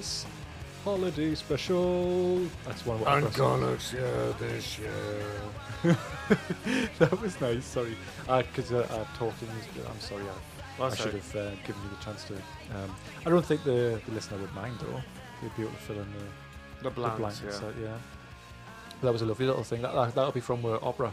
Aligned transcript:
final 0.00 0.24
part 0.24 1.02
of 1.02 1.16
this 1.16 1.20
holiday 1.20 1.34
special. 1.34 2.38
That's 2.66 2.86
one 2.86 2.96
of 2.96 3.02
what 3.02 3.10
I'm 3.10 3.30
gonna 3.30 3.78
share 3.78 4.32
this 4.34 4.78
year. 4.78 4.88
that 6.98 7.20
was 7.20 7.40
nice. 7.40 7.64
Sorry, 7.64 7.96
because 8.26 8.72
uh, 8.72 8.86
uh, 8.90 9.04
talking 9.16 9.48
is. 9.48 9.86
I'm 9.86 10.00
sorry. 10.00 10.24
I, 10.80 10.84
I 10.84 10.94
should 10.94 11.14
have 11.14 11.36
uh, 11.36 11.50
given 11.66 11.82
you 11.82 11.90
the 11.90 12.04
chance 12.04 12.24
to. 12.24 12.34
Um, 12.34 12.96
I 13.26 13.30
don't 13.30 13.44
think 13.44 13.64
the, 13.64 14.00
the 14.06 14.12
listener 14.12 14.38
would 14.38 14.54
mind 14.54 14.78
though. 14.80 15.00
They'd 15.42 15.56
be 15.56 15.62
able 15.62 15.72
to 15.72 15.78
fill 15.78 15.96
in 15.96 16.06
the, 16.12 16.90
The 16.90 16.90
the 16.90 16.90
blanks, 16.90 17.42
yeah. 17.44 17.50
uh, 17.50 17.72
yeah. 17.80 17.98
But 19.00 19.08
that 19.08 19.12
was 19.12 19.22
a 19.22 19.26
lovely 19.26 19.46
little 19.46 19.64
thing. 19.64 19.82
That, 19.82 19.94
that 19.94 20.14
that'll 20.14 20.32
be 20.32 20.40
from 20.40 20.64
uh, 20.64 20.78
opera. 20.82 21.12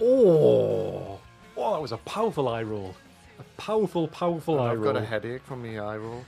Oh, 0.00 1.18
oh, 1.56 1.72
that 1.72 1.80
was 1.80 1.92
a 1.92 1.96
powerful 1.98 2.48
eye 2.48 2.62
roll. 2.62 2.94
A 3.38 3.42
powerful, 3.60 4.08
powerful 4.08 4.60
eye 4.60 4.74
roll. 4.74 4.88
I've 4.88 4.94
got 4.94 5.02
a 5.02 5.04
headache 5.04 5.44
from 5.44 5.62
the 5.62 5.78
eye 5.78 5.96
roll. 5.96 6.24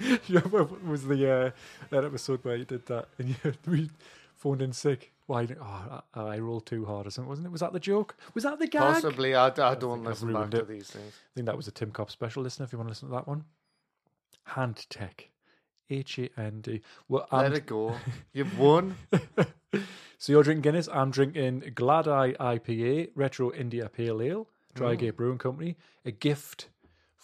you 0.00 0.18
remember 0.28 0.64
what 0.64 0.84
was 0.84 1.06
the 1.06 1.30
uh, 1.30 1.50
that 1.90 2.04
episode 2.04 2.44
where 2.44 2.56
you 2.56 2.64
did 2.64 2.86
that 2.86 3.08
and 3.18 3.28
you 3.28 3.52
we 3.66 3.90
phoned 4.34 4.62
in 4.62 4.72
sick? 4.72 5.12
Why? 5.26 5.46
Oh, 5.60 6.00
I, 6.14 6.20
I 6.20 6.38
rolled 6.38 6.64
too 6.66 6.84
hard 6.86 7.06
or 7.06 7.10
something, 7.10 7.28
wasn't 7.28 7.46
it? 7.48 7.50
Was 7.50 7.60
that 7.60 7.72
the 7.72 7.80
joke? 7.80 8.16
Was 8.34 8.44
that 8.44 8.58
the 8.58 8.66
gag? 8.66 8.94
Possibly, 8.94 9.34
I, 9.34 9.46
I 9.48 9.74
don't 9.74 10.00
I've 10.00 10.06
listen 10.06 10.28
back 10.28 10.36
ruined 10.36 10.52
to 10.52 10.58
it. 10.60 10.68
these 10.68 10.90
things. 10.90 11.12
I 11.14 11.30
think 11.34 11.46
that 11.46 11.56
was 11.56 11.68
a 11.68 11.70
Tim 11.70 11.90
Cop 11.90 12.10
special. 12.10 12.42
Listen 12.42 12.64
if 12.64 12.72
you 12.72 12.78
want 12.78 12.88
to 12.88 12.92
listen 12.92 13.08
to 13.08 13.14
that 13.14 13.28
one. 13.28 13.44
Hand 14.44 14.86
Tech, 14.88 15.28
H 15.90 16.18
A 16.18 16.30
N 16.40 16.60
D. 16.62 16.80
Well, 17.08 17.26
Let 17.30 17.52
it 17.52 17.66
go. 17.66 17.94
You've 18.32 18.58
won. 18.58 18.96
so 20.18 20.32
you're 20.32 20.42
drinking 20.42 20.62
Guinness. 20.62 20.88
I'm 20.90 21.10
drinking 21.10 21.72
Glad 21.74 22.08
Eye 22.08 22.32
IPA, 22.40 23.10
Retro 23.14 23.52
India 23.52 23.90
Pale 23.90 24.22
Ale, 24.22 24.48
Dry 24.74 24.96
Drygate 24.96 25.16
Brewing 25.16 25.38
Company. 25.38 25.76
A 26.06 26.10
gift 26.10 26.68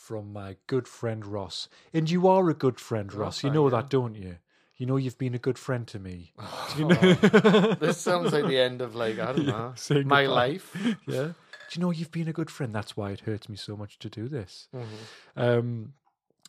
from 0.05 0.33
my 0.33 0.57
good 0.67 0.87
friend 0.87 1.25
Ross. 1.25 1.69
And 1.93 2.11
you 2.11 2.29
are 2.29 2.51
a 2.51 2.55
good 2.55 2.79
friend, 2.79 3.13
Ross. 3.13 3.43
You 3.43 3.51
know 3.51 3.71
that, 3.71 3.89
don't 3.89 4.15
you? 4.15 4.37
You 4.77 4.87
know 4.87 4.97
you've 4.97 5.19
been 5.19 5.35
a 5.35 5.39
good 5.39 5.59
friend 5.59 5.87
to 5.89 5.99
me. 5.99 6.35
Do 6.75 6.83
you 6.83 6.89
know? 6.89 7.75
this 7.81 7.99
sounds 7.99 8.33
like 8.33 8.47
the 8.47 8.59
end 8.59 8.83
of 8.83 8.95
like 8.95 9.19
I 9.19 9.33
don't 9.33 9.47
know 9.47 9.73
saying 9.77 10.07
my 10.07 10.25
goodbye. 10.25 10.35
life. 10.35 10.77
yeah. 11.07 11.29
Do 11.29 11.35
you 11.73 11.81
know 11.81 11.91
you've 11.91 12.11
been 12.11 12.29
a 12.29 12.33
good 12.33 12.51
friend? 12.51 12.75
That's 12.75 12.97
why 12.97 13.13
it 13.13 13.21
hurts 13.21 13.49
me 13.49 13.57
so 13.57 13.77
much 13.77 13.99
to 14.01 14.11
do 14.11 14.29
this. 14.29 14.69
Mm-hmm. 14.75 15.41
Um, 15.41 15.93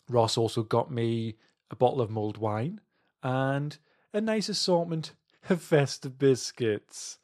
Ross 0.10 0.38
also 0.38 0.64
got 0.64 0.92
me 0.92 1.38
a 1.72 1.76
bottle 1.76 2.02
of 2.02 2.10
mulled 2.10 2.38
wine 2.38 2.82
and 3.24 3.78
a 4.14 4.20
nice 4.20 4.50
assortment 4.50 5.14
of 5.50 5.62
festive 5.62 6.20
biscuits. 6.20 7.20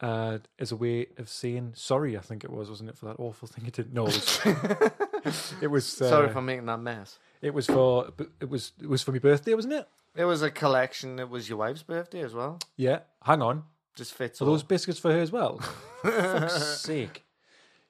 Uh, 0.00 0.38
as 0.58 0.72
a 0.72 0.76
way 0.76 1.06
of 1.18 1.28
saying 1.28 1.72
sorry, 1.74 2.16
I 2.16 2.20
think 2.20 2.42
it 2.42 2.50
was, 2.50 2.70
wasn't 2.70 2.88
it, 2.88 2.96
for 2.96 3.06
that 3.06 3.20
awful 3.20 3.46
thing 3.46 3.66
it 3.66 3.74
did? 3.74 3.94
No, 3.94 4.06
it 4.06 4.14
was. 4.14 4.90
it 5.62 5.66
was. 5.68 6.00
Uh, 6.00 6.08
Sorry 6.08 6.28
for 6.30 6.42
making 6.42 6.66
that 6.66 6.80
mess. 6.80 7.18
It 7.42 7.54
was 7.54 7.66
for. 7.66 8.10
It 8.40 8.48
was. 8.48 8.72
It 8.80 8.88
was 8.88 9.02
for 9.02 9.12
my 9.12 9.18
birthday, 9.18 9.54
wasn't 9.54 9.74
it? 9.74 9.88
It 10.16 10.24
was 10.24 10.42
a 10.42 10.50
collection. 10.50 11.18
It 11.18 11.28
was 11.30 11.48
your 11.48 11.58
wife's 11.58 11.82
birthday 11.82 12.22
as 12.22 12.34
well. 12.34 12.58
Yeah. 12.76 13.00
Hang 13.22 13.42
on. 13.42 13.64
Just 13.94 14.14
fits 14.14 14.40
Are 14.40 14.44
all. 14.44 14.52
those 14.52 14.62
biscuits 14.62 14.98
for 14.98 15.12
her 15.12 15.20
as 15.20 15.30
well? 15.30 15.58
Fuck's 16.02 16.80
sake. 16.80 17.24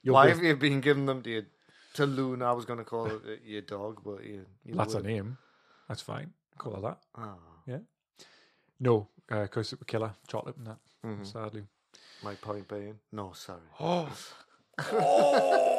Your 0.03 0.15
Why 0.15 0.27
birth- 0.27 0.37
have 0.37 0.45
you 0.45 0.57
been 0.57 0.81
giving 0.81 1.07
them 1.07 1.23
to 1.23 1.31
your, 1.31 1.43
to 1.95 2.07
Luna? 2.07 2.47
I 2.47 2.53
was 2.53 2.65
going 2.65 2.79
to 2.79 2.85
call 2.85 3.07
it 3.07 3.21
uh, 3.27 3.31
your 3.45 3.63
dog, 3.63 4.01
but 4.05 4.25
you, 4.25 4.45
you 4.65 4.75
That's 4.75 4.95
a 4.95 5.03
name. 5.03 5.39
That's 5.89 6.03
fine. 6.03 6.33
Call 6.59 6.75
her 6.75 6.81
that. 6.83 6.99
Oh, 7.19 7.39
Yeah. 7.67 7.79
No, 8.79 9.09
because 9.29 9.73
it 9.73 9.79
would 9.79 9.87
kill 9.89 10.03
her. 10.03 10.15
Chocolate 10.27 10.57
and 10.57 10.67
that. 10.69 10.79
Mm-hmm. 11.07 11.25
Sadly. 11.25 11.65
my 12.23 12.35
point 12.35 12.67
being, 12.69 12.99
no, 13.13 13.33
sorry. 13.35 13.61
Oh, 13.79 14.09
oh 14.93 15.70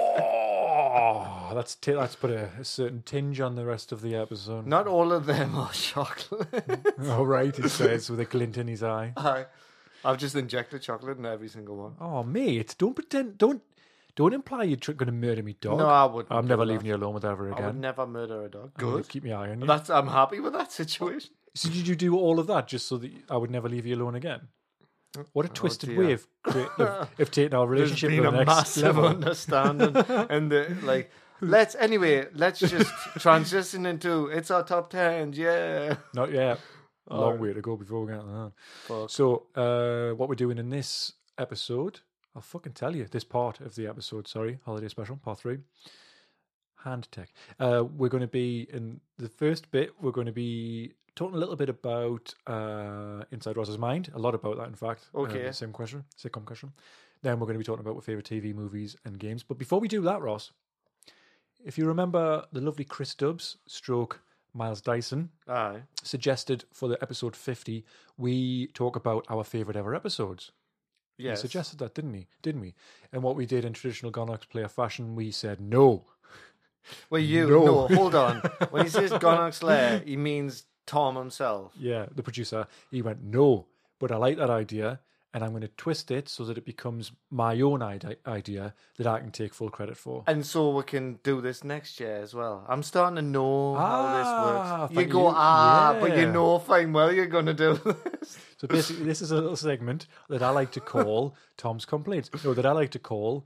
Oh, 0.72 1.52
that's 1.54 1.76
t- 1.76 1.92
that's 1.92 2.16
put 2.16 2.32
a, 2.32 2.50
a 2.60 2.64
certain 2.64 3.02
tinge 3.04 3.42
on 3.42 3.56
the 3.56 3.66
rest 3.66 3.92
of 3.92 4.02
the 4.02 4.16
episode. 4.16 4.66
Not 4.66 4.88
all 4.88 5.12
of 5.12 5.26
them 5.26 5.56
are 5.56 5.72
chocolate. 5.74 6.48
Oh 7.00 7.24
right, 7.24 7.56
he 7.56 7.68
says 7.68 8.10
with 8.10 8.20
a 8.20 8.26
glint 8.26 8.58
in 8.58 8.68
his 8.68 8.82
eye. 8.82 9.14
I, 9.18 9.46
I've 10.06 10.18
just 10.18 10.36
injected 10.36 10.82
chocolate 10.82 11.18
in 11.18 11.26
every 11.26 11.50
single 11.50 11.76
one. 11.76 11.94
Oh 12.00 12.24
mate, 12.24 12.76
don't 12.78 12.94
pretend. 12.96 13.38
Don't 13.38 13.62
don't 14.16 14.34
imply 14.34 14.64
you're 14.64 14.78
going 14.78 15.08
to 15.08 15.12
murder 15.12 15.44
me, 15.44 15.56
dog. 15.60 15.78
No, 15.78 15.88
I 15.88 16.06
wouldn't. 16.06 16.32
I'm 16.32 16.48
never 16.48 16.66
that. 16.66 16.72
leaving 16.72 16.88
you 16.88 16.96
alone 16.96 17.14
with 17.14 17.26
ever 17.26 17.50
again. 17.50 17.64
I 17.64 17.68
would 17.68 17.80
never 17.80 18.06
murder 18.08 18.46
a 18.46 18.50
dog. 18.50 18.72
Good. 18.78 19.08
Keep 19.08 19.26
my 19.26 19.32
eye 19.32 19.50
on 19.52 19.62
you. 19.62 19.68
That's 19.68 19.90
I'm 19.90 20.08
happy 20.08 20.40
with 20.40 20.54
that 20.54 20.72
situation. 20.72 21.32
So 21.54 21.70
did 21.70 21.88
you 21.88 21.96
do 21.96 22.18
all 22.18 22.40
of 22.40 22.48
that 22.48 22.68
just 22.68 22.88
so 22.88 22.98
that 22.98 23.12
I 23.30 23.38
would 23.38 23.52
never 23.52 23.68
leave 23.68 23.86
you 23.86 23.96
alone 23.96 24.16
again? 24.16 24.48
What 25.34 25.46
a 25.46 25.50
twisted 25.50 25.90
Oh, 25.90 25.94
dear. 25.96 26.06
way 26.08 26.14
of, 26.14 26.28
of, 26.46 27.10
of 27.20 27.32
taking 27.32 27.54
our 27.54 27.68
relationship 27.68 28.12
to 28.12 28.22
the 28.22 28.32
next 28.32 28.48
massive 28.48 28.84
level. 28.84 29.06
understanding, 29.08 29.96
and 30.30 30.52
the, 30.52 30.78
like, 30.84 31.12
let's 31.42 31.76
anyway, 31.76 32.28
let's 32.34 32.60
just 32.60 32.92
transition 33.20 33.86
into 33.86 34.28
it's 34.28 34.50
our 34.52 34.64
top 34.64 34.90
ten. 34.90 35.34
Yeah. 35.34 35.96
Not 36.14 36.32
yet. 36.32 36.60
A 37.08 37.18
long 37.20 37.40
way 37.40 37.52
to 37.52 37.60
go 37.62 37.76
before 37.76 38.06
we 38.06 38.14
get 38.14 38.22
to 38.22 38.52
that. 38.88 39.10
So, 39.10 39.48
uh, 39.56 40.16
what 40.16 40.30
we're 40.30 40.36
doing 40.36 40.58
in 40.58 40.70
this 40.70 41.12
episode, 41.38 42.00
I'll 42.36 42.42
fucking 42.42 42.72
tell 42.74 42.96
you. 42.96 43.06
This 43.06 43.26
part 43.26 43.60
of 43.60 43.76
the 43.76 43.88
episode, 43.88 44.30
sorry, 44.30 44.60
holiday 44.64 44.88
special, 44.88 45.18
part 45.18 45.40
three, 45.40 45.58
hand 46.86 47.10
tech. 47.12 47.30
Uh, 47.60 47.84
we're 47.98 48.08
going 48.08 48.22
to 48.22 48.28
be 48.28 48.68
in 48.72 49.02
the 49.18 49.28
first 49.28 49.72
bit. 49.72 49.92
We're 50.02 50.12
going 50.12 50.28
to 50.28 50.32
be 50.32 50.94
talking 51.16 51.36
a 51.36 51.40
little 51.40 51.56
bit 51.56 51.70
about 51.70 52.34
uh, 52.48 53.24
Inside 53.32 53.58
Ross's 53.58 53.78
mind. 53.78 54.12
A 54.14 54.20
lot 54.20 54.36
about 54.36 54.58
that, 54.58 54.68
in 54.68 54.76
fact. 54.76 55.08
Uh, 55.14 55.20
Okay. 55.22 55.44
the 55.44 55.54
same 55.54 55.72
question, 55.72 56.06
sitcom 56.22 56.46
question. 56.46 56.72
Then 57.22 57.40
we're 57.40 57.46
going 57.46 57.56
to 57.56 57.60
be 57.60 57.66
talking 57.66 57.82
about 57.82 57.96
our 57.96 58.02
favorite 58.02 58.26
TV, 58.26 58.54
movies, 58.54 58.96
and 59.06 59.20
games. 59.20 59.44
But 59.44 59.58
before 59.58 59.80
we 59.80 59.88
do 59.88 60.02
that, 60.02 60.22
Ross, 60.22 60.52
if 61.64 61.78
you 61.78 61.86
remember 61.86 62.46
the 62.52 62.62
lovely 62.62 62.86
Chris 62.86 63.10
Stubbs, 63.12 63.58
stroke 63.68 64.22
Miles 64.54 64.82
Dyson, 64.82 65.30
Aye. 65.48 65.84
suggested 66.04 66.66
for 66.74 66.90
the 66.90 66.98
episode 67.02 67.36
50 67.36 67.86
we 68.18 68.68
talk 68.74 68.96
about 68.96 69.26
our 69.30 69.44
favorite 69.46 69.78
ever 69.78 69.96
episodes 69.96 70.52
Yes. 71.18 71.38
he 71.40 71.42
suggested 71.48 71.80
that 71.80 71.94
didn't 71.94 72.16
he 72.16 72.28
didn't 72.42 72.60
we 72.62 72.74
and 73.14 73.24
what 73.24 73.36
we 73.38 73.46
did 73.46 73.64
in 73.64 73.72
traditional 73.74 74.12
Gonox 74.12 74.50
player 74.50 74.68
fashion 74.68 75.16
we 75.16 75.32
said 75.32 75.62
no 75.62 76.04
Well, 77.10 77.22
you 77.22 77.48
No. 77.48 77.64
no. 77.66 77.88
hold 77.96 78.16
on. 78.16 78.42
When 78.72 78.84
he 78.84 78.90
says 78.90 79.12
Gonox 79.12 79.62
Lair, 79.64 80.00
he 80.06 80.18
means 80.18 80.66
Tom 80.96 81.16
himself. 81.24 81.72
yeah 81.90 82.06
the 82.18 82.24
producer 82.28 82.62
he 82.96 83.02
went 83.02 83.20
no 83.24 83.48
but 84.00 84.12
i 84.12 84.18
like 84.26 84.38
that 84.42 84.50
idea 84.64 84.90
and 85.34 85.44
i'm 85.44 85.52
going 85.56 85.62
to 85.70 85.76
twist 85.84 86.12
it 86.12 86.28
so 86.36 86.44
that 86.48 86.58
it 86.62 86.66
becomes 86.66 87.12
my 87.44 87.54
own 87.70 87.82
idea 87.82 88.66
that 88.98 89.08
i 89.14 89.18
can 89.24 89.32
take 89.32 89.54
full 89.60 89.70
credit 89.78 89.96
for 90.04 90.16
And 90.28 90.46
so 90.46 90.60
we 90.78 90.84
can 90.94 91.06
do 91.30 91.36
this 91.48 91.64
next 91.64 92.00
year 92.02 92.18
as 92.26 92.34
well. 92.40 92.56
I'm 92.72 92.84
starting 92.84 93.16
to 93.22 93.22
know 93.38 93.76
Ah, 93.78 93.88
how 93.92 94.04
this 94.18 94.30
works. 94.48 95.00
You 95.00 95.06
go, 95.14 95.22
you. 95.30 95.34
ah, 95.38 95.98
but 96.02 96.18
you 96.18 96.28
know 96.38 96.50
fine 96.60 96.92
well 96.98 97.10
you're 97.16 97.32
going 97.38 97.50
to 97.54 97.60
do 97.66 97.70
this. 97.86 98.38
so 98.60 98.68
basically 98.68 99.06
this 99.12 99.22
is 99.22 99.32
a 99.32 99.36
little 99.36 99.56
segment 99.70 100.02
that 100.34 100.44
i 100.44 100.50
like 100.60 100.72
to 100.78 100.82
call 100.94 101.20
tom's 101.64 101.86
complaints 101.86 102.30
no 102.44 102.54
that 102.54 102.66
i 102.72 102.74
like 102.82 102.92
to 102.98 103.00
call 103.12 103.46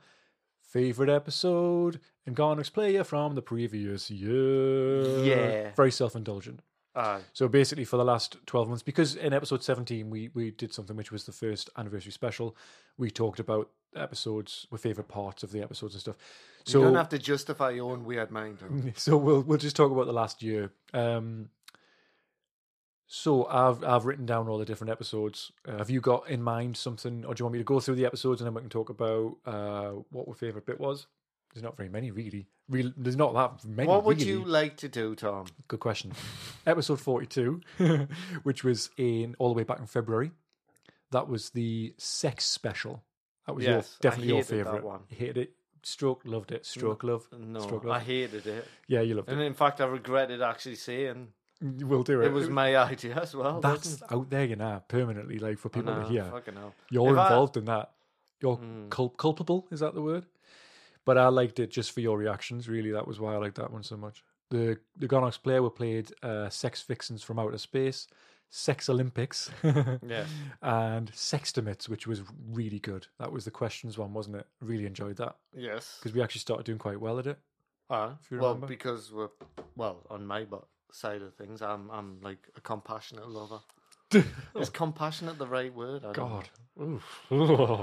favorite 0.77 1.09
episode 1.21 2.00
and 2.25 2.36
Gonox 2.36 2.68
player 2.77 3.03
from 3.03 3.36
the 3.36 3.41
previous 3.53 4.09
year 4.09 5.24
Yeah. 5.31 5.71
very 5.75 5.91
self-indulgent 5.91 6.59
Aye. 6.95 7.21
So 7.33 7.47
basically, 7.47 7.86
for 7.86 7.97
the 7.97 8.06
last 8.06 8.38
twelve 8.45 8.68
months, 8.68 8.83
because 8.83 9.15
in 9.15 9.33
episode 9.33 9.63
seventeen 9.63 10.09
we 10.09 10.30
we 10.33 10.51
did 10.51 10.74
something 10.74 10.95
which 10.95 11.12
was 11.12 11.25
the 11.25 11.31
first 11.31 11.69
anniversary 11.77 12.12
special. 12.12 12.56
We 12.97 13.12
talked 13.12 13.39
about 13.39 13.69
episodes, 13.95 14.68
with 14.71 14.81
favorite 14.81 15.07
parts 15.07 15.44
of 15.44 15.51
the 15.51 15.62
episodes 15.62 15.95
and 15.95 16.01
stuff. 16.01 16.18
So 16.63 16.80
you 16.80 16.86
don't 16.86 16.95
have 16.95 17.09
to 17.09 17.19
justify 17.19 17.71
your 17.71 17.92
own 17.92 18.06
weird 18.06 18.31
mind. 18.31 18.59
so 18.95 19.18
we'll 19.18 19.42
we'll 19.42 19.57
just 19.57 19.75
talk 19.75 19.92
about 19.92 20.06
the 20.06 20.13
last 20.13 20.42
year. 20.42 20.71
Um, 20.94 21.50
so 23.07 23.45
I've 23.45 23.83
I've 23.83 24.06
written 24.06 24.25
down 24.25 24.48
all 24.48 24.57
the 24.57 24.65
different 24.65 24.91
episodes. 24.91 25.51
Uh, 25.68 25.77
have 25.77 25.89
you 25.89 26.01
got 26.01 26.30
in 26.30 26.41
mind 26.41 26.77
something, 26.77 27.25
or 27.25 27.33
do 27.33 27.41
you 27.41 27.45
want 27.45 27.53
me 27.53 27.59
to 27.59 27.65
go 27.65 27.80
through 27.80 27.95
the 27.95 28.06
episodes 28.06 28.41
and 28.41 28.48
then 28.48 28.53
we 28.53 28.62
can 28.62 28.69
talk 28.69 28.89
about 28.89 29.38
uh, 29.45 29.89
what 30.12 30.27
our 30.27 30.33
favorite 30.33 30.65
bit 30.65 30.80
was? 30.80 31.07
There's 31.56 31.63
not 31.63 31.78
very 31.78 31.88
many, 31.88 32.12
really. 32.12 32.48
Real, 32.69 32.92
there's 32.98 33.16
not 33.16 33.34
that 33.34 33.66
many. 33.68 33.88
What 33.88 34.04
would 34.04 34.18
really. 34.19 34.30
you 34.30 34.44
like 34.44 34.75
to 34.78 34.90
do, 34.90 35.16
Tom? 35.16 35.46
Good 35.69 35.80
question. 35.80 36.12
Episode 36.68 37.00
42, 37.00 37.62
which 38.44 38.66
was 38.66 38.90
in 38.98 39.36
all 39.40 39.48
the 39.48 39.56
way 39.56 39.63
back 39.63 39.80
in 39.80 39.86
February. 39.86 40.31
That 41.12 41.30
was 41.30 41.52
the 41.52 41.94
sex 41.98 42.44
special. 42.46 43.04
That 43.48 43.56
was 43.56 43.63
your, 43.63 43.75
Yes, 43.75 43.96
I 44.00 44.02
definitely 44.02 44.34
your 44.34 44.44
favorite. 44.44 44.84
one. 44.84 45.02
Hated 45.07 45.38
it. 45.38 45.54
Stroke 45.84 46.24
loved 46.25 46.52
it. 46.52 46.66
Stroke 46.66 47.04
love. 47.06 47.25
No, 47.31 47.60
Stroke 47.62 47.86
I 47.86 48.00
hated 48.00 48.48
it. 48.48 48.68
Yeah, 48.88 49.01
you 49.01 49.13
loved 49.16 49.30
And 49.30 49.38
it. 49.40 49.44
And 49.44 49.48
in 49.48 49.54
fact, 49.54 49.80
I 49.80 49.86
regretted 49.86 50.42
actually 50.42 50.75
saying 50.75 51.30
We'll 51.62 52.04
do 52.04 52.22
it. 52.22 52.25
it 52.25 52.34
was 52.34 52.50
my 52.50 52.75
idea 52.75 53.16
as 53.22 53.34
well. 53.36 53.62
That's 53.62 54.01
out 54.12 54.30
there, 54.30 54.44
you 54.44 54.58
know, 54.58 54.81
permanently, 54.90 55.38
like 55.40 55.58
for 55.60 55.69
people 55.69 55.94
I 55.94 56.04
to 56.04 56.10
hear. 56.10 56.24
Fucking 56.25 56.56
hell. 56.56 56.74
You're 56.90 57.13
If 57.13 57.18
I- 57.19 57.28
involved 57.28 57.56
in 57.56 57.66
that. 57.66 57.92
You're 58.42 58.58
Mm. 58.58 58.90
cul- 58.90 59.10
culpable. 59.10 59.68
Is 59.72 59.80
that 59.80 59.94
the 59.94 60.01
word? 60.01 60.25
But 61.06 61.18
I 61.18 61.28
liked 61.28 61.60
it 61.60 61.69
just 61.72 61.92
for 61.92 62.02
your 62.02 62.18
reactions. 62.18 62.68
Really, 62.68 62.92
that 62.92 63.07
was 63.07 63.19
why 63.19 63.34
I 63.34 63.38
liked 63.38 63.56
that 63.57 63.72
one 63.72 63.84
so 63.84 63.96
much. 63.98 64.24
The 64.50 64.78
the 64.98 65.07
Gonox 65.07 65.42
player 65.42 65.62
were 65.62 65.69
played 65.69 66.12
uh, 66.24 66.50
sex 66.50 66.81
fixins 66.81 67.24
from 67.24 67.40
outer 67.40 67.57
space, 67.57 68.07
sex 68.50 68.90
Olympics, 68.90 69.50
Yes. 69.63 70.28
and 70.62 71.12
sextimates, 71.12 71.88
which 71.90 72.07
was 72.07 72.22
really 72.52 72.80
good. 72.80 73.07
That 73.19 73.31
was 73.31 73.46
the 73.46 73.52
questions 73.52 73.98
one, 73.98 74.13
wasn't 74.13 74.38
it? 74.38 74.48
Really 74.62 74.86
enjoyed 74.86 75.18
that 75.18 75.36
Yes. 75.56 75.98
because 76.00 76.13
we 76.16 76.22
actually 76.24 76.42
started 76.42 76.66
doing 76.66 76.80
quite 76.80 77.00
well 77.00 77.19
at 77.19 77.28
it. 77.28 77.38
Uh, 77.90 78.13
If 78.22 78.31
you 78.31 78.40
well, 78.40 78.50
remember. 78.54 78.68
because 78.68 79.12
we're 79.12 79.30
well 79.75 80.06
on 80.10 80.25
my 80.25 80.46
side 80.92 81.22
of 81.22 81.34
things, 81.36 81.62
I'm 81.62 81.90
I'm 81.92 82.19
like 82.22 82.50
a 82.56 82.62
compassionate 82.62 83.30
lover. 83.30 83.60
Is 84.56 84.69
compassionate 84.69 85.38
the 85.40 85.48
right 85.48 85.74
word? 85.74 86.04
God. 86.13 86.50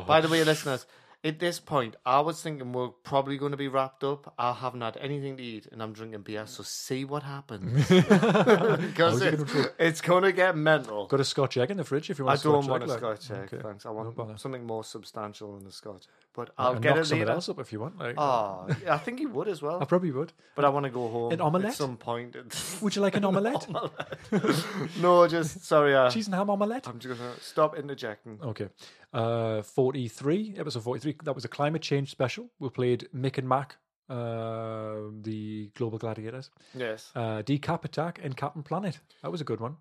By 0.07 0.21
the 0.21 0.29
way, 0.31 0.45
listeners, 0.45 0.87
at 1.25 1.39
this 1.39 1.61
point, 1.61 1.95
I 2.05 2.21
was 2.21 2.43
thinking 2.43 2.73
we're 2.73 2.89
probably 2.89 3.37
going 3.39 3.53
to 3.53 3.57
be 3.57 3.69
wrapped 3.69 4.03
up. 4.03 4.35
I 4.39 4.53
haven't 4.53 4.81
had 4.81 4.97
anything 4.97 5.37
to 5.37 5.43
eat, 5.43 5.67
and 5.71 5.81
I'm 5.83 5.93
drinking 5.93 6.23
beer. 6.23 6.47
So 6.47 6.63
see 6.65 7.05
what 7.05 7.23
happens 7.23 7.89
because 7.89 9.23
you 9.23 9.31
gonna 9.33 9.67
it's, 9.79 10.01
going 10.01 10.25
to 10.25 10.33
get 10.33 10.57
mental. 10.57 11.07
Got 11.07 11.21
a 11.21 11.25
Scotch 11.25 11.57
egg 11.57 11.71
in 11.71 11.77
the 11.77 11.85
fridge 11.85 12.11
if 12.11 12.19
you 12.19 12.25
want. 12.25 12.41
a 12.41 12.43
don't 12.43 12.63
Scotch 12.65 12.71
want 12.71 12.83
egg, 12.83 12.89
a 12.89 12.93
like. 12.93 12.99
Scotch 13.23 13.31
egg, 13.39 13.55
Okay. 13.55 13.63
thanks. 13.63 13.87
I 13.87 13.91
want 13.91 14.15
bother. 14.17 14.37
something 14.37 14.65
more 14.67 14.83
substantial 14.85 15.57
than 15.57 15.67
a 15.67 15.73
Scotch. 15.73 16.07
But 16.35 16.51
I 16.59 16.65
I'll 16.65 16.75
get 16.81 16.97
knock 16.97 17.05
it 17.07 17.11
later. 17.13 17.31
else 17.31 17.49
up 17.51 17.61
if 17.61 17.73
you 17.73 17.81
want. 17.81 17.99
Like, 17.99 18.15
Oh, 18.19 18.67
I 18.91 18.99
think 18.99 19.21
you 19.21 19.29
would 19.29 19.49
as 19.49 19.61
well. 19.63 19.81
I 19.81 19.85
probably 19.85 20.11
would. 20.13 20.33
But 20.57 20.65
I 20.65 20.71
want 20.71 20.85
to 20.85 20.91
go 20.91 21.09
home 21.09 21.33
An 21.33 21.41
omelette? 21.41 21.73
at 21.73 21.75
some 21.77 21.97
point. 21.97 22.35
Would 22.83 22.97
you 22.97 23.03
like 23.03 23.17
an 23.17 23.25
omelette? 23.25 23.69
no, 25.01 25.29
just 25.29 25.65
sorry. 25.65 25.95
Uh, 25.95 26.11
Cheese 26.11 26.27
and 26.27 26.35
ham 26.35 26.51
omelette? 26.51 26.89
I'm 26.89 26.99
just 26.99 27.19
gonna 27.19 27.33
stop 27.41 27.77
interjecting. 27.79 28.39
Okay. 28.43 28.69
Uh, 29.13 29.61
43, 29.63 30.55
episode 30.57 30.83
43. 31.19 31.25
That 31.25 31.35
was 31.35 31.45
a 31.45 31.49
climate 31.49 31.83
change 31.83 32.11
special. 32.11 32.51
We 32.59 32.69
played 32.71 33.09
Mick 33.15 33.39
and 33.39 33.49
Mack, 33.49 33.77
uh, 34.09 35.11
the 35.23 35.71
Global 35.75 35.99
Gladiators. 35.99 36.51
Yes. 36.75 37.11
Uh, 37.15 37.43
Decap 37.43 37.85
Attack 37.85 38.21
and 38.23 38.37
Captain 38.37 38.63
Planet. 38.63 38.99
That 39.23 39.31
was 39.33 39.41
a 39.41 39.45
good 39.45 39.61
one. 39.61 39.77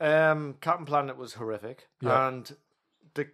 Um, 0.00 0.54
Captain 0.60 0.86
Planet 0.86 1.16
was 1.16 1.34
horrific, 1.34 1.88
Yeah. 2.00 2.28
and 2.28 2.56
the 3.14 3.28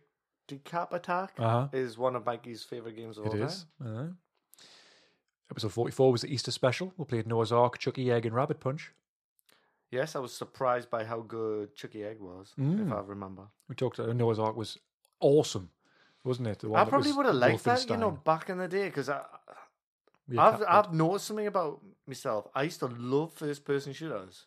Decap 0.48 0.92
Attack 0.92 1.32
Uh 1.38 1.48
huh. 1.48 1.68
is 1.72 1.96
one 1.98 2.16
of 2.16 2.26
Mikey's 2.26 2.64
favorite 2.64 2.96
games 2.96 3.18
of 3.18 3.26
It 3.26 3.28
all 3.32 3.42
is. 3.42 3.66
time. 3.82 3.88
Uh-huh. 3.96 4.06
Episode 5.50 5.72
44 5.72 6.12
was 6.12 6.20
the 6.22 6.32
Easter 6.32 6.50
special. 6.52 6.92
We 6.96 7.04
played 7.06 7.26
Noah's 7.26 7.50
Ark, 7.50 7.78
Chuckie 7.78 8.10
Egg, 8.12 8.24
and 8.26 8.34
Rabbit 8.34 8.60
Punch. 8.60 8.92
Yes, 9.90 10.14
I 10.14 10.20
was 10.20 10.32
surprised 10.32 10.88
by 10.90 11.04
how 11.04 11.20
good 11.22 11.74
Chuckie 11.74 12.04
Egg 12.04 12.20
was, 12.20 12.54
if 12.56 12.62
Mm. 12.64 12.92
I 12.92 13.00
remember. 13.00 13.48
We 13.68 13.74
talked. 13.74 13.98
Uh, 13.98 14.12
Noah's 14.12 14.38
Ark 14.38 14.54
was 14.54 14.78
awesome, 15.18 15.70
wasn't 16.24 16.48
it? 16.48 16.62
I 16.74 16.84
probably 16.84 17.12
would 17.12 17.26
have 17.26 17.34
liked 17.36 17.64
that, 17.64 17.88
you 17.88 17.96
know, 17.96 18.10
back 18.12 18.48
in 18.50 18.58
the 18.58 18.68
day, 18.68 18.86
because 18.86 19.08
I, 19.08 19.22
Yeah, 20.28 20.42
I've 20.46 20.62
I've 20.68 20.92
noticed 20.94 21.26
something 21.26 21.46
about 21.46 21.80
myself. 22.06 22.46
I 22.54 22.62
used 22.64 22.80
to 22.80 22.86
love 22.86 23.32
first 23.32 23.64
person 23.64 23.92
shooters, 23.92 24.46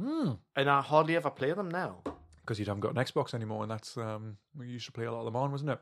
Mm. 0.00 0.38
and 0.56 0.70
I 0.70 0.80
hardly 0.80 1.16
ever 1.16 1.30
play 1.30 1.52
them 1.52 1.68
now. 1.70 2.02
because 2.40 2.58
you 2.58 2.64
haven't 2.66 2.80
got 2.80 2.96
an 2.96 3.04
Xbox 3.04 3.34
anymore, 3.34 3.62
and 3.62 3.70
that's 3.70 3.96
um, 3.96 4.36
we 4.58 4.66
used 4.66 4.86
to 4.86 4.92
play 4.92 5.04
a 5.06 5.12
lot 5.12 5.20
of 5.20 5.26
them 5.26 5.36
on, 5.36 5.52
wasn't 5.52 5.70
it? 5.70 5.80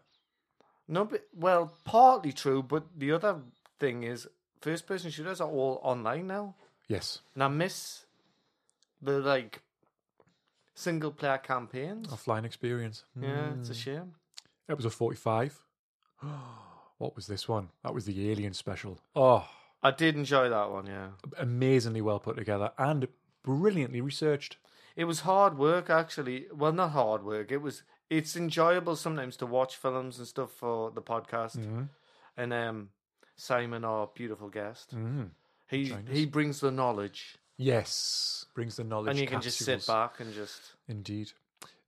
No, 0.88 1.04
but 1.04 1.22
well, 1.34 1.72
partly 1.84 2.32
true, 2.32 2.62
but 2.62 2.84
the 2.98 3.12
other 3.12 3.40
thing 3.78 4.02
is 4.02 4.28
first 4.60 4.86
person 4.86 5.10
shooters 5.10 5.40
are 5.40 5.48
all 5.48 5.81
online 5.82 6.26
now, 6.26 6.54
Yes, 6.86 7.22
and 7.34 7.43
I 7.43 7.48
miss 7.48 8.04
the 9.00 9.20
like 9.20 9.62
single 10.75 11.12
player 11.12 11.38
campaigns. 11.38 12.08
offline 12.08 12.44
experience. 12.44 13.04
Yeah, 13.20 13.54
it's 13.58 13.70
a 13.70 13.75
Mm. 14.70 14.72
shame. 14.72 14.84
Episode 14.87 14.94
forty-five. 14.94 15.61
what 16.99 17.17
was 17.17 17.26
this 17.26 17.49
one? 17.49 17.70
That 17.82 17.94
was 17.94 18.05
the 18.05 18.31
Alien 18.31 18.52
special. 18.55 18.99
Oh, 19.14 19.49
I 19.82 19.90
did 19.90 20.17
enjoy 20.17 20.49
that 20.49 20.70
one. 20.70 20.87
Yeah, 20.87 21.08
amazingly 21.38 22.00
well 22.00 22.19
put 22.19 22.37
together 22.37 22.72
and 22.78 23.08
brilliantly 23.43 24.00
researched. 24.00 24.56
it 24.96 25.05
was 25.05 25.20
hard 25.20 25.56
work 25.58 25.88
actually. 25.90 26.46
Well, 26.55 26.72
not 26.72 26.90
hard 26.90 27.25
work. 27.25 27.50
It 27.50 27.58
was. 27.62 27.82
It's 28.11 28.34
enjoyable 28.37 28.96
sometimes 28.96 29.37
to 29.37 29.46
watch 29.46 29.76
films 29.76 30.19
and 30.19 30.26
stuff 30.26 30.50
for 30.50 30.90
the 30.90 31.00
podcast. 31.00 31.56
Mm-hmm. 31.58 31.82
And 32.37 32.52
um, 32.52 32.88
Simon, 33.37 33.84
our 33.84 34.08
beautiful 34.14 34.49
guest, 34.49 34.94
Mm-hmm. 34.96 35.26
he 35.69 35.93
us. 35.93 35.99
he 36.11 36.26
brings 36.26 36.58
the 36.61 36.72
knowledge, 36.72 37.37
Yes, 37.56 38.46
brings 38.52 38.76
the 38.76 38.82
knowledge. 38.84 39.11
and 39.11 39.19
you 39.20 39.28
can 39.28 39.40
just 39.40 39.58
sit 39.58 39.75
capsules. 39.78 39.87
back 39.87 40.19
and 40.20 40.34
just 40.34 40.61
Indeed. 40.88 41.31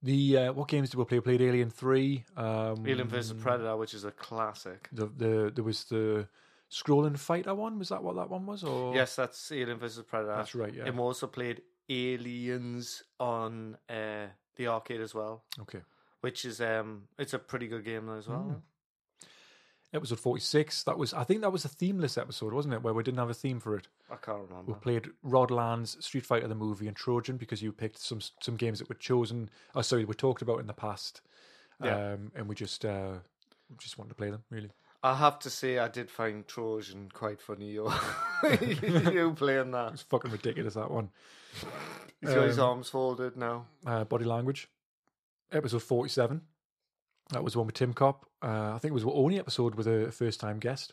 The 0.02 0.37
uh, 0.38 0.52
what 0.52 0.69
games 0.69 0.90
did 0.90 0.99
we 0.99 1.04
play? 1.04 1.19
We 1.19 1.22
played 1.22 1.43
Alien 1.43 1.70
Three. 1.70 2.25
Um, 2.37 2.84
Alien 2.87 3.08
vs 3.08 3.34
Predator, 3.40 3.76
which 3.76 3.94
is 3.94 4.04
a 4.04 4.10
classic. 4.10 4.88
The, 4.93 5.06
the 5.06 5.52
there 5.54 5.64
was 5.64 5.84
the 5.84 6.26
scrolling 6.70 7.19
fighter 7.19 7.54
one. 7.54 7.78
Was 7.78 7.90
that 7.90 8.02
what 8.02 8.16
that 8.16 8.28
one 8.31 8.46
was? 8.46 8.64
Or 8.64 8.94
Yes, 8.94 9.14
that's 9.16 9.52
Alien 9.52 9.78
vs 9.78 10.02
Predator. 10.04 10.34
that's 10.37 10.54
right. 10.54 10.75
Yeah. 10.75 10.84
And 10.87 10.96
we 10.96 11.02
also 11.02 11.26
played 11.26 11.62
Aliens 11.88 13.02
on 13.20 13.76
uh, 13.88 14.26
the 14.56 14.66
arcade 14.69 15.00
as 15.00 15.14
well, 15.14 15.44
Okay. 15.60 15.81
which 16.20 16.44
is 16.44 16.60
um, 16.60 17.05
it's 17.19 17.34
a 17.34 17.38
pretty 17.38 17.69
good 17.69 17.84
game 17.84 18.08
as 18.10 18.28
well. 18.28 18.46
Mm. 18.56 18.60
Episode 19.94 20.21
forty 20.21 20.41
six. 20.41 20.83
That 20.85 20.97
was 20.97 21.12
I 21.12 21.23
think 21.25 21.43
that 21.43 21.53
was 21.53 21.65
a 21.67 21.69
themeless 21.69 22.17
episode, 22.17 22.53
wasn't 22.55 22.73
it? 22.75 22.83
Where 22.83 22.94
we 22.94 23.03
didn't 23.03 23.19
have 23.19 23.29
a 23.31 23.35
theme 23.35 23.61
for 23.61 23.77
it. 23.77 23.89
I 24.11 24.17
can't 24.17 24.49
remember 24.49 24.73
We 24.73 24.79
played 24.79 25.09
Rodlands, 25.23 26.03
Street 26.05 26.25
Fighter 26.25 26.49
the 26.49 26.55
movie, 26.55 26.89
and 26.89 26.97
Trojan 26.97 27.37
because 27.37 27.61
you 27.62 27.73
picked 27.73 27.99
some 27.99 28.21
some 28.41 28.56
games 28.56 28.79
that 28.79 28.89
were 28.89 28.94
chosen. 28.94 29.50
Oh, 29.75 29.83
sorry, 29.83 30.05
we 30.06 30.15
talked 30.15 30.41
about 30.43 30.61
in 30.61 30.67
the 30.67 30.73
past. 30.73 31.21
Yeah. 31.85 32.12
Um, 32.15 32.33
and 32.35 32.49
we 32.49 32.55
just 32.55 32.85
uh, 32.87 33.19
just 33.79 33.99
wanted 33.99 34.11
to 34.11 34.15
play 34.15 34.31
them 34.31 34.44
really. 34.50 34.71
I 35.05 35.17
have 35.17 35.41
to 35.41 35.50
say, 35.50 35.79
I 35.79 35.89
did 35.89 36.11
find 36.11 36.47
Trojan 36.47 37.09
quite 37.12 37.41
funny. 37.41 37.73
You, 37.73 37.91
you 39.13 39.32
playing 39.37 39.72
that? 39.72 39.94
It's 39.94 40.03
fucking 40.03 40.31
ridiculous 40.31 40.75
that 40.75 40.93
one. 40.93 41.11
He's 42.20 42.32
got 42.32 42.46
his 42.46 42.58
Um, 42.61 42.69
arms 42.69 42.89
folded 42.89 43.37
now. 43.37 43.67
uh, 43.84 44.05
body 44.05 44.25
language. 44.25 44.69
Episode 45.51 45.82
47. 45.82 46.41
That 47.32 47.43
was 47.44 47.56
one 47.56 47.67
with 47.67 47.74
Tim 47.74 47.93
Cop. 47.93 48.27
Uh, 48.43 48.72
I 48.74 48.79
think 48.79 48.91
it 48.91 48.94
was 48.94 49.05
the 49.05 49.10
only 49.12 49.39
episode 49.39 49.74
with 49.74 49.86
a 49.86 50.10
first 50.12 50.41
time 50.41 50.58
guest 50.58 50.93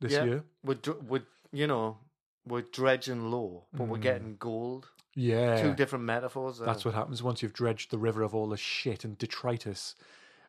this 0.00 0.12
Yeah. 0.12 0.24
year. 0.24 0.44
We're, 0.64 0.78
we're 1.06 1.26
you 1.52 1.66
know 1.66 1.98
we're 2.46 2.62
dredging 2.62 3.30
low, 3.30 3.66
but 3.72 3.88
we're 3.88 3.98
Mm. 3.98 4.02
getting 4.02 4.36
gold. 4.38 4.88
Yeah. 5.14 5.60
Two 5.62 5.74
different 5.74 6.04
metaphors. 6.04 6.58
There. 6.58 6.66
That's 6.66 6.84
what 6.84 6.94
happens 6.94 7.22
once 7.22 7.42
you've 7.42 7.52
dredged 7.54 7.90
the 7.90 7.98
river 7.98 8.22
of 8.22 8.34
all 8.34 8.48
the 8.48 8.56
shit 8.56 9.04
and 9.04 9.16
detritus 9.18 9.94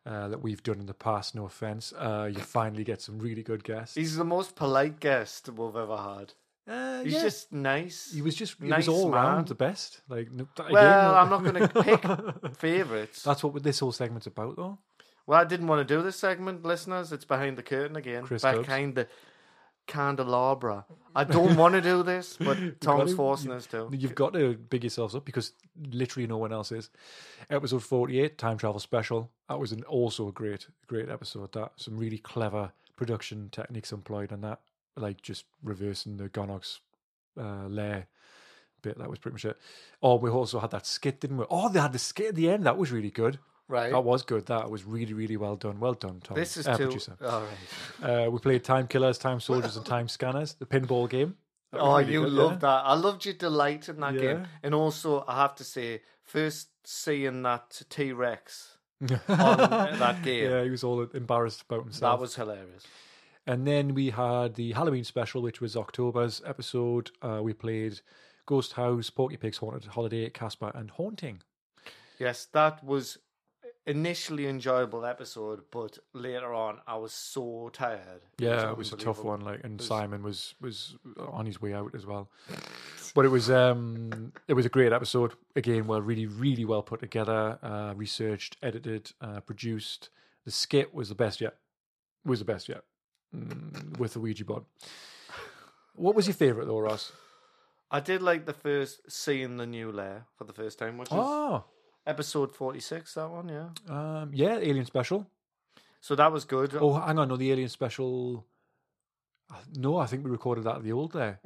uh, 0.05 0.27
that 0.29 0.41
we've 0.41 0.61
done 0.63 0.79
in 0.79 0.85
the 0.85 0.93
past. 0.93 1.33
No 1.35 1.45
offense. 1.45 1.93
Uh, 1.93 2.29
you 2.31 2.39
finally 2.59 2.83
get 2.83 3.01
some 3.01 3.17
really 3.19 3.43
good 3.43 3.63
guests. 3.63 3.95
He's 3.95 4.15
the 4.17 4.23
most 4.25 4.55
polite 4.55 4.99
guest 4.99 5.49
we've 5.49 5.75
ever 5.75 5.97
had. 5.97 6.33
Uh, 6.69 7.01
He's 7.03 7.13
yeah. 7.13 7.21
just 7.21 7.51
nice. 7.53 8.11
He 8.13 8.21
was 8.21 8.35
just. 8.35 8.57
He 8.61 8.67
nice 8.67 8.87
was 8.87 8.95
all 8.95 9.09
man. 9.09 9.23
round 9.23 9.47
the 9.47 9.55
best. 9.55 10.01
Like 10.09 10.29
no- 10.31 10.47
again, 10.59 10.73
Well, 10.73 11.15
I'm 11.15 11.29
not 11.29 11.43
going 11.43 11.67
to 11.67 11.83
pick 11.83 12.55
favorites. 12.57 13.23
That's 13.23 13.41
what 13.43 13.63
this 13.63 13.79
whole 13.79 13.93
segment's 13.93 14.27
about, 14.27 14.57
though. 14.57 14.77
Well, 15.27 15.39
I 15.39 15.43
didn't 15.43 15.67
want 15.67 15.85
to 15.85 15.95
do 15.95 16.01
this 16.01 16.15
segment, 16.15 16.63
listeners. 16.63 17.11
It's 17.11 17.25
behind 17.25 17.57
the 17.57 17.63
curtain 17.63 17.97
again. 17.97 18.23
Chris 18.23 18.41
behind 18.41 18.95
the 18.95 19.07
candelabra. 19.85 20.85
I 21.13 21.25
don't 21.25 21.55
want 21.57 21.73
to 21.75 21.81
do 21.81 22.01
this, 22.01 22.37
but 22.39 22.57
Tom's 22.81 23.11
to. 23.11 23.17
forcing 23.17 23.51
us 23.51 23.65
to. 23.67 23.89
You've 23.91 24.15
got 24.15 24.33
to 24.33 24.55
big 24.55 24.83
yourselves 24.83 25.15
up 25.15 25.25
because 25.25 25.51
literally 25.91 26.27
no 26.27 26.37
one 26.37 26.53
else 26.53 26.71
is. 26.71 26.89
Episode 27.49 27.83
forty-eight, 27.83 28.37
time 28.37 28.57
travel 28.57 28.79
special. 28.79 29.29
That 29.49 29.59
was 29.59 29.73
an 29.73 29.83
also 29.83 30.29
a 30.29 30.31
great, 30.31 30.67
great 30.87 31.09
episode. 31.09 31.51
That 31.51 31.73
some 31.75 31.97
really 31.97 32.19
clever 32.19 32.71
production 32.95 33.49
techniques 33.51 33.91
employed 33.91 34.31
on 34.31 34.41
that, 34.41 34.61
like 34.95 35.21
just 35.21 35.43
reversing 35.61 36.17
the 36.17 36.29
Gonox 36.29 36.79
uh, 37.37 37.67
layer 37.67 38.07
bit. 38.81 38.97
That 38.97 39.09
was 39.09 39.19
pretty 39.19 39.33
much 39.33 39.45
it. 39.45 39.57
Oh, 40.01 40.15
we 40.15 40.29
also 40.29 40.59
had 40.59 40.71
that 40.71 40.85
skit, 40.85 41.19
didn't 41.19 41.37
we? 41.37 41.45
Oh, 41.49 41.67
they 41.67 41.79
had 41.81 41.93
the 41.93 41.99
skit 41.99 42.27
at 42.27 42.35
the 42.35 42.49
end. 42.49 42.65
That 42.65 42.77
was 42.77 42.91
really 42.91 43.11
good. 43.11 43.39
Right. 43.69 43.91
That 43.91 44.01
was 44.01 44.23
good. 44.23 44.45
That 44.45 44.69
was 44.69 44.85
really, 44.85 45.13
really 45.13 45.35
well 45.37 45.55
done. 45.57 45.79
Well 45.79 45.93
done, 45.93 46.21
Tom. 46.23 46.35
this 46.35 46.55
is 46.57 46.67
uh, 46.67 46.77
too. 46.77 46.85
producer. 46.85 47.17
All 47.21 47.43
right. 48.01 48.25
Uh, 48.27 48.29
we 48.31 48.39
played 48.39 48.63
Time 48.63 48.87
Killers, 48.87 49.17
Time 49.17 49.39
Soldiers, 49.41 49.75
and 49.75 49.85
Time 49.85 50.07
Scanners, 50.07 50.53
the 50.53 50.65
pinball 50.65 51.09
game. 51.09 51.35
Oh, 51.73 51.97
really 51.97 52.13
you 52.13 52.21
good, 52.23 52.31
loved 52.31 52.61
that. 52.61 52.83
I 52.85 52.93
loved 52.93 53.25
your 53.25 53.33
delight 53.33 53.89
in 53.89 53.99
that 53.99 54.13
Yeah. 54.13 54.21
game. 54.21 54.47
And 54.63 54.73
also, 54.73 55.25
I 55.27 55.41
have 55.41 55.55
to 55.55 55.65
say, 55.65 56.01
first 56.23 56.69
seeing 56.85 57.41
that 57.43 57.81
T 57.89 58.13
Rex 58.13 58.77
yeah. 59.01 59.19
on 59.27 59.99
that 59.99 60.23
game, 60.23 60.49
Yeah, 60.49 60.63
he 60.63 60.69
was 60.69 60.85
all 60.85 61.01
embarrassed 61.13 61.63
about 61.63 61.83
himself. 61.83 62.17
that 62.17 62.21
was 62.21 62.35
hilarious. 62.35 62.85
And 63.45 63.67
then 63.67 63.93
we 63.93 64.11
had 64.11 64.55
the 64.55 64.71
Halloween 64.73 65.03
special, 65.03 65.41
which 65.41 65.59
was 65.59 65.75
October's 65.75 66.41
episode. 66.45 67.11
Uh, 67.21 67.39
we 67.43 67.51
played 67.53 67.99
Ghost 68.45 68.73
House, 68.73 69.09
Porky 69.09 69.35
Pig's 69.35 69.57
Haunted 69.57 69.85
Holiday, 69.85 70.29
Casper, 70.29 70.71
and 70.73 70.89
Haunting. 70.91 71.41
Yes, 72.17 72.45
that 72.53 72.81
was 72.83 73.17
initially 73.87 74.45
enjoyable 74.47 75.05
episode, 75.05 75.61
but 75.71 75.97
later 76.13 76.53
on, 76.53 76.79
I 76.85 76.97
was 76.97 77.13
so 77.13 77.69
tired. 77.73 78.21
Yeah, 78.37 78.69
it 78.69 78.77
was 78.77 78.93
a 78.93 78.97
tough 78.97 79.23
one. 79.23 79.41
Like, 79.41 79.61
and 79.63 79.79
was- 79.79 79.87
Simon 79.87 80.21
was 80.21 80.53
was 80.61 80.95
on 81.17 81.45
his 81.45 81.59
way 81.61 81.73
out 81.73 81.95
as 81.95 82.05
well. 82.05 82.29
But 83.15 83.25
it 83.25 83.29
was 83.29 83.49
um 83.49 84.33
it 84.47 84.53
was 84.53 84.65
a 84.65 84.69
great 84.69 84.93
episode. 84.93 85.33
Again, 85.55 85.87
well, 85.87 86.01
really, 86.01 86.27
really 86.27 86.65
well 86.65 86.83
put 86.83 86.99
together, 86.99 87.57
uh, 87.63 87.93
researched, 87.95 88.57
edited, 88.61 89.11
uh, 89.21 89.39
produced. 89.39 90.09
The 90.45 90.51
skit 90.51 90.93
was 90.93 91.09
the 91.09 91.15
best 91.15 91.41
yet. 91.41 91.55
Was 92.25 92.39
the 92.39 92.45
best 92.45 92.67
yet 92.69 92.83
mm, 93.33 93.97
with 93.97 94.13
the 94.13 94.19
Ouija 94.19 94.45
board. 94.45 94.63
What 95.95 96.13
was 96.15 96.27
your 96.27 96.35
favourite 96.35 96.67
though, 96.67 96.79
Ross? 96.79 97.11
I 97.89 98.01
did 98.01 98.21
like 98.21 98.45
the 98.45 98.53
first 98.53 99.09
seeing 99.09 99.55
the 99.57 99.65
new 99.65 99.91
lair 99.93 100.25
for 100.37 100.43
the 100.43 100.53
first 100.53 100.77
time, 100.77 100.97
which 100.97 101.07
is 101.07 101.13
Oh, 101.17 101.63
episode 102.07 102.55
forty 102.55 102.79
six. 102.79 103.13
That 103.13 103.29
one, 103.29 103.49
yeah. 103.49 103.69
um, 103.89 104.31
yeah, 104.33 104.57
Alien 104.57 104.85
Special. 104.85 105.27
So 106.01 106.15
that 106.15 106.31
was 106.31 106.45
good. 106.45 106.73
Oh, 106.75 106.93
hang 106.93 107.19
on, 107.19 107.27
no, 107.27 107.37
the 107.37 107.51
Alien 107.51 107.69
Special. 107.69 108.45
No, 109.77 109.97
I 109.97 110.07
think 110.07 110.25
we 110.25 110.31
recorded 110.31 110.63
that 110.65 110.75
at 110.77 110.83
the 110.83 110.91
old 110.91 111.13
there. 111.13 111.39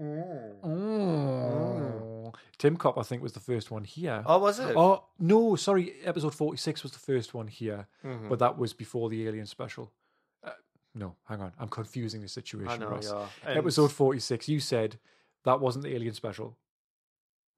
Mm. 1.22 2.34
Tim 2.58 2.75
Cop, 2.77 2.98
I 2.98 3.03
think, 3.03 3.22
was 3.22 3.34
the 3.34 3.39
first 3.39 3.70
one 3.72 3.84
here. 3.84 4.24
Oh, 4.25 4.39
was 4.39 4.60
it? 4.60 4.75
Oh 4.75 5.03
no, 5.20 5.56
sorry. 5.56 5.94
Episode 6.03 6.34
forty-six 6.34 6.84
was 6.84 6.91
the 6.94 7.00
first 7.00 7.34
one 7.34 7.48
here, 7.48 7.88
Mm-hmm. 8.06 8.30
but 8.30 8.39
that 8.39 8.58
was 8.58 8.74
before 8.74 9.10
the 9.10 9.27
Alien 9.27 9.46
special. 9.46 9.91
Uh, 10.44 10.51
no, 10.96 11.15
hang 11.27 11.41
on, 11.41 11.51
I'm 11.60 11.70
confusing 11.70 12.22
the 12.22 12.27
situation. 12.27 12.70
I 12.72 12.77
know, 12.77 12.89
Ross. 12.89 13.12
yeah. 13.12 13.53
Episode 13.53 13.91
forty-six. 13.91 14.48
You 14.50 14.60
said 14.60 14.98
that 15.46 15.60
wasn't 15.60 15.84
the 15.86 15.94
Alien 15.96 16.13
special. 16.13 16.58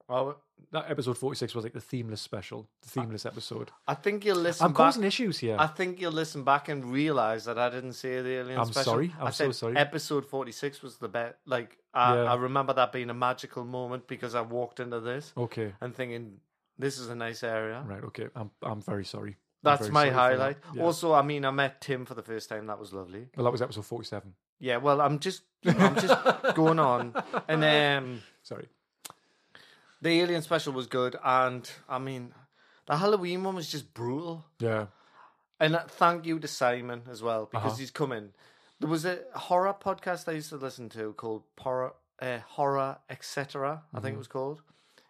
Oh, 0.10 0.36
That 0.72 0.90
episode 0.90 1.18
forty-six 1.18 1.56
was 1.56 1.64
like 1.64 1.74
the 1.74 1.80
themeless 1.82 2.22
special, 2.22 2.68
the 2.82 2.90
themeless 2.90 3.26
episode. 3.26 3.72
I 3.88 3.94
think 3.94 4.26
you'll 4.26 4.38
listen 4.38 4.66
I'm 4.66 4.72
back. 4.72 4.78
causing 4.78 5.04
issues 5.04 5.38
here. 5.40 5.56
I 5.60 5.68
think 5.68 6.00
you'll 6.02 6.12
listen 6.12 6.44
back 6.44 6.68
and 6.70 6.86
realize 6.92 7.46
that 7.46 7.58
I 7.58 7.70
didn't 7.70 7.94
say 7.94 8.22
the 8.22 8.30
alien 8.40 8.60
I'm 8.60 8.66
special. 8.66 8.84
sorry. 8.94 9.14
I'm 9.20 9.28
I 9.28 9.32
so 9.32 9.52
sorry. 9.52 9.78
Episode 9.78 10.26
forty 10.26 10.52
six 10.52 10.82
was 10.82 10.98
the 10.98 11.08
best. 11.08 11.36
Like 11.46 11.78
I, 11.94 12.16
Yeah. 12.16 12.24
I 12.34 12.36
remember 12.36 12.74
that 12.74 12.92
being 12.92 13.10
a 13.10 13.14
magical 13.14 13.64
moment 13.66 14.08
because 14.08 14.36
I 14.36 14.42
walked 14.42 14.80
into 14.80 15.00
this 15.00 15.32
okay, 15.38 15.74
and 15.80 15.96
thinking 15.96 16.40
this 16.78 16.98
is 17.00 17.10
a 17.10 17.16
nice 17.16 17.44
area. 17.44 17.84
right. 17.88 18.04
Okay, 18.06 18.28
I'm 18.36 18.52
I'm 18.62 18.82
very 18.82 19.06
sorry. 19.06 19.38
That's 19.64 19.82
very 19.82 19.92
my 19.94 20.10
sorry 20.10 20.12
for 20.12 20.16
that. 20.16 20.22
highlight. 20.40 20.58
Yeah. 20.76 20.84
Also, 20.84 21.14
I 21.14 21.22
mean, 21.22 21.46
I 21.46 21.52
met 21.52 21.80
Tim 21.80 22.06
for 22.06 22.16
the 22.16 22.24
first 22.24 22.50
time. 22.50 22.68
That 22.68 22.80
was 22.80 22.92
lovely. 22.94 23.30
well, 23.38 23.46
that 23.46 23.52
was 23.52 23.62
episode 23.62 23.86
forty-seven. 23.86 24.34
Yeah. 24.60 24.78
Well, 24.78 25.00
I'm 25.02 25.20
just, 25.20 25.44
I'm 25.66 25.96
just 25.96 26.16
going 26.56 26.80
on, 26.80 27.14
and 27.48 27.64
um, 27.64 28.22
Sorry. 28.42 28.68
The 30.04 30.22
alien 30.22 30.42
special 30.42 30.74
was 30.74 30.88
good, 30.88 31.16
and 31.24 31.70
I 31.90 31.98
mean, 32.00 32.34
the 32.88 32.98
Halloween 32.98 33.44
one 33.44 33.56
was 33.56 33.72
just 33.72 33.94
brutal. 33.94 34.46
Yeah. 34.60 34.88
And 35.60 35.76
uh, 35.76 35.84
thank 35.88 36.26
you 36.26 36.40
to 36.40 36.48
Simon 36.48 37.04
as 37.10 37.22
well 37.24 37.48
because 37.52 37.74
Uh-huh. 37.74 37.78
he's 37.80 37.92
coming. 37.92 38.34
There 38.80 38.90
was 38.90 39.06
a 39.06 39.20
horror 39.34 39.74
podcast 39.74 40.28
I 40.28 40.34
used 40.34 40.50
to 40.50 40.58
listen 40.58 40.90
to 40.90 41.14
called 41.14 41.44
Horror, 41.60 41.94
uh, 42.22 42.40
Horror 42.58 42.98
Etc. 43.10 43.48
I 43.64 43.72
Mm-hmm. 43.74 44.04
think 44.04 44.16
it 44.16 44.18
was 44.18 44.28
called, 44.28 44.62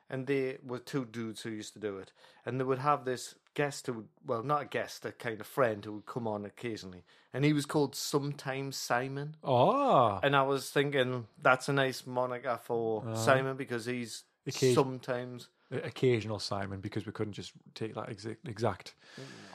and 0.09 0.27
they 0.27 0.57
were 0.63 0.79
two 0.79 1.05
dudes 1.05 1.41
who 1.41 1.49
used 1.49 1.73
to 1.73 1.79
do 1.79 1.97
it, 1.97 2.11
and 2.45 2.59
they 2.59 2.63
would 2.63 2.79
have 2.79 3.03
this 3.03 3.35
guest 3.55 3.87
who, 3.87 3.93
would, 3.93 4.07
well, 4.25 4.43
not 4.43 4.61
a 4.61 4.65
guest, 4.65 5.05
a 5.05 5.11
kind 5.11 5.39
of 5.41 5.47
friend 5.47 5.85
who 5.85 5.93
would 5.93 6.05
come 6.05 6.27
on 6.27 6.45
occasionally, 6.45 7.03
and 7.33 7.45
he 7.45 7.53
was 7.53 7.65
called 7.65 7.95
Sometimes 7.95 8.75
Simon. 8.77 9.35
Ah. 9.43 10.19
And 10.21 10.35
I 10.35 10.43
was 10.43 10.69
thinking 10.69 11.25
that's 11.41 11.67
a 11.69 11.73
nice 11.73 12.05
moniker 12.05 12.59
for 12.63 13.03
Simon 13.15 13.57
because 13.57 13.85
he's 13.85 14.23
Occasion- 14.47 14.75
sometimes. 14.75 15.49
occasional 15.71 16.37
Simon 16.39 16.81
because 16.81 17.05
we 17.05 17.11
couldn't 17.11 17.33
just 17.33 17.53
take 17.73 17.95
that 17.95 18.09
exact 18.09 18.47
exact 18.47 18.95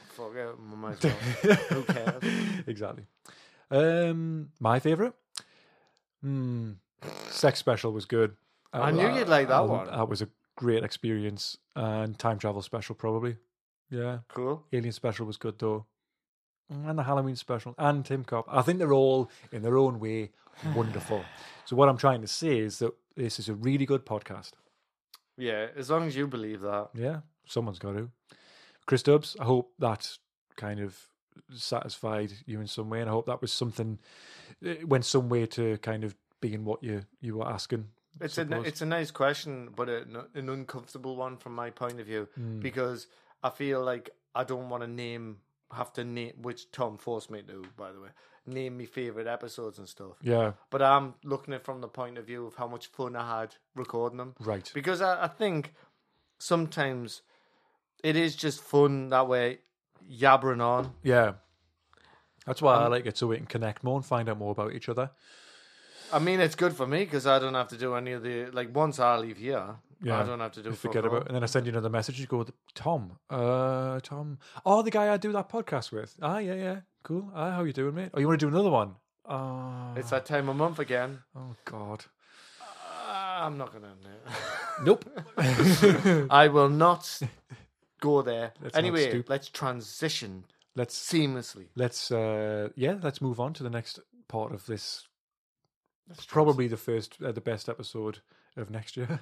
Fuck 0.09 0.35
it, 0.35 0.49
I 0.49 0.75
might 0.75 1.05
as 1.05 1.13
well. 1.43 1.55
Who 1.69 1.83
cares? 1.83 2.23
exactly. 2.67 3.05
Um, 3.71 4.49
my 4.59 4.79
favorite, 4.79 5.13
hmm, 6.21 6.71
sex 7.29 7.59
special 7.59 7.91
was 7.93 8.05
good. 8.05 8.35
I 8.73 8.91
knew 8.91 9.07
you'd 9.15 9.29
like 9.29 9.47
that 9.47 9.61
uh, 9.61 9.65
one. 9.67 9.85
That 9.87 10.09
was 10.09 10.21
a 10.21 10.27
great 10.57 10.83
experience, 10.83 11.57
and 11.75 12.17
time 12.19 12.37
travel 12.39 12.61
special 12.61 12.95
probably. 12.95 13.37
Yeah, 13.89 14.19
Cool. 14.27 14.65
alien 14.73 14.91
special 14.91 15.25
was 15.25 15.37
good 15.37 15.57
though, 15.57 15.85
and 16.69 16.97
the 16.99 17.03
Halloween 17.03 17.35
special 17.35 17.73
and 17.77 18.05
Tim 18.05 18.23
Cop. 18.23 18.45
I 18.47 18.61
think 18.61 18.77
they're 18.79 18.93
all 18.93 19.31
in 19.51 19.61
their 19.61 19.77
own 19.77 19.99
way 19.99 20.31
wonderful. 20.75 21.23
so 21.65 21.75
what 21.75 21.89
I'm 21.89 21.97
trying 21.97 22.21
to 22.21 22.27
say 22.27 22.59
is 22.59 22.79
that 22.79 22.93
this 23.15 23.39
is 23.39 23.49
a 23.49 23.53
really 23.55 23.85
good 23.85 24.05
podcast. 24.05 24.51
Yeah, 25.39 25.67
as 25.75 25.89
long 25.89 26.05
as 26.07 26.15
you 26.15 26.27
believe 26.27 26.61
that. 26.61 26.89
Yeah, 26.93 27.21
someone's 27.45 27.79
got 27.79 27.93
to. 27.93 28.09
Chris 28.85 29.01
Stubbs, 29.01 29.35
I 29.39 29.45
hope 29.45 29.71
that 29.79 30.17
kind 30.55 30.79
of 30.79 30.97
satisfied 31.55 32.33
you 32.45 32.59
in 32.59 32.67
some 32.67 32.89
way, 32.89 33.01
and 33.01 33.09
I 33.09 33.13
hope 33.13 33.25
that 33.27 33.41
was 33.41 33.51
something 33.51 33.99
it 34.61 34.87
went 34.87 35.05
some 35.05 35.29
way 35.29 35.45
to 35.45 35.77
kind 35.77 36.03
of 36.03 36.15
being 36.41 36.65
what 36.65 36.83
you 36.83 37.01
you 37.21 37.37
were 37.37 37.47
asking. 37.47 37.85
It's 38.21 38.37
a 38.37 38.61
it's 38.61 38.81
a 38.81 38.85
nice 38.85 39.11
question, 39.11 39.69
but 39.75 39.87
a, 39.89 40.05
an 40.33 40.49
uncomfortable 40.49 41.15
one 41.15 41.37
from 41.37 41.55
my 41.55 41.69
point 41.69 41.99
of 41.99 42.05
view 42.07 42.27
Hmm. 42.35 42.59
because 42.59 43.07
I 43.43 43.49
feel 43.49 43.81
like 43.83 44.09
I 44.35 44.43
don't 44.43 44.69
want 44.69 44.83
to 44.83 44.87
name 44.87 45.37
have 45.71 45.93
to 45.93 46.03
name 46.03 46.33
which 46.41 46.71
Tom 46.71 46.97
forced 46.97 47.29
me 47.29 47.43
to, 47.43 47.63
by 47.77 47.91
the 47.91 48.01
way, 48.01 48.09
name 48.49 48.77
me 48.77 48.85
favorite 48.85 49.27
episodes 49.27 49.77
and 49.79 49.87
stuff. 49.87 50.13
yeah, 50.21 50.53
But 50.69 50.81
I'm 50.81 51.15
looking 51.23 51.53
at 51.53 51.61
it 51.61 51.65
from 51.65 51.81
the 51.81 51.87
point 51.87 52.17
of 52.17 52.25
view 52.25 52.45
of 52.45 52.55
how 52.55 52.67
much 52.67 52.87
fun 52.87 53.15
I 53.15 53.39
had 53.41 53.55
recording 53.75 54.17
them 54.17 54.35
right. 54.39 54.69
because 54.73 55.01
I, 55.01 55.25
I 55.25 55.27
think 55.27 55.73
sometimes 56.37 57.21
it 58.03 58.15
is 58.15 58.35
just 58.35 58.61
fun 58.61 59.09
that 59.09 59.27
way, 59.27 59.59
yabbering 60.09 60.61
on. 60.61 60.93
Yeah, 61.03 61.33
that's 62.45 62.61
why 62.61 62.75
I 62.75 62.87
like 62.87 63.05
it 63.05 63.17
so 63.17 63.27
we 63.27 63.37
can 63.37 63.45
connect 63.45 63.83
more 63.83 63.97
and 63.97 64.05
find 64.05 64.29
out 64.29 64.37
more 64.37 64.51
about 64.51 64.73
each 64.73 64.89
other. 64.89 65.11
I 66.11 66.19
mean, 66.19 66.39
it's 66.39 66.55
good 66.55 66.73
for 66.73 66.87
me 66.87 66.99
because 66.99 67.27
I 67.27 67.37
don't 67.39 67.53
have 67.53 67.67
to 67.67 67.77
do 67.77 67.93
any 67.95 68.13
of 68.13 68.23
the 68.23 68.45
like. 68.51 68.75
Once 68.75 68.99
I 68.99 69.17
leave 69.17 69.37
here, 69.37 69.75
Yeah, 70.01 70.19
I 70.19 70.23
don't 70.25 70.39
have 70.39 70.53
to 70.53 70.63
do. 70.63 70.71
Forget 70.71 71.05
about, 71.05 71.27
and 71.27 71.35
then 71.35 71.43
I 71.43 71.45
send 71.45 71.67
you 71.67 71.71
another 71.71 71.89
message. 71.89 72.19
You 72.19 72.25
go, 72.25 72.47
Tom, 72.73 73.19
uh, 73.29 73.99
Tom, 73.99 74.39
oh, 74.65 74.81
the 74.81 74.89
guy 74.89 75.13
I 75.13 75.17
do 75.17 75.31
that 75.33 75.49
podcast 75.49 75.91
with. 75.91 76.15
Ah, 76.21 76.39
yeah, 76.39 76.55
yeah, 76.55 76.79
cool. 77.03 77.31
Ah, 77.35 77.51
how 77.51 77.63
you 77.63 77.73
doing, 77.73 77.95
mate? 77.95 78.09
Oh, 78.13 78.19
you 78.19 78.27
want 78.27 78.39
to 78.39 78.45
do 78.45 78.51
another 78.53 78.69
one? 78.69 78.95
Ah, 79.27 79.93
It's 79.95 80.09
that 80.09 80.25
time 80.25 80.49
of 80.49 80.55
month 80.55 80.79
again. 80.79 81.19
oh 81.35 81.55
God, 81.65 82.05
Uh, 82.61 83.45
I'm 83.45 83.57
not 83.57 83.71
gonna. 83.73 83.93
nope. 84.83 85.05
I 86.31 86.47
will 86.47 86.69
not 86.69 87.19
go 88.01 88.21
there. 88.21 88.53
Let's 88.61 88.75
not 88.75 88.79
anyway, 88.83 89.09
stoop. 89.09 89.29
let's 89.29 89.49
transition 89.49 90.45
let's 90.75 90.95
seamlessly. 90.97 91.65
let's 91.75 92.11
uh 92.11 92.69
yeah 92.75 92.95
let's 93.01 93.21
move 93.21 93.39
on 93.39 93.53
to 93.53 93.63
the 93.63 93.69
next 93.69 93.99
part 94.27 94.53
of 94.53 94.65
this 94.67 95.07
probably 96.27 96.67
the 96.67 96.77
first 96.77 97.17
uh, 97.25 97.31
the 97.31 97.41
best 97.41 97.67
episode 97.67 98.19
of 98.55 98.69
next 98.69 98.95
year 98.95 99.19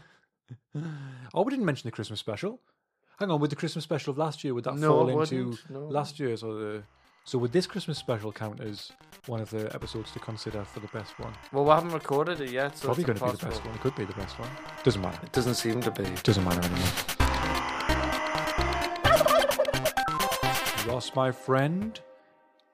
oh 1.33 1.41
we 1.43 1.49
didn't 1.49 1.65
mention 1.65 1.87
the 1.87 1.91
christmas 1.91 2.19
special 2.19 2.59
hang 3.19 3.31
on 3.31 3.39
with 3.39 3.49
the 3.49 3.55
christmas 3.55 3.83
special 3.83 4.11
of 4.11 4.17
last 4.17 4.43
year 4.43 4.53
would 4.53 4.65
that 4.65 4.75
No, 4.75 4.89
fall 4.89 5.09
it 5.09 5.31
into 5.31 5.45
wouldn't, 5.49 5.69
no. 5.69 5.87
last 5.87 6.19
year's 6.19 6.43
or 6.43 6.53
the 6.53 6.83
so 7.27 7.37
would 7.37 7.51
this 7.51 7.67
christmas 7.67 7.97
special 7.97 8.31
count 8.31 8.61
as 8.61 8.91
one 9.27 9.41
of 9.41 9.49
the 9.49 9.69
episodes 9.75 10.11
to 10.11 10.19
consider 10.19 10.63
for 10.63 10.79
the 10.79 10.87
best 10.87 11.19
one. 11.19 11.33
Well, 11.51 11.65
we 11.65 11.71
haven't 11.71 11.91
recorded 11.91 12.39
it 12.39 12.51
yet, 12.51 12.77
so 12.77 12.85
probably 12.85 13.03
going 13.03 13.17
to 13.17 13.25
be 13.25 13.31
the 13.31 13.45
best 13.45 13.65
one. 13.65 13.75
It 13.75 13.81
could 13.81 13.95
be 13.95 14.05
the 14.05 14.13
best 14.13 14.39
one. 14.39 14.49
Doesn't 14.85 15.01
matter. 15.01 15.19
It 15.21 15.33
doesn't 15.33 15.55
seem 15.55 15.81
to 15.81 15.91
be. 15.91 16.05
doesn't 16.23 16.45
matter 16.45 16.61
anymore. 16.61 16.87
Ross 20.87 21.13
my 21.13 21.29
friend 21.31 21.99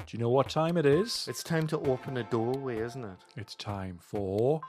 do 0.06 0.18
you 0.18 0.22
know 0.22 0.30
what 0.30 0.50
time 0.50 0.76
it 0.76 0.86
is? 0.86 1.26
It's 1.30 1.42
time 1.44 1.66
to 1.68 1.80
open 1.80 2.18
a 2.18 2.24
doorway, 2.24 2.80
isn't 2.80 3.06
it? 3.06 3.18
It's 3.38 3.56
time 3.56 3.98
for 4.02 4.60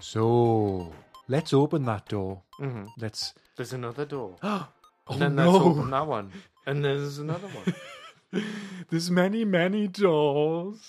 So 0.00 0.92
let's 1.28 1.52
open 1.52 1.84
that 1.86 2.08
door. 2.08 2.42
hmm 2.58 2.86
Let's. 2.98 3.34
There's 3.56 3.72
another 3.72 4.04
door. 4.04 4.36
Oh 5.08 5.12
and 5.12 5.22
then 5.22 5.36
let's 5.36 5.54
open 5.54 5.90
that 5.90 6.06
one. 6.08 6.32
And 6.66 6.84
there's 6.84 7.18
another 7.18 7.46
one. 7.46 8.42
There's 8.90 9.08
many, 9.08 9.44
many 9.44 9.86
doors. 9.86 10.80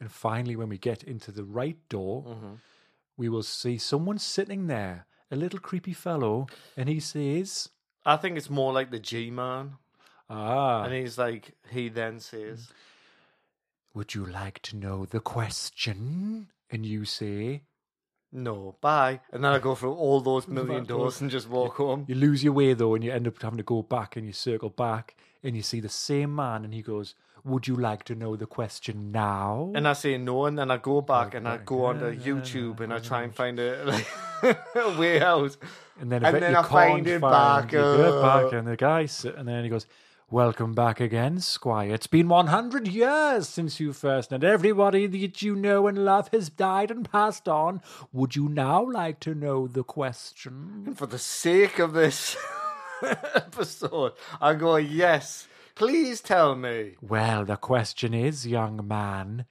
And 0.00 0.10
finally, 0.10 0.56
when 0.56 0.68
we 0.68 0.76
get 0.76 1.04
into 1.04 1.30
the 1.30 1.44
right 1.44 1.78
door, 1.88 2.24
Mhm. 2.24 2.58
we 3.16 3.28
will 3.28 3.44
see 3.44 3.78
someone 3.78 4.18
sitting 4.18 4.66
there, 4.66 5.06
a 5.30 5.36
little 5.36 5.60
creepy 5.60 5.92
fellow, 5.92 6.48
and 6.76 6.88
he 6.88 6.98
says, 6.98 7.68
I 8.04 8.16
think 8.16 8.36
it's 8.36 8.50
more 8.50 8.72
like 8.72 8.90
the 8.90 8.98
G 8.98 9.30
man. 9.30 9.76
"Ah, 10.28 10.82
And 10.82 10.94
he's 10.94 11.16
like, 11.16 11.54
he 11.70 11.88
then 11.88 12.18
says, 12.18 12.72
would 13.94 14.14
you 14.14 14.24
like 14.26 14.58
to 14.62 14.76
know 14.76 15.04
the 15.06 15.20
question?" 15.20 16.50
And 16.70 16.84
you 16.84 17.04
say, 17.04 17.62
no, 18.32 18.76
bye. 18.80 19.20
And 19.32 19.42
then 19.44 19.52
I 19.52 19.58
go 19.58 19.74
through 19.74 19.94
all 19.94 20.20
those 20.20 20.46
million 20.46 20.84
doors 20.84 21.20
and 21.20 21.30
just 21.30 21.48
walk 21.48 21.76
home. 21.76 22.04
You 22.08 22.14
lose 22.14 22.44
your 22.44 22.52
way 22.52 22.74
though, 22.74 22.94
and 22.94 23.02
you 23.02 23.12
end 23.12 23.26
up 23.26 23.40
having 23.42 23.58
to 23.58 23.62
go 23.62 23.82
back 23.82 24.16
and 24.16 24.26
you 24.26 24.32
circle 24.32 24.70
back 24.70 25.16
and 25.42 25.56
you 25.56 25.62
see 25.62 25.80
the 25.80 25.88
same 25.88 26.34
man, 26.34 26.64
and 26.64 26.74
he 26.74 26.82
goes, 26.82 27.14
Would 27.44 27.66
you 27.66 27.74
like 27.74 28.04
to 28.04 28.14
know 28.14 28.36
the 28.36 28.46
question 28.46 29.10
now? 29.10 29.72
And 29.74 29.88
I 29.88 29.94
say 29.94 30.18
no, 30.18 30.44
and 30.44 30.58
then 30.58 30.70
I 30.70 30.76
go 30.76 31.00
back 31.00 31.34
and 31.34 31.48
I 31.48 31.56
go 31.58 31.86
onto 31.86 32.14
YouTube 32.14 32.80
and 32.80 32.92
I 32.92 32.98
try 32.98 33.22
and 33.22 33.34
find 33.34 33.58
a, 33.58 33.84
like, 33.84 34.06
a 34.74 34.98
way 34.98 35.20
out. 35.20 35.56
And 35.98 36.12
then, 36.12 36.24
and 36.24 36.42
then 36.42 36.54
I 36.54 36.62
find 36.62 37.06
it 37.06 37.20
find 37.20 37.32
back, 37.32 37.72
You 37.72 37.80
uh, 37.80 38.22
back, 38.22 38.52
and 38.52 38.68
the 38.68 38.76
guy 38.76 39.08
and 39.36 39.48
then 39.48 39.64
he 39.64 39.70
goes, 39.70 39.86
"Welcome 40.32 40.74
back 40.74 41.00
again, 41.00 41.40
Squire. 41.40 41.92
It's 41.92 42.06
been 42.06 42.28
one 42.28 42.46
hundred 42.46 42.86
years 42.86 43.48
since 43.48 43.80
you 43.80 43.92
first, 43.92 44.30
and 44.30 44.44
everybody 44.44 45.08
that 45.08 45.42
you 45.42 45.56
know 45.56 45.88
and 45.88 46.04
love 46.04 46.28
has 46.32 46.48
died 46.48 46.92
and 46.92 47.10
passed 47.10 47.48
on. 47.48 47.82
Would 48.12 48.36
you 48.36 48.48
now 48.48 48.88
like 48.88 49.18
to 49.20 49.34
know 49.34 49.66
the 49.66 49.82
question?" 49.82 50.84
And 50.86 50.96
for 50.96 51.06
the 51.06 51.18
sake 51.18 51.80
of 51.80 51.94
this 51.94 52.36
episode, 53.02 54.12
I 54.40 54.54
go, 54.54 54.76
yes, 54.76 55.48
please 55.74 56.20
tell 56.20 56.54
me. 56.54 56.96
Well, 57.00 57.44
the 57.44 57.56
question 57.56 58.14
is, 58.14 58.46
young 58.46 58.86
man, 58.86 59.46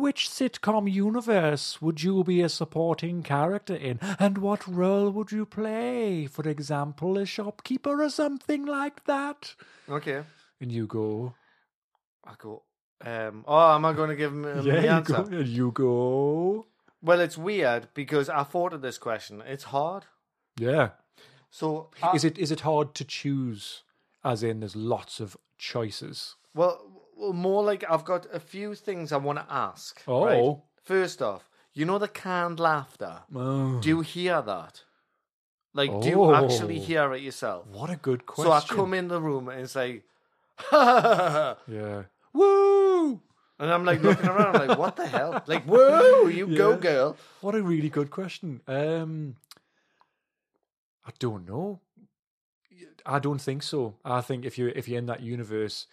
which 0.00 0.28
sitcom 0.28 0.90
universe 0.92 1.80
would 1.80 2.02
you 2.02 2.22
be 2.24 2.42
a 2.42 2.48
supporting 2.48 3.22
character 3.22 3.74
in, 3.74 3.98
and 4.18 4.38
what 4.38 4.66
role 4.68 5.10
would 5.10 5.32
you 5.32 5.46
play? 5.46 6.26
For 6.26 6.48
example, 6.48 7.18
a 7.18 7.26
shopkeeper 7.26 8.02
or 8.02 8.10
something 8.10 8.66
like 8.66 9.04
that. 9.04 9.54
Okay. 9.88 10.22
And 10.60 10.70
you 10.72 10.86
go, 10.86 11.34
I 12.24 12.32
go. 12.38 12.62
Um, 13.04 13.44
oh, 13.46 13.74
am 13.74 13.84
I 13.84 13.92
going 13.92 14.08
to 14.10 14.16
give 14.16 14.32
him 14.32 14.44
um, 14.44 14.66
yeah, 14.66 14.74
the 14.76 14.82
you 14.82 14.88
answer? 14.88 15.12
go, 15.12 15.36
and 15.36 15.46
you 15.48 15.70
go, 15.72 16.66
Well, 17.02 17.20
it's 17.20 17.36
weird 17.38 17.88
because 17.94 18.28
I 18.30 18.42
thought 18.42 18.72
of 18.72 18.80
this 18.82 18.98
question. 18.98 19.42
It's 19.46 19.64
hard. 19.64 20.04
yeah. 20.58 20.90
So 21.50 21.90
I, 22.02 22.14
Is 22.16 22.24
it 22.24 22.38
is 22.38 22.50
it 22.50 22.60
hard 22.60 22.94
to 22.96 23.04
choose? 23.04 23.82
As 24.24 24.42
in, 24.42 24.60
there's 24.60 24.74
lots 24.76 25.20
of 25.20 25.36
choices. 25.58 26.34
well, 26.54 26.80
well, 27.16 27.32
more 27.32 27.62
like 27.64 27.84
I've 27.88 28.04
got 28.04 28.26
a 28.32 28.38
few 28.40 28.74
things 28.74 29.10
I 29.12 29.16
want 29.16 29.38
to 29.38 29.46
ask. 29.52 30.02
Oh. 30.06 30.24
right? 30.26 30.56
First 30.84 31.20
off, 31.22 31.48
you 31.72 31.84
know 31.84 31.98
the 31.98 32.08
canned 32.08 32.60
laughter. 32.60 33.22
Oh, 33.34 33.80
Do 33.80 33.88
you 33.88 34.00
hear 34.02 34.40
that? 34.42 34.84
Like, 35.74 35.90
do 36.00 36.08
you 36.08 36.34
actually 36.34 36.78
Oh. 36.78 36.82
hear 36.82 37.12
it 37.14 37.22
yourself? 37.22 37.66
what 37.68 37.90
a 37.90 37.96
good 37.96 38.24
question. 38.26 38.50
So 38.50 38.52
I 38.52 38.60
come 38.62 38.94
in 38.94 39.08
the 39.08 39.20
room 39.20 39.48
and 39.48 39.68
say, 39.68 40.02
Yeah. 40.72 42.04
Woo! 42.32 43.20
And 43.58 43.70
I'm 43.72 43.84
like 43.84 44.02
looking 44.02 44.26
around, 44.28 44.56
I'm 44.56 44.68
like, 44.68 44.78
what 44.78 44.96
the 44.96 45.06
hell? 45.06 45.42
Like, 45.46 45.64
whoa, 45.64 46.26
you 46.28 46.46
go, 46.56 46.70
Yeah. 46.72 46.76
girl. 46.76 47.16
What 47.40 47.54
a 47.54 47.62
really 47.62 47.88
good 47.88 48.10
question. 48.10 48.60
Um, 48.68 49.36
I 51.06 51.10
don't 51.18 51.46
know. 51.48 51.80
I 53.04 53.18
don't 53.18 53.40
think 53.40 53.62
so. 53.62 53.94
I 54.04 54.20
think 54.20 54.44
if 54.44 54.58
you 54.58 54.72
if 54.74 54.88
you're 54.88 54.98
in 54.98 55.06
that 55.06 55.20
universe, 55.20 55.86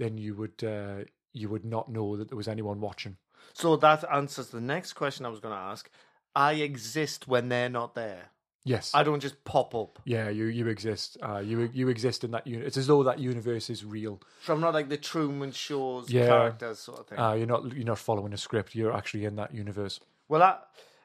then 0.00 0.18
you 0.18 0.34
would 0.34 0.64
uh, 0.64 1.04
you 1.32 1.48
would 1.48 1.64
not 1.64 1.88
know 1.96 2.16
that 2.16 2.28
there 2.28 2.36
was 2.42 2.48
anyone 2.48 2.80
watching. 2.80 3.16
So 3.54 3.76
that 3.76 4.02
answers 4.12 4.48
the 4.48 4.60
next 4.60 4.94
question 4.94 5.24
I 5.26 5.28
was 5.28 5.40
going 5.40 5.54
to 5.54 5.60
ask. 5.72 5.88
I 6.34 6.52
exist 6.54 7.26
when 7.28 7.48
they're 7.48 7.68
not 7.80 7.94
there. 7.94 8.30
Yes. 8.64 8.92
I 8.94 9.02
don't 9.04 9.20
just 9.20 9.42
pop 9.44 9.74
up. 9.74 9.98
yeah, 10.04 10.28
you 10.28 10.44
you 10.46 10.66
exist. 10.68 11.16
Uh, 11.22 11.38
you 11.38 11.70
you 11.72 11.88
exist 11.88 12.24
in 12.24 12.30
that 12.32 12.46
uni 12.46 12.64
It's 12.66 12.76
as 12.76 12.86
though 12.86 13.02
that 13.04 13.18
universe 13.18 13.70
is 13.70 13.84
real. 13.84 14.20
So 14.44 14.52
I'm 14.54 14.60
not 14.60 14.74
like 14.74 14.88
the 14.90 14.98
Truman 14.98 15.52
Show's 15.52 16.10
Yeah. 16.10 16.26
characters 16.26 16.78
sort 16.78 17.00
of 17.00 17.06
thing. 17.08 17.18
Uh, 17.18 17.32
you're 17.38 17.46
not 17.54 17.62
you're 17.74 17.84
not 17.94 17.98
following 17.98 18.32
a 18.34 18.36
script. 18.36 18.74
You're 18.74 18.92
actually 19.00 19.24
in 19.24 19.36
that 19.36 19.54
universe. 19.54 20.00
well, 20.28 20.42
I, 20.42 20.58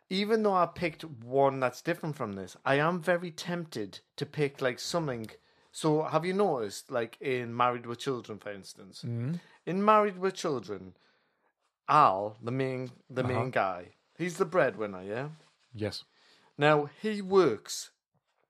even 0.09 0.43
though 0.43 0.53
I 0.53 0.67
picked 0.67 1.03
one 1.03 1.59
that's 1.61 1.81
different 1.81 2.15
from 2.15 2.33
this, 2.33 2.55
I 2.65 2.75
am 2.75 3.01
very 3.01 3.31
tempted 3.31 3.99
to 4.17 4.25
pick 4.25 4.61
like 4.61 4.79
something. 4.79 5.27
So 5.82 6.03
have 6.03 6.24
you 6.25 6.34
noticed, 6.34 6.89
like 6.89 7.17
in 7.20 7.53
Married 7.53 7.86
with 7.86 8.00
Children, 8.00 8.39
for 8.39 8.50
instance, 8.60 9.03
Mm. 9.05 9.41
in 9.65 9.84
Married 9.84 10.17
with 10.17 10.34
Children, 10.34 10.96
Al, 11.89 12.38
the 12.41 12.52
main 12.52 12.91
the 13.10 13.23
Uh-huh. 13.23 13.34
main 13.34 13.49
guy, 13.52 13.82
he's 14.17 14.38
the 14.38 14.45
breadwinner, 14.45 15.04
yeah. 15.04 15.28
Yes. 15.73 16.06
Now 16.58 16.86
he 17.02 17.21
works 17.21 17.91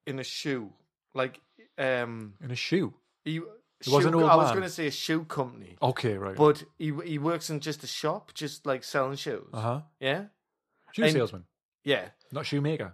in 0.06 0.20
a 0.20 0.24
shoe, 0.24 0.74
like 1.16 1.42
um, 1.80 2.36
In 2.42 2.52
a 2.52 2.56
shoe. 2.56 2.94
he. 3.24 3.40
was 3.40 4.06
an 4.06 4.12
shoe- 4.14 4.22
old 4.22 4.30
I 4.30 4.36
was 4.36 4.52
going 4.52 4.62
to 4.64 4.70
say 4.70 4.88
a 4.88 4.92
shoe 4.92 5.26
company, 5.26 5.76
Okay, 5.82 6.18
right. 6.18 6.38
but 6.38 6.64
he 6.78 6.90
he 7.12 7.18
works 7.18 7.50
in 7.50 7.60
just 7.60 7.84
a 7.84 7.88
shop, 7.88 8.34
just 8.36 8.66
like 8.68 8.84
selling 8.84 9.18
shoes. 9.18 9.50
Uh 9.52 9.62
huh. 9.62 9.82
Yeah, 10.00 10.22
Shoe 10.94 11.04
And- 11.06 11.14
salesman, 11.14 11.46
yeah, 11.84 12.10
not 12.32 12.46
shoemaker. 12.46 12.94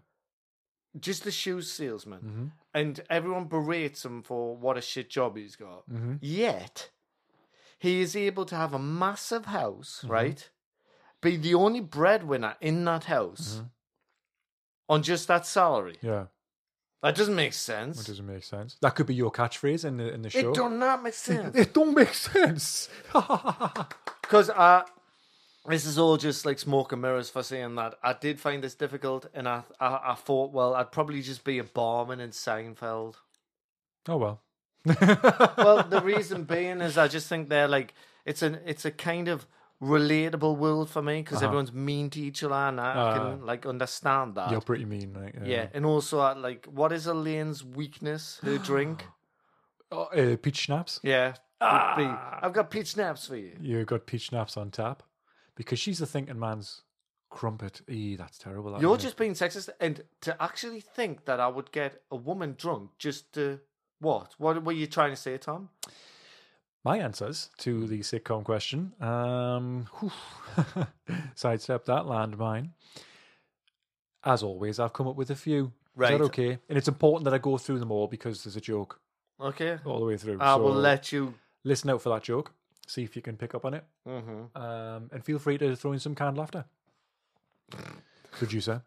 Just 0.99 1.23
the 1.23 1.31
shoe 1.31 1.61
salesman, 1.61 2.19
Mm-hmm. 2.19 2.45
and 2.73 2.99
everyone 3.09 3.45
berates 3.45 4.03
him 4.05 4.23
for 4.23 4.55
what 4.55 4.77
a 4.77 4.81
shit 4.81 5.09
job 5.09 5.37
he's 5.37 5.55
got. 5.55 5.89
Mm-hmm. 5.89 6.15
Yet 6.21 6.89
he 7.79 8.01
is 8.01 8.15
able 8.15 8.45
to 8.45 8.55
have 8.55 8.73
a 8.73 8.79
massive 8.79 9.45
house, 9.45 9.99
Mm-hmm. 10.03 10.11
right? 10.11 10.49
Be 11.21 11.37
the 11.37 11.53
only 11.55 11.81
breadwinner 11.81 12.55
in 12.61 12.83
that 12.85 13.05
house 13.05 13.55
Mm-hmm. 13.57 13.67
on 14.89 15.03
just 15.03 15.27
that 15.27 15.45
salary. 15.45 15.97
Yeah. 16.01 16.25
That 17.03 17.15
doesn't 17.15 17.35
make 17.35 17.51
That 17.53 17.57
sense. 17.57 18.03
doesn't 18.05 18.27
make 18.27 18.43
sense. 18.43 18.77
That 18.81 18.93
could 18.95 19.07
be 19.07 19.15
your 19.15 19.31
catchphrase 19.31 19.85
in 19.85 19.97
the 19.97 20.13
in 20.13 20.21
the 20.21 20.29
show. 20.29 20.51
It 20.51 20.53
does 20.55 20.71
not 20.71 21.01
make 21.01 21.13
sense. 21.29 21.55
It 21.55 21.73
don't 21.73 21.95
make 21.95 22.13
sense. 22.13 22.89
Because 24.21 24.49
I, 24.51 24.83
this 25.67 25.85
is 25.85 25.97
all 25.97 26.17
just 26.17 26.45
like 26.45 26.59
smoke 26.59 26.91
and 26.91 27.01
mirrors 27.01 27.29
for 27.29 27.43
saying 27.43 27.75
that. 27.75 27.95
I 28.03 28.13
did 28.13 28.39
find 28.39 28.63
this 28.63 28.75
difficult, 28.75 29.27
and 29.33 29.47
I, 29.47 29.63
I, 29.79 30.11
I 30.11 30.15
thought, 30.15 30.51
well, 30.51 30.73
I'd 30.73 30.91
probably 30.91 31.21
just 31.21 31.43
be 31.43 31.59
a 31.59 31.63
barman 31.63 32.19
in 32.19 32.31
Seinfeld. 32.31 33.15
oh 34.09 34.17
well. 34.17 34.41
Well, 34.85 35.83
the 35.83 36.01
reason 36.03 36.43
being 36.45 36.81
is 36.81 36.97
I 36.97 37.07
just 37.07 37.27
think 37.29 37.49
they're 37.49 37.67
like 37.67 37.93
it's 38.25 38.41
an 38.41 38.59
it's 38.65 38.85
a 38.85 38.91
kind 38.91 39.27
of 39.27 39.45
relatable 39.81 40.57
world 40.57 40.89
for 40.89 41.01
me 41.01 41.21
because 41.21 41.37
Uh-huh. 41.37 41.45
everyone's 41.45 41.73
mean 41.73 42.09
to 42.11 42.19
each 42.19 42.43
other, 42.43 42.55
and 42.55 42.79
I 42.81 42.93
Uh, 42.93 43.13
can 43.13 43.45
like 43.45 43.65
understand 43.67 44.35
that. 44.35 44.49
You're 44.51 44.61
pretty 44.61 44.85
mean, 44.85 45.13
right? 45.13 45.35
yeah, 45.43 45.67
and 45.73 45.85
also 45.85 46.19
uh, 46.19 46.35
like, 46.35 46.65
what 46.65 46.91
is 46.91 47.05
Elaine's 47.07 47.63
weakness? 47.63 48.39
Her 48.43 48.57
drink. 48.69 49.05
Oh, 49.91 50.03
uh, 50.05 50.37
peach 50.37 50.57
schnapps. 50.57 50.99
Yeah, 51.03 51.33
be, 51.59 52.05
I've 52.43 52.53
got 52.53 52.69
peach 52.71 52.87
schnapps 52.93 53.27
for 53.27 53.35
you. 53.35 53.51
You 53.59 53.83
got 53.85 54.05
peach 54.07 54.29
schnapps 54.29 54.55
on 54.57 54.71
tap 54.71 55.03
because 55.55 55.79
she's 55.79 55.99
the 55.99 56.05
thinking 56.05 56.39
man's 56.39 56.81
crumpet. 57.29 57.81
Eee, 57.89 58.15
that's 58.15 58.37
terrible. 58.37 58.71
that, 58.71 58.81
You're 58.81 58.97
just 58.97 59.17
being 59.17 59.33
sexist, 59.33 59.69
and 59.79 60.03
to 60.21 60.41
actually 60.41 60.81
think 60.81 61.25
that 61.25 61.39
I 61.39 61.47
would 61.47 61.71
get 61.71 62.01
a 62.11 62.15
woman 62.15 62.55
drunk 62.57 62.91
just 62.97 63.33
to 63.33 63.59
what? 63.99 64.33
What 64.37 64.63
were 64.63 64.71
you 64.71 64.87
trying 64.87 65.11
to 65.11 65.15
say, 65.15 65.37
Tom? 65.37 65.69
my 66.83 66.97
answers 66.97 67.49
to 67.59 67.85
the 67.85 67.99
sitcom 67.99 68.43
question. 68.43 68.93
Um, 68.99 69.87
sidestep 71.35 71.85
that 71.85 72.03
landmine. 72.05 72.69
As 74.23 74.43
always, 74.43 74.79
I've 74.79 74.93
come 74.93 75.07
up 75.07 75.15
with 75.15 75.29
a 75.29 75.35
few. 75.35 75.71
Right. 75.95 76.13
Is 76.13 76.19
that 76.19 76.25
okay? 76.25 76.57
And 76.69 76.77
it's 76.77 76.87
important 76.87 77.25
that 77.25 77.33
I 77.33 77.37
go 77.37 77.57
through 77.57 77.79
them 77.79 77.91
all 77.91 78.07
because 78.07 78.43
there's 78.43 78.55
a 78.55 78.61
joke 78.61 78.99
Okay, 79.39 79.77
all 79.85 79.99
the 79.99 80.05
way 80.05 80.17
through. 80.17 80.39
I 80.39 80.55
will 80.55 80.73
let 80.73 81.11
you. 81.11 81.33
listen 81.63 81.89
out 81.89 82.01
for 82.01 82.09
that 82.09 82.23
joke. 82.23 82.53
See 82.87 83.03
if 83.03 83.15
you 83.15 83.21
can 83.21 83.37
pick 83.37 83.55
up 83.55 83.65
on 83.65 83.73
it. 83.73 83.83
hmm 84.05 84.43
Um, 84.55 85.09
and 85.11 85.23
feel 85.23 85.39
free 85.39 85.57
to 85.59 85.75
throw 85.75 85.93
in 85.93 85.99
some 85.99 86.15
canned 86.15 86.37
laughter. 86.37 86.65
Producer. 88.31 88.81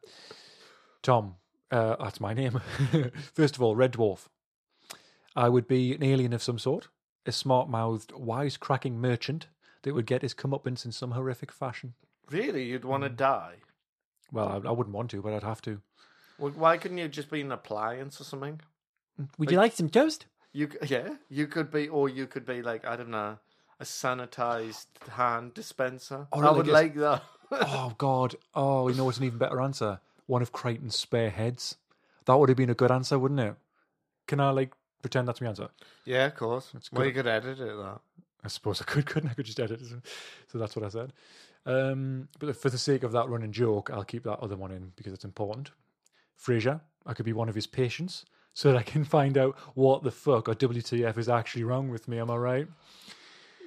Tom, 1.03 1.37
uh, 1.71 1.97
that's 2.03 2.21
my 2.21 2.35
name. 2.35 2.61
First 3.35 3.57
of 3.57 3.63
all, 3.63 3.77
Red 3.77 3.93
Dwarf. 3.93 4.27
I 5.37 5.49
would 5.49 5.67
be 5.67 5.95
an 5.95 6.03
alien 6.03 6.33
of 6.33 6.43
some 6.43 6.59
sort, 6.59 6.89
a 7.27 7.33
smart 7.33 7.69
mouthed, 7.69 8.13
wise-cracking 8.13 9.01
merchant 9.01 9.49
that 9.83 9.95
would 9.95 10.07
get 10.07 10.23
his 10.23 10.35
comeuppance 10.35 10.85
in 10.85 10.93
some 10.93 11.11
horrific 11.13 11.51
fashion. 11.53 11.95
Really, 12.31 12.65
you'd 12.65 12.85
want 12.85 13.03
to 13.03 13.11
Mm. 13.11 13.17
die? 13.17 13.55
Well, 14.33 14.49
I, 14.49 14.69
I 14.69 14.73
wouldn't 14.73 14.95
want 14.95 15.11
to, 15.11 15.21
but 15.23 15.33
I'd 15.35 15.43
have 15.43 15.61
to. 15.63 15.81
Well, 16.39 16.53
why 16.53 16.79
couldn't 16.79 16.99
you 16.99 17.09
just 17.09 17.31
be 17.31 17.41
an 17.43 17.53
appliance 17.53 18.21
or 18.21 18.25
something? 18.25 18.61
Would 19.39 19.51
you 19.51 19.59
like 19.59 19.73
some 19.73 19.89
toast? 19.91 20.27
You 20.53 20.71
c- 20.71 20.79
yeah, 20.95 21.17
you 21.29 21.47
could 21.47 21.71
be, 21.71 21.89
or 21.89 22.09
you 22.09 22.27
could 22.27 22.47
be 22.47 22.63
like 22.63 22.85
I 22.87 22.97
don't 22.97 23.11
know, 23.11 23.39
a 23.81 23.85
sanitized 23.85 24.87
hand 25.11 25.55
dispenser. 25.55 26.27
Or 26.33 26.45
I 26.45 26.51
would 26.51 26.67
like 26.67 26.95
that. 26.97 27.23
oh, 27.51 27.95
God. 27.99 28.37
Oh, 28.55 28.89
you 28.89 28.95
know 28.95 29.05
what's 29.05 29.19
an 29.19 29.25
even 29.25 29.39
better 29.39 29.61
answer? 29.61 30.01
One 30.27 30.43
of 30.43 30.53
Kryten's 30.53 30.97
spare 30.97 31.31
heads. 31.31 31.77
That 32.27 32.37
would 32.37 32.49
have 32.49 32.57
been 32.57 32.71
a 32.71 32.75
good 32.75 32.91
answer, 32.91 33.19
wouldn't 33.19 33.41
it? 33.41 33.55
Can 34.27 34.41
I, 34.41 34.51
like, 34.51 34.73
pretend 35.03 35.29
that's 35.29 35.41
my 35.41 35.49
answer? 35.49 35.69
yeah, 36.05 36.27
of 36.27 36.35
course. 36.35 36.73
Well, 36.73 37.03
good. 37.03 37.07
you 37.07 37.13
could 37.13 37.27
edit 37.27 37.61
it. 37.61 37.77
That. 37.77 38.01
I 38.43 38.49
suppose 38.49 38.81
I 38.81 38.85
could, 38.85 39.07
couldn't 39.07 39.29
I? 39.29 39.33
I 39.33 39.35
could 39.35 39.47
just 39.47 39.61
edit 39.61 39.81
it. 39.81 39.89
So 40.49 40.59
that's 40.59 40.77
what 40.77 40.85
I 40.85 40.89
said. 40.89 41.13
Um, 41.67 42.29
but 42.39 42.57
for 42.57 42.71
the 42.71 42.79
sake 42.79 43.03
of 43.03 43.13
that 43.13 43.29
running 43.29 43.53
joke, 43.53 43.91
I'll 43.93 44.05
keep 44.05 44.25
that 44.25 44.41
other 44.41 44.57
one 44.57 44.71
in 44.71 44.93
because 44.97 45.13
it's 45.13 45.25
important. 45.25 45.71
Frasier, 46.43 46.81
I 47.07 47.15
could 47.15 47.25
be 47.25 47.33
one 47.33 47.49
of 47.49 47.55
his 47.55 47.67
patients 47.67 48.25
so 48.53 48.71
that 48.71 48.79
I 48.79 48.83
can 48.83 49.05
find 49.05 49.37
out 49.39 49.57
what 49.75 50.03
the 50.03 50.11
fuck 50.11 50.49
or 50.49 50.55
WTF 50.55 51.19
is 51.19 51.29
actually 51.29 51.65
wrong 51.65 51.89
with 51.89 52.07
me. 52.07 52.19
Am 52.19 52.31
I 52.31 52.37
right? 52.37 52.69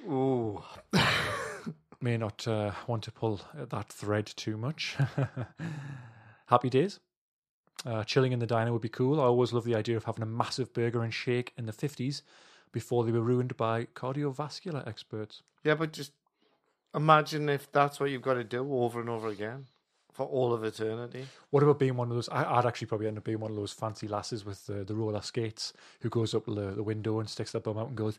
Ooh, 0.06 0.62
May 2.00 2.16
not 2.16 2.46
uh, 2.46 2.72
want 2.86 3.02
to 3.04 3.12
pull 3.12 3.40
that 3.54 3.88
thread 3.88 4.26
too 4.26 4.56
much. 4.56 4.96
Happy 6.46 6.70
days. 6.70 7.00
Uh, 7.84 8.04
chilling 8.04 8.32
in 8.32 8.38
the 8.38 8.46
diner 8.46 8.72
would 8.72 8.82
be 8.82 8.88
cool. 8.88 9.20
I 9.20 9.24
always 9.24 9.52
love 9.52 9.64
the 9.64 9.74
idea 9.74 9.96
of 9.96 10.04
having 10.04 10.22
a 10.22 10.26
massive 10.26 10.72
burger 10.72 11.02
and 11.02 11.12
shake 11.12 11.52
in 11.56 11.66
the 11.66 11.72
50s 11.72 12.22
before 12.72 13.04
they 13.04 13.12
were 13.12 13.20
ruined 13.20 13.56
by 13.56 13.86
cardiovascular 13.94 14.86
experts. 14.86 15.42
yeah, 15.64 15.74
but 15.74 15.92
just 15.92 16.12
imagine 16.94 17.48
if 17.48 17.70
that's 17.72 17.98
what 18.00 18.10
you've 18.10 18.22
got 18.22 18.34
to 18.34 18.44
do 18.44 18.72
over 18.74 19.00
and 19.00 19.08
over 19.08 19.28
again 19.28 19.66
for 20.18 20.26
all 20.26 20.52
of 20.52 20.64
eternity. 20.64 21.24
What 21.50 21.62
about 21.62 21.78
being 21.78 21.96
one 21.96 22.08
of 22.08 22.16
those? 22.16 22.28
I, 22.28 22.42
I'd 22.56 22.66
actually 22.66 22.88
probably 22.88 23.06
end 23.06 23.18
up 23.18 23.24
being 23.24 23.38
one 23.38 23.52
of 23.52 23.56
those 23.56 23.72
fancy 23.72 24.08
lasses 24.08 24.44
with 24.44 24.66
the, 24.66 24.82
the 24.82 24.92
roller 24.92 25.22
skates 25.22 25.72
who 26.00 26.08
goes 26.08 26.34
up 26.34 26.44
the, 26.44 26.72
the 26.74 26.82
window 26.82 27.20
and 27.20 27.30
sticks 27.30 27.52
their 27.52 27.60
bum 27.60 27.78
out 27.78 27.86
and 27.86 27.96
goes, 27.96 28.18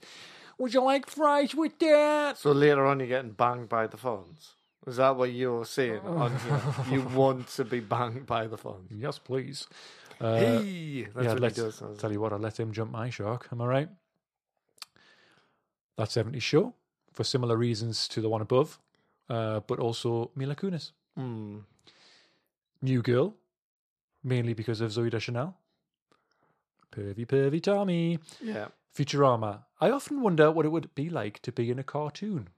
Would 0.59 0.73
you 0.73 0.81
like 0.81 1.07
fries 1.07 1.53
with 1.53 1.77
that? 1.79 2.37
So 2.37 2.53
later 2.53 2.85
on, 2.85 2.99
you're 2.99 3.09
getting 3.09 3.31
banged 3.31 3.67
by 3.67 3.87
the 3.87 3.97
phones. 3.97 4.53
Is 4.87 4.95
that 4.95 5.17
what 5.17 5.33
you're 5.33 5.65
saying? 5.65 5.99
on 6.05 6.33
you 6.89 7.01
want 7.13 7.49
to 7.49 7.65
be 7.65 7.81
banged 7.81 8.25
by 8.25 8.47
the 8.47 8.57
phones? 8.57 8.89
Yes, 8.89 9.19
please. 9.19 9.67
Uh, 10.21 10.37
hey, 10.37 11.01
that's 11.13 11.25
yeah, 11.25 11.33
what 11.33 11.37
he 11.37 11.41
let's 11.41 11.55
does. 11.57 11.83
tell 11.97 12.13
you 12.13 12.21
what, 12.21 12.31
I'll 12.31 12.39
let 12.39 12.57
him 12.57 12.71
jump 12.71 12.91
my 12.91 13.09
shark. 13.09 13.49
Am 13.51 13.59
I 13.59 13.65
right? 13.65 13.89
That 15.97 16.09
70 16.09 16.39
show, 16.39 16.75
for 17.11 17.25
similar 17.25 17.57
reasons 17.57 18.07
to 18.07 18.21
the 18.21 18.29
one 18.29 18.41
above, 18.41 18.79
uh, 19.29 19.59
but 19.67 19.79
also 19.79 20.31
Mila 20.33 20.55
Kunis. 20.55 20.91
Hmm. 21.17 21.57
New 22.81 23.01
Girl, 23.01 23.35
mainly 24.23 24.53
because 24.53 24.81
of 24.81 24.91
Zooey 24.91 25.11
Deschanel. 25.11 25.57
Pervy, 26.91 27.25
pervy 27.25 27.61
Tommy. 27.61 28.19
Yeah. 28.41 28.67
Futurama. 28.95 29.63
I 29.79 29.91
often 29.91 30.21
wonder 30.21 30.51
what 30.51 30.65
it 30.65 30.69
would 30.69 30.93
be 30.95 31.09
like 31.09 31.41
to 31.43 31.51
be 31.51 31.69
in 31.69 31.79
a 31.79 31.83
cartoon 31.83 32.49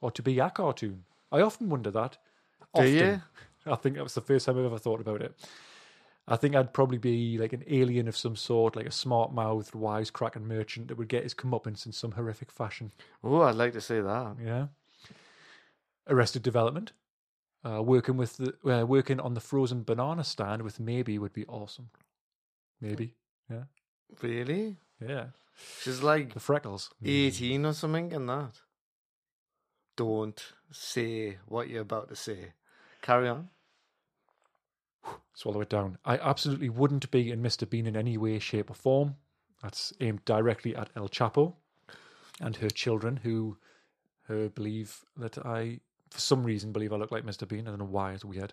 or 0.00 0.10
to 0.10 0.22
be 0.22 0.38
a 0.38 0.50
cartoon. 0.50 1.04
I 1.32 1.40
often 1.40 1.68
wonder 1.68 1.90
that. 1.90 2.18
Do 2.74 2.82
Often. 2.82 2.94
you? 2.94 3.22
I 3.72 3.76
think 3.76 3.96
that 3.96 4.02
was 4.04 4.14
the 4.14 4.20
first 4.20 4.46
time 4.46 4.58
I've 4.58 4.64
ever 4.64 4.78
thought 4.78 5.00
about 5.00 5.22
it. 5.22 5.34
I 6.28 6.36
think 6.36 6.54
I'd 6.54 6.72
probably 6.72 6.98
be 6.98 7.38
like 7.38 7.52
an 7.52 7.64
alien 7.66 8.06
of 8.06 8.16
some 8.16 8.36
sort, 8.36 8.76
like 8.76 8.86
a 8.86 8.92
smart 8.92 9.32
mouthed, 9.32 9.72
wisecracking 9.72 10.44
merchant 10.44 10.88
that 10.88 10.96
would 10.96 11.08
get 11.08 11.24
his 11.24 11.34
comeuppance 11.34 11.86
in 11.86 11.92
some 11.92 12.12
horrific 12.12 12.52
fashion. 12.52 12.92
Oh, 13.24 13.40
I'd 13.42 13.56
like 13.56 13.72
to 13.72 13.80
see 13.80 14.00
that. 14.00 14.36
Yeah. 14.42 14.66
Arrested 16.08 16.42
Development. 16.42 16.92
Uh, 17.62 17.82
working 17.82 18.16
with 18.16 18.38
the 18.38 18.54
uh, 18.64 18.86
working 18.86 19.20
on 19.20 19.34
the 19.34 19.40
frozen 19.40 19.82
banana 19.82 20.24
stand 20.24 20.62
with 20.62 20.80
maybe 20.80 21.18
would 21.18 21.34
be 21.34 21.44
awesome. 21.46 21.90
Maybe. 22.80 23.16
Yeah. 23.50 23.64
Really? 24.22 24.78
Yeah. 24.98 25.26
She's 25.82 26.02
like 26.02 26.32
The 26.32 26.40
freckles. 26.40 26.90
18 27.04 27.66
or 27.66 27.74
something 27.74 28.12
and 28.14 28.28
that. 28.28 28.60
Don't 29.96 30.42
say 30.70 31.38
what 31.46 31.68
you're 31.68 31.82
about 31.82 32.08
to 32.08 32.16
say. 32.16 32.52
Carry 33.02 33.28
on. 33.28 33.50
swallow 35.34 35.60
it 35.60 35.68
down. 35.68 35.98
I 36.04 36.16
absolutely 36.16 36.68
wouldn't 36.70 37.10
be 37.10 37.30
in 37.30 37.42
Mr. 37.42 37.68
Bean 37.68 37.86
in 37.86 37.96
any 37.96 38.16
way, 38.16 38.38
shape, 38.38 38.70
or 38.70 38.74
form. 38.74 39.16
That's 39.62 39.92
aimed 40.00 40.24
directly 40.24 40.74
at 40.74 40.90
El 40.96 41.08
Chapo 41.08 41.54
and 42.40 42.56
her 42.56 42.70
children, 42.70 43.18
who 43.18 43.58
her 44.28 44.48
believe 44.48 45.04
that 45.16 45.38
I, 45.38 45.80
for 46.10 46.20
some 46.20 46.44
reason, 46.44 46.72
believe 46.72 46.92
I 46.92 46.96
look 46.96 47.12
like 47.12 47.24
Mr. 47.24 47.46
Bean. 47.46 47.66
I 47.66 47.70
don't 47.70 47.78
know 47.78 47.84
why. 47.84 48.12
It's 48.12 48.24
weird. 48.24 48.52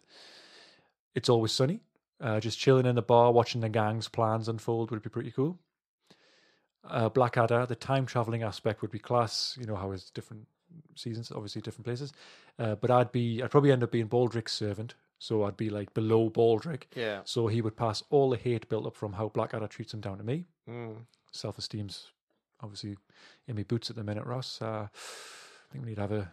It's 1.16 1.30
always 1.30 1.52
sunny. 1.52 1.82
Uh, 2.20 2.40
just 2.40 2.60
chilling 2.60 2.86
in 2.86 2.96
the 2.96 3.02
bar, 3.02 3.32
watching 3.32 3.62
the 3.62 3.70
gang's 3.70 4.08
plans 4.08 4.48
unfold 4.48 4.92
would 4.92 5.04
be 5.04 5.10
pretty 5.10 5.32
cool. 5.32 5.60
Uh, 6.84 7.10
Blackadder, 7.10 7.66
the 7.66 7.76
time 7.76 8.06
traveling 8.06 8.44
aspect 8.44 8.82
would 8.82 8.92
be 8.92 9.00
class. 9.00 9.58
You 9.60 9.68
know 9.68 9.76
how 9.76 9.92
it's 9.92 10.10
different 10.10 10.48
seasons, 10.96 11.32
obviously 11.32 11.62
different 11.62 11.86
places. 11.86 12.14
Uh, 12.58 12.76
but 12.76 12.90
I'd 12.90 13.12
be, 13.12 13.42
I'd 13.44 13.52
probably 13.52 13.72
end 13.72 13.84
up 13.84 13.92
being 13.92 14.08
Baldrick's 14.08 14.54
servant, 14.54 14.96
so 15.20 15.44
I'd 15.44 15.58
be 15.58 15.70
like 15.70 15.94
below 15.94 16.30
Baldrick. 16.30 16.84
Yeah. 16.96 17.22
So 17.26 17.48
he 17.48 17.62
would 17.62 17.76
pass 17.76 18.04
all 18.10 18.30
the 18.30 18.38
hate 18.38 18.70
built 18.70 18.86
up 18.86 18.96
from 18.96 19.14
how 19.14 19.30
Blackadder 19.30 19.68
treats 19.68 19.94
him 19.94 20.02
down 20.02 20.18
to 20.18 20.24
me. 20.24 20.46
Mm. 20.70 20.96
Self 21.32 21.58
esteem's 21.58 22.12
obviously 22.62 22.98
in 23.48 23.56
my 23.56 23.64
boots 23.64 23.90
at 23.90 23.96
the 23.96 24.04
minute, 24.04 24.26
Ross. 24.26 24.62
Uh, 24.62 24.88
I 24.88 25.72
think 25.72 25.84
we 25.84 25.90
need 25.90 25.96
to 25.96 26.02
have 26.02 26.12
a. 26.12 26.32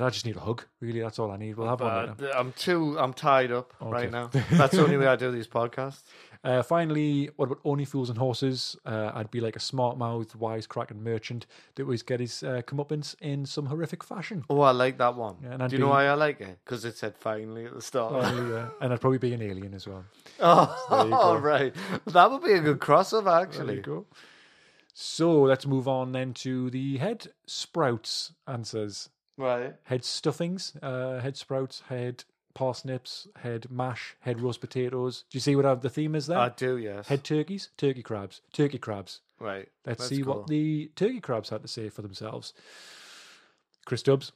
I 0.00 0.08
just 0.10 0.24
need 0.24 0.36
a 0.36 0.40
hug. 0.40 0.64
Really, 0.80 1.00
that's 1.00 1.18
all 1.18 1.30
I 1.30 1.36
need. 1.36 1.56
We'll 1.56 1.68
have 1.68 1.80
one. 1.80 1.94
later. 1.94 2.14
But 2.16 2.34
I'm 2.36 2.52
too. 2.52 2.98
I'm 2.98 3.12
tied 3.12 3.52
up 3.52 3.74
Okay. 3.82 3.90
right 3.90 4.10
now. 4.10 4.30
That's 4.52 4.74
the 4.74 4.82
only 4.82 4.96
way 4.96 5.06
I 5.06 5.16
do 5.16 5.30
these 5.30 5.46
podcasts. 5.48 6.00
Uh, 6.44 6.60
finally, 6.62 7.30
what 7.36 7.46
about 7.46 7.60
Only 7.64 7.84
Fools 7.84 8.08
and 8.08 8.18
Horses? 8.18 8.74
Uh, 8.84 9.12
I'd 9.14 9.30
be 9.30 9.40
like 9.40 9.54
a 9.54 9.60
smart 9.60 9.96
mouthed, 9.98 10.32
wisecracking 10.32 11.00
merchant 11.00 11.46
that 11.74 11.82
always 11.84 12.02
get 12.02 12.18
his 12.20 12.42
uh, 12.42 12.62
comeuppance 12.66 13.14
in 13.20 13.44
some 13.46 13.66
horrific 13.66 14.02
fashion. 14.02 14.44
Oh, 14.50 14.60
I 14.62 14.72
like 14.72 14.98
that 14.98 15.14
one. 15.14 15.36
Yeah, 15.42 15.52
and 15.52 15.62
I'd 15.62 15.70
do 15.70 15.76
you 15.76 15.80
know 15.80 15.86
be- 15.86 15.90
why 15.90 16.06
I 16.06 16.14
like 16.14 16.40
it? 16.40 16.58
Because 16.64 16.84
it 16.84 16.96
said 16.96 17.16
finally 17.18 17.66
at 17.66 17.74
the 17.74 17.82
start. 17.82 18.12
Finally, 18.24 18.50
yeah. 18.54 18.68
And 18.80 18.92
I'd 18.92 19.00
probably 19.00 19.18
be 19.18 19.34
an 19.34 19.42
alien 19.42 19.72
as 19.74 19.86
well. 19.86 20.04
oh, 20.40 20.86
There 20.90 21.04
you 21.04 21.10
go. 21.10 21.36
right. 21.36 21.74
That 22.06 22.30
would 22.30 22.42
be 22.42 22.54
a 22.54 22.60
good 22.60 22.80
crossover, 22.80 23.24
There 23.26 23.34
actually. 23.42 23.74
you 23.76 23.82
go. 23.82 24.06
So 24.94 25.42
let's 25.42 25.66
move 25.66 25.86
on 25.88 26.12
then 26.12 26.34
to 26.34 26.70
the 26.70 26.96
head 26.98 27.28
sprouts 27.46 28.32
answers. 28.46 29.08
Right. 29.36 29.74
head 29.84 30.04
stuffings, 30.04 30.74
uh, 30.82 31.20
head 31.20 31.36
sprouts, 31.36 31.82
head 31.88 32.24
parsnips, 32.54 33.28
head 33.36 33.66
mash, 33.70 34.14
head 34.20 34.40
roast 34.40 34.60
potatoes. 34.60 35.24
Do 35.30 35.36
you 35.36 35.40
see 35.40 35.56
what 35.56 35.64
uh, 35.64 35.74
the 35.74 35.88
theme 35.88 36.14
is 36.14 36.26
there? 36.26 36.38
I 36.38 36.50
do, 36.50 36.76
yes. 36.76 37.08
head 37.08 37.24
turkeys, 37.24 37.70
turkey 37.76 38.02
crabs, 38.02 38.42
turkey 38.52 38.78
crabs. 38.78 39.20
right. 39.40 39.68
Let's 39.86 40.00
That's 40.00 40.08
see 40.10 40.22
cool. 40.22 40.34
what 40.34 40.46
the 40.48 40.90
turkey 40.96 41.20
crabs 41.20 41.48
had 41.48 41.62
to 41.62 41.68
say 41.68 41.88
for 41.88 42.02
themselves. 42.02 42.52
Chris 43.84 44.00
Stubbs. 44.00 44.32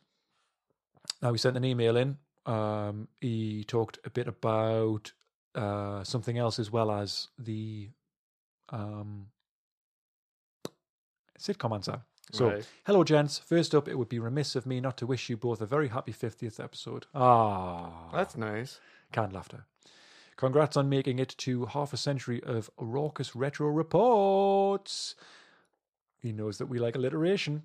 Now 1.22 1.32
he 1.32 1.38
sent 1.38 1.56
an 1.56 1.64
email 1.64 1.96
in. 1.96 2.18
Um, 2.46 3.08
he 3.20 3.64
talked 3.64 3.98
a 4.04 4.10
bit 4.10 4.28
about 4.28 5.12
uh, 5.54 6.04
something 6.04 6.38
else 6.38 6.58
as 6.58 6.70
well 6.70 6.90
as 6.90 7.28
the 7.38 7.88
um, 8.70 9.26
sitcom 11.38 11.74
answer. 11.74 12.00
So, 12.32 12.48
Right. 12.50 12.66
hello, 12.84 13.04
gents. 13.04 13.38
First 13.38 13.74
up, 13.74 13.86
it 13.88 13.94
would 13.96 14.08
be 14.08 14.18
remiss 14.18 14.56
of 14.56 14.66
me 14.66 14.80
not 14.80 14.96
to 14.98 15.06
wish 15.06 15.28
you 15.30 15.36
both 15.36 15.60
a 15.60 15.66
very 15.66 15.88
happy 15.88 16.12
50th 16.12 16.58
episode. 16.58 17.06
Ah, 17.14 18.08
That's 18.12 18.36
nice. 18.36 18.80
canned 19.12 19.32
laughter. 19.32 19.64
Congrats 20.36 20.76
on 20.76 20.88
making 20.88 21.18
it 21.18 21.34
to 21.38 21.66
half 21.66 21.92
a 21.92 21.96
century 21.96 22.42
of 22.42 22.68
raucous 22.78 23.34
retro 23.36 23.68
reports. 23.68 25.14
He 26.18 26.32
knows 26.32 26.58
that 26.58 26.66
we 26.66 26.78
like 26.78 26.96
alliteration. 26.96 27.62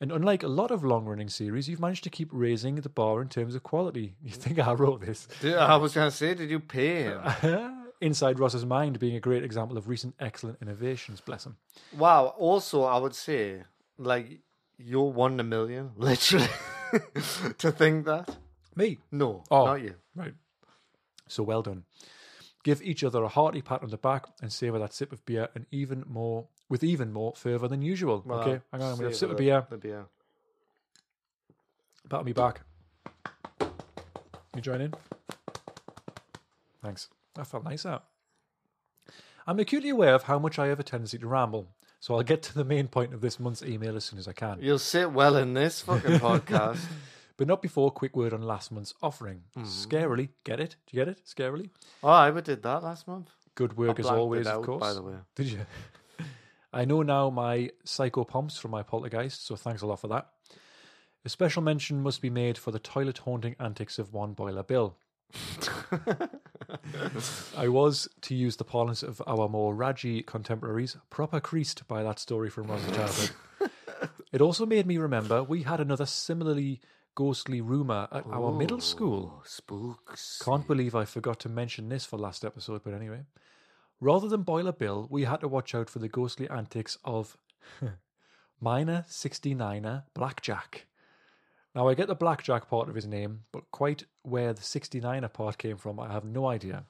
And 0.00 0.10
unlike 0.12 0.42
a 0.42 0.48
lot 0.48 0.70
of 0.70 0.84
long 0.84 1.04
running 1.06 1.28
series, 1.28 1.68
you've 1.68 1.80
managed 1.80 2.04
to 2.04 2.10
keep 2.10 2.28
raising 2.32 2.76
the 2.76 2.88
bar 2.88 3.20
in 3.20 3.28
terms 3.28 3.54
of 3.54 3.62
quality. 3.62 4.14
You 4.22 4.30
think 4.32 4.58
I 4.58 4.72
wrote 4.72 5.00
this? 5.02 5.28
Did- 5.40 5.56
I 5.56 5.76
was 5.76 5.92
going 5.94 6.10
to 6.10 6.16
say, 6.16 6.34
did 6.34 6.50
you 6.50 6.60
pay 6.60 7.04
him? 7.04 7.84
Inside 8.00 8.38
Ross's 8.38 8.64
Mind 8.64 8.98
being 9.00 9.16
a 9.16 9.20
great 9.20 9.42
example 9.44 9.76
of 9.76 9.88
recent 9.88 10.14
excellent 10.20 10.58
innovations, 10.62 11.20
bless 11.20 11.44
him. 11.44 11.56
wow. 11.96 12.26
Also, 12.38 12.84
I 12.84 12.96
would 12.96 13.14
say, 13.14 13.62
like, 13.98 14.40
you're 14.78 15.10
one 15.12 15.34
in 15.34 15.40
a 15.40 15.44
million, 15.44 15.90
literally, 15.96 16.48
to 17.58 17.72
think 17.72 18.06
that. 18.06 18.36
Me. 18.76 18.98
No, 19.10 19.42
Oh. 19.50 19.66
not 19.66 19.82
you. 19.82 19.94
Right. 20.14 20.34
So 21.26 21.42
well 21.42 21.62
done. 21.62 21.84
Give 22.64 22.80
each 22.82 23.02
other 23.04 23.22
a 23.22 23.28
hearty 23.28 23.60
pat 23.62 23.82
on 23.82 23.90
the 23.90 23.96
back 23.96 24.26
and 24.40 24.52
savour 24.52 24.78
that 24.78 24.92
sip 24.94 25.12
of 25.12 25.24
beer 25.26 25.48
and 25.54 25.66
even 25.70 26.04
more 26.08 26.46
with 26.68 26.84
even 26.84 27.12
more 27.12 27.32
fervour 27.34 27.66
than 27.68 27.82
usual. 27.82 28.22
Well, 28.24 28.40
okay, 28.40 28.60
hang 28.72 28.82
on, 28.82 28.92
I'm 28.92 28.98
to 28.98 29.04
have 29.04 29.12
a 29.12 29.16
sip 29.16 29.30
of 29.30 29.36
beer. 29.36 29.66
The 29.70 29.76
beer. 29.78 30.06
Pat 32.08 32.20
on 32.20 32.24
me 32.26 32.32
back. 32.32 32.60
You 34.54 34.60
join 34.60 34.80
in? 34.80 34.94
Thanks. 36.82 37.08
That 37.34 37.46
felt 37.46 37.64
nice 37.64 37.84
out. 37.86 38.04
I'm 39.46 39.58
acutely 39.58 39.90
aware 39.90 40.14
of 40.14 40.24
how 40.24 40.38
much 40.38 40.58
I 40.58 40.66
have 40.66 40.80
a 40.80 40.82
tendency 40.82 41.18
to 41.18 41.26
ramble, 41.26 41.68
so 42.00 42.14
I'll 42.14 42.22
get 42.22 42.42
to 42.44 42.54
the 42.54 42.64
main 42.64 42.88
point 42.88 43.14
of 43.14 43.20
this 43.20 43.40
month's 43.40 43.62
email 43.62 43.96
as 43.96 44.04
soon 44.04 44.18
as 44.18 44.28
I 44.28 44.32
can. 44.32 44.58
You'll 44.60 44.78
sit 44.78 45.12
well 45.12 45.36
in 45.36 45.54
this 45.54 45.80
fucking 45.82 46.18
podcast. 46.20 46.80
But 47.36 47.46
not 47.46 47.62
before 47.62 47.86
a 47.86 47.90
quick 47.92 48.16
word 48.16 48.32
on 48.32 48.42
last 48.42 48.72
month's 48.72 48.94
offering. 49.00 49.42
Mm. 49.56 49.64
Scarily, 49.64 50.30
get 50.42 50.58
it? 50.58 50.74
Do 50.86 50.96
you 50.96 51.04
get 51.04 51.08
it? 51.08 51.22
Scarily? 51.24 51.70
Oh, 52.02 52.08
I 52.08 52.32
did 52.32 52.64
that 52.64 52.82
last 52.82 53.06
month. 53.06 53.30
Good 53.54 53.76
work 53.76 54.00
as 54.00 54.06
always, 54.06 54.46
out, 54.48 54.60
of 54.60 54.66
course. 54.66 54.80
By 54.80 54.92
the 54.92 55.02
way. 55.02 55.14
Did 55.36 55.46
you? 55.46 55.60
I 56.72 56.84
know 56.84 57.02
now 57.02 57.30
my 57.30 57.70
psychopomps 57.86 58.58
from 58.58 58.72
my 58.72 58.82
poltergeist, 58.82 59.46
so 59.46 59.54
thanks 59.54 59.82
a 59.82 59.86
lot 59.86 60.00
for 60.00 60.08
that. 60.08 60.28
A 61.24 61.28
special 61.28 61.62
mention 61.62 62.02
must 62.02 62.20
be 62.20 62.30
made 62.30 62.58
for 62.58 62.72
the 62.72 62.78
toilet 62.78 63.18
haunting 63.18 63.54
antics 63.60 63.98
of 63.98 64.12
one 64.12 64.32
boiler 64.32 64.64
Bill. 64.64 64.96
I 67.56 67.68
was, 67.68 68.08
to 68.22 68.34
use 68.34 68.56
the 68.56 68.64
parlance 68.64 69.02
of 69.02 69.22
our 69.26 69.48
more 69.48 69.74
raggy 69.74 70.22
contemporaries, 70.22 70.96
proper 71.10 71.40
creased 71.40 71.86
by 71.88 72.02
that 72.02 72.18
story 72.18 72.50
from 72.50 72.68
Ron's 72.68 72.86
childhood. 72.96 73.30
it 74.32 74.40
also 74.40 74.66
made 74.66 74.86
me 74.86 74.98
remember 74.98 75.42
we 75.42 75.62
had 75.62 75.80
another 75.80 76.06
similarly 76.06 76.80
ghostly 77.14 77.60
rumour 77.60 78.06
at 78.12 78.24
our 78.26 78.52
middle 78.52 78.80
school. 78.80 79.42
Spooks. 79.44 80.40
Can't 80.44 80.66
believe 80.66 80.94
I 80.94 81.04
forgot 81.04 81.40
to 81.40 81.48
mention 81.48 81.88
this 81.88 82.04
for 82.04 82.16
last 82.18 82.44
episode, 82.44 82.82
but 82.84 82.94
anyway. 82.94 83.24
Rather 84.00 84.28
than 84.28 84.42
Boiler 84.42 84.72
Bill, 84.72 85.08
we 85.10 85.24
had 85.24 85.40
to 85.40 85.48
watch 85.48 85.74
out 85.74 85.90
for 85.90 85.98
the 85.98 86.08
ghostly 86.08 86.48
antics 86.48 86.96
of 87.04 87.36
miner 88.60 89.04
69er 89.08 90.04
Blackjack. 90.14 90.86
Now, 91.74 91.88
I 91.88 91.94
get 91.94 92.08
the 92.08 92.14
Blackjack 92.14 92.68
part 92.68 92.88
of 92.88 92.94
his 92.94 93.06
name, 93.06 93.40
but 93.52 93.64
quite 93.70 94.04
where 94.22 94.52
the 94.52 94.62
69er 94.62 95.32
part 95.32 95.58
came 95.58 95.76
from, 95.76 96.00
I 96.00 96.10
have 96.12 96.24
no 96.24 96.46
idea. 96.46 96.84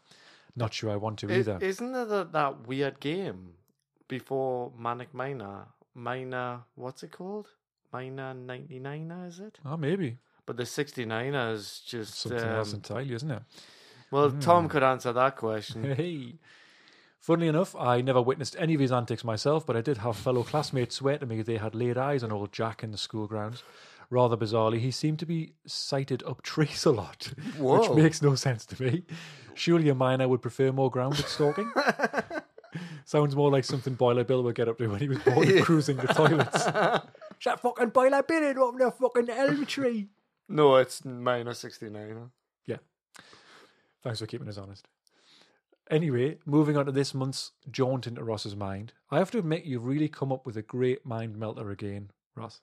Not 0.57 0.73
sure 0.73 0.91
I 0.91 0.97
want 0.97 1.19
to 1.21 1.31
either. 1.33 1.59
Isn't 1.61 1.93
there 1.93 2.05
that, 2.07 2.33
that 2.33 2.67
weird 2.67 3.01
game 3.01 3.51
before 4.09 4.73
Manic 4.79 5.13
Miner? 5.13 5.67
Miner, 5.95 6.61
what's 6.75 7.03
it 7.03 7.13
called? 7.13 7.49
Miner 7.93 8.35
99er, 8.35 9.29
is 9.29 9.41
it? 9.41 9.59
oh, 9.65 9.77
maybe. 9.77 10.19
But 10.47 10.57
the 10.57 10.63
69er 10.65 11.53
is 11.53 11.81
just. 11.87 12.15
Something 12.15 12.41
else 12.41 12.73
um, 12.73 12.77
entirely, 12.77 13.15
isn't 13.15 13.31
it? 13.31 13.43
well, 14.11 14.31
Hmm. 14.31 14.41
Tom 14.41 14.69
could 14.69 14.83
answer 14.83 15.13
that 15.13 15.37
question. 15.37 15.85
Hey. 15.97 16.37
Funnily 17.21 17.49
enough, 17.49 17.75
I 17.77 18.01
never 18.01 18.23
witnessed 18.23 18.55
any 18.59 18.75
of 18.75 18.81
his 18.81 18.93
antics 18.93 19.25
myself, 19.25 19.67
but 19.67 19.77
I 19.77 19.81
did 19.81 19.99
have 19.99 20.17
fellow 20.17 20.45
classmates 20.45 20.95
swear 20.95 21.19
to 21.19 21.27
me 21.27 21.43
they 21.43 21.57
had 21.57 21.75
laid 21.75 21.99
eyes 21.99 22.23
on 22.23 22.31
old 22.31 22.53
Jack 22.53 22.85
in 22.85 22.93
the 22.93 22.97
school 22.97 23.27
grounds. 23.27 23.65
Rather 24.11 24.37
bizarrely, 24.37 24.79
he 24.81 24.91
seemed 24.91 25.19
to 25.19 25.27
be 25.27 25.53
sighted 25.67 26.23
up 26.25 26.43
trees 26.43 26.85
a 26.87 26.91
lot, 26.91 27.33
which 27.59 27.91
makes 27.91 28.23
no 28.23 28.35
sense 28.35 28.65
to 28.67 28.83
me. 28.83 29.05
Surely 29.55 29.89
a 29.89 29.95
miner 29.95 30.29
would 30.29 30.41
prefer 30.43 30.73
more 30.73 30.91
grounded 30.91 31.27
stalking. 31.27 31.71
Sounds 33.05 33.35
more 33.35 33.51
like 33.51 33.65
something 33.65 33.95
Boiler 33.95 34.25
Bill 34.25 34.43
would 34.43 34.55
get 34.55 34.69
up 34.69 34.79
to 34.79 34.89
when 34.89 35.01
he 35.01 35.09
was 35.09 35.19
bored 35.19 35.49
of 35.49 35.65
cruising 35.65 35.97
the 35.97 36.07
toilets. 36.09 36.65
Shut 37.39 37.61
fucking 37.61 37.91
Boiler 37.91 38.23
Bill 38.23 38.51
in 38.51 38.59
up 38.59 38.77
the 38.79 38.91
fucking 38.91 39.31
elm 39.31 39.67
tree. 39.67 40.09
No, 40.49 40.77
it's 40.77 41.05
minus 41.05 41.59
69. 41.61 42.15
huh? 42.19 42.27
Thanks 44.03 44.21
for 44.21 44.27
keeping 44.27 44.49
us 44.49 44.59
honest. 44.59 44.87
Anyway, 45.91 46.39
moving 46.47 46.77
on 46.77 46.87
to 46.87 46.93
this 46.93 47.15
month's 47.15 47.53
jaunt 47.71 48.07
into 48.07 48.23
Ross's 48.23 48.55
mind. 48.55 48.93
I 49.11 49.19
have 49.19 49.31
to 49.33 49.39
admit, 49.39 49.65
you've 49.65 49.85
really 49.87 50.09
come 50.09 50.31
up 50.33 50.47
with 50.47 50.57
a 50.57 50.63
great 50.63 51.05
mind 51.05 51.37
melter 51.37 51.71
again, 51.71 52.11
Ross. 52.35 52.61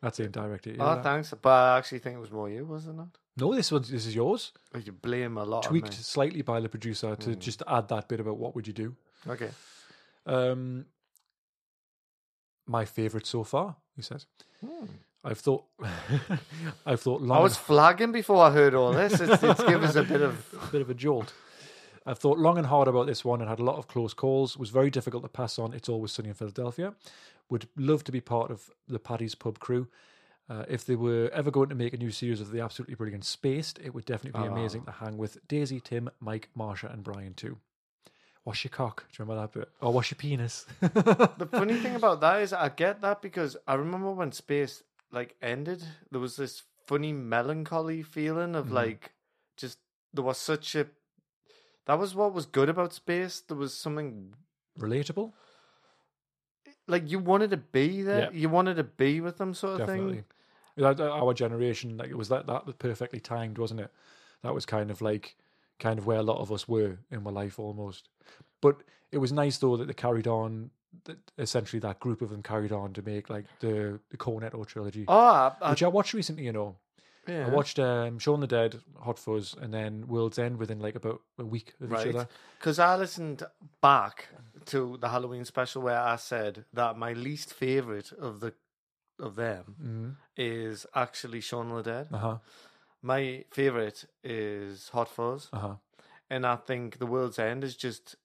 That's 0.00 0.20
indirect. 0.20 0.66
you 0.66 0.76
Oh, 0.78 0.94
that? 0.94 1.02
thanks. 1.02 1.34
But 1.40 1.50
I 1.50 1.78
actually 1.78 1.98
think 1.98 2.16
it 2.16 2.20
was 2.20 2.30
more 2.30 2.48
you, 2.48 2.64
wasn't 2.64 3.00
it? 3.00 3.18
No, 3.36 3.54
this 3.54 3.70
one, 3.72 3.82
this 3.82 4.06
is 4.06 4.14
yours. 4.14 4.52
Oh, 4.74 4.78
You 4.78 4.92
blame 4.92 5.36
a 5.38 5.44
lot 5.44 5.62
Tweaked 5.64 5.86
on 5.88 5.92
slightly 5.92 6.42
by 6.42 6.60
the 6.60 6.68
producer 6.68 7.14
to 7.16 7.30
Mm. 7.30 7.38
just 7.38 7.62
add 7.66 7.88
that 7.88 8.08
bit 8.08 8.20
about 8.20 8.36
what 8.38 8.54
would 8.54 8.66
you 8.66 8.72
do. 8.72 8.96
Okay. 9.28 9.50
Um, 10.26 10.86
my 12.66 12.84
favourite 12.84 13.26
so 13.26 13.44
far, 13.44 13.76
he 13.96 14.02
says. 14.02 14.26
Hmm. 14.64 14.86
I've 15.24 15.38
thought, 15.38 15.64
I've 16.86 17.00
thought 17.00 17.22
long 17.22 17.38
I 17.38 17.42
was 17.42 17.56
flagging 17.56 18.12
before 18.12 18.42
I 18.44 18.50
heard 18.50 18.74
all 18.74 18.92
this. 18.92 19.20
It's, 19.20 19.42
it's 19.42 19.64
given 19.64 19.84
us 19.84 19.96
a 19.96 20.04
bit 20.04 20.20
of. 20.22 20.54
a 20.62 20.66
bit 20.72 20.80
of 20.80 20.90
a 20.90 20.94
jolt. 20.94 21.32
I've 22.06 22.18
thought 22.18 22.38
long 22.38 22.56
and 22.56 22.66
hard 22.66 22.88
about 22.88 23.06
this 23.06 23.24
one 23.24 23.40
and 23.40 23.50
had 23.50 23.58
a 23.58 23.64
lot 23.64 23.76
of 23.76 23.88
close 23.88 24.14
calls. 24.14 24.56
Was 24.56 24.70
very 24.70 24.90
difficult 24.90 25.24
to 25.24 25.28
pass 25.28 25.58
on. 25.58 25.74
It's 25.74 25.88
always 25.88 26.12
sunny 26.12 26.28
in 26.28 26.34
Philadelphia. 26.34 26.94
Would 27.50 27.68
love 27.76 28.04
to 28.04 28.12
be 28.12 28.20
part 28.20 28.50
of 28.50 28.70
the 28.86 28.98
Paddy's 28.98 29.34
Pub 29.34 29.58
crew. 29.58 29.88
Uh, 30.50 30.64
if 30.68 30.84
they 30.86 30.96
were 30.96 31.30
ever 31.32 31.50
going 31.50 31.68
to 31.68 31.74
make 31.74 31.92
a 31.92 31.98
new 31.98 32.10
series 32.10 32.40
of 32.40 32.50
the 32.50 32.60
absolutely 32.60 32.94
brilliant 32.94 33.24
Spaced, 33.24 33.78
it 33.82 33.94
would 33.94 34.04
definitely 34.06 34.40
be 34.40 34.48
Ah. 34.48 34.52
amazing 34.52 34.84
to 34.84 34.90
hang 34.92 35.18
with 35.18 35.46
Daisy, 35.46 35.78
Tim, 35.80 36.08
Mike, 36.20 36.48
Marsha, 36.56 36.92
and 36.92 37.02
Brian 37.04 37.34
too. 37.34 37.58
Wash 38.44 38.64
your 38.64 38.70
cock. 38.70 39.04
Do 39.12 39.16
you 39.22 39.24
remember 39.26 39.42
that 39.42 39.52
bit? 39.52 39.68
Or 39.82 39.92
wash 39.92 40.10
your 40.10 40.16
penis. 40.16 40.64
The 40.80 41.48
funny 41.50 41.76
thing 41.80 41.96
about 41.96 42.20
that 42.22 42.40
is, 42.40 42.52
I 42.54 42.70
get 42.70 43.02
that 43.02 43.20
because 43.20 43.58
I 43.66 43.74
remember 43.74 44.10
when 44.12 44.32
space 44.32 44.82
like 45.12 45.36
ended, 45.42 45.82
there 46.10 46.20
was 46.20 46.36
this 46.36 46.62
funny 46.86 47.12
melancholy 47.12 48.02
feeling 48.02 48.54
of 48.54 48.66
Mhm. 48.68 48.72
like 48.72 49.12
just 49.58 49.78
there 50.14 50.24
was 50.24 50.38
such 50.38 50.74
a. 50.74 50.86
That 51.84 51.98
was 51.98 52.14
what 52.14 52.32
was 52.32 52.46
good 52.46 52.70
about 52.70 52.94
space. 52.94 53.40
There 53.40 53.56
was 53.56 53.74
something 53.74 54.34
Relatable? 54.78 55.32
Like 56.88 57.10
you 57.10 57.18
wanted 57.18 57.50
to 57.50 57.56
be 57.58 58.02
there. 58.02 58.30
Yeah. 58.32 58.38
You 58.38 58.48
wanted 58.48 58.74
to 58.76 58.84
be 58.84 59.20
with 59.20 59.38
them, 59.38 59.54
sort 59.54 59.74
of 59.80 59.86
Definitely. 59.86 60.12
thing. 60.14 60.24
That- 60.76 61.00
Our 61.00 61.34
generation, 61.34 61.96
like 61.96 62.10
it 62.10 62.16
was 62.18 62.28
that 62.28 62.46
that 62.46 62.66
was 62.66 62.74
perfectly 62.76 63.20
timed, 63.20 63.58
wasn't 63.58 63.80
it? 63.80 63.90
That 64.42 64.54
was 64.54 64.64
kind 64.66 64.90
of 64.90 65.00
like 65.00 65.36
kind 65.78 65.98
of 65.98 66.06
where 66.06 66.18
a 66.18 66.22
lot 66.22 66.38
of 66.38 66.50
us 66.52 66.66
were 66.68 66.98
in 67.10 67.22
my 67.22 67.30
life 67.30 67.58
almost. 67.58 68.08
But 68.60 68.76
it 69.12 69.18
was 69.18 69.32
nice 69.32 69.58
though 69.58 69.76
that 69.76 69.86
they 69.86 69.94
carried 69.94 70.26
on. 70.26 70.70
That 71.04 71.18
essentially, 71.36 71.80
that 71.80 72.00
group 72.00 72.22
of 72.22 72.30
them 72.30 72.42
carried 72.42 72.72
on 72.72 72.92
to 72.94 73.02
make 73.02 73.28
like 73.28 73.44
the 73.60 74.00
the 74.10 74.16
Cornetto 74.16 74.64
trilogy, 74.66 75.04
Oh, 75.08 75.16
I, 75.18 75.52
I, 75.60 75.70
which 75.70 75.82
I 75.82 75.88
watched 75.88 76.14
recently. 76.14 76.44
You 76.44 76.52
know, 76.52 76.76
yeah. 77.26 77.46
I 77.46 77.50
watched 77.50 77.78
um, 77.78 78.18
Shaun 78.18 78.40
the 78.40 78.46
Dead, 78.46 78.80
Hot 79.00 79.18
Fuzz, 79.18 79.54
and 79.60 79.72
then 79.74 80.06
World's 80.08 80.38
End 80.38 80.56
within 80.58 80.80
like 80.80 80.94
about 80.94 81.20
a 81.38 81.44
week 81.44 81.74
of 81.80 81.90
Right. 81.90 82.06
each 82.06 82.14
other. 82.14 82.28
Because 82.58 82.78
I 82.78 82.96
listened 82.96 83.42
back 83.82 84.28
to 84.68 84.96
the 85.00 85.08
Halloween 85.08 85.44
special 85.44 85.82
where 85.82 85.98
I 86.00 86.16
said 86.16 86.64
that 86.72 86.96
my 86.96 87.12
least 87.12 87.52
favorite 87.52 88.12
of 88.12 88.40
the 88.40 88.54
of 89.20 89.34
them 89.34 89.74
Mm-hmm. 89.82 90.10
is 90.36 90.86
actually 90.94 91.40
Shaun 91.40 91.70
of 91.70 91.84
the 91.84 91.90
Dead. 91.90 92.08
Uh 92.12 92.18
huh. 92.18 92.38
My 93.02 93.44
favorite 93.50 94.04
is 94.24 94.88
Hot 94.90 95.08
Fuzz, 95.08 95.48
Uh 95.52 95.58
huh. 95.58 95.74
and 96.30 96.46
I 96.46 96.56
think 96.56 96.98
The 96.98 97.06
World's 97.06 97.38
End 97.38 97.64
is 97.64 97.76
just. 97.76 98.16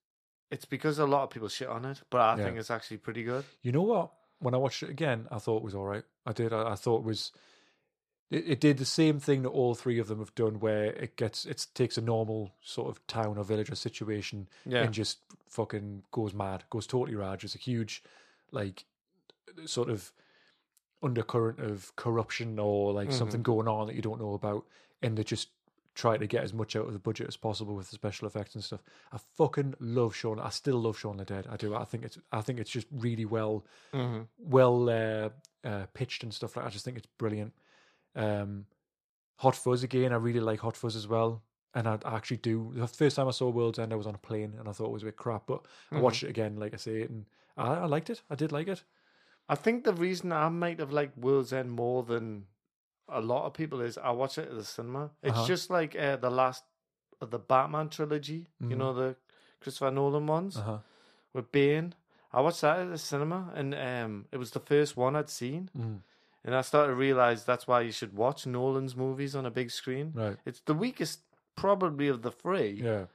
It's 0.52 0.66
because 0.66 1.00
a 1.00 1.06
lot 1.08 1.24
of 1.24 1.30
people 1.32 1.48
shit 1.50 1.68
on 1.68 1.84
it, 1.86 2.02
but 2.12 2.22
I 2.22 2.38
Yeah. 2.38 2.44
think 2.46 2.58
it's 2.60 2.70
actually 2.70 2.98
pretty 2.98 3.24
good. 3.24 3.44
You 3.64 3.72
know 3.72 3.82
what? 3.82 4.12
When 4.40 4.54
I 4.54 4.58
watched 4.58 4.84
it 4.84 4.90
again, 4.90 5.28
I 5.32 5.40
thought 5.40 5.58
it 5.58 5.64
was 5.64 5.74
all 5.74 5.86
right. 5.86 6.04
I 6.28 6.32
did. 6.34 6.54
I, 6.54 6.72
I 6.74 6.76
thought 6.76 7.00
it 7.00 7.06
was. 7.06 7.32
It, 8.34 8.48
it 8.48 8.60
did 8.60 8.78
the 8.78 8.86
same 8.86 9.20
thing 9.20 9.44
that 9.44 9.50
all 9.50 9.76
three 9.76 10.00
of 10.00 10.08
them 10.08 10.20
have 10.20 10.34
done, 10.36 10.60
where 10.60 10.86
it 10.86 11.16
gets 11.16 11.46
it 11.46 11.68
takes 11.74 11.98
a 11.98 12.02
normal 12.02 12.52
sort 12.62 12.90
of 12.90 13.06
town 13.08 13.38
or 13.38 13.44
village 13.44 13.72
or 13.72 13.76
situation 13.76 14.48
Yeah, 14.66 14.84
and 14.84 14.94
just 14.94 15.20
fucking 15.48 16.04
goes 16.12 16.34
mad, 16.34 16.64
goes 16.70 16.88
totally 16.88 17.16
rad. 17.16 17.42
There's 17.42 17.56
a 17.56 17.60
huge, 17.60 18.04
like, 18.52 18.86
sort 19.66 19.90
of 19.90 20.12
undercurrent 21.02 21.60
of 21.60 21.94
corruption 21.96 22.58
or 22.58 22.94
like 22.94 23.12
something 23.12 23.44
going 23.44 23.68
on 23.68 23.88
that 23.88 23.96
you 23.96 24.02
don't 24.02 24.20
know 24.22 24.34
about, 24.34 24.66
and 25.02 25.18
they 25.18 25.24
just 25.24 25.50
try 25.96 26.18
to 26.18 26.26
get 26.26 26.44
as 26.44 26.54
much 26.54 26.76
out 26.76 26.88
of 26.88 26.94
the 26.94 27.00
budget 27.00 27.28
as 27.28 27.38
possible 27.38 27.76
with 27.76 27.90
the 27.90 27.96
special 27.96 28.28
effects 28.28 28.56
and 28.56 28.64
stuff. 28.64 28.82
I 29.12 29.18
fucking 29.38 29.76
love 29.80 30.16
Shaun. 30.16 30.40
I 30.40 30.50
still 30.50 30.80
love 30.80 30.98
Shaun 30.98 31.18
the 31.18 31.26
Dead. 31.26 31.46
I 31.50 31.58
do. 31.58 31.76
I 31.76 31.84
think 31.84 32.04
it's. 32.04 32.18
I 32.32 32.42
think 32.42 32.60
it's 32.60 32.72
just 32.72 32.88
really 32.92 33.26
well 33.26 33.66
hmm 33.92 34.22
well 34.40 34.90
uh, 34.90 35.30
uh, 35.64 35.86
pitched 35.94 36.24
and 36.24 36.34
stuff 36.34 36.56
like. 36.56 36.66
that. 36.66 36.70
I 36.70 36.72
just 36.72 36.86
think 36.86 36.98
it's 36.98 37.08
brilliant. 37.18 37.54
Um, 38.16 38.66
Hot 39.38 39.56
Fuzz 39.56 39.84
again. 39.84 40.14
I 40.14 40.18
really 40.18 40.40
like 40.40 40.60
Hot 40.62 40.78
Fuzz 40.78 40.96
as 40.96 41.08
well, 41.08 41.44
and 41.74 41.88
I, 41.88 41.98
I 42.06 42.16
actually 42.16 42.38
do. 42.38 42.72
The 42.76 42.88
first 42.88 43.16
time 43.16 43.28
I 43.28 43.32
saw 43.32 43.50
World's 43.50 43.80
End, 43.80 43.92
I 43.92 43.96
was 43.96 44.08
on 44.08 44.16
a 44.16 44.20
plane 44.20 44.56
and 44.58 44.70
I 44.70 44.72
thought 44.72 44.86
it 44.88 44.92
was 44.94 45.04
a 45.04 45.08
bit 45.08 45.18
crap, 45.18 45.48
but 45.48 45.66
I 45.92 45.98
Mhm. 45.98 46.02
watched 46.02 46.24
it 46.24 46.30
again, 46.30 46.56
like 46.58 46.74
I 46.74 46.78
say, 46.78 47.02
and 47.04 47.26
I, 47.58 47.74
I 47.74 47.86
liked 47.86 48.10
it. 48.10 48.22
I 48.30 48.36
did 48.36 48.52
like 48.52 48.68
it. 48.68 48.84
I 49.50 49.56
think 49.56 49.84
the 49.84 49.94
reason 49.94 50.32
I 50.32 50.48
might 50.50 50.80
have 50.80 50.92
liked 50.94 51.18
World's 51.18 51.52
End 51.52 51.72
more 51.72 52.04
than 52.04 52.46
a 53.10 53.20
lot 53.20 53.46
of 53.46 53.54
people 53.54 53.82
is 53.82 53.98
I 53.98 54.12
watched 54.12 54.38
it 54.38 54.48
at 54.50 54.56
the 54.56 54.64
cinema. 54.64 55.12
It's 55.22 55.38
Uh-huh. 55.38 55.48
just 55.48 55.70
like 55.70 55.96
uh, 55.96 56.16
the 56.18 56.30
last 56.30 56.64
of 57.20 57.30
the 57.32 57.40
Batman 57.40 57.90
trilogy, 57.90 58.48
you 58.62 58.76
Mhm. 58.76 58.78
know, 58.78 58.94
the 58.94 59.16
Christopher 59.60 59.92
Nolan 59.92 60.28
ones 60.28 60.58
Uh 60.58 60.62
huh. 60.62 60.80
with 61.34 61.52
Bane. 61.52 61.96
I 62.32 62.42
watched 62.42 62.62
that 62.62 62.80
at 62.80 62.90
the 62.90 62.98
cinema, 62.98 63.52
and 63.56 63.76
um, 63.76 64.28
it 64.32 64.38
was 64.38 64.52
the 64.52 64.60
first 64.60 64.96
one 64.98 65.16
I'd 65.16 65.30
seen, 65.30 65.70
Mm, 65.78 66.02
and 66.46 66.56
I 66.56 66.62
started 66.62 66.90
to 66.90 66.96
realize 66.96 67.44
that's 67.46 67.68
why 67.68 67.82
you 67.82 67.92
should 67.92 68.14
watch 68.16 68.46
Nolan's 68.46 68.96
movies 68.96 69.36
on 69.36 69.46
a 69.46 69.52
big 69.52 69.72
screen. 69.72 70.12
right. 70.16 70.38
It's 70.46 70.62
the 70.62 70.74
weakest, 70.74 71.22
probably 71.56 72.08
of 72.08 72.22
the 72.22 72.32
three, 72.32 72.72
Yeah. 72.84 73.06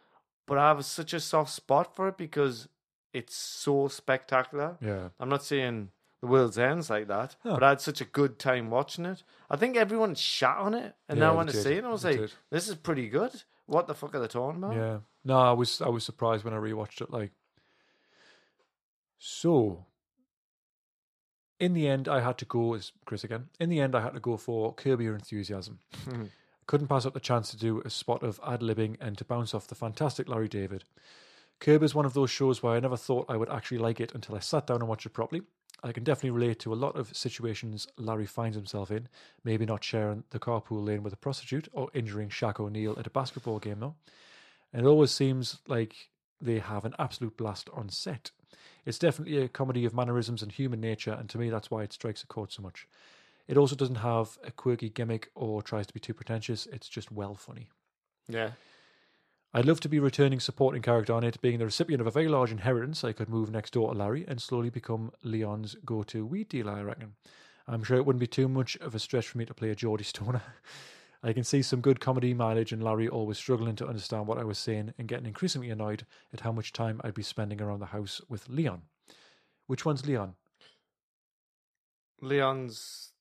but 0.47 0.59
I 0.59 0.69
have 0.69 0.85
such 0.85 1.13
a 1.13 1.21
soft 1.21 1.51
spot 1.53 1.95
for 1.95 2.09
it 2.09 2.17
because 2.17 2.69
it's 3.13 3.35
so 3.35 3.89
spectacular. 3.89 4.77
Yeah. 4.81 5.09
I'm 5.19 5.29
not 5.29 5.43
saying 5.45 5.91
the 6.21 6.27
world's 6.27 6.59
ends 6.59 6.91
like 6.91 7.07
that, 7.09 7.37
Huh. 7.43 7.55
but 7.55 7.63
I 7.63 7.69
had 7.71 7.81
such 7.81 8.01
a 8.01 8.05
good 8.05 8.39
time 8.39 8.71
watching 8.71 9.05
it. 9.07 9.23
I 9.51 9.57
think 9.57 9.77
everyone 9.77 10.15
shot 10.15 10.59
on 10.59 10.75
it, 10.75 10.95
and 11.09 11.19
Yeah, 11.19 11.25
now 11.27 11.31
they 11.33 11.37
when 11.39 11.49
I 11.49 11.53
see 11.53 11.75
it, 11.75 11.85
I 11.85 11.89
was 11.91 12.03
They 12.03 12.13
like, 12.13 12.21
did. 12.21 12.35
"This 12.51 12.69
is 12.69 12.75
pretty 12.77 13.09
good." 13.09 13.43
What 13.67 13.87
the 13.87 13.95
fuck 13.95 14.15
are 14.15 14.21
they 14.21 14.27
talking 14.29 14.63
about? 14.63 14.75
Yeah. 14.75 15.01
No, 15.25 15.39
I 15.39 15.53
was 15.53 15.81
I 15.83 15.89
was 15.89 16.05
surprised 16.05 16.43
when 16.45 16.55
I 16.55 16.57
rewatched 16.59 17.01
it. 17.03 17.11
Like, 17.11 17.33
so 19.19 19.85
in 21.61 21.75
the 21.75 21.89
end, 21.89 22.09
I 22.09 22.21
had 22.21 22.39
to 22.39 22.45
go 22.45 22.75
as 22.75 22.93
Chris 23.05 23.25
again. 23.25 23.49
In 23.59 23.69
the 23.69 23.81
end, 23.81 23.95
I 23.95 24.01
had 24.01 24.15
to 24.15 24.21
go 24.21 24.37
for 24.37 24.73
Curb 24.75 25.01
Your 25.01 25.15
Enthusiasm. 25.15 25.81
Mhm. 26.07 26.31
Couldn't 26.67 26.89
pass 26.89 27.07
up 27.07 27.15
the 27.15 27.21
chance 27.21 27.51
to 27.51 27.57
do 27.57 27.81
a 27.85 27.91
spot 27.91 28.23
of 28.23 28.39
ad 28.47 28.61
libbing 28.61 28.97
and 29.01 29.17
to 29.19 29.25
bounce 29.25 29.55
off 29.55 29.67
the 29.67 29.75
fantastic 29.75 30.29
Larry 30.29 30.49
David. 30.49 30.85
Curb 31.61 31.83
is 31.83 31.95
one 31.95 32.05
of 32.05 32.15
those 32.15 32.31
shows 32.31 32.63
where 32.63 32.75
I 32.75 32.81
never 32.81 32.97
thought 32.97 33.29
I 33.29 33.37
would 33.37 33.49
actually 33.51 33.79
like 33.79 34.01
it 34.01 34.15
until 34.15 34.37
I 34.37 34.41
sat 34.41 34.67
down 34.67 34.81
and 34.81 34.89
watched 34.89 35.07
it 35.07 35.11
properly. 35.15 35.43
I 35.83 35.93
can 35.93 36.05
definitely 36.05 36.31
relate 36.31 36.59
to 36.61 36.73
a 36.73 36.77
lot 36.77 36.97
of 36.97 37.17
situations 37.17 37.87
Larry 37.97 38.27
finds 38.27 38.57
himself 38.57 38.91
in. 38.91 39.09
Maybe 39.45 39.65
not 39.65 39.83
sharing 39.85 40.25
the 40.31 40.39
carpool 40.41 40.85
lane 40.85 41.03
with 41.03 41.13
a 41.13 41.17
prostitute 41.17 41.69
or 41.73 41.89
injuring 41.95 42.29
Shaq 42.31 42.61
O'Neal 42.61 42.99
at 42.99 43.07
a 43.07 43.11
basketball 43.11 43.59
game, 43.61 43.81
though. 43.81 43.95
And 44.73 44.85
it 44.85 44.89
always 44.89 45.13
seems 45.13 45.61
like 45.67 46.11
they 46.41 46.59
have 46.59 46.85
an 46.85 46.95
absolute 46.99 47.37
blast 47.37 47.71
on 47.73 47.89
set. 47.89 48.31
It's 48.85 48.99
definitely 48.99 49.39
a 49.39 49.49
comedy 49.49 49.85
of 49.85 49.95
mannerisms 49.95 50.43
and 50.43 50.53
human 50.53 50.81
nature, 50.81 51.13
and 51.13 51.29
to 51.31 51.39
me, 51.39 51.51
that's 51.51 51.71
why 51.71 51.83
it 51.83 51.93
strikes 51.93 52.23
a 52.23 52.27
chord 52.27 52.53
so 52.53 52.63
much. 52.63 52.87
It 53.47 53.57
also 53.57 53.77
doesn't 53.77 53.97
have 53.97 54.39
a 54.45 54.51
quirky 54.51 54.91
gimmick 54.91 55.31
or 55.35 55.63
tries 55.63 55.87
to 55.87 55.95
be 55.95 56.01
too 56.01 56.15
pretentious, 56.15 56.67
it's 56.67 56.89
just 56.89 57.11
well 57.11 57.35
funny. 57.35 57.69
Yeah, 58.29 58.53
I'd 59.55 59.65
love 59.65 59.81
to 59.81 59.89
be 59.89 59.99
returning 59.99 60.41
supporting 60.41 60.83
character 60.83 61.15
on 61.15 61.25
it, 61.25 61.41
being 61.41 61.59
the 61.59 61.65
recipient 61.65 62.03
of 62.03 62.07
a 62.07 62.11
very 62.11 62.29
large 62.29 62.53
inheritance. 62.53 63.03
I 63.03 63.13
could 63.13 63.31
move 63.31 63.51
next 63.51 63.73
door 63.73 63.93
to 63.93 63.99
Larry 63.99 64.27
and 64.29 64.43
slowly 64.43 64.69
become 64.69 65.11
Leon's 65.23 65.75
go 65.87 66.03
to 66.03 66.27
weed 66.27 66.51
dealer, 66.51 66.73
I 66.73 66.83
reckon. 66.83 67.15
I'm 67.67 67.83
sure 67.83 67.97
it 67.97 68.05
wouldn't 68.05 68.21
be 68.21 68.27
too 68.27 68.49
much 68.49 68.77
of 68.77 68.95
a 68.95 68.99
stretch 68.99 69.27
for 69.27 69.39
me 69.39 69.47
to 69.47 69.55
play 69.55 69.71
a 69.71 69.75
Geordie 69.75 70.05
Stoner. 70.13 70.43
I 71.23 71.33
can 71.33 71.43
see 71.43 71.63
some 71.63 71.81
good 71.81 72.01
comedy 72.01 72.33
mileage 72.33 72.73
and 72.73 72.83
Larry 72.83 73.09
always 73.09 73.39
struggling 73.39 73.75
to 73.77 73.87
understand 73.87 74.27
what 74.27 74.39
I 74.39 74.45
was 74.45 74.59
saying 74.59 74.95
and 74.99 75.09
getting 75.09 75.27
increasingly 75.27 75.71
annoyed 75.71 76.07
at 76.33 76.41
how 76.41 76.53
much 76.53 76.73
time 76.73 77.01
I'd 77.03 77.15
be 77.15 77.23
spending 77.23 77.61
around 77.61 77.81
the 77.81 77.87
house 77.87 78.21
with 78.29 78.49
Leon. 78.49 78.83
Which 79.67 79.85
one's 79.85 80.07
Leon? 80.07 80.35
Leon's. 82.21 83.13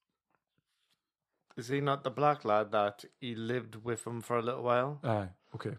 Is 1.55 1.69
he 1.69 1.81
not 1.81 2.03
the 2.03 2.11
black 2.11 2.45
lad 2.45 2.71
that 2.71 3.03
he 3.19 3.33
lived 3.33 3.83
with 3.83 4.05
him 4.05 4.21
for 4.21 4.37
a 4.37 4.43
little 4.43 4.63
while? 4.63 4.99
Ah, 5.03 5.29
okay. 5.55 5.75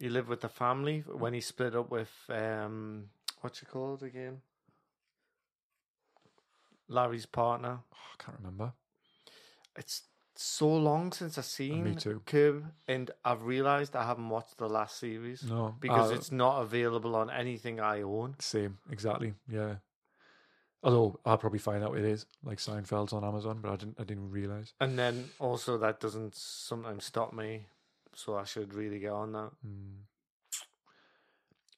He 0.00 0.08
lived 0.08 0.28
with 0.28 0.40
the 0.40 0.48
family 0.48 1.04
when 1.06 1.34
he 1.34 1.40
split 1.40 1.76
up 1.76 1.90
with 1.90 2.10
um, 2.28 3.10
what's 3.40 3.62
it 3.62 3.68
called 3.68 4.02
again? 4.02 4.40
Larry's 6.88 7.26
partner. 7.26 7.78
Oh, 7.94 7.96
I 7.96 8.22
can't 8.22 8.38
remember. 8.38 8.72
It's 9.76 10.02
so 10.40 10.68
long 10.68 11.12
since 11.12 11.36
I've 11.36 11.44
seen 11.44 11.84
Me 11.84 11.94
too. 11.94 12.22
Curb, 12.24 12.64
and 12.88 13.10
I've 13.24 13.42
realised 13.42 13.94
I 13.94 14.06
haven't 14.06 14.28
watched 14.28 14.56
the 14.56 14.68
last 14.68 14.98
series 14.98 15.42
No, 15.42 15.74
because 15.78 16.10
uh, 16.10 16.14
it's 16.14 16.32
not 16.32 16.62
available 16.62 17.14
on 17.14 17.28
anything 17.28 17.78
I 17.78 18.00
own. 18.00 18.36
Same, 18.38 18.78
exactly. 18.90 19.34
Yeah. 19.48 19.76
Although 20.82 21.20
I'll 21.26 21.36
probably 21.36 21.58
find 21.58 21.84
out 21.84 21.90
what 21.90 21.98
it 21.98 22.06
is 22.06 22.24
like 22.42 22.56
Seinfeld's 22.56 23.12
on 23.12 23.22
Amazon, 23.22 23.58
but 23.60 23.70
I 23.70 23.76
didn't. 23.76 24.00
I 24.00 24.04
didn't 24.04 24.30
realize. 24.30 24.72
And 24.80 24.98
then 24.98 25.28
also 25.38 25.76
that 25.76 26.00
doesn't 26.00 26.34
sometimes 26.34 27.04
stop 27.04 27.34
me, 27.34 27.66
so 28.14 28.36
I 28.36 28.44
should 28.44 28.72
really 28.72 28.98
get 28.98 29.12
on 29.12 29.32
that. 29.32 29.50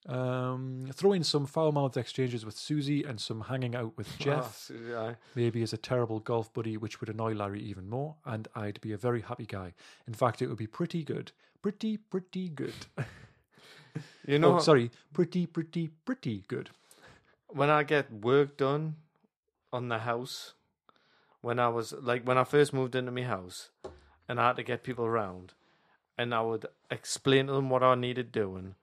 Um, 0.09 0.88
throw 0.93 1.12
in 1.12 1.23
some 1.23 1.47
foul-mouthed 1.47 1.97
exchanges 1.97 2.45
with 2.45 2.57
Susie 2.57 3.05
and 3.05 3.21
some 3.21 3.43
hanging 3.43 3.77
out 3.77 3.97
with 3.97 4.09
Jeff. 4.19 4.71
Oh, 4.73 4.88
yeah. 4.91 5.15
Maybe 5.37 5.62
as 5.62 5.73
a 5.73 5.77
terrible 5.77 6.19
golf 6.19 6.53
buddy, 6.53 6.77
which 6.77 7.01
would 7.01 7.09
annoy 7.09 7.35
Larry 7.35 7.61
even 7.61 7.88
more, 7.88 8.17
and 8.25 8.49
I'd 8.57 8.81
be 8.81 8.93
a 8.93 8.97
very 8.97 9.21
happy 9.21 9.47
guy. 9.47 9.75
In 10.09 10.15
fact, 10.15 10.43
it 10.43 10.49
would 10.49 10.59
be 10.59 10.67
pretty 10.67 11.05
good. 11.05 11.31
Pretty, 11.62 11.97
pretty 11.97 12.49
good. 12.49 12.75
You 14.27 14.38
know, 14.38 14.57
oh, 14.57 14.59
sorry. 14.59 14.91
Pretty, 15.12 15.45
pretty, 15.47 15.88
pretty 16.07 16.45
good. 16.49 16.71
when 17.49 17.69
I 17.69 17.83
get 17.83 18.11
work 18.11 18.57
done 18.57 18.97
on 19.71 19.88
the 19.88 19.99
house, 19.99 20.55
when 21.43 21.59
I 21.59 21.69
was 21.69 21.93
like 21.93 22.25
when 22.27 22.38
I 22.38 22.45
first 22.45 22.73
moved 22.73 22.95
into 22.95 23.12
my 23.12 23.25
house, 23.25 23.69
and 24.27 24.41
I 24.41 24.47
had 24.47 24.57
to 24.57 24.62
get 24.62 24.83
people 24.83 25.05
around, 25.05 25.53
and 26.17 26.35
I 26.35 26.41
would 26.41 26.65
explain 26.91 27.49
to 27.49 27.53
them 27.53 27.69
what 27.69 27.83
I 27.83 27.95
needed 27.95 28.33
doing, 28.33 28.77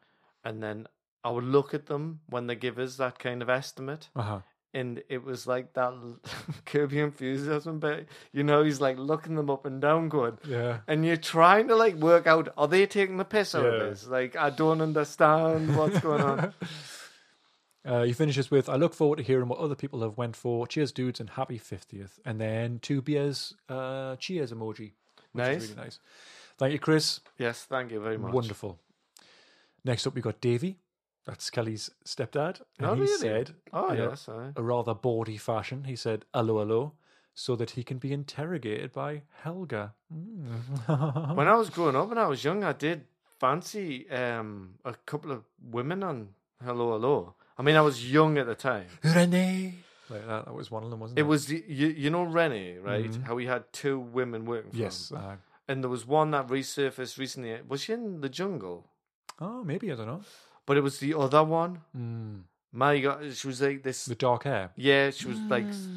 and 0.43 0.61
then 0.61 0.85
I 1.23 1.29
would 1.31 1.43
look 1.43 1.73
at 1.73 1.85
them 1.87 2.21
when 2.29 2.47
they 2.47 2.55
give 2.55 2.79
us 2.79 2.97
that 2.97 3.19
kind 3.19 3.41
of 3.41 3.49
estimate, 3.49 4.09
Uh 4.15 4.21
huh. 4.21 4.39
and 4.73 5.03
it 5.09 5.23
was 5.23 5.45
like 5.47 5.73
that 5.73 5.93
Curb 6.65 6.93
Your 6.93 7.05
Enthusiasm 7.07 7.79
bit. 7.79 8.07
You 8.31 8.43
know, 8.43 8.63
he's 8.63 8.79
like 8.79 8.97
looking 8.97 9.35
them 9.35 9.49
up 9.49 9.65
and 9.65 9.81
down, 9.81 10.07
going, 10.09 10.37
Yeah. 10.45 10.79
and 10.87 11.05
you're 11.05 11.17
trying 11.17 11.67
to 11.67 11.75
like 11.75 11.95
work 11.95 12.25
out 12.27 12.49
are 12.57 12.67
they 12.67 12.85
taking 12.85 13.17
the 13.17 13.25
piss 13.25 13.53
out 13.55 13.63
Yeah. 13.63 13.69
of 13.71 13.89
this? 13.89 14.07
Like 14.07 14.35
I 14.35 14.49
don't 14.49 14.81
understand 14.81 15.75
what's 15.75 15.99
going 15.99 16.21
on. 16.21 16.53
Uh, 17.85 18.03
he 18.03 18.11
finishes 18.11 18.51
with, 18.51 18.67
"I 18.67 18.75
look 18.75 18.93
forward 18.93 19.15
to 19.17 19.23
hearing 19.23 19.47
what 19.47 19.57
other 19.57 19.73
people 19.73 20.01
have 20.01 20.17
went 20.17 20.35
for. 20.35 20.67
Cheers, 20.67 20.91
dudes, 20.91 21.21
and 21.21 21.29
happy 21.29 21.57
fiftieth." 21.57 22.19
And 22.25 22.39
then 22.39 22.79
two 22.79 23.01
beers, 23.01 23.55
uh, 23.69 24.17
cheers 24.17 24.51
emoji, 24.51 24.91
which 25.31 25.45
Nice. 25.45 25.63
is 25.63 25.69
really 25.71 25.81
nice. 25.83 25.99
Thank 26.57 26.73
you, 26.73 26.79
Chris. 26.79 27.21
Yes, 27.37 27.63
thank 27.63 27.91
you 27.91 28.01
very 28.01 28.17
much. 28.17 28.33
Wonderful. 28.33 28.79
Next 29.85 30.05
up, 30.05 30.13
we 30.13 30.21
got 30.21 30.41
Davy. 30.41 30.77
That's 31.29 31.49
Kelly's 31.51 31.91
stepdad, 32.05 32.61
and 32.79 32.87
Oh, 32.87 32.93
he 32.95 33.01
really? 33.01 33.17
said, 33.17 33.55
Oh 33.71 33.89
in 33.91 33.99
a- 33.99 34.09
yes, 34.09 34.27
aye. 34.29 34.51
a 34.55 34.63
rather 34.63 34.93
bawdy 34.95 35.37
fashion, 35.37 35.83
he 35.83 35.95
said, 35.95 36.25
"Hello, 36.33 36.57
hello," 36.59 36.93
so 37.35 37.55
that 37.55 37.71
he 37.71 37.83
can 37.83 37.99
be 37.99 38.11
interrogated 38.11 38.91
by 38.93 39.21
Helga. 39.43 39.93
Mm. 40.11 41.35
when 41.35 41.47
I 41.47 41.55
was 41.55 41.69
growing 41.75 41.95
up 41.95 42.09
and 42.11 42.19
I 42.19 42.27
was 42.27 42.43
young, 42.43 42.63
I 42.63 42.73
did 42.73 43.05
fancy 43.39 44.09
um, 44.09 44.75
a 44.83 44.93
couple 45.05 45.31
of 45.31 45.43
women 45.61 46.03
on 46.03 46.29
Hello 46.63 46.91
Hello. 46.93 47.35
I 47.57 47.61
mean, 47.61 47.75
I 47.75 47.81
was 47.81 48.11
young 48.11 48.37
at 48.37 48.47
the 48.47 48.55
time. 48.55 48.87
Renee. 49.03 49.75
Like 50.09 50.25
that, 50.25 50.45
that 50.45 50.53
was 50.55 50.71
one 50.71 50.83
of 50.83 50.89
them, 50.89 50.99
wasn't 50.99 51.19
it? 51.19 51.21
It 51.21 51.25
was 51.25 51.45
the, 51.45 51.63
you, 51.67 51.87
you 51.89 52.09
know 52.09 52.23
Rennie, 52.23 52.77
right? 52.79 53.13
How 53.27 53.37
he 53.37 53.45
had 53.45 53.71
two 53.71 53.99
women 53.99 54.45
working 54.45 54.71
for 54.71 54.77
Yes. 54.77 55.11
him, 55.11 55.17
Uh, 55.17 55.35
and 55.67 55.83
there 55.83 55.89
was 55.89 56.07
one 56.07 56.31
that 56.31 56.47
resurfaced 56.47 57.19
recently. 57.19 57.55
Was 57.67 57.81
she 57.83 57.93
in 57.93 58.21
the 58.21 58.29
jungle? 58.29 58.87
oh, 59.39 59.63
maybe 59.63 59.91
I 59.91 59.95
don't 59.95 60.07
know. 60.07 60.21
But 60.69 60.77
it 60.77 60.81
was 60.81 60.99
the 60.99 61.15
other 61.17 61.43
one. 61.43 61.81
Mm. 61.97 62.41
My 62.71 62.99
God, 62.99 63.35
she 63.35 63.47
was 63.47 63.59
like 63.59 63.81
this. 63.81 64.05
The 64.05 64.13
dark 64.13 64.43
hair. 64.43 64.69
Yeah, 64.75 65.09
she 65.09 65.27
was 65.27 65.39
like 65.49 65.65
s- 65.65 65.87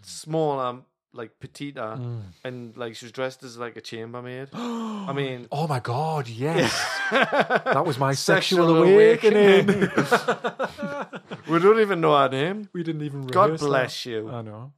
small, 0.00 0.58
um, 0.58 0.86
like 1.12 1.38
petite, 1.38 1.76
uh, 1.76 1.96
Mm. 1.98 2.22
and 2.42 2.74
like 2.76 2.96
she 2.96 3.04
was 3.04 3.12
dressed 3.12 3.42
as 3.44 3.58
like 3.58 3.76
a 3.76 3.82
chambermaid. 3.82 4.48
I 4.54 5.12
mean, 5.12 5.48
Oh 5.52 5.66
my 5.68 5.80
god, 5.80 6.28
yes. 6.28 6.72
that 7.10 7.84
was 7.84 7.98
my 7.98 8.14
sexual, 8.30 8.68
Sexual 8.68 8.82
awakening. 8.94 9.66
we 11.48 11.58
don't 11.58 11.80
even 11.80 12.00
know 12.00 12.16
her 12.16 12.28
name. 12.30 12.68
we 12.72 12.82
didn't 12.82 13.02
even 13.02 13.26
God 13.26 13.44
rehearse 13.50 13.60
that. 13.60 13.66
bless 13.66 14.06
you. 14.06 14.30
I 14.30 14.40
know. 14.42 14.72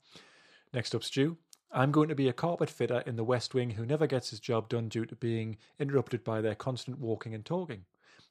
Next 0.73 0.95
up, 0.97 1.05
Stu. 1.05 1.37
I'm 1.71 1.93
going 1.93 2.09
to 2.09 2.15
be 2.15 2.29
a 2.29 2.33
carpet 2.33 2.71
fitter 2.71 3.03
in 3.07 3.17
the 3.17 3.25
West 3.25 3.55
Wing 3.55 3.71
who 3.71 3.85
never 3.87 4.07
gets 4.07 4.31
his 4.31 4.41
job 4.41 4.69
done 4.69 4.89
due 4.89 5.05
to 5.07 5.17
being 5.17 5.57
interrupted 5.79 6.23
by 6.25 6.41
their 6.41 6.55
constant 6.55 6.99
walking 6.99 7.35
and 7.35 7.45
talking. 7.45 7.85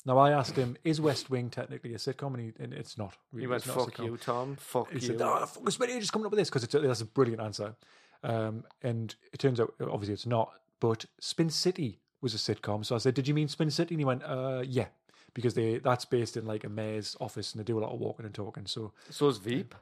Now, 0.06 0.18
I 0.18 0.32
asked 0.32 0.58
him, 0.58 0.76
is 0.84 1.00
West 1.00 1.30
Wing 1.30 1.50
technically 1.50 1.94
a 1.94 1.98
sitcom? 1.98 2.34
And, 2.34 2.40
he, 2.40 2.64
and 2.64 2.74
it's 2.74 2.98
not. 2.98 3.16
Really. 3.32 3.44
He 3.44 3.48
went, 3.48 3.66
not 3.66 3.76
"Fuck 3.78 3.94
sitcom." 3.94 4.06
you, 4.06 4.18
Tom. 4.18 4.56
Fuck 4.58 4.90
He 4.92 4.96
you." 4.96 5.08
said, 5.08 5.22
"Oh, 5.22 5.46
fuck, 5.46 5.64
it's 5.66 5.82
ages 5.82 6.12
coming 6.12 6.26
up 6.26 6.32
with 6.32 6.40
this 6.40 6.50
because 6.50 6.68
that's 6.68 7.02
a 7.02 7.06
brilliant 7.06 7.42
answer." 7.42 7.76
Um, 8.24 8.64
and 8.82 9.16
it 9.32 9.38
turns 9.40 9.60
out, 9.60 9.74
obviously, 9.82 10.14
it's 10.14 10.26
not. 10.26 10.52
But 10.80 11.06
Spin 11.20 11.50
City 11.50 12.00
was 12.22 12.34
a 12.34 12.38
sitcom, 12.38 12.86
so 12.86 12.96
I 12.96 12.98
said, 12.98 13.14
"Did 13.14 13.28
you 13.28 13.34
mean 13.34 13.48
Spin 13.48 13.70
City?" 13.72 13.96
And 13.96 14.02
he 14.02 14.06
went, 14.06 14.24
uh, 14.24 14.64
"Yeah," 14.66 14.88
because 15.34 15.54
they 15.54 15.80
that's 15.80 16.06
based 16.06 16.36
in 16.36 16.46
like 16.46 16.64
a 16.66 16.70
mayor's 16.70 17.16
office, 17.22 17.54
and 17.54 17.60
they 17.60 17.64
do 17.64 17.80
a 17.80 17.82
lot 17.82 17.94
of 17.94 18.00
walking 18.00 18.26
and 18.26 18.36
talking. 18.36 18.66
So 18.66 18.92
so 19.10 19.28
is 19.30 19.38
Veep. 19.38 19.74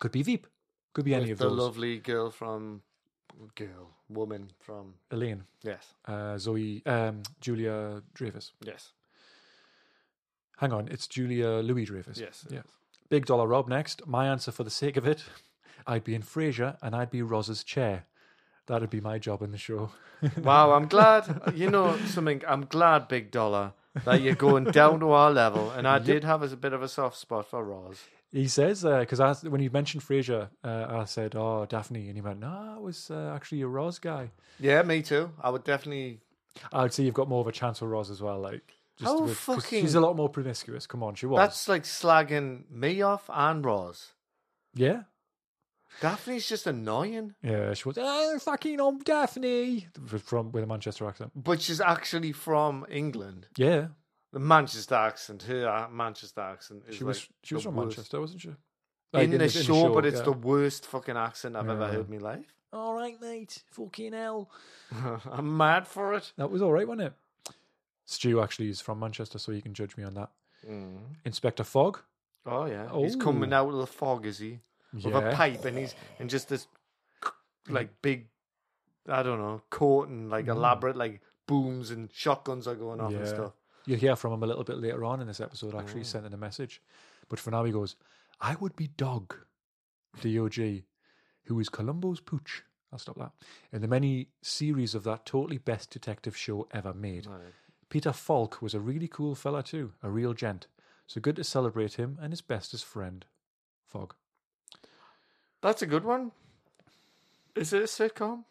could 0.00 0.12
be 0.12 0.22
Veep, 0.22 0.46
could 0.92 1.04
be 1.04 1.14
any 1.14 1.24
With 1.24 1.32
of 1.32 1.38
the 1.38 1.44
those. 1.48 1.56
The 1.56 1.62
lovely 1.62 1.98
girl 1.98 2.30
from 2.30 2.82
girl 3.54 3.90
woman 4.08 4.50
from 4.58 4.94
Elaine, 5.10 5.44
yes, 5.62 5.94
uh, 6.06 6.36
Zoe, 6.38 6.82
um, 6.86 7.22
Julia 7.40 8.02
Dreyfus. 8.14 8.52
yes, 8.64 8.92
Hang 10.58 10.72
on, 10.72 10.88
it's 10.88 11.06
Julia 11.06 11.48
Louis 11.62 11.84
Dreyfus. 11.84 12.18
yes. 12.18 12.46
Yeah. 12.50 12.62
Big 13.08 13.26
Dollar 13.26 13.46
Rob 13.46 13.68
next. 13.68 14.06
My 14.06 14.26
answer 14.28 14.52
for 14.52 14.64
the 14.64 14.70
sake 14.70 14.96
of 14.96 15.06
it, 15.06 15.24
I'd 15.86 16.04
be 16.04 16.14
in 16.14 16.22
Frasier 16.22 16.76
and 16.82 16.94
I'd 16.94 17.10
be 17.10 17.22
Roz's 17.22 17.64
chair. 17.64 18.04
That'd 18.66 18.90
be 18.90 19.00
my 19.00 19.18
job 19.18 19.42
in 19.42 19.50
the 19.52 19.58
show. 19.58 19.90
Wow, 20.42 20.72
I'm 20.72 20.88
glad. 20.88 21.52
You 21.54 21.70
know 21.70 21.96
something. 22.06 22.42
I'm 22.46 22.64
glad, 22.64 23.06
Big 23.06 23.30
Dollar, 23.30 23.72
that 24.04 24.20
you're 24.20 24.34
going 24.34 24.64
down 24.64 24.98
to 24.98 25.12
our 25.12 25.30
level. 25.30 25.70
And 25.70 25.86
I 25.86 26.00
did 26.00 26.24
have 26.24 26.42
a 26.42 26.56
bit 26.56 26.72
of 26.72 26.82
a 26.82 26.88
soft 26.88 27.16
spot 27.16 27.46
for 27.48 27.62
Roz. 27.62 28.02
He 28.32 28.48
says 28.48 28.82
because 28.82 29.44
when 29.44 29.62
you 29.62 29.70
mentioned 29.70 30.02
Frasier, 30.02 30.48
uh, 30.64 30.86
I 30.90 31.04
said, 31.04 31.36
"Oh, 31.36 31.66
Daphne," 31.66 32.08
and 32.08 32.16
he 32.16 32.20
went, 32.20 32.40
"No, 32.40 32.74
it 32.78 32.82
was 32.82 33.12
uh, 33.12 33.32
actually 33.32 33.62
a 33.62 33.68
Roz 33.68 34.00
guy." 34.00 34.32
Yeah, 34.58 34.82
me 34.82 35.02
too. 35.02 35.30
I 35.40 35.50
would 35.50 35.62
definitely. 35.62 36.18
I'd 36.72 36.92
say 36.92 37.04
you've 37.04 37.14
got 37.14 37.28
more 37.28 37.40
of 37.40 37.46
a 37.46 37.52
chance 37.52 37.80
with 37.80 37.88
Roz 37.92 38.10
as 38.10 38.20
well. 38.20 38.40
Like, 38.40 38.74
just 38.98 39.04
How 39.10 39.20
with, 39.22 39.36
fucking- 39.36 39.82
she's 39.82 39.94
a 39.94 40.00
lot 40.00 40.16
more 40.16 40.28
promiscuous. 40.28 40.86
Come 40.86 41.02
on, 41.02 41.14
she 41.14 41.26
was. 41.26 41.38
That's 41.38 41.68
like 41.68 41.84
slagging 41.84 42.70
me 42.70 43.00
off 43.02 43.28
and 43.32 43.64
Roz. 43.64 44.12
yeah, 44.74 45.02
Daphne's 46.00 46.46
just 46.48 46.66
annoying, 46.66 47.34
yeah. 47.42 47.74
She 47.74 47.88
was. 47.88 47.96
Oh, 48.00 48.38
fucking 48.40 48.80
on 48.80 48.98
Daphne 48.98 49.88
from 50.24 50.52
with 50.52 50.64
a 50.64 50.66
Manchester 50.66 51.06
accent. 51.08 51.32
but 51.34 51.60
she's 51.62 51.80
actually 51.80 52.32
from 52.32 52.86
England. 52.90 53.46
Yeah, 53.56 53.88
The 54.32 54.38
Manchester 54.38 54.94
accent, 54.96 55.42
her 55.44 55.88
Manchester 55.90 56.40
accent 56.42 56.84
is 56.88 56.96
she 56.96 57.04
was. 57.04 57.18
like 57.20 57.28
She 57.42 57.54
was 57.54 57.64
the 57.64 57.68
from 57.70 57.76
worst. 57.76 57.96
Manchester, 57.96 58.20
wasn't 58.20 58.40
she? 58.42 58.48
in, 58.48 59.30
Like, 59.30 59.30
the, 59.30 59.48
show, 59.48 59.94
but 59.94 60.04
it's 60.04 60.18
yeah. 60.18 60.24
the 60.24 60.32
worst 60.32 60.84
fucking 60.86 61.16
accent 61.16 61.56
I've 61.56 61.68
ever 61.68 61.80
Yeah. 61.86 61.92
heard 61.92 62.10
in 62.10 62.20
my 62.20 62.30
life. 62.34 62.54
All 62.72 62.92
right, 62.94 63.18
mate. 63.20 63.62
Fucking 63.70 64.12
hell. 64.12 64.50
I'm 65.32 65.56
mad 65.56 65.88
for 65.88 66.12
it. 66.12 66.32
That 66.36 66.50
was 66.50 66.60
all 66.60 66.70
right, 66.72 66.86
wasn't 66.86 67.06
it? 67.08 67.12
Stu 68.10 68.40
actually 68.40 68.70
is 68.70 68.80
from 68.80 68.98
Manchester, 68.98 69.38
so 69.38 69.52
you 69.52 69.60
can 69.60 69.74
judge 69.74 69.94
me 69.98 70.02
on 70.02 70.14
that. 70.14 70.30
Mm. 70.66 70.96
Inspector 71.26 71.62
Fogg. 71.62 72.00
Oh 72.46 72.64
yeah, 72.64 72.90
he's 72.98 73.16
Oh. 73.16 73.18
coming 73.18 73.52
out 73.52 73.68
of 73.68 73.76
the 73.76 73.86
fog, 73.86 74.24
is 74.24 74.38
he? 74.38 74.60
With 74.94 75.04
a 75.14 75.32
pipe, 75.34 75.62
and 75.66 75.76
he's 75.76 75.94
and 76.18 76.30
just 76.30 76.48
this 76.48 76.66
like 77.68 78.00
big, 78.00 78.28
I 79.06 79.22
don't 79.22 79.38
know, 79.38 79.60
coat 79.68 80.08
and 80.08 80.30
like 80.30 80.46
elaborate 80.46 80.96
like 80.96 81.20
booms 81.46 81.90
and 81.90 82.10
shotguns 82.10 82.66
are 82.66 82.74
going 82.74 82.98
off 83.00 83.12
and 83.12 83.24
Mm. 83.24 83.28
Stuff. 83.28 83.52
You'll 83.84 83.98
hear 83.98 84.16
from 84.16 84.32
him 84.32 84.42
a 84.42 84.46
little 84.46 84.64
bit 84.64 84.78
later 84.78 85.04
on 85.04 85.20
in 85.20 85.26
this 85.26 85.40
episode, 85.40 85.74
actually, 85.74 86.00
Oh. 86.00 86.04
sending 86.04 86.32
a 86.32 86.38
message. 86.38 86.80
But 87.28 87.38
for 87.38 87.50
now, 87.50 87.64
he 87.64 87.72
goes, 87.72 87.96
I 88.40 88.54
would 88.54 88.74
be 88.74 88.88
Dog, 88.88 89.36
D-O-G, 90.20 90.84
who 91.44 91.60
is 91.60 91.68
Columbo's 91.68 92.20
pooch. 92.20 92.64
I'll 92.90 92.98
stop 92.98 93.18
that. 93.18 93.32
In 93.72 93.82
the 93.82 93.88
many 93.88 94.28
series 94.42 94.94
of 94.94 95.04
that 95.04 95.26
totally 95.26 95.58
best 95.58 95.90
detective 95.90 96.34
show 96.36 96.66
ever 96.70 96.94
made. 96.94 97.26
Right. 97.26 97.52
Peter 97.88 98.12
Falk 98.12 98.60
was 98.60 98.74
a 98.74 98.80
really 98.80 99.08
cool 99.08 99.34
fella 99.34 99.62
too, 99.62 99.92
a 100.02 100.10
real 100.10 100.34
gent. 100.34 100.66
So 101.06 101.20
good 101.20 101.36
to 101.36 101.44
celebrate 101.44 101.94
him 101.94 102.18
and 102.20 102.32
his 102.32 102.42
bestest 102.42 102.84
friend, 102.84 103.24
Fogg. 103.86 104.14
That's 105.62 105.82
a 105.82 105.86
good 105.86 106.04
one. 106.04 106.32
Is 107.56 107.72
it 107.72 107.82
a 107.82 107.86
sitcom? 107.86 108.44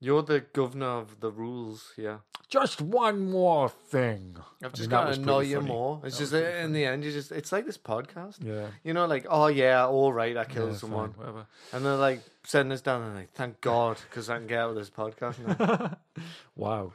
You're 0.00 0.22
the 0.22 0.40
governor 0.40 0.86
of 0.98 1.20
the 1.20 1.30
rules 1.30 1.92
here. 1.96 2.20
Just 2.48 2.80
one 2.80 3.30
more 3.30 3.68
thing. 3.68 4.36
I've 4.62 4.72
just 4.72 4.88
got 4.90 5.12
to 5.12 5.20
annoy 5.20 5.40
you 5.40 5.60
more. 5.60 6.00
It's 6.04 6.18
just 6.18 6.32
in 6.32 6.72
the 6.72 6.84
end, 6.84 7.02
you 7.04 7.10
just 7.12 7.32
it's 7.32 7.50
like 7.50 7.66
this 7.66 7.78
podcast. 7.78 8.36
Yeah. 8.40 8.68
You 8.84 8.92
know, 8.94 9.06
like 9.06 9.26
oh 9.28 9.48
yeah, 9.48 9.86
all 9.86 10.12
right, 10.12 10.36
I 10.36 10.44
killed 10.44 10.72
Yeah, 10.72 10.76
someone, 10.76 11.12
fine, 11.12 11.18
whatever. 11.18 11.46
and 11.72 11.84
they're 11.84 11.96
like 11.96 12.20
sending 12.44 12.72
us 12.72 12.82
down 12.82 13.02
and 13.02 13.14
like 13.16 13.32
thank 13.32 13.60
God 13.60 13.98
because 14.08 14.30
I 14.30 14.38
can 14.38 14.46
get 14.46 14.60
out 14.60 14.70
of 14.70 14.76
this 14.76 14.90
podcast 14.90 15.38
now. 15.58 15.96
wow. 16.56 16.92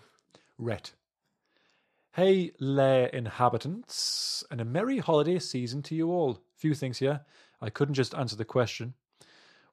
Ret. 0.61 0.93
Hey, 2.13 2.51
Lair 2.59 3.07
inhabitants, 3.07 4.43
and 4.51 4.61
a 4.61 4.65
merry 4.65 4.99
holiday 4.99 5.39
season 5.39 5.81
to 5.83 5.95
you 5.95 6.11
all. 6.11 6.39
Few 6.55 6.75
things 6.75 6.99
here. 6.99 7.21
I 7.59 7.69
couldn't 7.71 7.95
just 7.95 8.13
answer 8.13 8.35
the 8.35 8.45
question. 8.45 8.93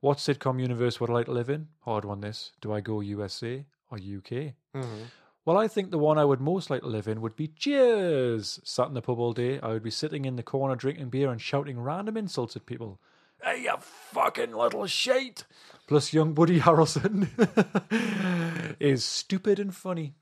What 0.00 0.16
sitcom 0.18 0.60
universe 0.60 0.98
would 0.98 1.10
I 1.10 1.12
like 1.12 1.26
to 1.26 1.32
live 1.32 1.50
in? 1.50 1.68
Hard 1.80 2.04
one, 2.06 2.20
this. 2.20 2.52
Do 2.62 2.72
I 2.72 2.80
go 2.80 3.00
USA 3.00 3.66
or 3.90 3.98
UK? 3.98 4.54
Mhm. 4.74 5.10
Well, 5.44 5.58
I 5.58 5.68
think 5.68 5.90
the 5.90 5.98
one 5.98 6.16
I 6.18 6.24
would 6.24 6.40
most 6.40 6.70
like 6.70 6.82
to 6.82 6.88
live 6.88 7.08
in 7.08 7.20
would 7.20 7.36
be 7.36 7.48
Cheers. 7.48 8.60
Sat 8.64 8.88
in 8.88 8.94
the 8.94 9.02
pub 9.02 9.18
all 9.18 9.32
day, 9.32 9.60
I 9.60 9.68
would 9.68 9.82
be 9.82 9.90
sitting 9.90 10.24
in 10.24 10.36
the 10.36 10.42
corner 10.42 10.74
drinking 10.76 11.10
beer 11.10 11.30
and 11.30 11.40
shouting 11.40 11.80
random 11.80 12.16
insults 12.16 12.56
at 12.56 12.66
people. 12.66 13.00
Hey, 13.42 13.62
you 13.64 13.74
fucking 13.80 14.52
little 14.52 14.86
shite. 14.86 15.44
Plus, 15.86 16.12
young 16.12 16.34
Woody 16.34 16.60
Harrelson 16.60 17.28
is 18.80 19.04
stupid 19.04 19.58
and 19.58 19.74
funny. 19.74 20.14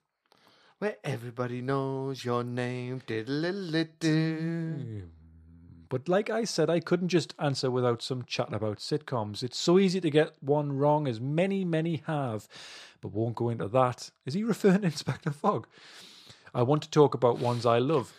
Where 0.79 0.97
everybody 1.03 1.63
knows 1.63 2.23
your 2.23 2.45
name. 2.45 3.01
Diddle-diddle-diddle. 3.07 5.09
But 5.89 6.07
like 6.07 6.29
I 6.29 6.45
said, 6.45 6.69
I 6.69 6.81
couldn't 6.81 7.09
just 7.09 7.35
answer 7.39 7.71
without 7.71 8.03
some 8.03 8.25
chat 8.25 8.53
about 8.53 8.79
sitcoms. 8.79 9.43
It's 9.43 9.57
so 9.57 9.79
easy 9.79 10.03
to 10.03 10.11
get 10.11 10.35
one 10.41 10.77
wrong, 10.77 11.09
as 11.09 11.19
many, 11.19 11.65
many 11.65 12.03
have, 12.07 12.47
but 13.01 13.13
won't 13.13 13.37
go 13.37 13.49
into 13.49 13.69
that. 13.69 14.11
Is 14.27 14.35
he 14.35 14.45
referring 14.45 14.83
to 14.83 14.89
Inspector 14.89 15.31
Fogg? 15.31 15.67
I 16.53 16.63
want 16.63 16.83
to 16.83 16.91
talk 16.91 17.15
about 17.15 17.39
ones 17.39 17.65
I 17.65 17.79
love. 17.79 18.13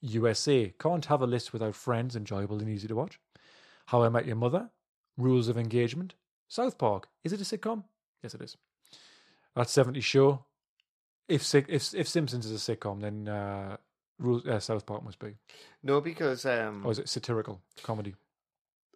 USA. 0.00 0.72
Can't 0.78 1.06
have 1.06 1.20
a 1.20 1.26
list 1.26 1.52
without 1.52 1.74
friends, 1.74 2.14
enjoyable 2.14 2.60
and 2.60 2.68
easy 2.68 2.86
to 2.86 2.94
watch. 2.94 3.18
How 3.86 4.04
I 4.04 4.08
Met 4.08 4.26
Your 4.26 4.36
Mother. 4.36 4.70
Rules 5.16 5.48
of 5.48 5.58
Engagement. 5.58 6.14
South 6.46 6.78
Park. 6.78 7.08
Is 7.24 7.32
it 7.32 7.40
a 7.40 7.44
sitcom? 7.44 7.82
Yes, 8.22 8.34
it 8.34 8.42
is. 8.42 8.56
That 9.56 9.68
70 9.68 10.00
Show. 10.00 10.44
If, 11.28 11.54
if 11.54 11.94
if 11.94 12.08
Simpsons 12.08 12.46
is 12.46 12.68
a 12.68 12.76
sitcom, 12.76 13.00
then 13.00 13.28
uh, 13.28 13.76
Rules, 14.18 14.46
uh, 14.46 14.58
South 14.60 14.86
Park 14.86 15.04
must 15.04 15.18
be. 15.18 15.34
No, 15.82 16.00
because 16.00 16.46
um. 16.46 16.84
Or 16.84 16.92
is 16.92 16.98
it 16.98 17.08
satirical 17.08 17.60
comedy? 17.82 18.14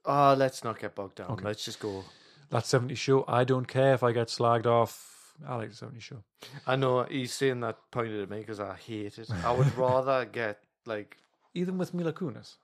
Oh, 0.04 0.34
let's 0.36 0.64
not 0.64 0.80
get 0.80 0.94
bogged 0.94 1.16
down. 1.16 1.30
Okay. 1.30 1.44
Let's 1.44 1.64
just 1.64 1.78
go. 1.78 2.04
That 2.50 2.66
70 2.66 2.94
show, 2.96 3.24
I 3.28 3.44
don't 3.44 3.66
care 3.66 3.94
if 3.94 4.02
I 4.02 4.12
get 4.12 4.28
slagged 4.28 4.66
off. 4.66 5.34
I 5.46 5.56
like 5.56 5.70
the 5.70 5.76
70 5.76 6.00
show. 6.00 6.22
I 6.66 6.76
know 6.76 7.04
he's 7.04 7.32
saying 7.32 7.60
that 7.60 7.78
pointed 7.90 8.20
at 8.20 8.28
me 8.28 8.40
because 8.40 8.60
I 8.60 8.74
hate 8.74 9.18
it. 9.18 9.30
I 9.44 9.52
would 9.52 9.74
rather 9.76 10.24
get 10.26 10.58
like 10.84 11.16
Even 11.54 11.78
with 11.78 11.94
Mila 11.94 12.12
Kunis. 12.12 12.56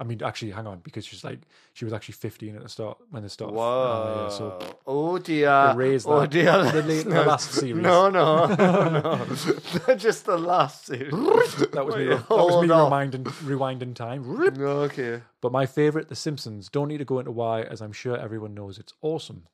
I 0.00 0.02
mean, 0.04 0.20
actually, 0.24 0.50
hang 0.50 0.66
on, 0.66 0.80
because 0.80 1.06
she's 1.06 1.22
like, 1.22 1.38
she 1.72 1.84
was 1.84 1.94
actually 1.94 2.14
15 2.14 2.56
at 2.56 2.62
the 2.64 2.68
start, 2.68 2.98
when 3.10 3.22
the 3.22 3.28
start. 3.28 3.52
whoa, 3.52 3.62
Oh, 3.62 4.22
yeah, 4.24 4.28
so 4.28 4.78
oh 4.88 5.18
dear, 5.18 5.70
Erase 5.72 6.04
oh 6.04 6.26
dear, 6.26 6.50
The 6.72 6.82
la- 6.82 7.02
the 7.22 7.24
last 7.24 7.52
series. 7.52 7.82
No, 7.82 8.10
no, 8.10 8.46
no, 9.88 9.94
just 9.96 10.26
the 10.26 10.36
last 10.36 10.86
series. 10.86 11.12
that 11.12 11.86
was 11.86 11.94
me, 11.96 12.06
that 12.06 12.28
was 12.28 12.66
me 12.66 12.70
on. 12.72 12.84
reminding, 12.84 13.24
rewinding 13.24 13.94
time. 13.94 14.28
Okay. 14.60 15.22
But 15.40 15.52
my 15.52 15.64
favorite, 15.66 16.08
The 16.08 16.16
Simpsons. 16.16 16.68
Don't 16.68 16.88
need 16.88 16.98
to 16.98 17.04
go 17.04 17.20
into 17.20 17.30
why, 17.30 17.62
as 17.62 17.80
I'm 17.80 17.92
sure 17.92 18.16
everyone 18.16 18.52
knows 18.54 18.78
it's 18.78 18.94
awesome. 19.00 19.46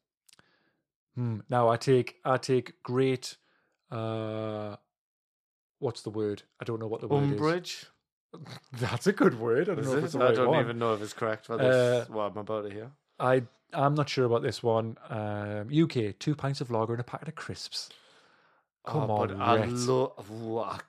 Hmm. 1.16 1.40
Now 1.50 1.68
I 1.68 1.76
take 1.76 2.16
I 2.24 2.36
take 2.38 2.82
great. 2.82 3.36
Uh, 3.90 4.76
what's 5.80 6.02
the 6.02 6.10
word? 6.10 6.44
I 6.60 6.64
don't 6.64 6.78
know 6.80 6.86
what 6.86 7.00
the 7.00 7.08
word 7.08 7.24
is. 7.24 7.30
Umbrage. 7.32 7.86
That's 8.72 9.06
a 9.06 9.12
good 9.12 9.38
word. 9.38 9.68
I 9.68 9.74
don't 9.74 9.84
know 9.84 9.96
if 9.96 10.04
it's 10.04 10.12
the 10.14 10.24
I 10.24 10.32
don't 10.32 10.60
even 10.60 10.78
know 10.78 10.94
if 10.94 11.02
it's 11.02 11.12
correct 11.12 11.46
for 11.46 11.56
this. 11.56 11.74
Uh, 11.74 12.04
what 12.08 12.30
I'm 12.30 12.38
about 12.38 12.68
to 12.68 12.70
hear. 12.70 12.90
I 13.18 13.42
I'm 13.72 13.94
not 13.94 14.08
sure 14.08 14.24
about 14.24 14.42
this 14.42 14.62
one. 14.62 14.96
Um, 15.08 15.68
UK 15.72 16.18
two 16.18 16.34
pints 16.34 16.60
of 16.60 16.70
lager 16.70 16.92
and 16.94 17.00
a 17.00 17.04
packet 17.04 17.28
of 17.28 17.34
crisps. 17.34 17.90
Come 18.86 19.10
oh, 19.10 19.16
on, 19.16 19.40
I 19.40 19.64
love. 19.66 20.82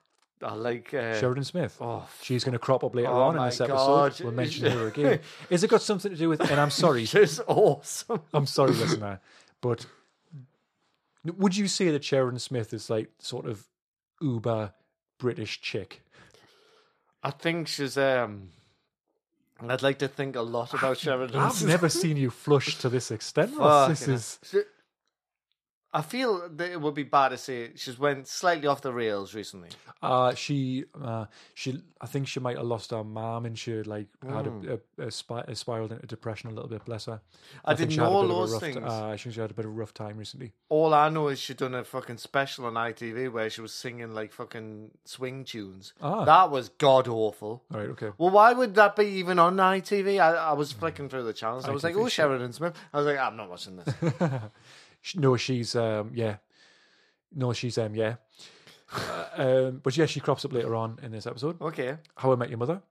I 0.44 0.54
like. 0.54 0.94
Uh, 0.94 1.20
Sheridan 1.20 1.44
Smith. 1.44 1.78
Oh, 1.82 2.08
She's 2.22 2.44
going 2.44 2.54
to 2.54 2.60
crop 2.60 2.84
up 2.84 2.96
later 2.96 3.10
Oh 3.10 3.22
on 3.22 3.38
in 3.38 3.46
this 3.46 3.62
episode. 3.62 3.78
God. 3.78 4.20
We'll 4.22 4.32
mention 4.32 4.72
her 4.72 4.88
again. 4.96 5.20
Is 5.50 5.64
it 5.64 5.70
got 5.70 5.82
something 5.82 6.12
to 6.12 6.18
do 6.18 6.30
with? 6.30 6.42
And 6.42 6.60
I'm 6.60 6.72
sorry, 6.72 7.06
just 7.06 7.42
awesome. 7.48 8.22
I'm 8.34 8.46
sorry, 8.46 8.72
listener, 8.72 9.20
but 9.60 9.86
would 11.26 11.56
you 11.56 11.68
say 11.68 11.92
that 11.92 12.04
Sheridan 12.04 12.40
Smith 12.40 12.74
is 12.74 12.90
like 12.90 13.10
sort 13.20 13.46
of 13.46 13.68
uber 14.20 14.74
British 15.20 15.62
chick? 15.62 16.02
I 17.24 17.32
think 17.32 17.68
she's 17.68 17.98
um. 17.98 18.50
I'd 19.68 19.84
like 19.84 20.00
to 20.00 20.08
think 20.08 20.36
a 20.36 20.42
lot 20.42 20.74
about 20.74 20.98
Sheridan. 20.98 21.40
I've 21.40 21.64
never 21.64 21.88
seen 21.88 22.18
you 22.18 22.32
flush 22.32 22.78
to 22.80 22.90
this 22.90 23.12
extent. 23.12 23.56
Ross. 23.56 23.90
This 23.90 24.08
is. 24.08 24.40
I 25.94 26.02
feel 26.02 26.48
that 26.48 26.72
it 26.72 26.80
would 26.80 26.94
be 26.94 27.04
bad 27.04 27.30
to 27.30 27.38
say 27.38 27.72
she's 27.76 28.00
went 28.00 28.26
slightly 28.28 28.66
off 28.66 28.82
the 28.82 28.94
rails 28.94 29.34
recently. 29.36 29.70
Uh, 30.02 30.34
she, 30.34 30.86
uh, 31.04 31.26
she, 31.54 31.82
I 32.00 32.08
think 32.08 32.28
she 32.30 32.40
might 32.40 32.56
have 32.56 32.66
lost 32.66 32.92
her 32.92 33.04
mom, 33.04 33.46
and 33.46 33.60
she 33.60 33.84
like 33.84 34.08
had 34.26 34.48
a, 34.48 34.80
a, 34.98 35.08
a, 35.08 35.12
spi- 35.12 35.44
a 35.48 35.56
spiraled 35.56 35.92
into 35.92 36.08
depression 36.08 36.50
a 36.50 36.54
little 36.54 36.70
bit. 36.70 36.86
Bless 36.86 37.06
her. 37.06 37.20
I, 37.66 37.76
think 37.76 37.90
didn't 37.90 38.04
know 38.06 38.10
all 38.10 38.22
bit 38.22 38.32
of 38.32 38.36
a 38.38 38.40
those 38.40 38.54
rough- 38.54 38.62
things. 38.62 38.78
Uh, 38.78 39.06
I 39.08 39.18
think 39.18 39.36
she 39.36 39.42
had 39.42 39.52
a 39.52 39.54
bit 39.54 39.66
of 39.66 39.72
a 39.72 39.74
rough 39.76 39.94
time 39.94 40.18
recently. 40.18 40.54
all 40.70 40.94
I 40.94 41.10
know 41.10 41.28
is 41.28 41.40
she 41.40 41.54
done 41.54 41.76
a 41.76 41.84
fucking 41.84 42.18
special 42.18 42.66
on 42.66 42.74
ITV 42.76 43.30
where 43.32 43.50
she 43.50 43.60
was 43.60 43.74
singing 43.74 44.14
like 44.14 44.32
fucking 44.32 44.92
swing 45.04 45.44
tunes. 45.44 45.94
Ah. 46.02 46.24
That 46.24 46.52
was 46.52 46.70
god 46.70 47.10
awful. 47.10 47.64
All 47.72 47.80
right, 47.80 47.90
okay. 47.90 48.12
Well, 48.18 48.30
why 48.32 48.54
would 48.54 48.76
that 48.76 48.96
be 48.96 49.06
even 49.06 49.40
on 49.40 49.58
ITV? 49.58 50.22
I, 50.22 50.36
I 50.36 50.54
was 50.54 50.72
flicking 50.72 51.10
through 51.10 51.24
the 51.24 51.34
channels. 51.34 51.66
I 51.66 51.72
was 51.72 51.84
like, 51.84 51.98
oh. 51.98 52.08
Sheridan 52.08 52.54
Smith. 52.54 52.76
I 52.94 52.98
was 52.98 53.06
like, 53.06 53.20
I'm 53.20 53.36
not 53.36 53.50
watching 53.50 53.76
this. 53.76 53.94
No, 55.16 55.36
she's 55.38 55.76
um, 55.76 56.12
yeah. 56.14 56.38
No, 57.34 57.54
she's 57.54 57.78
um, 57.78 57.96
yeah. 57.96 58.16
Uh, 58.94 59.26
um, 59.36 59.80
but 59.84 59.96
yeah, 59.96 60.06
she 60.06 60.20
crops 60.20 60.44
up 60.46 60.54
later 60.54 60.76
on 60.76 61.00
in 61.02 61.12
this 61.12 61.26
episode. 61.26 61.62
okay. 61.62 61.98
How 62.16 62.32
I 62.32 62.36
Met 62.36 62.50
Your 62.50 62.58
Mother, 62.58 62.82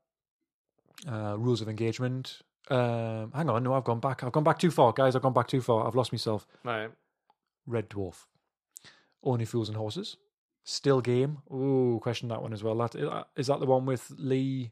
uh, 1.11 1.37
Rules 1.39 1.61
of 1.61 1.69
Engagement. 1.69 2.41
Um, 2.71 3.33
hang 3.35 3.51
on, 3.51 3.63
no, 3.63 3.75
I've 3.75 3.85
gone 3.85 4.01
back. 4.01 4.23
I've 4.25 4.33
gone 4.33 4.45
back 4.45 4.59
too 4.59 4.71
far, 4.71 4.93
guys. 4.93 5.15
I've 5.15 5.23
gone 5.23 5.33
back 5.33 5.49
too 5.49 5.61
far. 5.61 5.87
I've 5.87 5.95
lost 5.95 6.13
myself. 6.13 6.47
Right. 6.65 6.91
Red 7.67 7.91
Dwarf, 7.91 8.27
Only 9.23 9.45
Fools 9.45 9.69
and 9.69 9.77
Horses, 9.77 10.17
Still 10.65 11.01
Game. 11.01 11.39
Ooh, 11.53 11.99
question 12.03 12.29
that 12.29 12.43
one 12.43 12.53
as 12.53 12.63
well. 12.63 12.77
That 12.77 12.97
uh, 12.97 13.25
that 13.37 13.61
the 13.61 13.67
one 13.67 13.87
with 13.87 14.11
Lee 14.17 14.71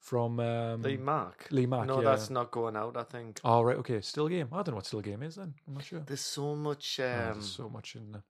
from 0.00 0.38
um, 0.40 0.82
Lee 0.82 0.96
Mark. 0.96 1.48
Lee 1.50 1.66
Mack, 1.66 1.86
No, 1.86 2.00
yeah. 2.00 2.10
that's 2.10 2.30
not 2.30 2.50
going 2.50 2.76
out, 2.76 2.96
I 2.96 3.02
think. 3.04 3.40
Oh 3.44 3.62
right, 3.62 3.76
okay. 3.78 4.00
Still 4.00 4.28
Game. 4.28 4.48
I 4.52 4.56
don't 4.56 4.68
know 4.68 4.74
what 4.76 4.86
Still 4.86 5.00
Game 5.00 5.22
is 5.22 5.34
then. 5.36 5.54
I'm 5.66 5.74
not 5.74 5.84
sure. 5.84 6.00
There's 6.06 6.20
so 6.20 6.54
much. 6.54 7.00
Oh, 7.00 7.04
Um, 7.04 7.32
there's 7.34 7.50
so 7.50 7.68
much 7.68 7.96
in 7.96 8.12
there. 8.12 8.22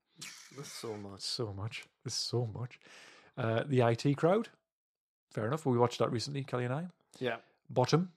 there's 0.55 0.69
so 0.73 0.95
much. 0.97 1.21
So 1.21 1.53
much. 1.53 1.85
There's 2.05 2.15
so 2.15 2.47
much. 2.47 2.79
Uh, 3.37 3.65
the 3.67 3.81
IT 3.83 4.17
crowd. 4.17 4.49
Fair 5.33 5.47
enough. 5.47 5.67
We 5.67 5.77
watched 5.77 5.99
that 5.99 6.11
recently, 6.11 6.45
Kelly 6.45 6.65
and 6.65 6.73
I. 6.75 6.87
Yeah. 7.19 7.37
Bottom. 7.69 8.13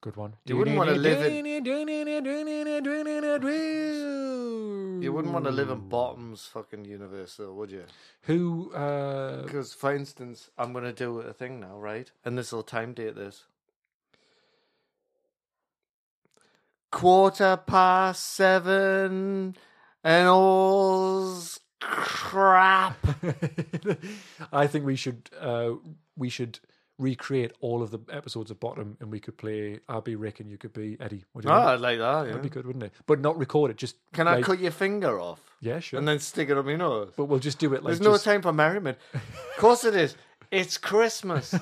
Good 0.00 0.16
one. 0.16 0.36
You 0.44 0.56
wouldn't 0.58 0.76
wanna 0.76 0.92
live 0.92 1.24
in- 1.24 1.46
in. 1.46 1.64
You 5.04 5.12
wouldn't 5.12 5.34
want 5.34 5.44
to 5.44 5.50
live 5.50 5.68
in 5.68 5.88
Bottom's 5.90 6.46
fucking 6.46 6.86
universe, 6.86 7.36
though, 7.36 7.52
would 7.52 7.70
you? 7.70 7.84
Who? 8.22 8.72
Uh, 8.72 9.42
Because, 9.42 9.74
for 9.74 9.94
instance, 9.94 10.48
I'm 10.56 10.72
going 10.72 10.84
to 10.84 10.94
do 10.94 11.20
a 11.20 11.34
thing 11.34 11.60
now, 11.60 11.76
right? 11.78 12.10
And 12.24 12.38
this 12.38 12.52
will 12.52 12.62
time 12.62 12.94
date 12.94 13.14
this. 13.14 13.44
Quarter 16.90 17.58
past 17.66 18.24
seven, 18.24 19.56
and 20.02 20.28
all's 20.28 21.60
crap. 21.80 22.96
I 24.52 24.66
think 24.66 24.86
we 24.86 24.96
should. 24.96 25.28
Uh, 25.38 25.72
we 26.16 26.30
should 26.30 26.60
recreate 26.98 27.52
all 27.60 27.82
of 27.82 27.90
the 27.90 27.98
episodes 28.12 28.50
of 28.50 28.60
Bottom, 28.60 28.96
and 29.00 29.10
we 29.10 29.18
could 29.20 29.36
play. 29.36 29.80
I'll 29.88 30.00
be 30.00 30.14
Rick, 30.16 30.40
and 30.40 30.48
you 30.50 30.56
could 30.58 30.72
be 30.72 30.96
Eddie. 31.00 31.24
What 31.32 31.44
do 31.44 31.50
Oh, 31.50 31.54
you 31.54 31.58
think? 31.60 31.68
I'd 31.70 31.80
like 31.80 31.98
that, 31.98 32.20
yeah. 32.22 32.26
That'd 32.28 32.42
be 32.42 32.48
good, 32.48 32.66
wouldn't 32.66 32.84
it? 32.84 32.92
But 33.06 33.20
not 33.20 33.36
record 33.38 33.70
it. 33.72 33.76
Just 33.76 33.96
Can 34.12 34.28
I 34.28 34.36
like- 34.36 34.44
cut 34.44 34.58
your 34.60 34.70
finger 34.70 35.18
off 35.18 35.40
Yeah, 35.60 35.80
sure. 35.80 35.98
and 35.98 36.06
then 36.06 36.18
stick 36.20 36.50
it 36.50 36.56
up 36.56 36.66
your 36.66 36.76
nose? 36.78 37.12
but 37.16 37.24
we'll 37.24 37.40
just 37.40 37.58
do 37.58 37.74
it 37.74 37.82
like 37.82 37.92
There's 37.92 38.00
no 38.00 38.12
just- 38.12 38.24
time 38.24 38.42
for 38.42 38.52
merriment. 38.52 38.98
Of 39.12 39.22
course 39.58 39.84
it 39.84 39.94
is. 39.96 40.16
It's 40.50 40.78
Christmas. 40.78 41.52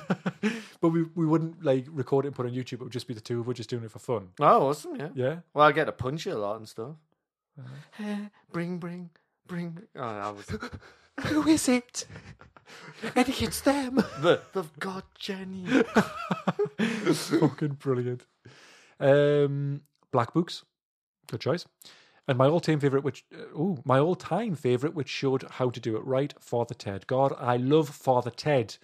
but 0.81 0.89
we 0.89 1.03
we 1.15 1.25
wouldn't 1.25 1.63
like 1.65 1.87
record 1.89 2.25
it 2.25 2.27
and 2.27 2.35
put 2.35 2.45
it 2.45 2.49
on 2.49 2.55
YouTube. 2.55 2.73
It 2.73 2.81
would 2.83 2.91
just 2.91 3.07
be 3.07 3.15
the 3.15 3.21
two 3.21 3.39
of 3.39 3.49
us 3.49 3.55
just 3.55 3.69
doing 3.71 3.83
it 3.83 3.89
for 3.91 3.97
fun. 3.99 4.29
oh, 4.39 4.67
awesome, 4.67 4.95
yeah. 4.97 5.09
Yeah. 5.15 5.35
Well, 5.55 5.65
I 5.65 5.71
get 5.71 5.85
to 5.85 5.91
punch 5.91 6.27
you 6.27 6.33
a 6.33 6.35
lot 6.37 6.57
and 6.57 6.67
stuff. 6.69 6.91
Uh-huh. 7.59 8.03
Eh, 8.03 8.17
bring, 8.51 8.77
bring, 8.77 9.09
bring. 9.47 9.79
Oh, 9.95 10.33
was 10.33 10.47
Who 11.27 11.47
is 11.47 11.67
it? 11.69 12.05
Eddie, 13.15 13.45
it's 13.45 13.61
them. 13.61 13.95
the 14.21 14.41
they've 14.53 14.79
got 14.79 15.13
Jenny. 15.15 15.65
Fucking 17.13 17.77
brilliant. 17.79 18.25
Um, 18.99 19.81
Black 20.11 20.33
Books, 20.33 20.63
good 21.27 21.41
choice. 21.41 21.65
And 22.27 22.37
my 22.37 22.47
all-time 22.47 22.79
favorite, 22.79 23.03
which 23.03 23.25
uh, 23.33 23.43
oh, 23.55 23.79
my 23.83 23.99
all-time 23.99 24.55
favorite, 24.55 24.95
which 24.95 25.09
showed 25.09 25.43
how 25.51 25.69
to 25.69 25.79
do 25.79 25.97
it 25.97 26.05
right, 26.05 26.33
Father 26.39 26.73
Ted. 26.73 27.05
God, 27.07 27.33
I 27.37 27.57
love 27.57 27.89
Father 27.89 28.31
Ted. 28.31 28.77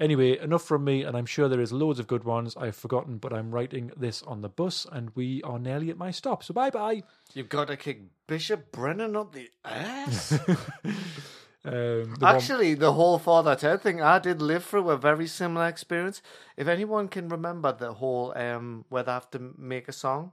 Anyway, 0.00 0.38
enough 0.38 0.62
from 0.62 0.84
me, 0.84 1.02
and 1.02 1.16
I'm 1.16 1.26
sure 1.26 1.48
there 1.48 1.60
is 1.60 1.72
loads 1.72 1.98
of 1.98 2.06
good 2.06 2.22
ones 2.22 2.56
I've 2.56 2.76
forgotten, 2.76 3.18
but 3.18 3.32
I'm 3.32 3.50
writing 3.50 3.90
this 3.96 4.22
on 4.22 4.42
the 4.42 4.48
bus, 4.48 4.86
and 4.90 5.10
we 5.16 5.42
are 5.42 5.58
nearly 5.58 5.90
at 5.90 5.98
my 5.98 6.12
stop. 6.12 6.44
So 6.44 6.54
bye 6.54 6.70
bye. 6.70 7.02
You've 7.34 7.48
got 7.48 7.66
to 7.66 7.76
kick 7.76 8.02
Bishop 8.28 8.70
Brennan 8.70 9.16
up 9.16 9.32
the 9.32 9.50
ass. 9.64 10.38
Um, 11.64 12.14
the 12.14 12.24
one- 12.24 12.34
Actually, 12.36 12.74
the 12.74 12.92
whole 12.92 13.18
Father 13.18 13.54
Ted 13.56 13.82
thing, 13.82 14.00
I 14.00 14.18
did 14.18 14.40
live 14.40 14.64
through 14.64 14.90
a 14.90 14.96
very 14.96 15.26
similar 15.26 15.66
experience. 15.66 16.22
If 16.56 16.68
anyone 16.68 17.08
can 17.08 17.28
remember 17.28 17.72
the 17.72 17.94
whole 17.94 18.32
um, 18.38 18.84
where 18.88 19.02
they 19.02 19.12
have 19.12 19.30
to 19.32 19.54
make 19.58 19.88
a 19.88 19.92
song, 19.92 20.32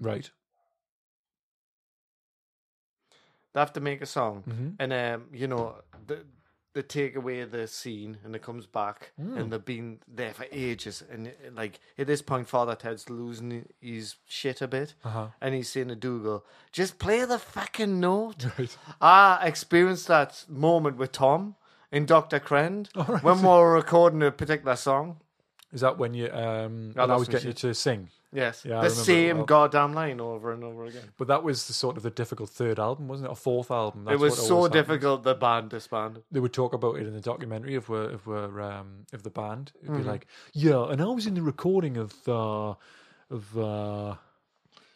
right. 0.00 0.30
they 3.54 3.60
have 3.60 3.72
to 3.74 3.80
make 3.80 4.00
a 4.02 4.06
song, 4.06 4.42
Mhm. 4.46 4.76
and 4.78 4.92
um, 4.92 5.28
you 5.32 5.46
know, 5.46 5.76
the, 6.06 6.24
they 6.74 6.82
take 6.82 7.16
away 7.16 7.44
the 7.44 7.66
scene 7.66 8.16
and 8.24 8.34
it 8.34 8.42
comes 8.42 8.66
back 8.66 9.12
Hmm. 9.16 9.36
and 9.36 9.52
they've 9.52 9.64
been 9.64 9.98
there 10.08 10.32
for 10.32 10.46
ages 10.50 11.02
and 11.10 11.28
uh, 11.28 11.30
like 11.54 11.80
at 11.98 12.06
this 12.06 12.22
point 12.22 12.48
Father 12.48 12.74
Ted's 12.74 13.10
losing 13.10 13.68
his 13.80 14.16
shit 14.26 14.62
a 14.62 14.68
bit 14.68 14.94
Uh-huh. 15.04 15.26
and 15.40 15.54
he's 15.54 15.68
saying 15.68 15.88
to 15.88 15.94
Dougal, 15.96 16.44
just 16.72 16.98
play 16.98 17.24
the 17.24 17.38
fucking 17.38 18.00
note. 18.00 18.46
Right. 18.58 18.76
I 19.00 19.40
experienced 19.46 20.08
that 20.08 20.44
moment 20.48 20.96
with 20.96 21.12
Tom 21.12 21.56
in 21.90 22.06
Dr. 22.06 22.40
Krend 22.40 22.88
when 23.22 23.38
we 23.42 23.48
were 23.48 23.72
recording 23.74 24.22
a 24.22 24.30
particular 24.30 24.76
song. 24.76 25.18
Is 25.72 25.80
that 25.82 25.98
when 25.98 26.14
you 26.14 26.30
um 26.30 26.92
I 26.96 27.04
was 27.06 27.28
getting 27.28 27.48
you 27.48 27.54
to 27.54 27.74
sing? 27.74 28.08
Yes, 28.34 28.64
Yeah, 28.64 28.80
the 28.80 28.88
same 28.90 29.36
well. 29.38 29.46
goddamn 29.46 29.92
line 29.92 30.18
over 30.18 30.52
and 30.52 30.64
over 30.64 30.86
again. 30.86 31.12
But 31.18 31.28
that 31.28 31.42
was 31.42 31.66
the 31.66 31.74
sort 31.74 31.98
of 31.98 32.02
the 32.02 32.10
difficult 32.10 32.48
third 32.48 32.78
album, 32.80 33.06
wasn't 33.06 33.26
it? 33.26 33.30
Or 33.30 33.36
fourth 33.36 33.70
album. 33.70 34.04
That's 34.04 34.14
it 34.14 34.20
was 34.20 34.46
so 34.46 34.68
difficult. 34.68 35.22
The 35.22 35.34
band 35.34 35.68
disbanded. 35.70 36.22
They 36.30 36.40
would 36.40 36.54
talk 36.54 36.72
about 36.72 36.96
it 36.96 37.06
in 37.06 37.12
the 37.12 37.20
documentary 37.20 37.74
of 37.74 37.88
where 37.90 38.04
of 38.10 38.26
where 38.26 38.60
um 38.62 39.04
of 39.12 39.22
the 39.22 39.30
band. 39.30 39.72
It'd 39.82 39.90
Mm-hmm. 39.90 40.02
be 40.02 40.08
like, 40.08 40.26
yeah, 40.54 40.90
and 40.90 41.02
I 41.02 41.06
was 41.06 41.26
in 41.26 41.34
the 41.34 41.42
recording 41.42 41.98
of 41.98 42.14
uh 42.26 42.74
of 43.30 43.58
uh 43.58 44.14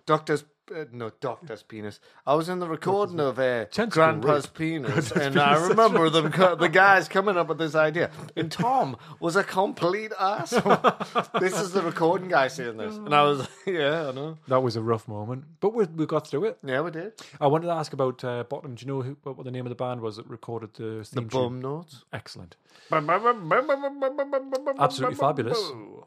Doctor's 0.06 0.44
uh, 0.74 0.84
no 0.92 1.10
Doctor's 1.20 1.62
penis. 1.62 2.00
I 2.26 2.34
was 2.34 2.48
in 2.48 2.58
the 2.58 2.68
recording 2.68 3.20
of 3.20 3.38
uh, 3.38 3.66
Tentacle 3.66 3.90
Grandpa's 3.90 4.46
rape. 4.46 4.54
penis, 4.54 5.10
and 5.12 5.38
I 5.38 5.68
remember 5.68 6.10
them 6.10 6.30
the 6.58 6.68
guys 6.68 7.08
coming 7.08 7.36
up 7.36 7.48
with 7.48 7.58
this 7.58 7.74
idea. 7.74 8.10
And 8.36 8.50
Tom 8.50 8.96
was 9.20 9.36
a 9.36 9.44
complete 9.44 10.12
asshole. 10.18 10.78
this 11.40 11.60
is 11.60 11.72
the 11.72 11.82
recording 11.82 12.28
guy 12.28 12.48
saying 12.48 12.76
this, 12.76 12.96
and 12.96 13.14
I 13.14 13.22
was 13.22 13.46
yeah, 13.66 14.08
I 14.08 14.12
know. 14.12 14.38
that 14.48 14.62
was 14.62 14.76
a 14.76 14.82
rough 14.82 15.08
moment. 15.08 15.44
But 15.60 15.74
we 15.74 15.84
we 15.84 16.06
got 16.06 16.26
through 16.26 16.44
it. 16.44 16.58
Yeah, 16.64 16.80
we 16.80 16.90
did. 16.90 17.12
I 17.40 17.46
wanted 17.46 17.66
to 17.66 17.72
ask 17.72 17.92
about 17.92 18.22
uh, 18.24 18.44
Bottom. 18.44 18.74
Do 18.74 18.84
you 18.84 18.92
know 18.92 19.02
who, 19.02 19.16
what 19.22 19.44
the 19.44 19.50
name 19.50 19.66
of 19.66 19.70
the 19.70 19.76
band 19.76 20.00
was 20.00 20.16
that 20.16 20.26
recorded 20.28 20.74
the 20.74 21.06
The 21.12 21.20
tune? 21.20 21.28
bum 21.28 21.60
notes. 21.60 22.04
Excellent. 22.12 22.56
Absolutely 22.90 24.76
Absolutely 24.78 25.14
fabulous. 25.16 25.58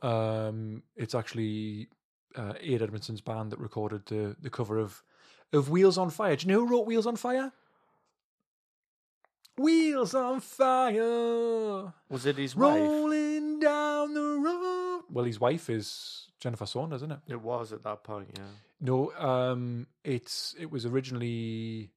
Um, 0.01 0.83
it's 0.95 1.15
actually 1.15 1.89
uh, 2.35 2.53
Edmondson's 2.61 3.21
band 3.21 3.51
that 3.51 3.59
recorded 3.59 4.05
the, 4.05 4.35
the 4.41 4.49
cover 4.49 4.77
of 4.77 5.03
of 5.51 5.69
Wheels 5.69 5.97
on 5.97 6.09
Fire. 6.11 6.35
Do 6.35 6.45
you 6.47 6.53
know 6.53 6.59
who 6.65 6.71
wrote 6.71 6.85
Wheels 6.85 7.07
on 7.07 7.15
Fire? 7.15 7.51
Wheels 9.57 10.13
on 10.15 10.39
Fire, 10.39 11.93
Was 12.09 12.25
it 12.25 12.37
his 12.37 12.55
wife? 12.55 12.79
rolling 12.79 13.59
down 13.59 14.13
the 14.13 14.21
road. 14.39 15.01
Well, 15.11 15.25
his 15.25 15.39
wife 15.39 15.69
is 15.69 16.27
Jennifer 16.39 16.65
Saunders, 16.65 16.99
isn't 17.01 17.11
it? 17.11 17.19
It 17.27 17.41
was 17.41 17.73
at 17.73 17.83
that 17.83 18.03
point, 18.03 18.29
yeah. 18.37 18.43
No, 18.79 19.11
um, 19.17 19.87
it's 20.05 20.55
it 20.57 20.71
was 20.71 20.85
originally 20.85 21.89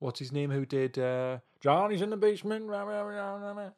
what's 0.00 0.18
his 0.18 0.32
name 0.32 0.50
who 0.50 0.66
did 0.66 0.98
uh, 0.98 1.38
Johnny's 1.60 2.02
in 2.02 2.10
the 2.10 2.16
basement. 2.16 2.66
rah, 2.66 2.82
rah, 2.82 3.02
rah. 3.02 3.70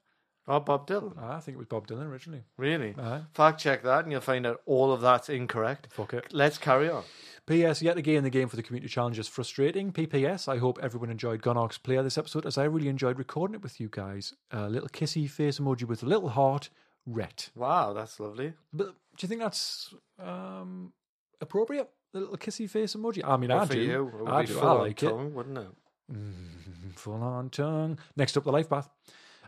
Oh, 0.47 0.61
Bob 0.61 0.87
Dylan. 0.87 1.15
Ah, 1.19 1.37
I 1.37 1.41
think 1.41 1.55
it 1.55 1.59
was 1.59 1.67
Bob 1.67 1.87
Dylan 1.87 2.07
originally. 2.07 2.43
Really? 2.59 2.95
Uh, 2.99 3.21
Fact 3.33 3.59
check 3.61 3.83
that, 3.83 4.05
and 4.05 4.13
you'll 4.13 4.21
find 4.21 4.47
out 4.47 4.61
all 4.67 4.93
of 4.93 5.01
that's 5.01 5.29
incorrect. 5.31 5.89
fuck 5.91 6.13
it. 6.13 6.27
Let's 6.33 6.59
carry 6.59 6.91
on. 6.91 7.03
P.S. 7.47 7.81
Yet 7.83 7.97
again, 7.99 8.25
the 8.25 8.31
game 8.31 8.49
for 8.49 8.57
the 8.57 8.63
community 8.63 8.91
challenge 8.91 9.19
is 9.19 9.29
frustrating. 9.29 9.93
P.P.S. 9.93 10.49
I 10.49 10.59
hope 10.59 10.79
everyone 10.83 11.11
enjoyed 11.11 11.43
Gunnock's 11.43 11.79
player 11.79 12.03
this 12.03 12.19
episode, 12.19 12.45
as 12.47 12.57
I 12.59 12.65
really 12.65 12.89
enjoyed 12.89 13.19
recording 13.19 13.55
it 13.55 13.63
with 13.63 13.81
you 13.81 13.89
guys. 13.91 14.35
A 14.51 14.69
little 14.69 14.89
kissy 14.89 15.29
face 15.29 15.59
emoji 15.59 15.85
with 15.85 16.03
a 16.03 16.07
little 16.07 16.31
heart. 16.31 16.69
Ret. 17.07 17.51
Wow, 17.55 17.93
that's 17.93 18.19
lovely. 18.21 18.55
But 18.73 18.87
do 18.89 18.93
you 19.21 19.29
think 19.29 19.41
that's 19.43 19.95
um, 20.19 20.93
appropriate? 21.41 21.89
The 22.15 22.21
little 22.21 22.37
kissy 22.39 22.69
face 22.69 22.95
emoji. 22.95 23.23
I 23.25 23.37
mean, 23.37 23.51
Well, 23.51 23.61
I 23.61 23.67
do. 23.67 23.79
you, 23.81 24.09
it 24.27 24.29
I 24.31 24.45
do. 24.45 24.57
I 24.59 24.61
full 24.61 24.69
on 24.69 24.79
like 24.79 25.03
it. 25.03 25.09
tongue, 25.09 25.35
wouldn't 25.35 25.59
it? 25.59 25.67
Mm, 26.13 26.95
full 26.97 27.23
on 27.23 27.51
tongue. 27.51 27.99
Next 28.17 28.37
up, 28.37 28.45
the 28.45 28.53
life 28.53 28.69
path. 28.71 28.89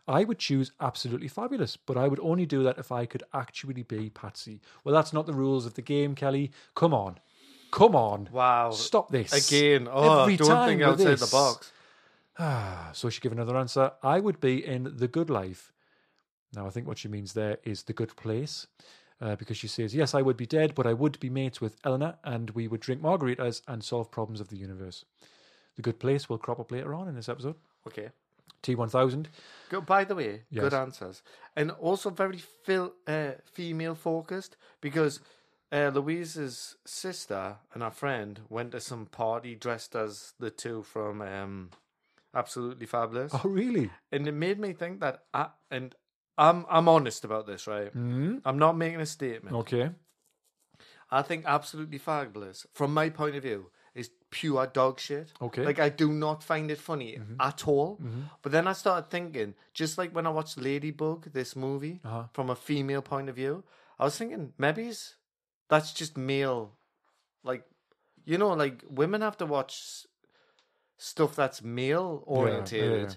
I 0.08 0.24
would 0.24 0.38
choose 0.38 0.72
absolutely 0.80 1.28
fabulous, 1.28 1.76
but 1.76 1.96
I 1.96 2.06
would 2.08 2.20
only 2.20 2.46
do 2.46 2.62
that 2.62 2.78
if 2.78 2.92
I 2.92 3.06
could 3.06 3.24
actually 3.34 3.82
be 3.82 4.10
Patsy. 4.10 4.60
Well, 4.84 4.94
that's 4.94 5.12
not 5.12 5.26
the 5.26 5.32
rules 5.32 5.66
of 5.66 5.74
the 5.74 5.82
game, 5.82 6.14
Kelly. 6.14 6.52
Come 6.74 6.94
on. 6.94 7.18
Come 7.72 7.96
on. 7.96 8.28
Wow. 8.32 8.70
Stop 8.70 9.10
this. 9.10 9.32
Again, 9.50 9.88
oh, 9.90 10.22
Every 10.22 10.36
don't 10.36 10.48
time 10.48 10.68
think 10.68 10.82
outside 10.82 11.06
this. 11.06 11.28
the 11.28 11.34
box. 11.34 11.72
Ah, 12.38 12.90
so 12.92 13.10
she 13.10 13.20
give 13.20 13.32
another 13.32 13.56
answer. 13.56 13.92
I 14.02 14.20
would 14.20 14.40
be 14.40 14.64
in 14.64 14.96
the 14.96 15.08
good 15.08 15.28
life. 15.30 15.72
Now, 16.54 16.66
I 16.66 16.70
think 16.70 16.86
what 16.86 16.98
she 16.98 17.08
means 17.08 17.32
there 17.32 17.58
is 17.64 17.82
the 17.84 17.92
good 17.92 18.14
place. 18.16 18.66
Uh, 19.18 19.34
because 19.34 19.56
she 19.56 19.66
says, 19.66 19.94
Yes, 19.94 20.14
I 20.14 20.20
would 20.20 20.36
be 20.36 20.44
dead, 20.44 20.74
but 20.74 20.86
I 20.86 20.92
would 20.92 21.18
be 21.20 21.30
mates 21.30 21.58
with 21.58 21.76
Eleanor 21.84 22.16
and 22.22 22.50
we 22.50 22.68
would 22.68 22.80
drink 22.80 23.00
margaritas 23.00 23.62
and 23.66 23.82
solve 23.82 24.10
problems 24.10 24.40
of 24.40 24.48
the 24.48 24.58
universe. 24.58 25.06
The 25.76 25.82
good 25.82 25.98
place 25.98 26.28
will 26.28 26.36
crop 26.36 26.60
up 26.60 26.70
later 26.70 26.94
on 26.94 27.08
in 27.08 27.14
this 27.14 27.28
episode. 27.30 27.54
Okay. 27.86 28.10
T1000. 28.62 29.26
Go, 29.68 29.80
by 29.80 30.04
the 30.04 30.14
way, 30.14 30.42
Yes. 30.50 30.62
good 30.62 30.74
answers. 30.74 31.22
And 31.54 31.70
also 31.70 32.10
very 32.10 32.38
fil- 32.38 32.94
uh, 33.06 33.32
female 33.44 33.94
focused 33.94 34.56
because 34.80 35.20
uh, 35.72 35.90
Louise's 35.92 36.76
sister 36.84 37.56
and 37.74 37.82
her 37.82 37.90
friend 37.90 38.40
went 38.48 38.72
to 38.72 38.80
some 38.80 39.06
party 39.06 39.54
dressed 39.54 39.96
as 39.96 40.34
the 40.38 40.50
two 40.50 40.82
from 40.82 41.20
um, 41.22 41.70
Absolutely 42.34 42.86
Fabulous. 42.86 43.32
Oh, 43.34 43.48
really? 43.48 43.90
And 44.12 44.28
it 44.28 44.32
made 44.32 44.58
me 44.58 44.72
think 44.72 45.00
that, 45.00 45.24
I, 45.34 45.48
and 45.70 45.94
I'm, 46.38 46.66
I'm 46.70 46.88
honest 46.88 47.24
about 47.24 47.46
this, 47.46 47.66
right? 47.66 47.94
Mm. 47.96 48.42
I'm 48.44 48.58
not 48.58 48.76
making 48.76 49.00
a 49.00 49.06
statement. 49.06 49.56
Okay. 49.56 49.90
I 51.10 51.22
think 51.22 51.44
Absolutely 51.46 51.98
Fabulous, 51.98 52.66
from 52.74 52.92
my 52.92 53.10
point 53.10 53.36
of 53.36 53.42
view, 53.42 53.70
is 53.96 54.10
pure 54.30 54.66
dog 54.66 55.00
shit. 55.00 55.32
Okay. 55.40 55.64
Like 55.64 55.78
I 55.80 55.88
do 55.88 56.12
not 56.12 56.42
find 56.44 56.70
it 56.70 56.78
funny 56.78 57.18
at 57.40 57.66
all. 57.66 57.96
Mm-hmm. 57.96 58.20
But 58.42 58.52
then 58.52 58.66
I 58.68 58.74
started 58.74 59.10
thinking, 59.10 59.54
just 59.74 59.96
like 59.98 60.14
when 60.14 60.26
I 60.26 60.30
watched 60.30 60.58
Lady 60.58 60.90
Bird, 60.92 61.22
this 61.32 61.56
movie, 61.56 62.00
Uh-huh. 62.04 62.24
from 62.32 62.50
a 62.50 62.54
female 62.56 63.02
point 63.02 63.28
of 63.30 63.36
view, 63.36 63.64
I 63.98 64.04
was 64.04 64.16
thinking 64.18 64.52
maybe 64.58 64.92
that's 65.70 65.92
just 66.00 66.16
male. 66.16 66.72
Like, 67.42 67.64
you 68.24 68.38
know, 68.38 68.52
like 68.64 68.84
women 68.88 69.22
have 69.22 69.36
to 69.38 69.46
watch 69.46 70.06
stuff 70.98 71.34
that's 71.36 71.62
male 71.62 72.22
orientated. 72.26 73.10
yeah. 73.10 73.16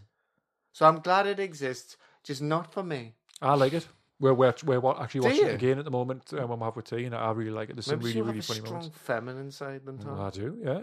So 0.72 0.86
I'm 0.88 1.00
glad 1.02 1.28
it 1.28 1.40
exists, 1.40 1.98
just 2.24 2.42
not 2.42 2.72
for 2.74 2.84
me. 2.84 3.16
I 3.42 3.56
like 3.56 3.74
it. 3.74 3.88
We're, 4.22 4.34
we're, 4.34 4.54
we're 4.66 5.02
actually 5.02 5.22
Do 5.22 5.28
watching 5.28 5.42
you? 5.46 5.48
it 5.52 5.56
again 5.56 5.80
at 5.80 5.86
the 5.86 5.92
moment 5.92 6.32
when 6.34 6.50
we 6.60 6.66
have 6.66 6.76
with 6.76 6.90
tea, 6.90 7.06
and 7.06 7.16
I 7.16 7.32
really 7.32 7.52
like 7.52 7.70
it. 7.70 7.76
There's 7.76 7.86
some 7.86 8.00
Maybe 8.00 8.08
really, 8.08 8.18
you 8.18 8.24
really 8.24 8.36
have 8.38 8.44
a 8.44 8.48
funny 8.48 8.60
strong 8.60 8.74
moments. 8.80 8.98
feminine 8.98 9.52
side 9.52 9.82
than 9.86 9.98
Tom. 9.98 10.20
I 10.20 10.30
do, 10.30 10.58
yeah. 10.62 10.82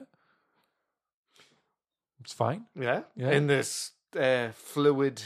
It's 2.20 2.32
fine. 2.32 2.64
Yeah, 2.80 3.02
Yeah. 3.14 3.30
In 3.32 3.46
this 3.46 3.92
uh, 4.18 4.48
fluid 4.54 5.22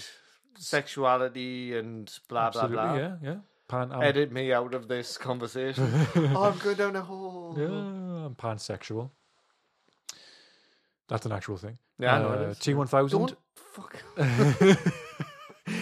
sexuality 0.58 1.76
and 1.78 2.12
blah 2.28 2.48
Absolutely, 2.48 2.74
blah 2.76 2.86
blah. 2.92 2.96
yeah, 2.98 3.16
yeah. 3.22 3.36
Pan, 3.68 3.92
um, 3.92 4.02
Edit 4.02 4.32
me 4.32 4.52
out 4.52 4.74
of 4.74 4.88
this 4.88 5.16
conversation. 5.16 5.88
oh, 6.16 6.42
I'm 6.52 6.58
going 6.58 6.76
down 6.76 6.96
a 6.96 7.00
hole. 7.02 7.54
Yeah, 7.56 7.66
I'm 8.26 8.34
pansexual. 8.34 9.10
That's 11.08 11.24
an 11.26 11.32
actual 11.32 11.56
thing. 11.56 11.78
Yeah, 11.98 12.16
I 12.16 12.18
know 12.18 12.28
Uh. 12.28 12.54
T1000. 12.54 13.10
Don't 13.10 13.36
fuck. 13.54 14.02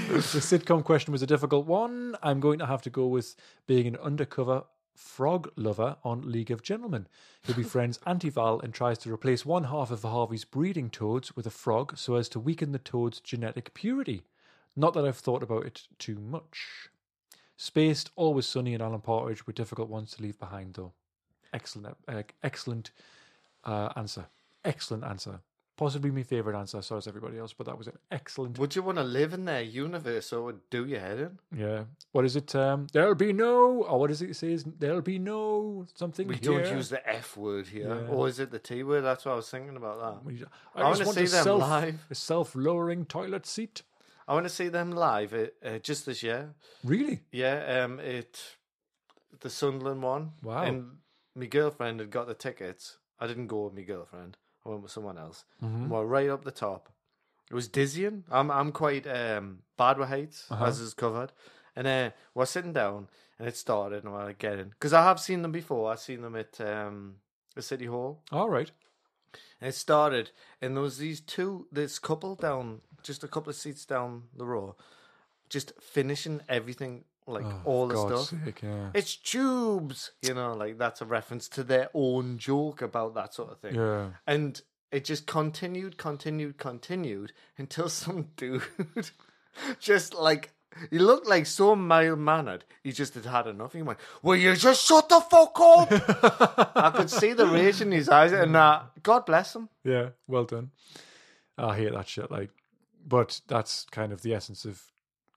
the 0.12 0.40
sitcom 0.40 0.82
question 0.82 1.12
was 1.12 1.20
a 1.20 1.26
difficult 1.26 1.66
one. 1.66 2.16
I'm 2.22 2.40
going 2.40 2.58
to 2.60 2.66
have 2.66 2.80
to 2.82 2.90
go 2.90 3.06
with 3.06 3.36
being 3.66 3.86
an 3.86 3.96
undercover 3.96 4.64
frog 4.94 5.52
lover 5.54 5.98
on 6.02 6.32
League 6.32 6.50
of 6.50 6.62
Gentlemen, 6.62 7.06
who 7.44 7.52
befriends 7.52 8.00
Auntie 8.06 8.30
Val 8.30 8.58
and 8.60 8.72
tries 8.72 8.96
to 9.00 9.12
replace 9.12 9.44
one 9.44 9.64
half 9.64 9.90
of 9.90 10.00
Harvey's 10.00 10.46
breeding 10.46 10.88
toads 10.88 11.36
with 11.36 11.46
a 11.46 11.50
frog 11.50 11.98
so 11.98 12.14
as 12.14 12.30
to 12.30 12.40
weaken 12.40 12.72
the 12.72 12.78
toad's 12.78 13.20
genetic 13.20 13.74
purity. 13.74 14.22
Not 14.74 14.94
that 14.94 15.04
I've 15.04 15.18
thought 15.18 15.42
about 15.42 15.66
it 15.66 15.88
too 15.98 16.16
much. 16.18 16.88
Spaced, 17.58 18.10
always 18.16 18.46
sunny, 18.46 18.72
and 18.72 18.82
Alan 18.82 19.02
Partridge 19.02 19.46
were 19.46 19.52
difficult 19.52 19.90
ones 19.90 20.12
to 20.12 20.22
leave 20.22 20.38
behind, 20.38 20.72
though. 20.72 20.94
Excellent, 21.52 21.98
uh, 22.08 22.22
excellent 22.42 22.92
uh, 23.62 23.90
answer. 23.94 24.24
Excellent 24.64 25.04
answer. 25.04 25.40
Possibly 25.78 26.10
my 26.10 26.24
favourite 26.24 26.58
answer, 26.58 26.82
so 26.82 26.96
as 26.96 27.06
everybody 27.06 27.38
else, 27.38 27.52
but 27.52 27.66
that 27.66 27.78
was 27.78 27.86
an 27.86 27.96
excellent 28.10 28.58
Would 28.58 28.74
you 28.74 28.82
want 28.82 28.98
to 28.98 29.04
live 29.04 29.32
in 29.32 29.44
their 29.44 29.62
universe 29.62 30.32
or 30.32 30.42
would 30.42 30.68
do 30.70 30.84
your 30.84 30.98
head 30.98 31.20
in? 31.20 31.38
Yeah. 31.56 31.84
What 32.10 32.24
is 32.24 32.34
it? 32.34 32.52
Um, 32.56 32.88
there'll 32.92 33.14
be 33.14 33.32
no. 33.32 33.84
Or 33.84 34.00
what 34.00 34.10
is 34.10 34.20
it? 34.20 34.30
It 34.30 34.34
says 34.34 34.64
there'll 34.64 35.02
be 35.02 35.20
no 35.20 35.86
something. 35.94 36.26
We 36.26 36.34
here. 36.34 36.64
don't 36.64 36.76
use 36.76 36.88
the 36.88 37.08
F 37.08 37.36
word 37.36 37.68
here. 37.68 37.86
Yeah. 37.86 38.12
Or 38.12 38.26
is 38.26 38.40
it 38.40 38.50
the 38.50 38.58
T 38.58 38.82
word? 38.82 39.02
That's 39.02 39.24
what 39.24 39.32
I 39.32 39.36
was 39.36 39.48
thinking 39.48 39.76
about 39.76 40.00
that. 40.00 40.48
I 40.74 40.80
I, 40.80 40.84
wanna 40.90 41.06
see 41.06 41.12
them 41.12 41.44
self, 41.44 41.60
live. 41.60 42.06
a 42.10 42.14
self-lowering 42.16 43.04
toilet 43.04 43.46
seat. 43.46 43.82
I 44.26 44.34
want 44.34 44.46
to 44.46 44.50
see 44.50 44.66
them 44.66 44.90
live 44.90 45.32
uh, 45.32 45.46
uh, 45.64 45.78
just 45.78 46.06
this 46.06 46.24
year. 46.24 46.54
Really? 46.82 47.20
Yeah, 47.30 47.84
um, 47.84 48.00
it 48.00 48.56
the 49.40 49.48
Sunderland 49.48 50.02
one. 50.02 50.32
Wow. 50.42 50.64
And 50.64 50.98
my 51.36 51.46
girlfriend 51.46 52.00
had 52.00 52.10
got 52.10 52.26
the 52.26 52.34
tickets. 52.34 52.98
I 53.20 53.28
didn't 53.28 53.46
go 53.46 53.66
with 53.66 53.74
my 53.74 53.82
girlfriend. 53.82 54.36
I 54.68 54.72
went 54.72 54.82
with 54.82 54.92
someone 54.92 55.18
else. 55.18 55.44
Mm-hmm. 55.62 55.82
And 55.82 55.90
we're 55.90 56.04
right 56.04 56.28
up 56.28 56.44
the 56.44 56.50
top. 56.50 56.90
It 57.50 57.54
was 57.54 57.68
dizzying. 57.68 58.24
I'm 58.30 58.50
I'm 58.50 58.72
quite 58.72 59.06
um, 59.06 59.60
bad 59.78 59.98
with 59.98 60.08
heights, 60.08 60.46
Uh-huh. 60.50 60.66
as 60.66 60.80
is 60.80 60.94
covered. 60.94 61.32
And 61.74 61.86
uh, 61.86 62.10
we're 62.34 62.44
sitting 62.46 62.72
down, 62.74 63.08
and 63.38 63.48
it 63.48 63.56
started, 63.56 64.04
and 64.04 64.12
we're 64.12 64.32
getting 64.34 64.68
because 64.70 64.92
I 64.92 65.02
have 65.04 65.18
seen 65.20 65.42
them 65.42 65.52
before. 65.52 65.90
I've 65.90 66.00
seen 66.00 66.20
them 66.22 66.36
at 66.36 66.60
um, 66.60 67.16
the 67.54 67.62
city 67.62 67.86
hall. 67.86 68.22
All 68.32 68.50
right. 68.50 68.70
And 69.60 69.68
it 69.68 69.74
started, 69.74 70.30
and 70.60 70.76
there 70.76 70.82
was 70.82 70.98
these 70.98 71.20
two, 71.20 71.66
this 71.72 71.98
couple 71.98 72.34
down 72.34 72.80
just 73.02 73.24
a 73.24 73.28
couple 73.28 73.50
of 73.50 73.56
seats 73.56 73.84
down 73.86 74.24
the 74.36 74.44
row, 74.44 74.76
just 75.48 75.72
finishing 75.80 76.40
everything, 76.48 77.04
like 77.28 77.44
Oh, 77.44 77.60
all 77.64 77.86
the 77.88 77.94
God's 77.94 78.28
stuff. 78.28 78.44
sake, 78.44 78.62
yeah. 78.62 78.90
It's 78.94 79.16
tubes, 79.16 80.12
you 80.22 80.34
know, 80.34 80.54
like 80.54 80.78
that's 80.78 81.00
a 81.00 81.04
reference 81.04 81.48
to 81.50 81.62
their 81.64 81.88
own 81.94 82.38
joke 82.38 82.82
about 82.82 83.14
that 83.14 83.34
sort 83.34 83.50
of 83.52 83.58
thing. 83.60 83.74
Yeah. 83.74 84.10
And 84.26 84.60
it 84.90 85.04
just 85.04 85.26
continued, 85.26 85.98
continued, 85.98 86.58
continued 86.58 87.32
until 87.58 87.88
some 88.02 88.28
dude 88.36 88.62
just 89.80 90.14
like 90.14 90.52
he 90.90 90.98
looked 90.98 91.26
like 91.26 91.46
so 91.46 91.74
mild 91.74 92.18
mannered. 92.20 92.64
He 92.84 92.92
just 92.92 93.14
had 93.14 93.24
had 93.24 93.46
enough. 93.48 93.72
He 93.72 93.82
went, 93.82 93.98
"Will 94.22 94.36
you 94.36 94.54
just 94.54 94.86
shut 94.86 95.08
the 95.08 95.20
fuck 95.20 95.58
up?" 95.60 95.88
I 96.76 96.90
could 96.94 97.10
see 97.10 97.32
the 97.32 97.46
rage 97.46 97.80
in 97.80 97.90
his 97.90 98.08
eyes, 98.08 98.32
and 98.32 98.54
uh, 98.54 98.82
God 99.02 99.26
bless 99.26 99.56
him. 99.56 99.68
Yeah, 99.82 100.10
well 100.28 100.44
done. 100.44 100.70
I 101.56 101.74
hate 101.76 101.92
that 101.92 102.06
shit. 102.06 102.30
Like, 102.30 102.50
but 103.04 103.40
that's 103.48 103.86
kind 103.90 104.12
of 104.12 104.22
the 104.22 104.34
essence 104.34 104.64
of 104.64 104.80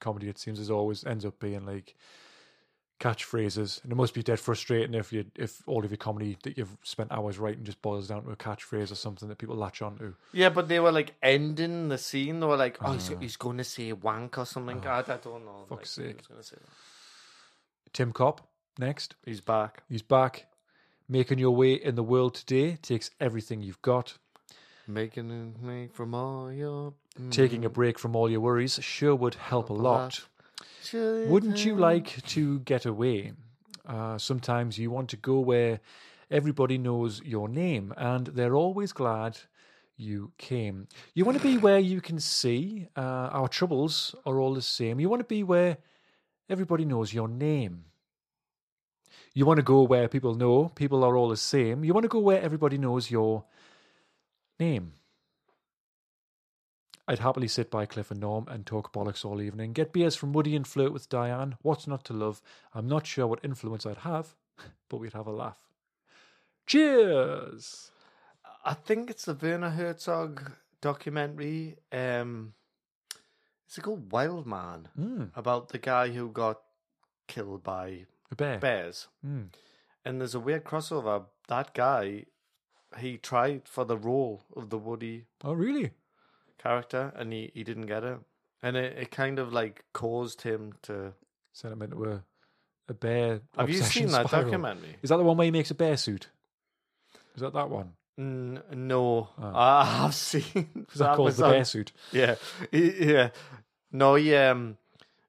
comedy. 0.02 0.28
It 0.28 0.38
seems 0.38 0.60
as 0.60 0.70
always 0.70 1.06
ends 1.06 1.26
up 1.26 1.40
being 1.40 1.66
like 1.66 1.96
catchphrases, 3.02 3.84
and 3.84 3.92
it 3.92 3.96
must 3.96 4.14
be 4.14 4.22
dead 4.22 4.40
frustrating 4.40 4.94
if 4.94 5.12
you 5.12 5.26
if 5.36 5.64
all 5.68 5.84
of 5.84 5.90
your 5.90 5.98
comedy 5.98 6.38
that 6.44 6.58
you've 6.58 6.78
spent 6.84 7.12
hours 7.12 7.40
writing 7.40 7.64
just 7.64 7.82
boils 7.82 8.08
down 8.08 8.24
to 8.24 8.32
a 8.32 8.36
catchphrase 8.36 8.92
or 8.92 8.96
something 8.96 9.28
that 9.28 9.40
people 9.40 9.56
latch 9.56 9.82
onto. 9.82 10.14
Yeah, 10.34 10.50
but 10.50 10.68
they 10.68 10.80
were 10.80 10.92
like 10.92 11.16
ending 11.24 11.90
the 11.90 11.98
scene. 11.98 12.40
They 12.40 12.46
were 12.46 12.58
like, 12.58 12.78
"Oh, 12.82 12.94
he's, 12.94 13.12
he's 13.20 13.38
going 13.38 13.58
to 13.58 13.64
say 13.64 13.92
wank 13.92 14.38
or 14.38 14.46
something." 14.46 14.80
God, 14.80 15.10
I 15.10 15.18
don't 15.18 15.46
know. 15.46 15.64
Ah. 15.64 15.76
fuck's 15.76 15.98
like, 15.98 16.08
sake. 16.08 16.18
was 16.18 16.28
gonna 16.28 16.44
say 16.44 16.58
that. 16.60 17.94
Tim 17.94 18.14
Copp 18.14 18.48
next. 18.78 19.16
He's 19.26 19.42
back. 19.42 19.84
He's 19.90 20.04
back. 20.04 20.46
Making 21.10 21.40
your 21.40 21.56
way 21.56 21.74
in 21.74 21.96
the 21.96 22.04
world 22.04 22.36
today 22.36 22.78
takes 22.82 23.12
everything 23.20 23.62
you've 23.62 23.82
got. 23.82 24.18
Making 24.88 25.32
it 25.32 25.62
make 25.62 25.94
from 25.94 26.14
all 26.14 26.52
your 26.54 26.94
Taking 27.30 27.66
a 27.66 27.70
break 27.70 28.00
from 28.00 28.16
all 28.16 28.30
your 28.30 28.40
worries 28.40 28.80
sure 28.82 29.16
would 29.16 29.36
help 29.36 29.70
a 29.70 29.74
lot. 29.74 30.22
Wouldn't 31.28 31.66
you 31.66 31.76
like 31.76 32.26
to 32.28 32.60
get 32.60 32.86
away? 32.86 33.34
Uh, 33.86 34.18
sometimes 34.18 34.78
you 34.80 34.90
want 34.92 35.10
to 35.10 35.18
go 35.18 35.40
where 35.40 35.82
everybody 36.30 36.78
knows 36.78 37.22
your 37.24 37.50
name 37.50 37.94
and 37.98 38.28
they're 38.28 38.56
always 38.56 38.94
glad 38.94 39.38
you 39.98 40.32
came. 40.38 40.88
You 41.14 41.26
want 41.26 41.38
to 41.38 41.44
be 41.44 41.58
where 41.58 41.80
you 41.80 42.00
can 42.02 42.20
see 42.20 42.88
uh, 42.96 43.30
our 43.32 43.48
troubles 43.50 44.16
are 44.26 44.40
all 44.40 44.54
the 44.54 44.62
same. 44.62 45.00
You 45.00 45.10
want 45.10 45.20
to 45.20 45.28
be 45.28 45.44
where 45.44 45.78
everybody 46.50 46.86
knows 46.86 47.14
your 47.14 47.28
name. 47.28 47.86
You 49.34 49.46
want 49.46 49.58
to 49.58 49.64
go 49.64 49.84
where 49.84 50.08
people 50.08 50.34
know 50.36 50.70
people 50.70 51.04
are 51.04 51.16
all 51.16 51.30
the 51.30 51.38
same. 51.38 51.84
You 51.84 51.94
want 51.94 52.06
to 52.06 52.10
go 52.10 52.20
where 52.20 52.42
everybody 52.42 52.78
knows 52.78 53.12
your 53.12 53.44
name. 54.60 54.94
I'd 57.08 57.20
happily 57.20 57.48
sit 57.48 57.70
by 57.72 57.86
Cliff 57.86 58.12
and 58.12 58.20
Norm 58.20 58.48
and 58.48 58.66
talk 58.66 58.94
bollocks 58.94 59.26
all 59.26 59.42
evening, 59.42 59.74
get 59.74 59.92
beers 59.92 60.16
from 60.16 60.34
Woody 60.34 60.56
and 60.56 60.66
flirt 60.68 60.94
with 60.94 61.10
Diane. 61.10 61.56
What's 61.62 61.88
not 61.88 62.06
to 62.06 62.14
love? 62.14 62.42
I'm 62.74 62.88
not 62.88 63.06
sure 63.08 63.28
what 63.28 63.44
influence 63.44 63.86
I'd 63.86 63.98
have, 63.98 64.36
but 64.90 64.98
we'd 64.98 65.14
have 65.14 65.28
a 65.28 65.32
laugh. 65.32 65.58
Cheers! 66.68 67.92
I 68.64 68.74
think 68.76 69.10
it's 69.10 69.26
the 69.26 69.34
Werner 69.34 69.72
Herzog 69.72 70.52
documentary. 70.80 71.78
Um, 71.92 72.54
it's 73.68 73.80
called 73.80 74.12
Wild 74.12 74.46
Man 74.46 74.88
Mm, 74.98 75.32
about 75.36 75.70
the 75.70 75.80
guy 75.80 76.10
who 76.10 76.30
got 76.30 76.62
killed 77.28 77.64
by 77.64 78.06
bear. 78.38 78.60
bears. 78.60 79.08
Mm. 79.26 79.48
And 80.06 80.20
there's 80.22 80.36
a 80.36 80.40
weird 80.40 80.64
crossover. 80.64 81.26
That 81.48 81.74
guy, 81.74 82.26
he 83.00 83.18
tried 83.18 83.68
for 83.68 83.84
the 83.84 83.98
role 83.98 84.44
of 84.56 84.70
the 84.70 84.78
Woody 84.78 85.26
Oh, 85.44 85.54
really? 85.54 85.92
Character, 86.62 87.12
and 87.16 87.32
he, 87.34 87.52
he 87.54 87.64
didn't 87.64 87.88
get 87.88 88.04
it. 88.04 88.20
And 88.64 88.78
it, 88.78 88.98
it 88.98 89.12
kind 89.12 89.40
of 89.40 89.52
like 89.54 89.84
caused 89.94 90.42
him 90.42 90.74
to. 90.84 91.14
Sent 91.54 91.74
him 91.74 91.82
into 91.82 92.04
a, 92.06 92.24
a 92.88 92.94
bear. 92.94 93.42
Have 93.58 93.70
you 93.70 93.82
seen 93.82 94.08
that 94.10 94.28
spiral. 94.28 94.46
documentary? 94.46 94.96
Is 95.02 95.10
that 95.10 95.18
the 95.18 95.24
one 95.24 95.36
where 95.38 95.46
he 95.46 95.52
makes 95.52 95.70
a 95.72 95.76
bear 95.76 95.98
suit? 95.98 96.30
Is 97.36 97.42
that 97.42 97.54
that 97.54 97.70
one? 97.70 97.94
N- 98.18 98.62
no, 98.74 99.30
Oh. 99.42 99.52
I 99.54 99.86
have 99.86 100.14
seen. 100.30 100.86
Is 100.94 101.00
that 101.00 101.16
called 101.16 101.26
was 101.26 101.38
the 101.38 101.50
bear 101.50 101.66
suit? 101.66 101.92
Yeah, 102.12 102.36
He- 102.72 103.12
yeah. 103.14 103.30
No, 103.92 104.16
he 104.16 104.34
um, 104.36 104.78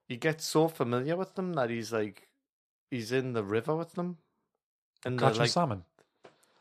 he 0.07 0.15
gets 0.15 0.45
so 0.45 0.67
familiar 0.69 1.15
with 1.17 1.35
them 1.35 1.53
that 1.53 1.69
he's 1.69 1.91
like, 1.91 2.27
he's 2.91 3.11
in 3.11 3.33
the 3.33 3.43
river 3.43 3.75
with 3.75 3.93
them, 3.93 4.17
and 5.03 5.19
Catching 5.19 5.39
like, 5.39 5.49
salmon. 5.49 5.83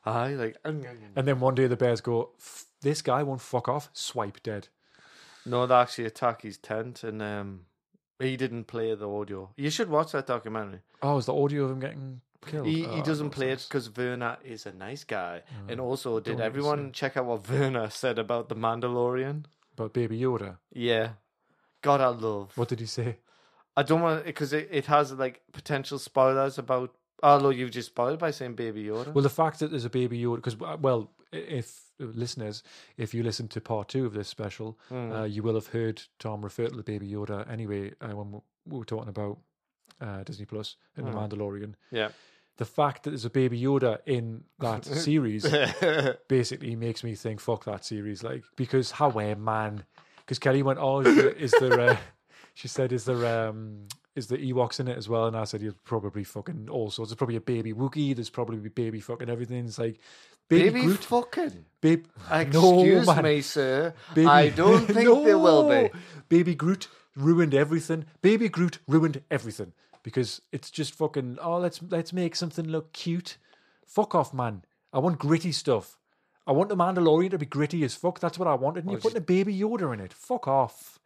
Aye, 0.05 0.35
like, 0.35 0.63
"Mm, 0.65 1.13
And 1.17 1.29
then 1.29 1.39
one 1.41 1.55
day 1.55 1.67
the 1.67 1.77
bears 1.77 2.01
go, 2.01 2.31
"F- 2.39 2.67
this 2.81 3.03
guy 3.03 3.23
won't 3.23 3.41
fuck 3.41 3.69
off, 3.69 3.89
swipe 3.93 4.43
dead. 4.43 4.69
no, 5.47 5.67
they 5.67 5.75
actually 5.75 6.07
attack 6.07 6.43
his 6.43 6.57
tent, 6.59 7.03
and 7.05 7.21
um, 7.23 7.67
he 8.19 8.37
didn't 8.37 8.65
play 8.65 8.95
the 8.95 9.09
audio. 9.09 9.51
You 9.57 9.71
should 9.71 9.89
watch 9.89 10.13
that 10.13 10.27
documentary. 10.27 10.81
Oh, 11.03 11.19
is 11.19 11.27
the 11.27 11.35
audio 11.35 11.65
of 11.65 11.71
him 11.73 11.81
getting 11.81 12.21
killed? 12.47 12.67
He 12.67 12.87
Oh, 12.87 12.95
he 12.97 13.03
doesn't 13.03 13.29
that's 13.29 13.37
play 13.37 13.51
it 13.51 13.67
because 13.69 13.95
Werner 13.97 14.39
is 14.45 14.67
a 14.67 14.73
nice 14.73 15.05
guy, 15.05 15.43
and 15.69 15.81
also 15.81 16.21
did 16.21 16.39
Mm. 16.39 16.43
Everyone 16.43 16.93
check 16.93 17.17
out 17.17 17.27
what 17.27 17.49
Werner 17.49 17.91
said 17.91 18.19
about 18.19 18.49
the 18.49 18.55
Mandalorian? 18.57 19.45
But 19.77 19.93
Baby 19.93 20.21
Yoda, 20.21 20.59
Yeah, 20.73 21.15
God, 21.81 22.01
I 22.01 22.09
love. 22.09 22.57
what 22.57 22.69
did 22.69 22.81
he 22.81 22.87
say? 22.87 23.19
I 23.77 23.83
don't 23.83 24.03
want 24.03 24.25
because 24.25 24.53
it, 24.53 24.69
it 24.71 24.87
has 24.87 25.13
like 25.13 25.43
potential 25.53 25.99
spoilers 25.99 26.59
about. 26.59 26.95
Although 27.23 27.51
you've 27.51 27.71
just 27.71 27.89
spoiled 27.89 28.19
by 28.19 28.31
saying 28.33 28.55
Baby 28.55 28.85
Yoda. 28.85 29.13
Well, 29.15 29.23
the 29.23 29.29
fact 29.31 29.61
that 29.61 29.71
there's 29.71 29.85
a 29.85 29.91
Baby 29.91 30.21
Yoda, 30.21 30.37
because 30.37 30.57
well, 30.59 31.11
if 31.33 31.81
listeners, 31.99 32.63
if 32.97 33.15
you 33.15 33.23
listen 33.23 33.47
to 33.49 33.61
part 33.61 33.89
two 33.89 34.05
of 34.07 34.13
this 34.13 34.29
special, 34.29 34.79
Hmm. 34.89 35.13
uh, 35.13 35.25
you 35.25 35.43
will 35.43 35.55
have 35.55 35.69
heard 35.69 36.03
Tom 36.19 36.43
refer 36.43 36.67
to 36.69 36.77
the 36.77 36.83
Baby 36.83 37.09
Yoda 37.11 37.49
anyway 37.51 37.93
uh, 38.01 38.09
when 38.17 38.33
we- 38.33 38.41
we 38.67 38.79
were 38.79 38.85
talking 38.85 39.09
about 39.09 39.39
uh, 40.01 40.25
Disney 40.25 40.45
Plus 40.47 40.77
and 40.97 41.07
the 41.07 41.13
Hmm. 41.13 41.19
Mandalorian. 41.19 41.75
yeah. 41.93 42.11
The 42.59 42.65
fact 42.67 43.05
that 43.05 43.11
there's 43.11 43.25
a 43.25 43.31
Baby 43.31 43.61
Yoda 43.61 44.01
in 44.05 44.45
that 44.59 44.85
series 45.07 45.45
basically 46.29 46.77
makes 46.77 47.03
me 47.05 47.15
think, 47.15 47.41
fuck 47.41 47.65
that 47.65 47.85
series, 47.85 48.23
like 48.23 48.43
because 48.57 48.91
how 48.93 49.11
eh, 49.19 49.35
man? 49.35 49.85
Because 50.19 50.39
Kelly 50.39 50.63
went, 50.63 50.79
oh, 50.81 51.01
is 51.01 51.17
there, 51.17 51.31
is 51.31 51.51
there 51.61 51.81
uh, 51.81 51.97
she 52.55 52.69
said, 52.69 52.93
is 52.93 53.05
there 53.05 53.49
um, 53.49 53.87
is 54.15 54.27
the 54.27 54.37
Ewoks 54.39 54.79
in 54.81 54.89
it 54.89 54.97
as 54.99 55.09
well? 55.09 55.27
And 55.27 55.37
I 55.37 55.45
said, 55.45 55.63
you're 55.63 55.75
probably 55.85 56.25
fucking 56.25 56.69
all 56.71 56.91
sorts. 56.91 57.11
There's 57.11 57.17
probably 57.17 57.37
a 57.37 57.41
baby 57.41 57.73
Wookiee. 57.73 58.15
There's 58.15 58.31
probably 58.31 58.57
baby 58.69 59.01
fucking 59.01 59.31
everything. 59.31 59.65
It's 59.67 59.79
like 59.79 59.99
baby, 60.49 60.71
Baby 60.71 60.83
Groot, 60.83 61.05
fucking. 61.05 61.65
babe. 61.81 62.07
Excuse 62.31 63.07
no, 63.07 63.15
man. 63.15 63.25
me, 63.25 63.41
sir. 63.41 63.95
Baby- 64.15 64.27
I 64.27 64.49
don't 64.51 64.87
think 64.87 65.25
there 65.25 65.39
will 65.39 65.69
be. 65.69 65.91
Baby 66.29 66.55
Groot 66.55 66.89
ruined 67.17 67.55
everything. 67.55 68.05
Baby 68.21 68.49
Groot 68.49 68.79
ruined 68.87 69.23
everything 69.31 69.73
because 70.03 70.43
it's 70.53 70.71
just 70.71 70.95
fucking. 70.95 71.39
Oh, 71.41 71.59
let's 71.59 71.81
let's 71.91 72.13
make 72.13 72.37
something 72.37 72.67
look 72.67 72.93
cute. 72.93 73.39
Fuck 73.87 74.15
off, 74.15 74.33
man. 74.35 74.63
I 74.93 74.99
want 74.99 75.19
gritty 75.19 75.53
stuff. 75.53 75.97
I 76.47 76.53
want 76.53 76.69
the 76.69 76.77
Mandalorian 76.77 77.31
to 77.31 77.39
be 77.39 77.47
gritty 77.47 77.85
as 77.85 77.95
fuck. 77.95 78.19
That's 78.21 78.39
what 78.39 78.49
I 78.49 78.55
wanted. 78.55 78.85
And 78.85 78.91
you're 78.93 79.01
putting 79.01 79.19
a 79.19 79.23
Baby 79.23 79.57
Yoda 79.59 79.95
in 79.95 80.01
it. 80.01 80.13
Fuck 80.13 80.49
off. 80.49 80.99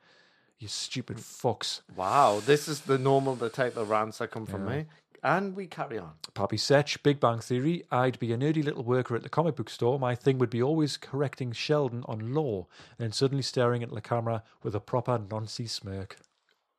You 0.59 0.69
stupid 0.69 1.19
fucks. 1.19 1.83
Wow, 1.95 2.41
this 2.45 2.67
is 2.67 2.81
the 2.81 2.99
normal, 2.99 3.35
the 3.35 3.51
type 3.51 3.77
of 3.77 3.91
rants 3.91 4.19
that 4.19 4.31
come 4.31 4.47
from 4.47 4.67
me. 4.67 4.87
And 5.23 5.57
we 5.57 5.67
carry 5.67 5.99
on. 5.99 6.13
Pappy 6.35 6.57
Setch, 6.57 7.03
Big 7.03 7.19
Bang 7.21 7.41
Theory. 7.41 7.85
I'd 7.91 8.19
be 8.19 8.33
a 8.33 8.39
nerdy 8.39 8.63
little 8.63 8.85
worker 8.85 9.17
at 9.17 9.23
the 9.23 9.29
comic 9.29 9.57
book 9.57 9.69
store. 9.69 9.99
My 9.99 10.15
thing 10.15 10.39
would 10.39 10.51
be 10.51 10.63
always 10.63 10.97
correcting 10.97 11.53
Sheldon 11.53 12.05
on 12.07 12.33
law, 12.33 12.67
and 12.99 13.07
then 13.07 13.13
suddenly 13.13 13.43
staring 13.43 13.83
at 13.83 13.91
the 13.91 14.01
camera 14.01 14.43
with 14.63 14.75
a 14.75 14.81
proper 14.81 15.19
Nancy 15.19 15.67
smirk. 15.67 16.17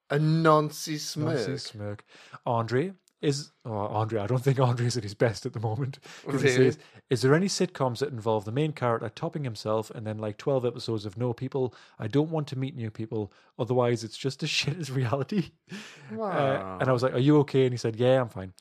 A 0.10 0.18
Nancy 0.18 0.98
smirk. 0.98 1.38
Noncy 1.38 1.60
smirk. 1.60 2.06
Andre 2.46 2.94
is. 3.22 3.52
Oh, 3.66 3.72
Andre, 3.74 4.22
I 4.22 4.28
don't 4.28 4.44
think 4.44 4.60
Andre 4.60 4.86
is 4.86 4.96
at 4.98 5.04
his 5.04 5.14
best 5.14 5.46
at 5.46 5.54
the 5.54 5.60
moment. 5.60 6.00
Really? 6.26 6.50
says, 6.50 6.78
Is 7.10 7.22
there 7.22 7.34
any 7.34 7.48
sitcoms 7.48 8.00
that 8.00 8.10
involve 8.10 8.46
the 8.46 8.52
main 8.52 8.72
character 8.74 9.10
topping 9.10 9.44
himself 9.44 9.90
and 9.92 10.06
then 10.06 10.18
like 10.18 10.38
12 10.38 10.66
episodes 10.66 11.06
of 11.06 11.18
no 11.18 11.34
people? 11.34 11.74
I 12.00 12.08
don't 12.08 12.30
want 12.30 12.48
to 12.50 12.58
meet 12.58 12.76
new 12.76 12.92
people. 12.92 13.32
Otherwise, 13.58 14.04
it's 14.04 14.18
just 14.18 14.44
as 14.44 14.50
shit 14.60 14.78
as 14.78 14.92
reality. 14.92 15.52
Uh, 15.72 16.16
Wow. 16.16 16.78
and 16.80 16.90
I 16.90 16.94
was 16.94 17.04
like, 17.04 17.14
"Are 17.14 17.20
you 17.20 17.38
okay?" 17.40 17.64
And 17.66 17.74
he 17.74 17.78
said, 17.78 17.96
"Yeah, 17.96 18.22
I'm 18.22 18.30
fine." 18.30 18.54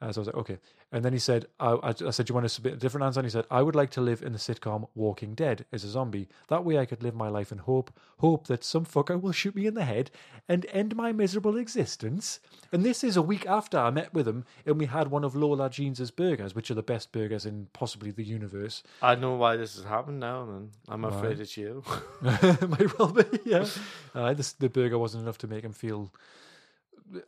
Uh, 0.00 0.12
so 0.12 0.18
I 0.18 0.22
was 0.22 0.26
like, 0.28 0.36
"Okay." 0.36 0.58
And 0.96 1.04
then 1.04 1.12
he 1.12 1.18
said, 1.18 1.44
I, 1.60 1.72
I, 1.72 1.88
I 1.90 2.10
said, 2.10 2.24
"Do 2.24 2.30
you 2.30 2.34
want 2.34 2.46
to 2.46 2.48
submit 2.48 2.72
a 2.72 2.78
different 2.78 3.04
answer?" 3.04 3.20
And 3.20 3.26
he 3.26 3.30
said, 3.30 3.44
"I 3.50 3.60
would 3.60 3.74
like 3.74 3.90
to 3.90 4.00
live 4.00 4.22
in 4.22 4.32
the 4.32 4.38
sitcom 4.38 4.88
Walking 4.94 5.34
Dead 5.34 5.66
as 5.70 5.84
a 5.84 5.88
zombie. 5.88 6.26
That 6.48 6.64
way, 6.64 6.78
I 6.78 6.86
could 6.86 7.02
live 7.02 7.14
my 7.14 7.28
life 7.28 7.52
in 7.52 7.58
hope, 7.58 7.90
hope 8.20 8.46
that 8.46 8.64
some 8.64 8.86
fucker 8.86 9.20
will 9.20 9.32
shoot 9.32 9.54
me 9.54 9.66
in 9.66 9.74
the 9.74 9.84
head 9.84 10.10
and 10.48 10.64
end 10.72 10.96
my 10.96 11.12
miserable 11.12 11.58
existence." 11.58 12.40
And 12.72 12.82
this 12.82 13.04
is 13.04 13.14
a 13.14 13.20
week 13.20 13.44
after 13.44 13.76
I 13.76 13.90
met 13.90 14.14
with 14.14 14.26
him, 14.26 14.46
and 14.64 14.78
we 14.78 14.86
had 14.86 15.10
one 15.10 15.22
of 15.22 15.36
Lola 15.36 15.68
Jeans's 15.68 16.10
burgers, 16.10 16.54
which 16.54 16.70
are 16.70 16.74
the 16.74 16.82
best 16.82 17.12
burgers 17.12 17.44
in 17.44 17.66
possibly 17.74 18.10
the 18.10 18.24
universe. 18.24 18.82
I 19.02 19.16
know 19.16 19.34
why 19.34 19.56
this 19.56 19.76
has 19.76 19.84
happened 19.84 20.20
now, 20.20 20.44
and 20.44 20.70
I'm 20.88 21.04
afraid 21.04 21.40
it's 21.40 21.58
you. 21.58 21.84
Might 22.22 22.98
well 22.98 23.12
be, 23.12 23.22
yeah. 23.44 23.66
Uh, 24.14 24.32
this, 24.32 24.52
the 24.52 24.70
burger 24.70 24.98
wasn't 24.98 25.24
enough 25.24 25.36
to 25.38 25.46
make 25.46 25.62
him 25.62 25.74
feel 25.74 26.10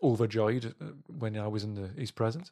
overjoyed 0.02 0.74
uh, 0.80 0.86
when 1.18 1.36
I 1.36 1.48
was 1.48 1.64
in 1.64 1.74
the, 1.74 1.88
his 2.00 2.10
presence. 2.10 2.50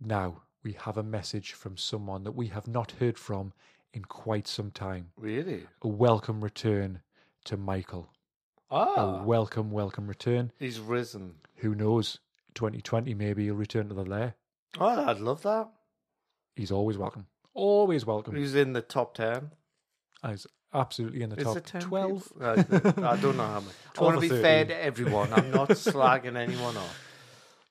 Now 0.00 0.42
we 0.62 0.72
have 0.72 0.96
a 0.96 1.02
message 1.02 1.52
from 1.52 1.76
someone 1.76 2.24
that 2.24 2.32
we 2.32 2.48
have 2.48 2.66
not 2.66 2.92
heard 2.92 3.18
from 3.18 3.52
in 3.92 4.04
quite 4.04 4.48
some 4.48 4.70
time. 4.70 5.10
really? 5.16 5.66
A 5.82 5.88
welcome 5.88 6.42
return 6.42 7.00
to 7.44 7.56
Michael. 7.56 8.10
Ah, 8.70 9.20
A 9.20 9.22
welcome, 9.24 9.70
welcome 9.70 10.06
return. 10.08 10.50
he's 10.58 10.80
risen. 10.80 11.34
Who 11.56 11.74
knows? 11.74 12.18
2020, 12.54 13.14
maybe 13.14 13.44
he'll 13.44 13.54
return 13.54 13.88
to 13.88 13.94
the 13.94 14.04
lair. 14.04 14.34
Oh, 14.80 14.86
I'd 14.86 15.20
love 15.20 15.42
that. 15.42 15.68
He's 16.56 16.72
always 16.72 16.96
welcome. 16.98 17.26
Always 17.52 18.04
welcome. 18.06 18.34
He's 18.34 18.54
in 18.54 18.72
the 18.72 18.80
top 18.80 19.14
ten. 19.14 19.50
He's 20.26 20.46
absolutely 20.72 21.22
in 21.22 21.30
the 21.30 21.36
Is 21.36 21.44
top 21.44 21.60
ten? 21.64 21.80
12. 21.82 22.32
people? 22.32 22.42
Uh, 22.46 23.08
I 23.08 23.16
don't 23.16 23.36
know 23.36 23.44
how 23.46 23.60
many. 23.60 23.72
I 23.90 23.94
12 23.94 24.12
want 24.14 24.14
to 24.28 24.34
be 24.34 24.42
fair 24.42 24.64
to 24.64 24.82
everyone. 24.82 25.32
I'm 25.32 25.50
not 25.52 25.68
slagging 25.70 26.36
anyone 26.36 26.76
off. 26.76 27.00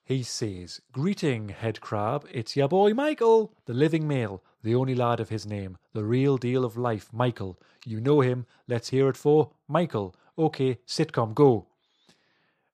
He 0.06 0.22
says, 0.22 0.82
Greeting, 0.92 1.50
head 1.50 1.80
crab. 1.80 2.28
It's 2.32 2.58
your 2.58 2.68
boy 2.68 2.94
Michael, 2.94 3.54
the 3.66 3.74
living 3.74 4.06
male, 4.06 4.44
the 4.62 4.76
only 4.76 4.96
lad 4.96 5.22
of 5.22 5.30
his 5.30 5.46
name, 5.46 5.78
the 5.94 6.04
real 6.04 6.38
deal 6.38 6.66
of 6.66 6.76
life, 6.78 7.10
Michael. 7.14 7.58
You 7.86 8.02
know 8.02 8.20
him. 8.20 8.46
Let's 8.68 8.90
hear 8.90 9.08
it 9.08 9.16
for 9.16 9.52
Michael. 9.68 10.14
Okay, 10.38 10.80
sitcom, 10.86 11.34
go. 11.34 11.68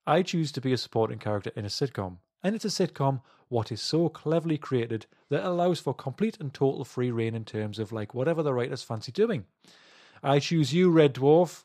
I 0.08 0.24
choose 0.24 0.52
to 0.54 0.62
be 0.62 0.74
a 0.74 0.78
supporting 0.78 1.20
character 1.20 1.52
in 1.56 1.66
a 1.66 1.70
sitcom, 1.70 2.18
and 2.42 2.56
it's 2.56 2.66
a 2.66 2.70
sitcom 2.70 3.22
what 3.48 3.72
is 3.72 3.82
so 3.82 4.10
cleverly 4.10 4.58
created 4.58 5.06
that 5.30 5.46
allows 5.46 5.80
for 5.80 5.94
complete 5.94 6.38
and 6.40 6.52
total 6.52 6.84
free 6.84 7.12
reign 7.12 7.36
in 7.36 7.46
terms 7.46 7.78
of 7.78 7.92
like 7.92 8.16
whatever 8.16 8.42
the 8.42 8.54
writers 8.54 8.82
fancy 8.82 9.12
doing. 9.12 9.46
I 10.24 10.40
choose 10.40 10.74
you, 10.74 10.90
Red 10.90 11.14
Dwarf. 11.14 11.64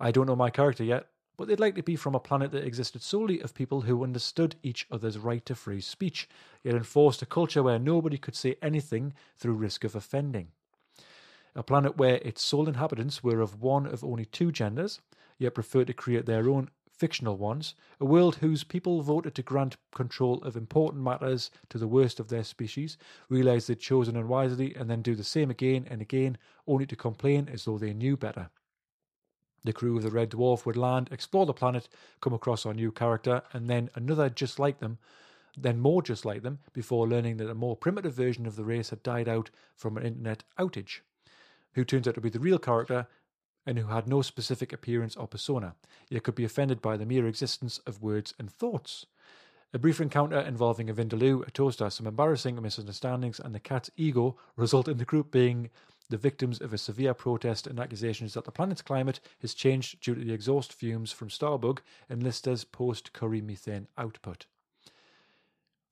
I 0.00 0.12
don't 0.12 0.26
know 0.26 0.36
my 0.36 0.50
character 0.50 0.84
yet, 0.84 1.08
but 1.38 1.46
they'd 1.46 1.60
likely 1.60 1.82
be 1.82 1.94
from 1.94 2.16
a 2.16 2.20
planet 2.20 2.50
that 2.50 2.64
existed 2.64 3.00
solely 3.00 3.40
of 3.40 3.54
people 3.54 3.82
who 3.82 4.02
understood 4.02 4.56
each 4.64 4.88
other's 4.90 5.16
right 5.16 5.46
to 5.46 5.54
free 5.54 5.80
speech, 5.80 6.28
yet 6.64 6.74
enforced 6.74 7.22
a 7.22 7.26
culture 7.26 7.62
where 7.62 7.78
nobody 7.78 8.18
could 8.18 8.34
say 8.34 8.56
anything 8.60 9.14
through 9.38 9.54
risk 9.54 9.84
of 9.84 9.94
offending. 9.94 10.48
A 11.54 11.62
planet 11.62 11.96
where 11.96 12.16
its 12.16 12.42
sole 12.42 12.68
inhabitants 12.68 13.22
were 13.22 13.40
of 13.40 13.62
one 13.62 13.86
of 13.86 14.02
only 14.02 14.24
two 14.24 14.50
genders, 14.50 15.00
yet 15.38 15.54
preferred 15.54 15.86
to 15.86 15.92
create 15.92 16.26
their 16.26 16.50
own 16.50 16.70
fictional 16.90 17.36
ones. 17.36 17.76
A 18.00 18.04
world 18.04 18.36
whose 18.36 18.64
people 18.64 19.02
voted 19.02 19.36
to 19.36 19.42
grant 19.42 19.76
control 19.94 20.42
of 20.42 20.56
important 20.56 21.04
matters 21.04 21.52
to 21.68 21.78
the 21.78 21.86
worst 21.86 22.18
of 22.18 22.28
their 22.28 22.42
species, 22.42 22.98
realise 23.28 23.68
they'd 23.68 23.78
chosen 23.78 24.16
unwisely, 24.16 24.74
and 24.74 24.90
then 24.90 25.02
do 25.02 25.14
the 25.14 25.22
same 25.22 25.50
again 25.50 25.86
and 25.88 26.02
again, 26.02 26.36
only 26.66 26.86
to 26.86 26.96
complain 26.96 27.48
as 27.48 27.64
though 27.64 27.78
they 27.78 27.94
knew 27.94 28.16
better. 28.16 28.50
The 29.64 29.72
crew 29.72 29.96
of 29.96 30.02
the 30.02 30.10
Red 30.10 30.30
Dwarf 30.30 30.64
would 30.64 30.76
land, 30.76 31.08
explore 31.10 31.46
the 31.46 31.52
planet, 31.52 31.88
come 32.20 32.32
across 32.32 32.64
our 32.64 32.74
new 32.74 32.92
character, 32.92 33.42
and 33.52 33.68
then 33.68 33.90
another 33.94 34.30
just 34.30 34.58
like 34.58 34.78
them, 34.78 34.98
then 35.56 35.80
more 35.80 36.02
just 36.02 36.24
like 36.24 36.42
them, 36.42 36.60
before 36.72 37.08
learning 37.08 37.38
that 37.38 37.50
a 37.50 37.54
more 37.54 37.76
primitive 37.76 38.14
version 38.14 38.46
of 38.46 38.56
the 38.56 38.64
race 38.64 38.90
had 38.90 39.02
died 39.02 39.28
out 39.28 39.50
from 39.74 39.96
an 39.96 40.04
internet 40.04 40.44
outage. 40.58 41.00
Who 41.72 41.84
turns 41.84 42.06
out 42.06 42.14
to 42.14 42.20
be 42.20 42.30
the 42.30 42.40
real 42.40 42.58
character 42.58 43.08
and 43.66 43.78
who 43.78 43.88
had 43.88 44.08
no 44.08 44.22
specific 44.22 44.72
appearance 44.72 45.16
or 45.16 45.28
persona, 45.28 45.74
yet 46.08 46.22
could 46.22 46.34
be 46.34 46.44
offended 46.44 46.80
by 46.80 46.96
the 46.96 47.04
mere 47.04 47.26
existence 47.26 47.78
of 47.86 48.02
words 48.02 48.32
and 48.38 48.50
thoughts. 48.50 49.04
A 49.74 49.78
brief 49.78 50.00
encounter 50.00 50.40
involving 50.40 50.88
a 50.88 50.94
Vindaloo, 50.94 51.46
a 51.46 51.50
toaster, 51.50 51.90
some 51.90 52.06
embarrassing 52.06 52.60
misunderstandings, 52.62 53.38
and 53.38 53.54
the 53.54 53.60
cat's 53.60 53.90
ego 53.96 54.38
result 54.56 54.88
in 54.88 54.96
the 54.96 55.04
group 55.04 55.30
being 55.30 55.68
the 56.10 56.16
victims 56.16 56.60
of 56.60 56.72
a 56.72 56.78
severe 56.78 57.14
protest 57.14 57.66
and 57.66 57.78
accusations 57.78 58.34
that 58.34 58.44
the 58.44 58.52
planet's 58.52 58.82
climate 58.82 59.20
has 59.40 59.54
changed 59.54 60.00
due 60.00 60.14
to 60.14 60.24
the 60.24 60.32
exhaust 60.32 60.72
fumes 60.72 61.12
from 61.12 61.28
Starbug 61.28 61.80
and 62.08 62.22
Lister's 62.22 62.64
post 62.64 63.12
curry 63.12 63.40
methane 63.40 63.88
output. 63.96 64.46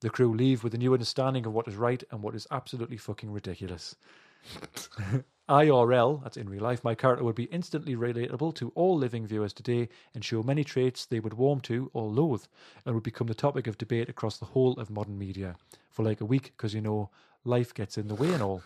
The 0.01 0.11
crew 0.11 0.35
leave 0.35 0.62
with 0.62 0.75
a 0.75 0.79
new 0.79 0.93
understanding 0.93 1.47
of 1.47 1.53
what 1.53 1.69
is 1.69 1.77
right 1.77 2.03
and 2.11 2.23
what 2.23 2.35
is 2.35 2.47
absolutely 2.51 2.97
fucking 2.97 3.31
ridiculous. 3.31 3.97
IRL, 5.49 6.23
that's 6.23 6.37
in 6.37 6.49
real 6.49 6.62
life, 6.62 6.83
my 6.83 6.95
character 6.95 7.25
would 7.25 7.37
be 7.37 7.45
instantly 7.45 7.95
relatable 7.95 8.55
to 8.57 8.73
all 8.75 8.97
living 8.97 9.27
viewers 9.27 9.53
today 9.53 9.89
and 10.14 10.25
show 10.25 10.43
many 10.43 10.64
traits 10.64 11.07
they 11.07 11.21
would 11.21 11.35
warm 11.35 11.61
to 11.61 11.91
or 11.95 12.09
loathe 12.09 12.45
and 12.85 12.95
would 12.95 13.05
become 13.05 13.29
the 13.29 13.35
topic 13.35 13.67
of 13.67 13.79
debate 13.79 14.09
across 14.09 14.39
the 14.39 14.47
whole 14.47 14.73
of 14.75 14.91
modern 14.91 15.19
media 15.19 15.57
for 15.91 16.05
like 16.05 16.21
a 16.21 16.25
week 16.25 16.53
because, 16.57 16.75
you 16.75 16.81
know, 16.81 17.11
life 17.45 17.73
gets 17.73 17.97
in 17.97 18.09
the 18.09 18.14
way 18.14 18.33
and 18.33 18.43
all. 18.43 18.62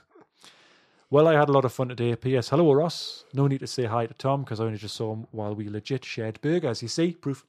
Well, 1.12 1.26
I 1.26 1.34
had 1.34 1.48
a 1.48 1.52
lot 1.52 1.64
of 1.64 1.72
fun 1.72 1.88
today. 1.88 2.14
P.S. 2.14 2.50
Hello, 2.50 2.72
Ross. 2.72 3.24
No 3.34 3.48
need 3.48 3.58
to 3.60 3.66
say 3.66 3.84
hi 3.86 4.06
to 4.06 4.14
Tom 4.14 4.42
because 4.44 4.60
I 4.60 4.64
only 4.64 4.78
just 4.78 4.94
saw 4.94 5.12
him 5.12 5.26
while 5.32 5.54
we 5.56 5.68
legit 5.68 6.04
shared 6.04 6.40
burgers. 6.40 6.82
You 6.82 6.88
see, 6.88 7.12
proof. 7.12 7.44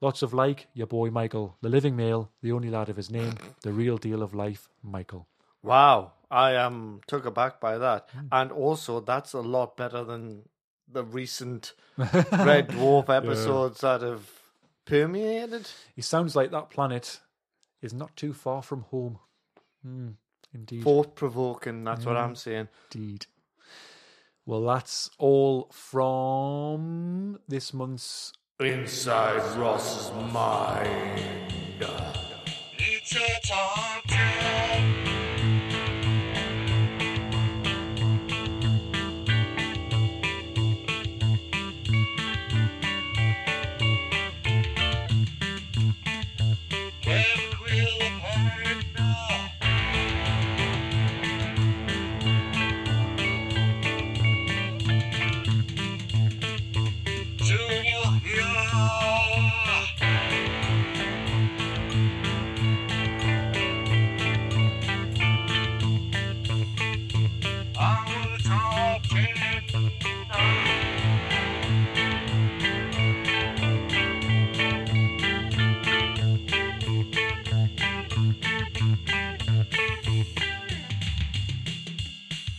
Lots 0.00 0.22
of 0.22 0.32
like, 0.32 0.68
your 0.74 0.86
boy 0.86 1.10
Michael, 1.10 1.56
the 1.62 1.68
living 1.68 1.96
male, 1.96 2.30
the 2.42 2.52
only 2.52 2.70
lad 2.70 2.88
of 2.88 2.96
his 2.96 3.10
name, 3.10 3.34
the 3.62 3.72
real 3.72 3.96
deal 3.96 4.22
of 4.22 4.32
life, 4.34 4.68
Michael. 4.82 5.26
Wow, 5.62 6.12
I 6.30 6.52
am 6.52 7.00
took 7.08 7.24
aback 7.24 7.60
by 7.60 7.78
that, 7.78 8.08
Hmm. 8.12 8.26
and 8.30 8.52
also 8.52 9.00
that's 9.00 9.32
a 9.32 9.40
lot 9.40 9.76
better 9.76 10.04
than 10.04 10.42
the 10.86 11.02
recent 11.02 11.72
Red 11.96 12.68
Dwarf 12.68 13.08
episodes 13.08 13.80
that 13.80 14.02
have 14.02 14.30
permeated. 14.84 15.68
He 15.96 16.02
sounds 16.02 16.36
like 16.36 16.50
that 16.52 16.70
planet 16.70 17.20
is 17.82 17.92
not 17.94 18.14
too 18.16 18.32
far 18.34 18.62
from 18.62 18.82
home. 18.82 19.18
Hmm, 19.82 20.10
indeed. 20.56 20.82
Thought 20.82 21.14
provoking. 21.14 21.84
That's 21.84 22.04
what. 22.06 22.16
I'm 22.16 22.34
saying. 22.34 22.68
Indeed. 22.92 23.26
Well, 24.44 24.62
that's 24.62 25.10
all 25.18 25.68
from 25.72 27.38
this 27.48 27.72
month's. 27.72 28.32
Inside 28.58 29.56
Ross's 29.58 30.10
mind. 30.32 31.22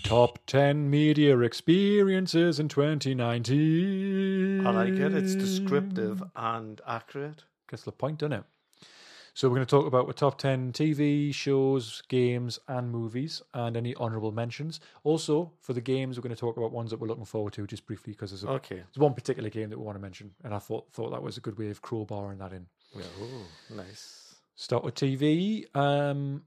Top 0.07 0.39
10 0.47 0.89
media 0.89 1.37
experiences 1.39 2.61
in 2.61 2.69
2019. 2.69 4.65
I 4.65 4.69
like 4.71 4.93
it. 4.93 5.13
It's 5.13 5.35
descriptive 5.35 6.23
and 6.33 6.79
accurate. 6.87 7.43
Gets 7.69 7.83
the 7.83 7.91
point, 7.91 8.19
doesn't 8.19 8.31
it? 8.31 8.43
So, 9.33 9.49
we're 9.49 9.55
going 9.55 9.67
to 9.67 9.69
talk 9.69 9.85
about 9.85 10.07
the 10.07 10.13
top 10.13 10.37
10 10.37 10.71
TV 10.71 11.33
shows, 11.35 12.01
games, 12.07 12.57
and 12.69 12.89
movies, 12.89 13.41
and 13.53 13.75
any 13.75 13.93
honourable 13.95 14.31
mentions. 14.31 14.79
Also, 15.03 15.51
for 15.59 15.73
the 15.73 15.81
games, 15.81 16.17
we're 16.17 16.23
going 16.23 16.33
to 16.33 16.39
talk 16.39 16.55
about 16.55 16.71
ones 16.71 16.89
that 16.91 17.01
we're 17.01 17.07
looking 17.09 17.25
forward 17.25 17.51
to 17.53 17.67
just 17.67 17.85
briefly 17.85 18.13
because 18.13 18.31
there's, 18.31 18.45
a, 18.45 18.49
Okay. 18.49 18.77
there's 18.77 18.97
one 18.97 19.13
particular 19.13 19.49
game 19.49 19.69
that 19.69 19.77
we 19.77 19.83
want 19.83 19.97
to 19.97 20.01
mention, 20.01 20.31
and 20.45 20.55
I 20.55 20.59
thought, 20.59 20.89
thought 20.93 21.11
that 21.11 21.21
was 21.21 21.35
a 21.35 21.41
good 21.41 21.59
way 21.59 21.69
of 21.69 21.81
crowbarring 21.81 22.39
that 22.39 22.53
in. 22.53 22.65
Oh, 22.97 23.45
nice. 23.75 24.35
Start 24.55 24.85
with 24.85 24.95
TV. 24.95 25.65
Um, 25.75 26.43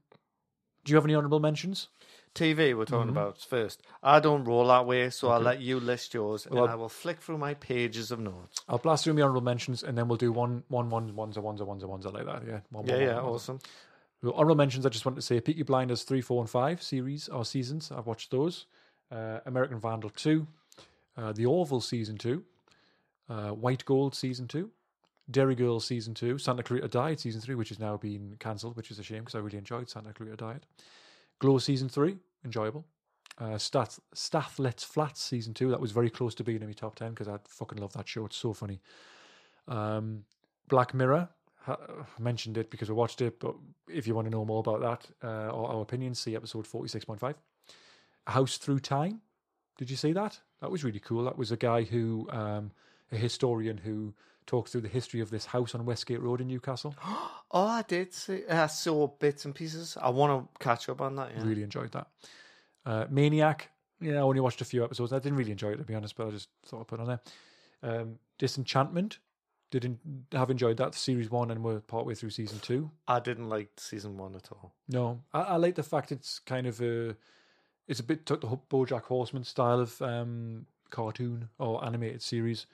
do 0.83 0.91
you 0.91 0.95
have 0.97 1.05
any 1.05 1.13
honourable 1.15 1.39
mentions? 1.39 1.87
TV 2.33 2.75
we're 2.75 2.85
talking 2.85 3.09
about 3.09 3.39
first. 3.39 3.81
I 4.01 4.19
don't 4.19 4.45
roll 4.45 4.67
that 4.67 4.85
way, 4.85 5.09
so 5.09 5.29
I'll 5.29 5.37
Mm-hmm. 5.39 5.45
Let 5.45 5.61
you 5.61 5.79
list 5.79 6.13
yours, 6.13 6.47
Well, 6.49 6.63
and 6.63 6.71
I 6.71 6.75
will 6.75 6.89
flick 6.89 7.21
through 7.21 7.37
my 7.37 7.53
pages 7.55 8.11
of 8.11 8.19
notes. 8.19 8.61
I'll 8.69 8.77
blast 8.77 9.03
through 9.03 9.13
my 9.15 9.21
honourable 9.21 9.41
mentions, 9.41 9.83
and 9.83 9.97
then 9.97 10.07
we'll 10.07 10.17
do 10.17 10.31
one, 10.31 10.63
one, 10.69 10.89
one, 10.89 11.15
ones, 11.15 11.37
or 11.37 11.41
ones, 11.41 11.59
or 11.61 11.65
ones, 11.65 11.83
or 11.83 11.87
ones, 11.87 12.05
or 12.05 12.11
like 12.11 12.25
that. 12.25 12.43
Yeah, 12.47 12.59
one, 12.69 12.85
Yeah, 12.87 12.93
one, 12.93 13.03
yeah, 13.03 13.15
one, 13.15 13.25
awesome. 13.25 13.59
Well, 14.23 14.33
honorable 14.33 14.55
mentions. 14.55 14.85
I 14.85 14.89
just 14.89 15.05
wanted 15.05 15.15
to 15.17 15.21
say 15.23 15.41
Peaky 15.41 15.63
Blinders 15.63 16.03
three, 16.03 16.21
four, 16.21 16.41
and 16.41 16.49
five 16.49 16.81
series 16.81 17.27
or 17.27 17.43
seasons. 17.43 17.91
I've 17.91 18.05
watched 18.07 18.31
those. 18.31 18.65
Uh, 19.11 19.39
American 19.45 19.79
Vandal 19.79 20.09
two, 20.11 20.47
uh, 21.17 21.33
The 21.33 21.45
Orville 21.45 21.81
season 21.81 22.17
two, 22.17 22.43
uh, 23.29 23.49
White 23.49 23.83
Gold 23.83 24.15
season 24.15 24.47
two, 24.47 24.69
Derry 25.29 25.55
Girl 25.55 25.79
season 25.81 26.13
two, 26.13 26.37
Santa 26.37 26.63
Clarita 26.63 26.87
Diet 26.87 27.19
season 27.19 27.41
three, 27.41 27.55
which 27.55 27.69
has 27.69 27.79
now 27.79 27.97
been 27.97 28.37
cancelled, 28.39 28.77
which 28.77 28.89
is 28.89 28.99
a 28.99 29.03
shame 29.03 29.19
because 29.19 29.35
I 29.35 29.39
really 29.39 29.57
enjoyed 29.57 29.89
Santa 29.89 30.13
Clarita 30.13 30.37
Diet. 30.37 30.65
Glow 31.41 31.57
season 31.57 31.89
three, 31.89 32.17
enjoyable. 32.45 32.85
Uh, 33.39 33.57
Stath 33.57 34.59
Lets 34.59 34.83
Flats 34.83 35.23
season 35.23 35.55
two, 35.55 35.71
that 35.71 35.79
was 35.79 35.91
very 35.91 36.11
close 36.11 36.35
to 36.35 36.43
being 36.43 36.61
in 36.61 36.67
my 36.67 36.73
top 36.73 36.93
ten 36.93 37.09
because 37.09 37.27
I 37.27 37.39
fucking 37.47 37.79
love 37.79 37.93
that 37.93 38.07
show. 38.07 38.27
It's 38.27 38.37
so 38.37 38.53
funny. 38.53 38.79
Um, 39.67 40.23
Black 40.67 40.93
Mirror, 40.93 41.27
I 41.67 41.75
mentioned 42.19 42.59
it 42.59 42.69
because 42.69 42.89
we 42.89 42.95
watched 42.95 43.21
it, 43.21 43.39
but 43.39 43.55
if 43.89 44.05
you 44.05 44.13
want 44.13 44.27
to 44.27 44.31
know 44.31 44.45
more 44.45 44.59
about 44.59 44.81
that 44.81 45.27
uh, 45.27 45.49
or 45.49 45.71
our 45.71 45.81
opinions, 45.81 46.19
see 46.19 46.35
episode 46.35 46.67
46.5. 46.67 47.33
House 48.27 48.57
Through 48.57 48.79
Time. 48.81 49.21
Did 49.79 49.89
you 49.89 49.95
see 49.95 50.13
that? 50.13 50.39
That 50.61 50.69
was 50.69 50.83
really 50.83 50.99
cool. 50.99 51.23
That 51.23 51.39
was 51.39 51.51
a 51.51 51.57
guy 51.57 51.83
who, 51.83 52.27
um, 52.29 52.71
a 53.11 53.17
historian 53.17 53.79
who 53.79 54.13
talks 54.45 54.71
through 54.71 54.81
the 54.81 54.87
history 54.87 55.21
of 55.21 55.29
this 55.29 55.45
house 55.45 55.75
on 55.75 55.85
Westgate 55.85 56.21
Road 56.21 56.41
in 56.41 56.47
Newcastle. 56.47 56.95
Oh, 57.53 57.67
I 57.67 57.81
did 57.81 58.13
see. 58.13 58.45
I 58.49 58.67
saw 58.67 59.07
bits 59.07 59.43
and 59.43 59.53
pieces. 59.53 59.97
I 60.01 60.09
want 60.09 60.31
to 60.31 60.63
catch 60.63 60.87
up 60.87 61.01
on 61.01 61.17
that. 61.17 61.31
Yeah. 61.35 61.43
Really 61.43 61.63
enjoyed 61.63 61.91
that. 61.91 62.07
Uh, 62.85 63.07
Maniac. 63.09 63.69
Yeah, 63.99 64.19
I 64.19 64.21
only 64.21 64.39
watched 64.39 64.61
a 64.61 64.65
few 64.65 64.85
episodes. 64.85 65.11
I 65.11 65.19
didn't 65.19 65.37
really 65.37 65.51
enjoy 65.51 65.71
it 65.71 65.75
to 65.75 65.83
be 65.83 65.93
honest, 65.93 66.15
but 66.15 66.27
I 66.27 66.31
just 66.31 66.47
thought 66.65 66.79
I'd 66.79 66.87
put 66.87 67.01
it 67.01 67.03
on 67.03 67.07
there. 67.07 67.21
Um, 67.83 68.19
Disenchantment. 68.39 69.19
Didn't 69.69 69.99
have 70.31 70.49
enjoyed 70.49 70.77
that 70.77 70.95
series 70.95 71.29
one, 71.29 71.51
and 71.51 71.61
we're 71.61 71.81
partway 71.81 72.13
through 72.15 72.29
season 72.31 72.59
two. 72.59 72.91
I 73.05 73.19
didn't 73.19 73.49
like 73.49 73.69
season 73.77 74.17
one 74.17 74.35
at 74.35 74.49
all. 74.51 74.73
No, 74.87 75.21
I, 75.33 75.41
I 75.41 75.55
like 75.57 75.75
the 75.75 75.83
fact 75.83 76.11
it's 76.13 76.39
kind 76.39 76.67
of 76.67 76.81
a, 76.81 77.15
it's 77.87 77.99
a 77.99 78.03
bit 78.03 78.25
took 78.25 78.41
the 78.41 78.47
BoJack 78.47 79.03
Horseman 79.03 79.43
style 79.43 79.79
of 79.79 80.01
um, 80.01 80.67
cartoon 80.89 81.49
or 81.57 81.83
animated 81.85 82.21
series, 82.21 82.65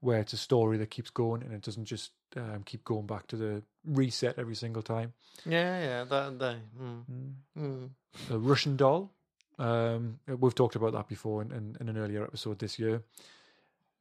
where 0.00 0.18
it's 0.18 0.32
a 0.32 0.38
story 0.38 0.78
that 0.78 0.90
keeps 0.90 1.10
going 1.10 1.42
and 1.42 1.52
it 1.52 1.62
doesn't 1.62 1.84
just 1.84 2.12
um, 2.36 2.62
keep 2.64 2.84
going 2.84 3.06
back 3.06 3.26
to 3.28 3.36
the 3.36 3.62
reset 3.84 4.38
every 4.38 4.54
single 4.54 4.82
time. 4.82 5.12
Yeah, 5.44 5.80
yeah. 5.80 6.04
That, 6.04 6.38
that 6.38 6.56
mm, 6.80 7.32
mm. 7.58 7.90
A 8.30 8.38
Russian 8.38 8.76
Doll, 8.76 9.12
um, 9.58 10.18
we've 10.26 10.54
talked 10.54 10.76
about 10.76 10.92
that 10.92 11.08
before 11.08 11.42
in, 11.42 11.52
in, 11.52 11.76
in 11.80 11.88
an 11.88 11.98
earlier 11.98 12.24
episode 12.24 12.58
this 12.58 12.78
year. 12.78 13.02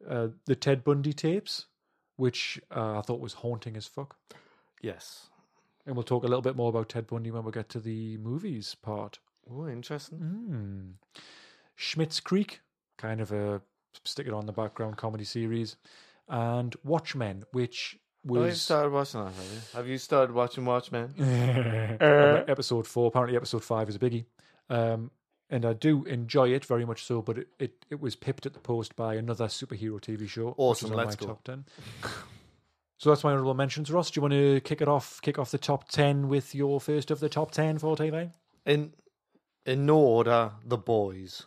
Uh, 0.08 0.30
the 0.46 0.56
Ted 0.56 0.84
Bundy 0.84 1.12
tapes, 1.12 1.66
which 2.16 2.60
uh, 2.74 3.00
I 3.00 3.02
thought 3.02 3.20
was 3.20 3.34
haunting 3.34 3.76
as 3.76 3.88
fuck. 3.88 4.16
Yes. 4.82 5.28
And 5.86 5.96
we'll 5.96 6.04
talk 6.04 6.24
a 6.24 6.28
little 6.28 6.42
bit 6.42 6.56
more 6.56 6.70
about 6.70 6.90
Ted 6.90 7.08
Bundy 7.08 7.32
when 7.32 7.44
we 7.44 7.52
get 7.52 7.68
to 7.70 7.80
the 7.80 8.18
movies 8.18 8.76
part. 8.76 9.20
Oh, 9.52 9.68
interesting. 9.68 10.20
Mm. 10.20 11.20
Schitt's 11.78 12.20
Creek, 12.20 12.62
kind 12.98 13.20
of 13.20 13.32
a 13.32 13.62
stick 14.06 14.28
it 14.28 14.34
on 14.34 14.46
the 14.46 14.52
background 14.52 14.98
comedy 14.98 15.24
series, 15.24 15.76
and 16.28 16.76
Watchmen, 16.84 17.44
which 17.52 17.98
Oh, 18.30 18.44
you 18.44 18.52
started 18.52 18.92
watching 18.92 19.24
that, 19.24 19.32
have 19.32 19.46
you? 19.46 19.60
Have 19.74 19.88
you 19.88 19.98
started 19.98 20.34
watching 20.34 20.66
Watchmen? 20.66 21.14
episode 22.50 22.86
four. 22.86 23.08
Apparently, 23.08 23.38
episode 23.38 23.64
five 23.64 23.88
is 23.88 23.96
a 23.96 24.00
biggie, 24.00 24.26
um, 24.70 25.10
and 25.50 25.66
I 25.66 25.72
do 25.74 26.04
enjoy 26.04 26.50
it 26.50 26.66
very 26.66 26.86
much 26.86 27.06
so. 27.06 27.22
But 27.22 27.38
it, 27.40 27.48
it, 27.60 27.86
it 27.90 28.02
was 28.02 28.16
pipped 28.18 28.46
at 28.46 28.54
the 28.54 28.60
post 28.60 28.96
by 28.98 29.16
another 29.16 29.46
superhero 29.48 30.02
TV 30.02 30.28
show. 30.28 30.54
Awesome, 30.58 30.92
let's 30.92 31.16
go. 31.16 31.28
top 31.28 31.44
ten. 31.44 31.66
So 32.98 33.10
that's 33.10 33.24
my 33.24 33.32
honorable 33.32 33.54
mentions. 33.54 33.90
Ross, 33.90 34.12
do 34.12 34.18
you 34.18 34.22
want 34.22 34.34
to 34.34 34.60
kick 34.62 34.82
it 34.82 34.90
off? 34.90 35.22
Kick 35.22 35.40
off 35.40 35.52
the 35.52 35.58
top 35.58 35.88
ten 35.88 36.28
with 36.28 36.54
your 36.54 36.82
first 36.82 37.12
of 37.12 37.22
the 37.22 37.30
top 37.30 37.52
ten 37.52 37.80
for 37.80 37.96
TV. 37.96 38.32
In 38.66 38.92
in 39.66 39.86
no 39.86 39.98
order, 39.98 40.52
The 40.66 40.78
Boys. 40.78 41.46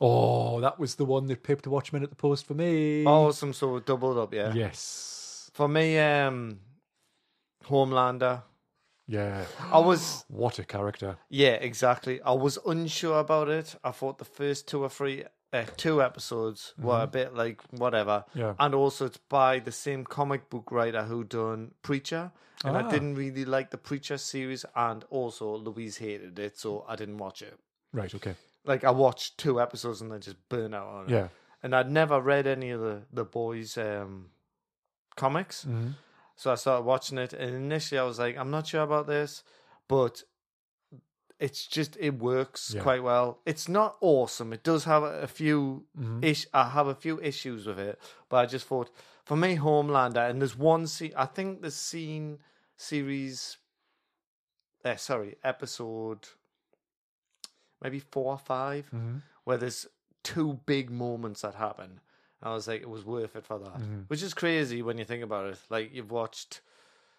Oh, 0.00 0.60
that 0.60 0.78
was 0.78 0.96
the 0.96 1.04
one 1.04 1.26
that 1.26 1.42
pipped 1.42 1.66
Watchmen 1.66 2.02
at 2.02 2.10
the 2.10 2.16
post 2.16 2.46
for 2.46 2.54
me. 2.54 3.04
Awesome, 3.06 3.52
so 3.52 3.78
doubled 3.78 4.18
up, 4.18 4.34
yeah. 4.34 4.52
yes, 4.52 5.50
For 5.54 5.68
me, 5.68 5.98
um, 5.98 6.58
Homelander. 7.66 8.42
yeah. 9.06 9.44
I 9.70 9.78
was, 9.78 10.24
What 10.28 10.58
a 10.58 10.64
character! 10.64 11.16
yeah, 11.28 11.52
exactly. 11.52 12.20
I 12.22 12.32
was 12.32 12.58
unsure 12.66 13.20
about 13.20 13.48
it. 13.48 13.76
I 13.84 13.90
thought 13.92 14.18
the 14.18 14.24
first 14.24 14.66
two 14.68 14.82
or 14.82 14.88
three, 14.88 15.24
uh, 15.52 15.64
two 15.76 16.02
episodes 16.02 16.74
were 16.78 17.02
a 17.02 17.06
bit 17.06 17.34
like 17.34 17.62
whatever. 17.70 18.24
Yeah. 18.34 18.54
And 18.58 18.74
also, 18.74 19.06
it's 19.06 19.18
by 19.28 19.60
the 19.60 19.72
same 19.72 20.04
comic 20.04 20.50
book 20.50 20.70
writer 20.72 21.04
who 21.04 21.24
done 21.24 21.72
Preacher. 21.82 22.32
And 22.64 22.76
Ah. 22.76 22.86
I 22.86 22.90
didn't 22.90 23.14
really 23.16 23.44
like 23.44 23.70
the 23.70 23.78
Preacher 23.78 24.18
series, 24.18 24.64
and 24.74 25.04
also 25.10 25.54
Louise 25.56 25.98
hated 25.98 26.38
it, 26.38 26.58
so 26.58 26.84
I 26.88 26.96
didn't 26.96 27.18
watch 27.18 27.42
it. 27.42 27.58
Right. 27.92 28.12
Okay. 28.14 28.34
Like 28.64 28.84
I 28.84 28.90
watched 28.90 29.38
two 29.38 29.60
episodes 29.60 30.00
and 30.00 30.10
then 30.10 30.20
just 30.20 30.36
burn 30.48 30.72
out 30.74 30.86
on 30.88 31.04
it. 31.08 31.10
Yeah. 31.10 31.28
And 31.62 31.74
I'd 31.74 31.90
never 31.90 32.20
read 32.20 32.46
any 32.46 32.70
of 32.70 32.80
the 32.80 33.02
the 33.12 33.24
boys' 33.24 33.76
um, 33.78 34.30
comics. 35.16 35.64
hmm 35.64 35.90
So 36.36 36.50
I 36.52 36.56
started 36.56 36.84
watching 36.84 37.18
it, 37.18 37.32
and 37.32 37.54
initially 37.54 37.98
I 37.98 38.04
was 38.04 38.18
like, 38.18 38.36
I'm 38.36 38.50
not 38.50 38.66
sure 38.66 38.82
about 38.82 39.06
this, 39.06 39.42
but 39.88 40.22
it's 41.38 41.66
just 41.66 41.96
it 42.00 42.18
works 42.18 42.72
Yeah. 42.74 42.82
quite 42.82 43.02
well. 43.02 43.40
It's 43.44 43.68
not 43.68 43.96
awesome. 44.00 44.52
It 44.52 44.62
does 44.62 44.84
have 44.84 45.02
a, 45.02 45.26
few 45.26 45.86
Mhm. 45.98 46.24
ish. 46.24 46.46
I 46.54 46.70
have 46.70 46.86
a 46.86 46.94
few 46.94 47.20
issues 47.20 47.66
with 47.66 47.78
it, 47.78 47.98
but 48.28 48.36
I 48.38 48.46
just 48.46 48.66
thought 48.66 48.90
for 49.24 49.36
me, 49.36 49.56
Homelander, 49.56 50.28
and 50.30 50.40
there's 50.40 50.56
one 50.56 50.86
scene. 50.86 51.12
I 51.16 51.26
think 51.26 51.60
the 51.62 51.70
scene 51.70 52.38
series. 52.76 53.58
Uh, 54.84 54.96
sorry, 54.96 55.36
episode 55.42 56.28
maybe 57.84 58.00
four 58.00 58.32
or 58.32 58.38
5 58.38 58.88
hmm 58.88 59.18
where 59.44 59.58
there's 59.58 59.86
two 60.22 60.54
big 60.64 60.90
moments 60.90 61.42
that 61.42 61.54
happen. 61.54 62.00
And 62.40 62.50
I 62.50 62.54
was 62.54 62.66
like, 62.66 62.80
it 62.80 62.88
was 62.88 63.04
worth 63.04 63.36
it 63.36 63.44
for 63.44 63.58
that. 63.58 63.78
Mhm. 63.82 64.04
Which 64.08 64.22
is 64.22 64.32
crazy 64.32 64.80
when 64.80 64.96
you 64.96 65.04
think 65.04 65.22
about 65.22 65.46
it. 65.52 65.58
Like 65.68 65.92
you've 65.92 66.10
watched 66.10 66.62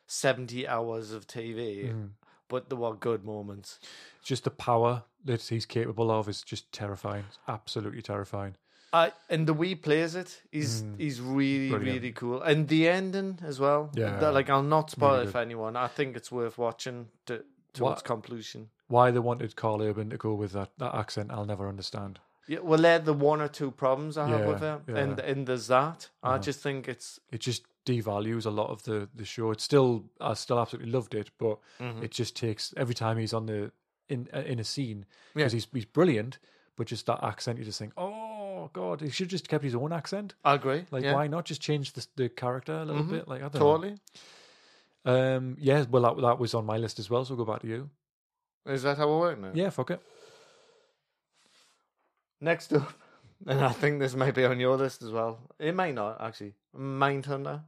seventy 0.08 0.68
hours 0.68 1.12
of 1.12 1.28
TV, 1.28 1.94
Mhm. 1.94 2.10
but 2.48 2.70
there 2.70 2.78
were 2.80 2.96
good 2.96 3.24
moments. 3.24 3.80
Just 4.24 4.44
the 4.44 4.52
power 4.52 5.04
that 5.24 5.42
he's 5.44 5.66
capable 5.68 6.10
of 6.12 6.28
is 6.28 6.42
just 6.42 6.72
terrifying. 6.72 7.26
It's 7.28 7.40
absolutely 7.48 8.02
terrifying. 8.02 8.56
I 8.94 9.12
and 9.30 9.48
the 9.48 9.54
way 9.54 9.68
he 9.70 9.76
plays 9.76 10.16
it, 10.16 10.42
he's 10.52 10.82
Mm. 10.84 11.00
he's 11.00 11.22
really 11.22 11.70
Brilliant. 11.70 12.02
really 12.02 12.12
cool. 12.14 12.42
And 12.42 12.68
the 12.68 12.88
ending 12.90 13.40
as 13.44 13.60
well. 13.60 13.92
Yeah. 13.94 14.20
That, 14.20 14.34
like 14.34 14.50
I'll 14.50 14.64
not 14.64 14.90
spoil 14.92 15.14
Really 15.16 15.28
it 15.28 15.32
for 15.32 15.40
anyone. 15.40 15.76
I 15.76 15.88
think 15.88 16.16
it's 16.16 16.32
worth 16.32 16.58
watching 16.58 17.10
to 17.26 17.44
What- 17.84 17.94
its 17.94 18.02
conclusion. 18.02 18.70
Why 18.88 19.10
they 19.12 19.20
wanted 19.20 19.56
Karl 19.56 19.82
Urban 19.82 20.10
to 20.12 20.18
go 20.18 20.34
with 20.36 20.52
that, 20.52 20.70
that 20.78 20.94
accent, 20.94 21.32
I'll 21.32 21.46
never 21.46 21.68
understand. 21.68 22.20
Yeah, 22.48 22.60
well, 22.60 22.80
they're 22.80 23.00
the 23.00 23.14
one 23.14 23.42
or 23.42 23.48
two 23.48 23.72
problems 23.72 24.16
I 24.18 24.28
have 24.28 24.40
Yeah, 24.42 24.48
with 24.48 24.62
it, 24.64 24.82
yeah. 24.88 24.98
and 25.04 25.20
and 25.20 25.48
there's 25.48 25.68
that. 25.68 26.10
I 26.22 26.28
Uh-huh. 26.36 26.38
just 26.40 26.60
think 26.62 26.88
it's 26.88 27.20
It 27.32 27.40
just 27.42 27.64
devalues 27.86 28.46
a 28.46 28.52
lot 28.52 28.70
of 28.70 28.84
the, 28.84 29.10
the 29.16 29.26
show. 29.26 29.50
It's 29.52 29.64
still, 29.64 30.06
I 30.22 30.34
still 30.36 30.60
absolutely 30.60 30.92
loved 30.92 31.16
it, 31.16 31.32
but 31.40 31.58
Mm-hmm. 31.80 32.04
it 32.04 32.12
just 32.12 32.36
takes 32.36 32.74
every 32.78 32.94
time 32.96 33.18
he's 33.18 33.34
on 33.34 33.46
the 33.48 33.72
in 34.08 34.28
uh, 34.32 34.42
in 34.42 34.60
a 34.60 34.64
scene 34.64 35.06
Yeah. 35.34 35.46
because 35.46 35.54
he's 35.54 35.68
he's 35.74 35.86
brilliant, 35.86 36.38
but 36.76 36.86
just 36.86 37.06
that 37.08 37.24
accent, 37.24 37.58
you 37.58 37.66
just 37.66 37.80
think, 37.80 37.94
oh 37.98 38.70
god, 38.74 39.02
he 39.02 39.10
should 39.10 39.26
have 39.26 39.32
just 39.32 39.48
kept 39.50 39.64
his 39.64 39.74
own 39.76 39.92
accent. 39.92 40.36
I 40.44 40.54
agree. 40.54 40.86
Like, 40.92 41.04
yeah, 41.04 41.16
why 41.16 41.26
not 41.28 41.46
just 41.46 41.62
change 41.62 41.94
the 41.94 42.06
the 42.16 42.30
character 42.30 42.74
a 42.74 42.86
little 42.86 43.04
Mhm. 43.04 43.10
bit? 43.10 43.28
Like, 43.28 43.42
I 43.42 43.50
don't 43.50 43.56
know. 43.56 43.60
totally. 43.60 43.96
Um, 45.06 45.56
yeah, 45.60 45.86
well, 45.90 46.02
that 46.04 46.22
that 46.22 46.40
was 46.40 46.54
on 46.54 46.66
my 46.66 46.78
list 46.78 47.00
as 47.00 47.10
well. 47.10 47.24
So 47.26 47.36
go 47.36 47.46
back 47.46 47.62
to 47.62 47.68
you. 47.68 47.90
Is 48.66 48.84
that 48.84 48.98
how 48.98 49.14
it 49.14 49.20
works 49.20 49.42
now? 49.42 49.52
Yeah, 49.54 49.70
fuck 49.70 49.92
it. 49.92 50.02
Next 52.42 52.74
up, 52.74 52.92
and 53.48 53.64
I 53.64 53.72
think 53.72 54.00
this 54.00 54.16
may 54.16 54.32
be 54.32 54.46
on 54.46 54.60
your 54.60 54.76
list 54.78 55.04
as 55.04 55.12
well. 55.12 55.40
It 55.60 55.76
may 55.76 55.92
not 55.92 56.20
actually. 56.22 56.54
Mindhunter. 56.76 57.62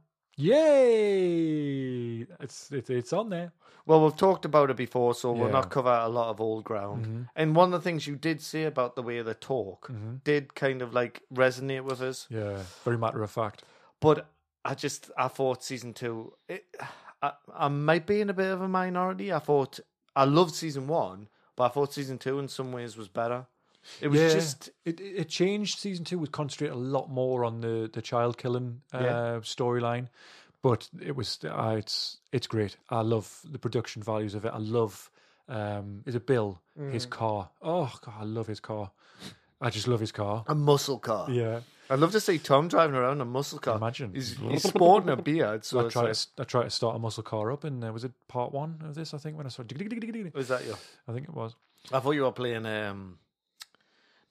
Yay! 0.98 2.26
It's 2.40 2.70
it's 2.72 2.90
it's 2.90 3.12
on 3.12 3.28
there. 3.30 3.52
Well, 3.86 4.04
we've 4.04 4.16
talked 4.16 4.44
about 4.44 4.70
it 4.70 4.76
before, 4.76 5.14
so 5.14 5.32
we'll 5.32 5.46
Yeah. 5.46 5.52
not 5.60 5.70
cover 5.70 5.90
a 5.90 6.08
lot 6.08 6.28
of 6.30 6.40
old 6.40 6.62
ground. 6.64 7.06
Mhm. 7.06 7.28
And 7.34 7.56
one 7.56 7.72
of 7.72 7.80
the 7.80 7.84
things 7.84 8.06
you 8.06 8.16
did 8.16 8.42
say 8.42 8.64
about 8.64 8.94
the 8.96 9.02
way 9.02 9.22
they 9.22 9.32
talk 9.34 9.88
Mhm. 9.88 10.22
did 10.24 10.54
kind 10.54 10.82
of 10.82 10.92
like 10.92 11.22
resonate 11.32 11.84
with 11.84 12.02
us. 12.02 12.26
Yeah, 12.30 12.62
very 12.84 12.98
matter 12.98 13.22
of 13.22 13.30
fact. 13.30 13.64
But 14.00 14.28
I 14.64 14.74
just 14.74 15.10
I 15.16 15.28
thought 15.28 15.64
season 15.64 15.94
two. 15.94 16.34
It, 16.48 16.66
I, 17.22 17.32
I 17.54 17.68
might 17.68 18.06
be 18.06 18.20
in 18.20 18.30
a 18.30 18.34
bit 18.34 18.50
of 18.50 18.60
a 18.60 18.68
minority. 18.68 19.32
I 19.32 19.38
thought 19.38 19.80
I 20.14 20.24
loved 20.24 20.54
season 20.54 20.86
one, 20.88 21.28
but 21.56 21.64
I 21.64 21.68
thought 21.68 21.92
season 21.92 22.18
two 22.18 22.38
in 22.38 22.48
some 22.48 22.72
ways 22.72 22.96
was 22.96 23.08
better. 23.08 23.46
It 24.00 24.08
was 24.08 24.20
yeah, 24.20 24.32
just 24.32 24.70
it 24.84 25.00
it 25.00 25.28
changed. 25.28 25.78
Season 25.78 26.04
two 26.04 26.18
would 26.18 26.32
concentrate 26.32 26.70
a 26.70 26.76
lot 26.76 27.10
more 27.10 27.44
on 27.44 27.60
the 27.60 27.88
the 27.92 28.02
child 28.02 28.36
killing 28.36 28.82
uh, 28.92 28.98
Yeah. 29.02 29.40
storyline, 29.40 30.08
but 30.62 30.88
it 31.00 31.16
was 31.16 31.38
uh, 31.44 31.76
it's 31.78 32.18
it's 32.32 32.46
great. 32.46 32.76
I 32.90 33.00
love 33.00 33.40
the 33.50 33.58
production 33.58 34.02
values 34.02 34.34
of 34.34 34.44
it. 34.44 34.52
I 34.52 34.58
love 34.58 35.10
um 35.48 36.02
is 36.06 36.14
it 36.14 36.26
Bill 36.26 36.60
his 36.92 37.06
Mm. 37.06 37.10
car? 37.10 37.50
Oh 37.62 37.92
god, 38.04 38.14
I 38.20 38.24
love 38.24 38.46
his 38.46 38.60
car. 38.60 38.90
I 39.60 39.70
just 39.70 39.88
love 39.88 40.00
his 40.00 40.12
car. 40.12 40.44
a 40.46 40.54
muscle 40.54 40.98
car. 40.98 41.28
Yeah, 41.30 41.60
I'd 41.90 41.98
love 41.98 42.12
to 42.12 42.20
see 42.20 42.38
Tom 42.38 42.68
driving 42.68 42.96
around 42.96 43.20
a 43.20 43.24
muscle 43.24 43.58
car. 43.58 43.76
Imagine. 43.76 44.12
he's, 44.14 44.36
he's 44.50 44.62
sporting 44.62 45.08
a 45.08 45.16
beard. 45.16 45.64
So 45.64 45.86
I 45.86 45.88
tried 45.88 46.02
like, 46.02 46.12
to 46.12 46.26
I 46.38 46.44
tried 46.44 46.64
to 46.64 46.70
start 46.70 46.96
a 46.96 46.98
muscle 46.98 47.22
car 47.22 47.50
up, 47.50 47.64
and 47.64 47.82
uh, 47.82 47.92
was 47.92 48.04
it 48.04 48.12
part 48.28 48.52
one 48.52 48.82
of 48.84 48.94
this? 48.94 49.14
I 49.14 49.18
think 49.18 49.36
when 49.36 49.46
I 49.46 49.48
started, 49.48 50.34
was 50.34 50.48
that 50.48 50.64
you? 50.66 50.74
I 51.08 51.12
think 51.12 51.28
it 51.28 51.34
was. 51.34 51.54
I 51.92 52.00
thought 52.00 52.12
you 52.12 52.22
were 52.22 52.32
playing 52.32 52.66
um. 52.66 53.18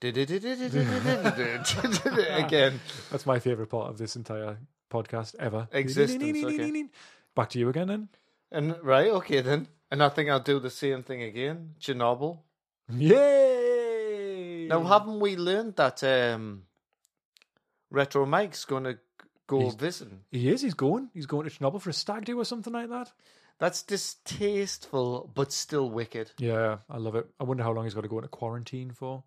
Again, 2.40 2.80
That's 3.10 3.26
my 3.26 3.40
favorite 3.40 3.66
part 3.66 3.90
of 3.90 3.98
this 3.98 4.14
entire 4.14 4.58
podcast 4.90 5.34
ever. 5.40 5.66
Existence, 5.72 6.44
okay. 6.44 6.84
Back 7.34 7.50
to 7.50 7.58
you 7.58 7.68
again 7.68 7.88
then. 7.88 8.08
and 8.52 8.76
right, 8.80 9.08
okay 9.08 9.40
then, 9.40 9.66
and 9.90 10.00
I 10.02 10.08
think 10.08 10.30
I'll 10.30 10.38
do 10.38 10.60
the 10.60 10.70
same 10.70 11.02
thing 11.02 11.22
again. 11.22 11.74
Chernobyl. 11.80 12.38
Yay! 12.90 14.66
Now, 14.68 14.84
haven't 14.84 15.18
we 15.18 15.36
learned 15.36 15.74
that 15.76 16.04
um, 16.04 16.62
Retro 17.90 18.26
Mike's 18.26 18.64
going 18.64 18.84
to 18.84 18.98
go 19.46 19.60
He's- 19.60 19.74
visiting? 19.74 20.20
he 20.30 20.48
is. 20.50 20.62
He's 20.62 20.74
going. 20.74 21.10
He's 21.14 21.26
going 21.26 21.48
to 21.48 21.54
Chernobyl 21.54 21.80
for 21.80 21.90
a 21.90 21.94
stag 21.94 22.24
do 22.24 22.38
or 22.38 22.44
something 22.44 22.72
like 22.72 22.88
that. 22.90 23.12
That's 23.58 23.82
distasteful, 23.82 25.30
but 25.34 25.52
still 25.52 25.90
wicked. 25.90 26.30
Yeah, 26.38 26.78
I 26.88 26.98
love 26.98 27.14
it. 27.16 27.26
I 27.40 27.44
wonder 27.44 27.62
how 27.64 27.72
long 27.72 27.84
he's 27.84 27.94
got 27.94 28.02
to 28.02 28.08
go 28.08 28.18
into 28.18 28.28
quarantine 28.28 28.90
for. 28.92 29.24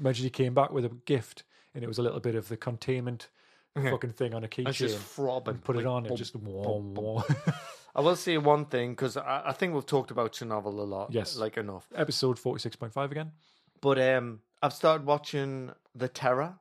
Imagine 0.00 0.24
he 0.24 0.30
came 0.30 0.54
back 0.54 0.72
with 0.72 0.84
a 0.84 0.88
gift. 1.06 1.44
and 1.74 1.84
it 1.84 1.86
was 1.86 1.98
a 1.98 2.02
little 2.02 2.20
bit 2.20 2.34
of 2.34 2.48
the 2.48 2.56
containment 2.56 3.28
fucking 3.76 4.12
thing 4.12 4.34
on 4.34 4.42
a 4.42 4.48
It's 4.56 4.78
just 4.78 4.96
keychain. 4.96 5.00
throbbing. 5.00 5.58
Put 5.58 5.76
it 5.76 5.86
on, 5.86 6.04
bum, 6.04 6.16
just 6.16 6.32
bum. 6.32 7.22
episode 7.26 7.54
I 7.94 8.00
will 8.00 8.16
say 8.16 8.36
one 8.38 8.64
thing 8.66 8.90
because 8.92 9.16
I, 9.16 9.42
I 9.46 9.52
think 9.52 9.74
we've 9.74 9.86
talked 9.86 10.10
about 10.10 10.32
Chernobyl 10.32 10.66
a 10.66 10.82
lot. 10.82 11.12
Yes. 11.12 11.36
like 11.36 11.56
enough. 11.56 11.86
Episode 11.94 12.38
forty 12.38 12.60
six 12.60 12.76
point 12.76 12.92
five 12.92 13.10
again. 13.12 13.32
But 13.80 13.98
um, 14.00 14.40
I've 14.62 14.72
started 14.72 15.06
watching 15.06 15.70
The 15.94 16.08
Terror. 16.08 16.54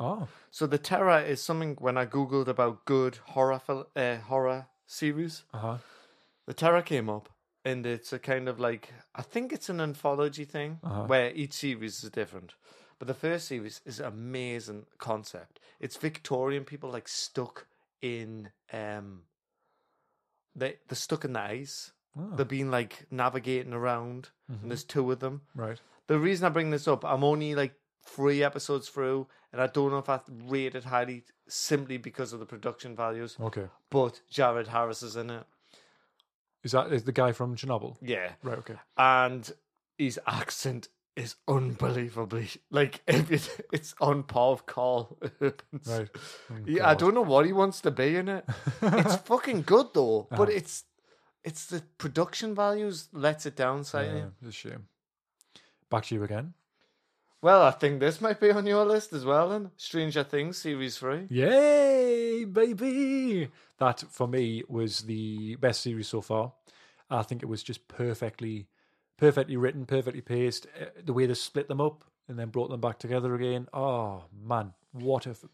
Oh, 0.00 0.28
So 0.50 0.66
The 0.66 0.78
Terror 0.78 1.20
is 1.20 1.42
something 1.42 1.76
when 1.80 1.98
I 1.98 2.06
googled 2.06 2.48
about 2.48 2.84
good 2.84 3.16
horror 3.34 3.58
fil- 3.58 3.88
uh, 3.96 4.16
horror 4.16 4.66
series, 4.86 5.44
uh 5.52 5.58
huh. 5.58 5.78
The 6.46 6.54
Terror 6.54 6.82
came 6.82 7.10
up, 7.10 7.28
and 7.64 7.84
it's 7.84 8.12
a 8.12 8.18
kind 8.18 8.48
of 8.48 8.58
like 8.58 8.92
I 9.14 9.22
think 9.22 9.52
it's 9.52 9.68
an 9.68 9.80
anthology 9.80 10.44
thing 10.46 10.78
Uh-huh. 10.82 11.04
where 11.06 11.30
each 11.32 11.52
series 11.52 12.02
is 12.04 12.10
different. 12.10 12.54
But 12.98 13.06
the 13.08 13.14
first 13.14 13.46
series 13.48 13.80
is 13.84 14.00
amazing 14.00 14.86
concept. 14.98 15.60
It's 15.80 15.96
Victorian 15.96 16.64
people 16.64 16.90
like 16.90 17.08
stuck 17.08 17.66
in 18.00 18.50
um 18.72 19.24
they 20.54 20.76
they're 20.88 20.96
stuck 20.96 21.24
in 21.24 21.32
the 21.34 21.40
ice. 21.40 21.92
Oh, 22.18 22.34
They're 22.36 22.44
being 22.46 22.70
like 22.70 23.06
navigating 23.10 23.72
around 23.72 24.30
and 24.48 24.70
there's 24.70 24.84
two 24.84 25.12
of 25.12 25.18
them. 25.20 25.42
right. 25.54 25.80
The 26.08 26.18
reason 26.18 26.46
I 26.46 26.48
bring 26.48 26.70
this 26.70 26.88
up, 26.88 27.04
I'm 27.04 27.22
only 27.22 27.54
like 27.54 27.74
three 28.04 28.42
episodes 28.42 28.88
through 28.88 29.26
and 29.52 29.60
I 29.62 29.66
don't 29.66 29.90
know 29.90 29.98
if 29.98 30.08
I 30.08 30.20
rate 30.46 30.74
it 30.74 30.84
highly 30.84 31.24
simply 31.48 31.96
because 31.98 32.32
of 32.32 32.40
the 32.40 32.46
production 32.46 32.94
values. 32.96 33.36
Okay. 33.40 33.66
But 33.90 34.20
Jared 34.30 34.68
Harris 34.68 35.02
is 35.02 35.16
in 35.16 35.30
it. 35.30 35.44
Is 36.64 36.72
that 36.72 36.92
is 36.92 37.04
the 37.04 37.12
guy 37.12 37.32
from 37.32 37.54
Chernobyl? 37.56 37.96
Yeah. 38.02 38.32
Right. 38.42 38.58
Okay. 38.58 38.74
and 38.96 39.50
his 39.96 40.18
accent 40.26 40.88
is 41.16 41.34
unbelievably 41.48 42.48
like 42.70 43.00
if 43.08 43.30
it, 43.32 43.66
it's 43.72 43.94
on 44.00 44.22
par 44.22 44.52
with 44.52 44.66
Karl 44.66 45.16
Urban's. 45.42 45.86
Right. 45.88 46.08
Oh, 46.50 46.54
Yeah, 46.66 46.88
I 46.88 46.94
don't 46.94 47.14
know 47.14 47.22
what 47.22 47.46
he 47.46 47.52
wants 47.52 47.80
to 47.82 47.90
be 47.90 48.16
in 48.16 48.28
it. 48.28 48.44
It's 48.82 49.16
fucking 49.32 49.62
good 49.62 49.88
though, 49.94 50.20
Uh-huh. 50.30 50.36
but 50.36 50.50
it's 50.50 50.84
it's 51.44 51.66
the 51.66 51.82
production 51.98 52.54
values 52.54 53.08
lets 53.12 53.46
it 53.46 53.56
down 53.56 53.82
slightly. 53.84 54.18
Yeah, 54.18 54.26
it's 54.40 54.48
a 54.48 54.52
shame. 54.52 54.88
Back 55.90 56.04
to 56.06 56.14
you 56.14 56.22
again. 56.24 56.54
Well, 57.40 57.62
I 57.62 57.70
think 57.70 58.00
this 58.00 58.20
might 58.20 58.40
be 58.40 58.50
on 58.50 58.66
your 58.66 58.84
list 58.84 59.12
as 59.12 59.24
well. 59.24 59.50
Then 59.50 59.70
Stranger 59.76 60.24
Things 60.24 60.58
series 60.58 60.98
three. 60.98 61.26
Yay, 61.30 62.44
baby! 62.44 63.48
That 63.78 64.00
for 64.10 64.26
me 64.26 64.64
was 64.68 65.02
the 65.02 65.54
best 65.56 65.82
series 65.82 66.08
so 66.08 66.20
far. 66.20 66.52
I 67.10 67.22
think 67.22 67.42
it 67.42 67.46
was 67.48 67.62
just 67.62 67.86
perfectly, 67.86 68.66
perfectly 69.16 69.56
written, 69.56 69.86
perfectly 69.86 70.20
paced. 70.20 70.66
Uh, 70.80 70.86
The 71.04 71.12
way 71.12 71.26
they 71.26 71.34
split 71.34 71.68
them 71.68 71.80
up 71.80 72.04
and 72.28 72.38
then 72.38 72.48
brought 72.48 72.70
them 72.70 72.80
back 72.80 72.98
together 72.98 73.34
again. 73.34 73.68
Oh 73.72 74.24
man, 74.44 74.74
what 74.92 75.26
if 75.28 75.44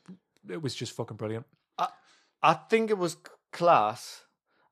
it 0.48 0.62
was 0.62 0.74
just 0.74 0.92
fucking 0.92 1.16
brilliant? 1.18 1.46
I 2.42 2.52
think 2.68 2.90
it 2.90 2.98
was 2.98 3.16
class. 3.52 4.24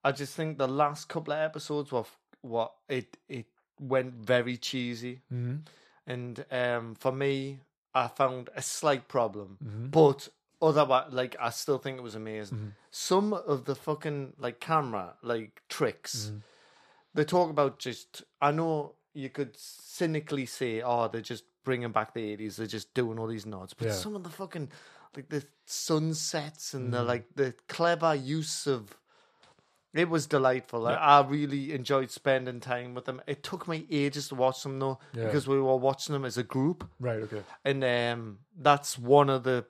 I 0.04 0.12
just 0.12 0.34
think 0.34 0.58
the 0.58 0.68
last 0.68 1.08
couple 1.08 1.32
of 1.32 1.38
episodes 1.38 1.90
were 1.90 2.00
f- 2.00 2.18
what 2.42 2.74
it 2.86 3.16
it 3.28 3.46
went 3.80 4.12
very 4.14 4.58
cheesy. 4.58 5.22
Mm-hmm. 5.32 5.56
And 6.06 6.44
um, 6.50 6.94
for 6.94 7.12
me, 7.12 7.60
I 7.94 8.08
found 8.08 8.50
a 8.56 8.62
slight 8.62 9.08
problem. 9.08 9.58
Mm-hmm. 9.64 9.86
But 9.88 10.28
otherwise, 10.60 11.12
like 11.12 11.36
I 11.40 11.50
still 11.50 11.78
think 11.78 11.98
it 11.98 12.02
was 12.02 12.14
amazing. 12.14 12.74
Some 12.90 13.32
of 13.32 13.64
the 13.64 13.74
fucking 13.74 14.34
like 14.38 14.60
camera 14.60 15.14
like 15.22 15.62
tricks 15.68 16.26
Mm-hmm. 16.26 16.38
they 17.14 17.24
talk 17.24 17.50
about. 17.50 17.78
Just 17.78 18.22
I 18.40 18.50
know 18.52 18.94
you 19.14 19.28
could 19.28 19.56
cynically 19.56 20.46
say, 20.46 20.80
"Oh, 20.82 21.08
they're 21.08 21.20
just 21.20 21.44
bringing 21.64 21.92
back 21.92 22.14
the 22.14 22.22
eighties. 22.32 22.56
They're 22.56 22.66
just 22.66 22.92
doing 22.94 23.18
all 23.18 23.26
these 23.26 23.46
nods." 23.46 23.74
But 23.74 23.88
Yeah. 23.88 23.92
some 23.94 24.16
of 24.16 24.22
the 24.22 24.30
fucking 24.30 24.70
like 25.16 25.28
the 25.28 25.44
sunsets 25.66 26.74
and 26.74 26.84
Mm-hmm. 26.86 26.92
the 26.92 27.02
like 27.04 27.26
the 27.34 27.54
clever 27.68 28.14
use 28.14 28.66
of 28.66 28.96
it 29.94 30.08
was 30.08 30.26
delightful. 30.26 30.86
I, 30.86 30.94
I 30.94 31.20
really 31.26 31.72
enjoyed 31.72 32.10
spending 32.10 32.60
time 32.60 32.94
with 32.94 33.04
them. 33.04 33.20
It 33.26 33.42
took 33.42 33.68
me 33.68 33.86
ages 33.90 34.28
to 34.28 34.34
watch 34.34 34.62
them 34.62 34.78
though, 34.78 34.98
Yeah. 35.12 35.24
because 35.26 35.46
we 35.46 35.60
were 35.60 35.76
watching 35.76 36.12
them 36.12 36.24
as 36.24 36.36
a 36.38 36.42
group, 36.42 36.88
Right. 37.00 37.20
Okay. 37.22 37.42
and 37.64 37.84
um, 37.84 38.38
that's 38.56 38.98
one 38.98 39.28
of 39.30 39.42
the 39.44 39.66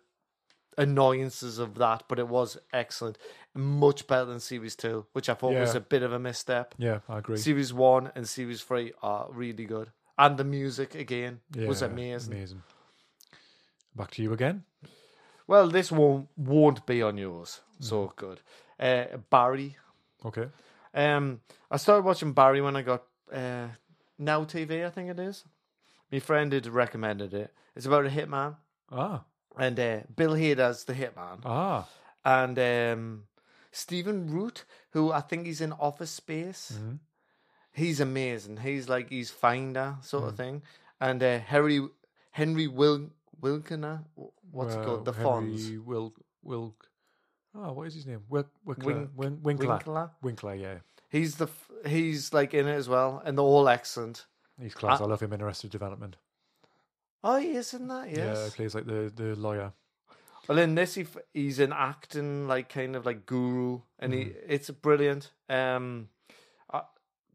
annoyances 0.79 1.59
of 1.59 1.75
that. 1.77 2.05
But 2.09 2.19
it 2.19 2.29
was 2.29 2.59
excellent, 2.73 3.19
much 3.55 4.07
better 4.07 4.25
than 4.25 4.41
series 4.41 4.77
two, 4.77 5.07
which 5.13 5.29
I 5.29 5.35
thought 5.35 5.55
was 5.55 5.75
a 5.75 5.81
bit 5.81 6.03
of 6.03 6.13
a 6.13 6.19
misstep. 6.19 6.75
Yeah, 6.79 7.01
I 7.09 7.19
agree. 7.19 7.37
Series 7.37 7.73
one 7.73 8.11
and 8.15 8.29
series 8.29 8.63
three 8.63 8.93
are 9.03 9.29
really 9.31 9.65
good, 9.65 9.91
and 10.19 10.37
the 10.37 10.45
music 10.45 10.95
again 10.95 11.41
was 11.55 11.83
amazing. 11.83 12.33
Amazing. 12.33 12.63
Back 13.95 14.13
to 14.13 14.23
you 14.23 14.33
again. 14.33 14.65
Well, 15.47 15.69
this 15.69 15.93
won't 15.93 16.29
won't 16.37 16.87
be 16.87 17.03
on 17.03 17.19
yours, 17.19 17.61
so 17.81 18.07
Mm-hmm. 18.07 18.15
good. 18.27 18.41
Uh, 18.81 19.19
Barry, 19.31 19.77
Okay. 20.25 20.49
Um, 20.95 21.41
I 21.71 21.77
started 21.79 22.05
watching 22.05 22.33
Barry 22.33 22.61
when 22.61 22.77
I 22.77 22.83
got 22.83 23.03
uh, 23.33 23.69
Now 24.19 24.45
TV, 24.45 24.85
I 24.87 24.91
think 24.91 25.11
it 25.11 25.19
is. 25.19 25.45
My 26.11 26.19
friend 26.19 26.53
had 26.53 26.67
recommended 26.67 27.33
it. 27.35 27.53
It's 27.75 27.87
about 27.87 28.07
a 28.07 28.11
hitman, 28.11 28.57
Ah. 28.91 29.25
and 29.57 29.79
uh, 29.81 30.01
Bill 30.15 30.33
Hader's 30.35 30.85
the 30.85 30.93
hitman, 30.93 31.41
Ah. 31.45 31.89
and 32.25 32.59
um, 32.59 33.25
Stephen 33.71 34.31
Root, 34.31 34.65
who 34.91 35.11
I 35.11 35.21
think 35.23 35.47
he's 35.47 35.63
in 35.63 35.73
Office 35.73 36.11
Space. 36.11 36.79
Mhm. 36.79 36.99
He's 37.73 38.01
amazing. 38.01 38.59
He's 38.59 38.89
like 38.91 39.09
he's 39.09 39.31
Finder 39.31 39.97
sort 40.03 40.25
Mm. 40.25 40.29
of 40.29 40.37
thing, 40.37 40.63
and 41.01 41.23
uh, 41.23 41.39
Harry 41.39 41.81
Henry 42.33 42.69
Wil 42.69 43.11
Wilkiner, 43.41 44.05
what's 44.51 44.75
it 44.75 44.85
called? 44.85 45.07
The 45.07 45.13
Henry 45.13 45.57
Fonz. 45.57 45.85
Wil 45.85 46.13
Wilk. 46.43 46.89
Oh, 47.55 47.73
what 47.73 47.87
is 47.87 47.95
his 47.95 48.07
name? 48.07 48.23
Wil- 48.29 48.49
Winkler. 48.65 48.95
Wink- 48.95 49.11
Win- 49.17 49.43
Winkler. 49.43 49.69
Winkler. 49.75 50.11
Winkler. 50.23 50.55
Yeah. 50.55 50.79
He's 51.11 51.37
the 51.37 51.47
f- 51.47 51.71
he's 51.87 52.33
like 52.33 52.55
in 52.55 52.67
it 52.67 52.73
as 52.75 52.89
well, 52.89 53.23
and 53.25 53.37
they're 53.37 53.45
all 53.45 53.69
excellent. 53.69 54.27
He's 54.61 54.75
class. 54.75 55.01
I- 55.01 55.05
I 55.05 55.07
love 55.07 55.21
him 55.21 55.33
in 55.33 55.43
Arrested 55.43 55.71
Development. 55.71 56.17
Oh, 57.25 57.37
he 57.37 57.53
is 57.53 57.73
in 57.75 57.89
that. 57.89 58.09
Yes. 58.11 58.37
Yeah, 58.39 58.45
he 58.47 58.51
plays 58.51 58.75
like 58.75 58.87
the, 58.87 59.13
the 59.15 59.37
lawyer. 59.37 59.73
Well, 60.49 60.59
in 60.59 60.75
this, 60.75 60.95
he, 60.95 61.07
he's 61.33 61.61
an 61.61 61.73
acting 61.73 62.49
like 62.49 62.69
kind 62.69 62.97
of 62.97 63.07
like 63.07 63.27
guru, 63.27 63.83
and 63.99 64.13
he 64.13 64.33
it's 64.49 64.71
brilliant. 64.71 65.31
Um, 65.49 66.09
uh, 66.73 66.81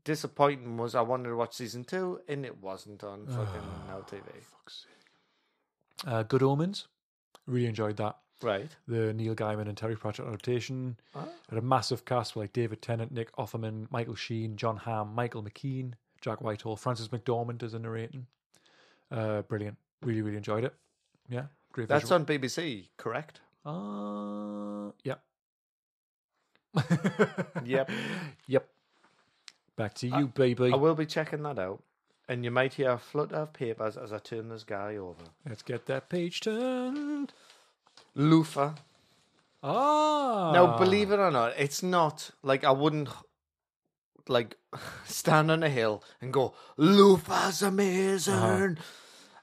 disappointing 0.03 0.76
was 0.78 0.93
I 0.93 1.01
wanted 1.01 1.30
to 1.30 1.36
watch 1.38 1.53
season 1.53 1.86
two, 1.86 2.20
and 2.28 2.45
it 2.45 2.61
wasn't 2.61 3.03
on 3.05 3.28
fucking 3.28 3.61
Now 3.88 3.99
TV. 4.01 4.24
Fuck's 4.41 4.86
sake. 4.88 6.07
Uh, 6.11 6.24
Good 6.24 6.43
Omens. 6.43 6.88
Really 7.45 7.68
enjoyed 7.68 7.95
that. 7.97 8.18
Right. 8.41 8.69
The 8.88 9.13
Neil 9.13 9.35
Gaiman 9.35 9.67
and 9.67 9.75
Terry 9.75 9.95
Pratchett 9.95 10.27
adaptation. 10.27 10.97
Ah. 11.15 11.25
Had 11.49 11.57
a 11.57 11.61
massive 11.61 12.05
cast 12.05 12.35
with 12.35 12.43
like 12.43 12.53
David 12.53 12.81
Tennant, 12.81 13.11
Nick 13.11 13.35
Offerman, 13.35 13.88
Michael 13.91 14.15
Sheen, 14.15 14.55
Jon 14.57 14.77
Hamm, 14.77 15.13
Michael 15.15 15.43
McKean, 15.43 15.93
Jack 16.21 16.41
Whitehall, 16.41 16.75
Frances 16.75 17.07
McDormand 17.09 17.63
as 17.63 17.73
a 17.73 17.79
narrating. 17.79 18.27
Uh, 19.11 19.41
brilliant. 19.43 19.77
Really, 20.03 20.21
really 20.21 20.38
enjoyed 20.38 20.63
it. 20.63 20.73
Yeah, 21.29 21.45
great. 21.71 21.88
That's 21.88 22.03
visual. 22.03 22.19
on 22.21 22.25
BBC, 22.25 22.88
correct? 22.97 23.41
Uh, 23.65 24.91
yep. 25.03 25.21
Yep. 27.65 27.89
Yep. 28.47 28.67
Back 29.75 29.93
to 29.95 30.07
you, 30.07 30.27
baby. 30.27 30.71
I 30.71 30.75
will 30.75 30.95
be 30.95 31.05
checking 31.05 31.43
that 31.43 31.59
out, 31.59 31.83
and 32.29 32.43
you 32.43 32.51
might 32.51 32.73
hear 32.73 32.91
a 32.91 32.97
flutter 32.97 33.35
of 33.35 33.53
papers 33.53 33.97
as 33.97 34.11
I 34.13 34.19
turn 34.19 34.49
this 34.49 34.63
guy 34.63 34.95
over. 34.95 35.23
Let's 35.47 35.61
get 35.63 35.85
that 35.88 36.09
page 36.09 36.41
turned. 36.41 37.33
Luther. 38.18 38.74
Ah. 39.61 40.51
Now, 40.51 40.78
believe 40.78 41.11
it 41.11 41.20
or 41.20 41.32
not, 41.32 41.53
it's 41.57 41.84
not 41.84 42.32
like 42.41 42.63
I 42.63 42.72
wouldn't 42.72 43.09
like 44.28 44.57
stand 45.05 45.51
on 45.51 45.63
a 45.63 45.70
hill 45.70 46.03
and 46.20 46.34
go, 46.34 46.53
Luther's 46.76 47.61
amazing. 47.61 48.34
Uh-huh. 48.34 48.82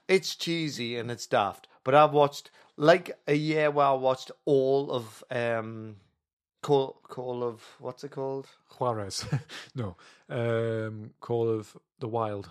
It's 0.07 0.35
cheesy 0.35 0.97
and 0.97 1.09
it's 1.09 1.25
daft. 1.25 1.67
But 1.83 1.95
I've 1.95 2.11
watched 2.11 2.51
like 2.75 3.11
a 3.27 3.33
year 3.33 3.71
where 3.71 3.87
I 3.87 3.93
watched 3.93 4.29
all 4.43 4.91
of 4.91 5.23
um 5.31 5.95
Call 6.61 6.99
Call 7.03 7.43
of 7.43 7.63
what's 7.79 8.03
it 8.03 8.11
called? 8.11 8.47
Juarez. 8.77 9.25
no. 9.75 9.95
Um, 10.29 11.11
Call 11.21 11.47
of 11.47 11.77
the 11.99 12.07
Wild. 12.07 12.49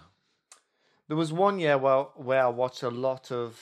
There 1.08 1.16
was 1.16 1.32
one 1.32 1.58
year 1.58 1.76
where 1.76 2.04
where 2.16 2.44
I 2.44 2.48
watched 2.48 2.82
a 2.82 2.90
lot 2.90 3.30
of 3.30 3.60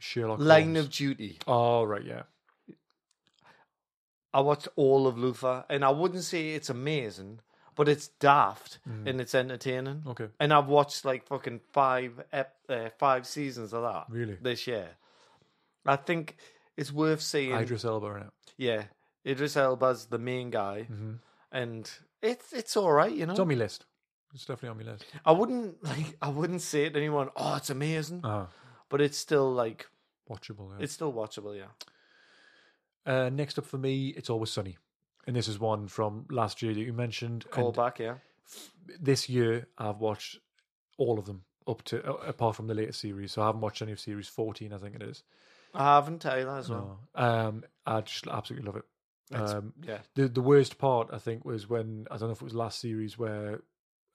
Sherlock 0.00 0.38
Line 0.40 0.74
Holmes. 0.74 0.78
of 0.78 0.90
Duty. 0.90 1.38
Oh, 1.46 1.84
right, 1.84 2.04
yeah. 2.04 2.22
I 4.32 4.40
watched 4.40 4.68
all 4.76 5.06
of 5.06 5.18
Luther, 5.18 5.64
and 5.68 5.84
I 5.84 5.90
wouldn't 5.90 6.22
say 6.22 6.50
it's 6.50 6.70
amazing, 6.70 7.40
but 7.74 7.88
it's 7.88 8.08
daft 8.08 8.78
and 9.06 9.20
it's 9.20 9.34
entertaining. 9.34 10.02
Okay. 10.06 10.28
And 10.38 10.52
I've 10.52 10.66
watched 10.68 11.04
like 11.04 11.26
fucking 11.26 11.60
five 11.72 12.22
ep- 12.32 12.56
uh, 12.68 12.90
five 12.98 13.26
seasons 13.26 13.72
of 13.72 13.82
that 13.82 14.04
Really? 14.08 14.36
this 14.40 14.66
year. 14.66 14.90
I 15.84 15.96
think 15.96 16.36
it's 16.76 16.92
worth 16.92 17.22
seeing. 17.22 17.54
Idris 17.54 17.84
Elba 17.84 18.06
in 18.06 18.16
it. 18.22 18.30
Yeah, 18.56 18.84
Idris 19.26 19.56
Elba's 19.56 20.06
the 20.06 20.18
main 20.18 20.50
guy, 20.50 20.86
and 21.50 21.90
it's 22.22 22.52
it's 22.52 22.76
all 22.76 22.92
right, 22.92 23.12
you 23.12 23.26
know. 23.26 23.32
It's 23.32 23.40
on 23.40 23.48
my 23.48 23.54
list. 23.54 23.84
It's 24.32 24.44
definitely 24.44 24.68
on 24.68 24.86
my 24.86 24.92
list. 24.92 25.06
I 25.26 25.32
wouldn't 25.32 25.82
like 25.92 26.16
I 26.22 26.28
wouldn't 26.28 26.62
say 26.62 26.84
it 26.84 26.92
to 26.94 27.00
anyone. 27.00 27.30
Oh, 27.34 27.56
it's 27.56 27.70
amazing, 27.70 28.24
Uh, 28.24 28.46
but 28.90 29.00
it's 29.00 29.16
still 29.16 29.50
like 29.50 29.86
watchable. 30.30 30.70
Yeah. 30.70 30.84
It's 30.84 30.92
still 30.92 31.12
watchable, 31.12 31.56
yeah. 31.56 31.70
Uh, 33.06 33.30
next 33.30 33.58
up 33.58 33.64
for 33.64 33.78
me, 33.78 34.08
it's 34.08 34.28
always 34.28 34.50
sunny, 34.50 34.76
and 35.26 35.34
this 35.34 35.48
is 35.48 35.58
one 35.58 35.88
from 35.88 36.26
last 36.30 36.60
year 36.62 36.74
that 36.74 36.80
you 36.80 36.92
mentioned. 36.92 37.44
and 37.54 37.64
Callback, 37.64 37.98
yeah. 37.98 38.16
this 39.00 39.28
year, 39.28 39.66
I've 39.78 39.98
watched 39.98 40.38
all 40.98 41.18
of 41.18 41.24
them 41.24 41.44
up 41.66 41.82
to 41.84 42.04
uh, 42.06 42.12
apart 42.26 42.56
from 42.56 42.66
the 42.66 42.74
latest 42.74 43.00
series. 43.00 43.32
So 43.32 43.42
I 43.42 43.46
haven't 43.46 43.62
watched 43.62 43.80
any 43.80 43.92
of 43.92 44.00
series 44.00 44.28
fourteen. 44.28 44.72
I 44.74 44.78
think 44.78 44.94
it 44.96 45.02
is. 45.02 45.22
I 45.74 45.94
haven't 45.94 46.26
either 46.26 46.50
as 46.58 46.68
well. 46.68 47.00
No. 47.16 47.22
Um, 47.24 47.64
I 47.86 48.00
just 48.02 48.26
absolutely 48.26 48.66
love 48.66 48.76
it. 48.76 48.84
It's- 49.32 49.50
Um, 49.52 49.72
yeah. 49.82 49.98
the 50.14 50.28
the 50.28 50.40
worst 50.42 50.76
part 50.78 51.08
I 51.12 51.18
think 51.18 51.44
was 51.44 51.68
when 51.68 52.06
I 52.10 52.16
don't 52.18 52.28
know 52.28 52.32
if 52.32 52.42
it 52.42 52.44
was 52.44 52.54
last 52.54 52.80
series 52.80 53.16
where 53.16 53.62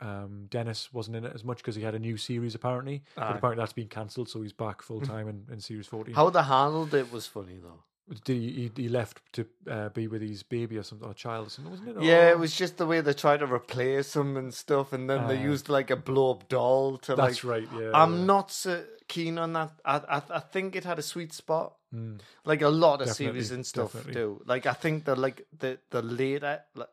um, 0.02 0.48
Dennis 0.50 0.92
wasn't 0.94 1.18
in 1.18 1.26
it 1.26 1.32
as 1.36 1.44
much 1.44 1.58
because 1.58 1.76
he 1.76 1.82
had 1.84 1.96
a 1.96 2.00
new 2.00 2.18
series 2.18 2.56
apparently, 2.56 3.04
but 3.16 3.36
apparently 3.38 3.62
that's 3.62 3.74
been 3.74 3.88
cancelled, 3.88 4.30
so 4.30 4.42
he's 4.42 4.54
back 4.54 4.82
full 4.82 5.02
time 5.02 5.28
in, 5.28 5.46
in 5.52 5.60
series 5.60 5.88
fourteen. 5.88 6.16
How 6.16 6.30
they 6.30 6.44
handled 6.44 6.94
it 6.94 7.12
was 7.12 7.28
funny 7.28 7.58
though. 7.62 7.84
Did 8.24 8.38
he, 8.38 8.52
he, 8.76 8.84
he 8.84 8.88
left 8.88 9.20
to 9.34 9.48
uh, 9.68 9.90
be 9.90 10.08
with 10.08 10.22
his 10.22 10.44
baby 10.44 10.78
or 10.78 10.84
something, 10.84 11.08
or 11.08 11.16
child 11.16 11.48
or 11.48 11.50
something, 11.50 11.72
wasn't 11.72 11.90
it? 11.98 12.04
Yeah, 12.04 12.30
it 12.30 12.38
was 12.38 12.56
just 12.56 12.78
the 12.78 12.86
way 12.86 13.02
they 13.02 13.14
tried 13.14 13.40
to 13.40 13.48
replace 13.52 14.16
him 14.16 14.38
and 14.38 14.54
stuff, 14.54 14.94
and 14.94 15.10
then 15.10 15.26
they 15.28 15.38
Aye. 15.40 15.42
used 15.44 15.70
like 15.70 15.90
a 15.90 15.96
blow 15.96 16.30
up 16.32 16.48
doll 16.48 17.00
to 17.00 17.16
That's 17.16 17.44
like. 17.44 17.52
right. 17.52 17.68
Yeah, 17.82 17.90
I'm 17.96 18.20
yeah. 18.20 18.26
not 18.26 18.52
so 18.52 18.84
keen 19.08 19.40
on 19.40 19.54
that. 19.54 19.72
I, 19.84 19.98
I 20.18 20.22
I 20.36 20.40
think 20.40 20.76
it 20.76 20.84
had 20.84 21.00
a 21.00 21.04
sweet 21.04 21.34
spot, 21.34 21.74
Mm. 21.96 22.20
like 22.44 22.62
a 22.62 22.70
lot 22.70 23.02
of 23.02 23.08
Definitely, 23.08 23.26
series 23.40 23.52
and 23.52 23.66
stuff 23.66 23.94
definitely. 23.94 24.14
do. 24.22 24.42
Like 24.46 24.68
I 24.68 24.74
think 24.74 25.06
the 25.06 25.16
like 25.16 25.48
the 25.58 25.80
the 25.90 26.04
later 26.04 26.62
like 26.76 26.90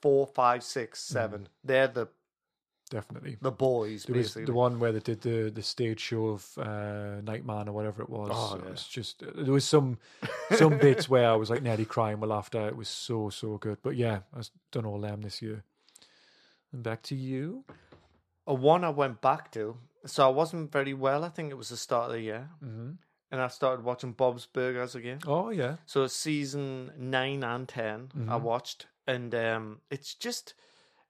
four, 0.00 0.26
five, 0.26 0.62
six, 0.62 1.00
Mm. 1.00 1.12
seven. 1.12 1.48
They're 1.64 1.88
the 1.88 2.08
definitely. 2.90 3.36
the 3.40 3.50
boys 3.50 4.04
There 4.04 4.14
was 4.16 4.26
basically. 4.28 4.44
the 4.46 4.52
one 4.52 4.78
where 4.78 4.92
they 4.92 5.00
did 5.00 5.20
the, 5.20 5.50
the 5.50 5.62
stage 5.62 6.00
show 6.00 6.26
of 6.26 6.58
uh, 6.58 7.20
Nightman 7.22 7.68
or 7.68 7.72
whatever 7.72 8.02
it 8.02 8.10
was. 8.10 8.30
Oh, 8.32 8.56
It 8.56 8.70
was 8.70 8.86
just 8.86 9.22
there 9.34 9.52
was 9.52 9.64
some 9.64 9.98
some 10.56 10.78
bits 10.86 11.08
where 11.08 11.28
I 11.30 11.34
was 11.36 11.50
like 11.50 11.62
nearly 11.62 11.84
crying 11.84 12.20
with 12.20 12.30
laughter. 12.30 12.66
It 12.68 12.76
was 12.76 12.88
so 12.88 13.30
so 13.30 13.58
good. 13.58 13.78
But 13.82 13.96
yeah, 13.96 14.20
I've 14.36 14.50
done 14.72 14.86
all 14.86 15.00
them 15.00 15.22
this 15.22 15.42
year. 15.42 15.64
And 16.72 16.82
back 16.82 17.02
to 17.02 17.14
you. 17.14 17.64
a 18.46 18.54
one 18.54 18.84
I 18.84 18.90
went 18.90 19.20
back 19.20 19.50
to. 19.52 19.76
So 20.06 20.24
I 20.24 20.30
wasn't 20.30 20.70
very 20.72 20.94
well. 20.94 21.24
I 21.24 21.28
think 21.30 21.50
it 21.50 21.56
was 21.56 21.68
the 21.70 21.76
start 21.76 22.06
of 22.06 22.12
the 22.12 22.20
year, 22.20 22.48
Mm-hmm. 22.64 22.90
and 23.32 23.40
I 23.40 23.48
started 23.48 23.84
watching 23.84 24.12
Bob's 24.12 24.46
Burgers 24.46 24.94
again. 24.94 25.18
Oh 25.26 25.50
yeah, 25.50 25.76
So 25.86 26.06
season 26.06 26.92
nine 26.96 27.42
and 27.42 27.68
10 27.68 28.10
I 28.14 28.18
Mhm. 28.38 28.42
watched, 28.42 28.86
and 29.06 29.34
um, 29.34 29.80
it's 29.90 30.14
just 30.14 30.54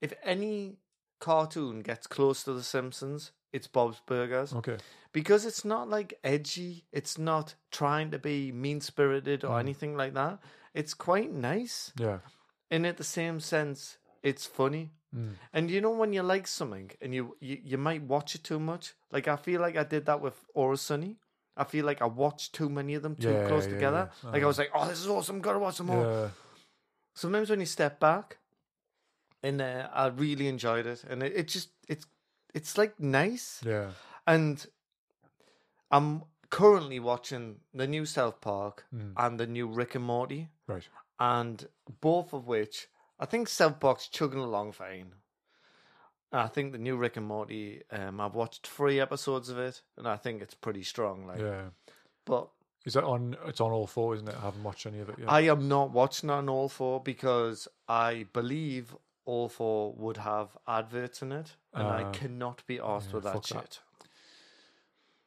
if 0.01 0.15
any 0.23 0.79
cartoon 1.19 1.81
gets 1.81 2.07
close 2.07 2.43
to 2.45 2.53
The 2.53 2.63
Simpsons, 2.63 3.33
it's 3.53 3.67
Bob's 3.67 4.01
Burgers 4.07 4.53
okay. 4.55 4.77
because 5.13 5.45
it's 5.47 5.65
not 5.65 5.89
like 5.89 6.19
edgy. 6.23 6.85
It's 6.93 7.17
not 7.19 7.55
trying 7.71 8.11
to 8.11 8.19
be 8.19 8.53
mean 8.53 8.81
spirited 8.81 9.45
or 9.45 9.57
Mm. 9.57 9.61
anything 9.61 9.97
like 9.97 10.15
that. 10.15 10.39
It's 10.75 10.95
quite 10.95 11.33
nice, 11.33 11.93
Yeah. 11.99 12.19
and 12.71 12.87
at 12.87 12.97
the 12.99 13.05
same 13.05 13.41
sense, 13.41 13.99
it's 14.23 14.45
funny. 14.47 14.91
Mm. 15.15 15.35
And 15.53 15.71
you 15.71 15.81
know 15.81 15.93
when 15.93 16.13
you 16.13 16.23
like 16.23 16.47
something 16.47 16.91
and 17.01 17.15
you, 17.15 17.37
you 17.41 17.59
you 17.65 17.79
might 17.79 18.03
watch 18.03 18.35
it 18.35 18.45
too 18.45 18.59
much. 18.61 18.95
Like 19.11 19.27
I 19.29 19.37
feel 19.37 19.61
like 19.61 19.77
I 19.77 19.85
did 19.85 20.05
that 20.07 20.21
with 20.21 20.35
Aura 20.55 20.77
Sunny. 20.77 21.17
I 21.57 21.65
feel 21.65 21.87
like 21.87 22.03
I 22.03 22.07
watched 22.07 22.53
too 22.53 22.69
many 22.69 22.95
of 22.95 23.03
them 23.03 23.17
too 23.17 23.31
Yeah, 23.33 23.47
close 23.49 23.65
yeah, 23.67 23.73
together. 23.73 24.11
yeah. 24.23 24.31
Like 24.31 24.43
I 24.43 24.47
was 24.47 24.59
like, 24.59 24.71
oh, 24.75 24.87
this 24.87 25.01
is 25.01 25.09
awesome. 25.09 25.41
Gotta 25.41 25.59
watch 25.59 25.77
some 25.77 25.87
more. 25.87 26.05
Yeah. 26.05 26.29
Sometimes 27.15 27.49
when 27.49 27.61
you 27.61 27.67
step 27.67 27.99
back, 27.99 28.37
and 29.49 29.61
uh, 29.61 29.89
I 29.93 30.07
really 30.09 30.49
enjoyed 30.49 30.87
it, 30.87 31.05
and 31.09 31.23
it, 31.23 31.33
it 31.37 31.49
just 31.49 31.71
it's 31.89 32.07
it's 32.55 32.77
like 32.79 32.99
nice. 33.01 33.63
Yeah. 33.65 33.91
And 34.27 34.67
I'm 35.91 36.23
currently 36.51 36.99
watching 37.01 37.57
the 37.75 37.87
new 37.87 38.05
South 38.07 38.41
Park 38.41 38.85
Mm. 38.95 39.13
and 39.17 39.39
the 39.41 39.47
new 39.47 39.67
Rick 39.69 39.95
and 39.95 40.05
Morty, 40.05 40.49
Right. 40.67 40.89
and 41.19 41.69
both 42.01 42.33
of 42.33 42.47
which 42.47 42.89
I 43.19 43.27
think 43.27 43.49
South 43.49 43.81
Park's 43.81 44.09
chugging 44.09 44.41
along 44.41 44.73
fine. 44.73 45.15
I 46.33 46.49
think 46.49 46.73
the 46.73 46.79
new 46.79 46.97
Rick 46.97 47.17
and 47.17 47.27
Morty, 47.27 47.83
um, 47.91 48.21
I've 48.21 48.35
watched 48.35 48.67
three 48.67 49.01
episodes 49.01 49.49
of 49.49 49.59
it, 49.59 49.83
and 49.97 50.07
I 50.09 50.17
think 50.17 50.43
it's 50.43 50.55
pretty 50.55 50.83
strong. 50.83 51.27
Like, 51.27 51.39
Yeah. 51.41 51.71
but 52.25 52.49
Is 52.85 52.95
that 52.95 53.05
on? 53.05 53.37
It's 53.47 53.61
on 53.61 53.73
all 53.73 53.87
four, 53.87 54.15
isn't 54.15 54.29
it? 54.29 54.35
I 54.37 54.41
haven't 54.41 54.63
watched 54.63 54.87
any 54.87 55.01
of 55.01 55.09
it 55.09 55.19
yet. 55.19 55.31
I 55.31 55.43
am 55.43 55.67
not 55.69 55.91
watching 55.93 56.31
on 56.31 56.49
all 56.49 56.69
four 56.69 57.01
because 57.03 57.69
I 57.89 58.27
believe 58.33 58.95
all 59.27 59.49
four 59.51 59.93
would 59.95 60.17
have 60.17 60.57
adverts 60.67 61.21
in 61.21 61.33
it, 61.33 61.57
and 61.75 61.87
I 61.87 62.03
Uh, 62.05 62.13
cannot 62.13 62.65
be 62.67 62.79
asked 62.81 63.09
yeah, 63.11 63.15
with 63.17 63.25
that 63.25 63.45
shit. 63.45 63.81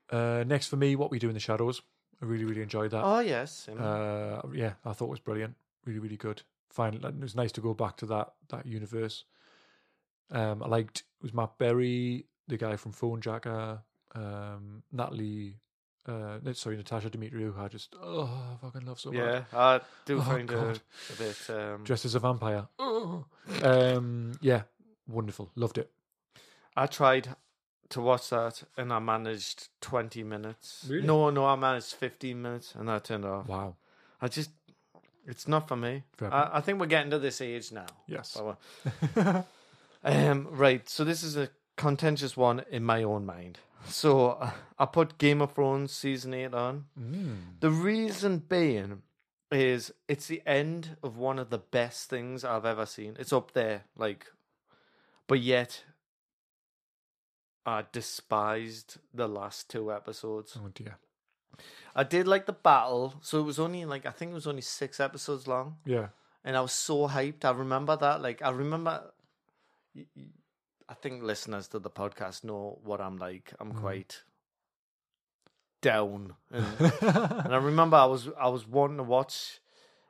that. 0.09 0.17
Uh, 0.41 0.43
next 0.43 0.67
for 0.67 0.77
me, 0.77 0.95
what 0.95 1.11
we 1.11 1.19
do 1.19 1.27
in 1.27 1.33
the 1.35 1.39
shadows. 1.39 1.81
I 2.21 2.25
really, 2.25 2.45
really 2.45 2.61
enjoyed 2.63 2.91
that. 2.91 3.03
Oh 3.03 3.19
yes, 3.19 3.67
yeah. 3.69 3.75
Uh, 3.81 4.41
yeah, 4.53 4.73
I 4.83 4.93
thought 4.93 5.05
it 5.05 5.11
was 5.11 5.19
brilliant. 5.19 5.55
Really, 5.85 5.99
really 5.99 6.17
good. 6.17 6.41
Finally, 6.69 7.07
it 7.07 7.19
was 7.21 7.35
nice 7.35 7.51
to 7.53 7.61
go 7.61 7.73
back 7.73 7.95
to 7.97 8.05
that 8.07 8.33
that 8.49 8.65
universe. 8.65 9.25
Um, 10.31 10.61
I 10.63 10.67
liked 10.67 10.99
it 10.99 11.23
was 11.23 11.33
Matt 11.33 11.57
Berry, 11.57 12.25
the 12.47 12.57
guy 12.57 12.75
from 12.75 12.91
Fonejacker, 12.93 13.81
um, 14.15 14.83
Natalie. 14.91 15.59
Uh, 16.09 16.53
sorry, 16.53 16.75
Natasha 16.77 17.09
Demetriou. 17.09 17.53
who 17.53 17.61
I 17.61 17.67
just 17.67 17.93
oh, 18.01 18.23
I 18.53 18.65
fucking 18.65 18.85
love 18.87 18.99
so 18.99 19.11
much. 19.11 19.17
yeah. 19.21 19.43
I 19.53 19.81
do 20.05 20.17
Oh, 20.17 20.21
find 20.21 20.49
her 20.49 20.73
a 20.73 21.17
bit. 21.17 21.37
Um, 21.49 21.83
Dressed 21.83 22.05
as 22.05 22.15
a 22.15 22.19
vampire. 22.19 22.67
Oh. 22.79 23.25
Um, 23.63 24.37
yeah, 24.41 24.61
wonderful. 25.07 25.49
Loved 25.55 25.77
it. 25.79 25.89
I 26.75 26.85
tried 26.85 27.29
to 27.89 27.99
watch 28.01 28.29
that, 28.29 28.63
and 28.77 28.93
I 28.93 28.99
managed 28.99 29.69
twenty 29.81 30.23
minutes. 30.23 30.85
Really? 30.87 31.05
No, 31.07 31.29
no, 31.31 31.45
I 31.45 31.55
managed 31.55 31.93
fifteen 31.95 32.41
minutes, 32.41 32.75
and 32.75 32.89
I 32.91 32.99
turned 32.99 33.25
off. 33.25 33.47
Wow. 33.47 33.75
I 34.21 34.27
just, 34.27 34.51
it's 35.25 35.47
not 35.47 35.67
for 35.67 35.75
me. 35.75 36.03
I, 36.21 36.49
I 36.53 36.61
think 36.61 36.79
we're 36.79 36.85
getting 36.85 37.09
to 37.11 37.19
this 37.19 37.41
age 37.41 37.71
now. 37.71 37.87
Yes. 38.07 38.37
Um, 40.03 40.47
right. 40.51 40.87
So 40.87 41.03
this 41.03 41.23
is 41.23 41.35
a 41.35 41.49
contentious 41.75 42.37
one 42.37 42.63
in 42.71 42.83
my 42.85 43.03
own 43.03 43.25
mind. 43.25 43.59
So 43.87 44.31
uh, 44.31 44.51
I 44.77 44.85
put 44.85 45.17
Game 45.17 45.41
of 45.41 45.53
Thrones 45.53 45.91
season 45.91 46.33
eight 46.33 46.53
on. 46.53 46.85
Mm. 46.99 47.35
The 47.59 47.71
reason 47.71 48.39
being 48.39 49.01
is 49.51 49.91
it's 50.07 50.27
the 50.27 50.43
end 50.45 50.97
of 51.01 51.17
one 51.17 51.39
of 51.39 51.49
the 51.49 51.57
best 51.57 52.09
things 52.09 52.43
I've 52.43 52.65
ever 52.65 52.85
seen. 52.85 53.15
It's 53.19 53.33
up 53.33 53.53
there, 53.53 53.83
like, 53.97 54.27
but 55.27 55.39
yet 55.39 55.83
I 57.65 57.85
despised 57.91 58.97
the 59.13 59.27
last 59.27 59.69
two 59.69 59.91
episodes. 59.91 60.57
Oh 60.63 60.69
dear. 60.73 60.97
I 61.95 62.03
did 62.03 62.27
like 62.27 62.45
the 62.45 62.53
battle, 62.53 63.15
so 63.21 63.39
it 63.39 63.43
was 63.43 63.59
only 63.59 63.85
like 63.85 64.05
I 64.05 64.11
think 64.11 64.31
it 64.31 64.35
was 64.35 64.47
only 64.47 64.61
six 64.61 64.99
episodes 64.99 65.47
long 65.47 65.77
Yeah. 65.85 66.07
and 66.43 66.55
I 66.55 66.61
was 66.61 66.71
so 66.71 67.07
hyped. 67.07 67.43
I 67.43 67.51
remember 67.51 67.95
that. 67.97 68.21
Like, 68.21 68.41
I 68.41 68.49
remember. 68.51 69.11
y- 69.95 70.05
I 70.89 70.95
think 70.95 71.21
listeners 71.23 71.67
to 71.69 71.79
the 71.79 71.89
podcast 71.91 72.43
know 72.43 72.79
what 72.83 72.99
I'm 72.99 73.17
like. 73.17 73.53
I'm 73.59 73.73
Mhm. 73.73 73.79
quite 73.79 74.23
down, 75.81 76.35
and, 76.51 76.65
and 77.01 77.53
I 77.53 77.57
remember 77.57 77.95
I 77.97 78.05
was 78.05 78.27
I 78.39 78.49
was 78.49 78.67
wanting 78.67 78.97
to 78.97 79.03
watch. 79.03 79.59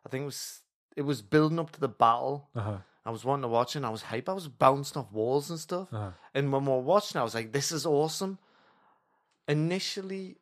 I 0.06 0.10
think 0.10 0.22
it 0.24 0.26
was 0.26 0.62
it 0.96 1.02
was 1.04 1.22
building 1.22 1.60
up 1.60 1.72
to 1.72 1.80
the 1.80 1.90
battle. 1.90 2.50
uh-huh. 2.56 2.78
I 3.06 3.12
was 3.12 3.26
wanting 3.26 3.44
to 3.44 3.48
watch, 3.48 3.76
and 3.76 3.86
I 3.86 3.90
was 3.90 4.04
hyped. 4.04 4.30
I 4.30 4.34
was 4.34 4.48
bouncing 4.48 5.00
off 5.02 5.12
walls 5.12 5.50
and 5.50 5.60
stuff. 5.60 5.92
Uh-huh. 5.94 6.12
And 6.34 6.52
when 6.52 6.66
we 6.66 6.72
were 6.72 6.80
watching, 6.82 7.20
I 7.20 7.24
was 7.24 7.34
like, 7.36 7.52
"This 7.52 7.72
is 7.72 7.86
awesome." 7.86 8.38
Initially, 9.48 10.38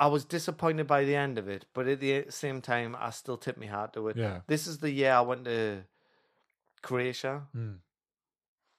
I 0.00 0.08
was 0.08 0.24
disappointed 0.24 0.86
by 0.86 1.04
the 1.04 1.14
end 1.16 1.38
of 1.38 1.48
it, 1.48 1.66
but 1.74 1.86
at 1.86 2.00
the 2.00 2.26
same 2.28 2.60
time, 2.60 2.96
I 2.98 3.10
still 3.10 3.36
tipped 3.36 3.58
my 3.58 3.66
hat 3.66 3.92
to 3.94 4.08
it. 4.08 4.16
Yeah. 4.16 4.40
This 4.48 4.66
is 4.66 4.78
the 4.78 4.90
year 4.90 5.12
I 5.12 5.20
went 5.20 5.44
to 5.44 5.84
Croatia, 6.84 7.48
Mm. 7.54 7.78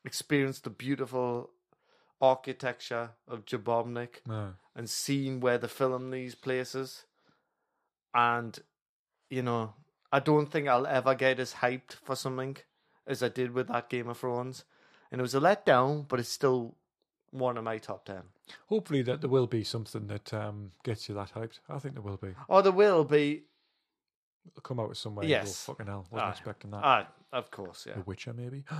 experienced 0.05 0.63
the 0.63 0.69
beautiful 0.69 1.49
architecture 2.21 3.11
of 3.27 3.43
Dubrovnik, 3.45 4.21
Uh, 4.29 4.51
and 4.75 4.89
seen 4.89 5.39
where 5.39 5.57
they 5.57 5.67
film 5.67 6.11
these 6.11 6.35
places. 6.35 7.05
And, 8.13 8.59
you 9.29 9.41
know, 9.41 9.73
I 10.11 10.19
don't 10.19 10.47
think 10.51 10.67
I'll 10.67 10.87
ever 10.87 11.15
get 11.15 11.39
as 11.39 11.55
hyped 11.55 11.93
for 11.93 12.15
something 12.15 12.57
as 13.07 13.21
I 13.21 13.29
did 13.29 13.51
with 13.51 13.67
that 13.67 13.89
Game 13.89 14.07
of 14.09 14.17
Thrones. 14.19 14.63
And 15.11 15.19
it 15.19 15.23
was 15.23 15.35
a 15.35 15.39
letdown, 15.39 16.07
but 16.07 16.19
it's 16.19 16.29
still 16.29 16.75
one 17.31 17.57
of 17.57 17.63
my 17.63 17.77
top 17.79 18.05
10. 18.05 18.23
hopefully 18.67 19.01
that 19.01 19.19
there 19.21 19.29
will 19.29 19.47
be 19.47 19.63
something 19.63 20.05
that 20.07 20.31
um, 20.33 20.71
gets 20.83 21.09
you 21.09 21.15
that 21.15 21.31
hyped. 21.33 21.59
I 21.67 21.79
think 21.79 21.95
there 21.95 22.03
will 22.03 22.17
be. 22.17 22.35
Or 22.47 22.61
there 22.61 22.71
will 22.71 23.03
be, 23.03 23.45
come 24.63 24.79
out 24.79 24.89
with 24.89 24.97
somewhere. 24.97 25.25
Yes. 25.25 25.65
Fucking 25.65 25.87
hell. 25.87 26.05
Wasn't 26.11 26.27
Aye. 26.27 26.31
expecting 26.31 26.71
that. 26.71 26.81
ah, 26.83 27.07
of 27.33 27.51
course, 27.51 27.85
yeah. 27.87 27.93
The 27.95 28.01
Witcher, 28.01 28.33
maybe. 28.33 28.63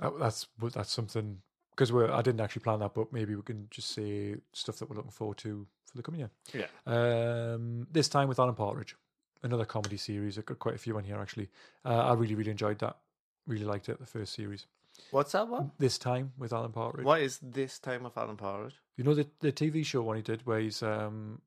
That- 0.00 0.18
that's 0.18 0.46
but 0.58 0.74
that's 0.74 0.92
something 0.92 1.40
because 1.70 1.92
we're. 1.92 2.10
I 2.10 2.20
didn't 2.22 2.40
actually 2.40 2.60
plan 2.62 2.80
that, 2.80 2.94
but 2.94 3.12
maybe 3.12 3.34
we 3.34 3.42
can 3.42 3.68
just 3.70 3.90
say 3.90 4.36
stuff 4.52 4.78
that 4.78 4.90
we're 4.90 4.96
looking 4.96 5.10
forward 5.10 5.38
to 5.38 5.66
for 5.86 5.96
the 5.96 6.02
coming 6.02 6.20
year. 6.20 6.30
Yeah. 6.52 6.66
Um, 6.86 7.86
this 7.90 8.08
time 8.08 8.28
with 8.28 8.38
Alan 8.38 8.54
Partridge, 8.54 8.94
another 9.42 9.64
comedy 9.64 9.96
series. 9.96 10.36
I've 10.38 10.46
got 10.46 10.58
quite 10.58 10.74
a 10.74 10.78
few 10.78 10.96
on 10.98 11.04
here 11.04 11.18
actually. 11.18 11.48
Uh, 11.84 11.94
I 12.08 12.12
really, 12.14 12.34
really 12.34 12.50
enjoyed 12.50 12.78
that. 12.80 12.98
Really 13.46 13.64
liked 13.64 13.88
it. 13.88 13.98
The 13.98 14.06
first 14.06 14.34
series. 14.34 14.66
What's 15.10 15.32
that 15.32 15.48
one? 15.48 15.72
This 15.78 15.98
time 15.98 16.32
with 16.38 16.52
Alan 16.52 16.72
Partridge. 16.72 17.04
What 17.04 17.20
is 17.20 17.38
this 17.42 17.78
time 17.78 18.04
of 18.06 18.16
Alan 18.16 18.36
Partridge? 18.36 18.74
You 18.96 19.04
know 19.04 19.14
the 19.14 19.26
the 19.40 19.52
TV 19.52 19.84
show 19.84 20.02
one 20.02 20.16
he 20.16 20.22
did 20.22 20.44
where 20.46 20.60
he's 20.60 20.82
um, 20.82 21.40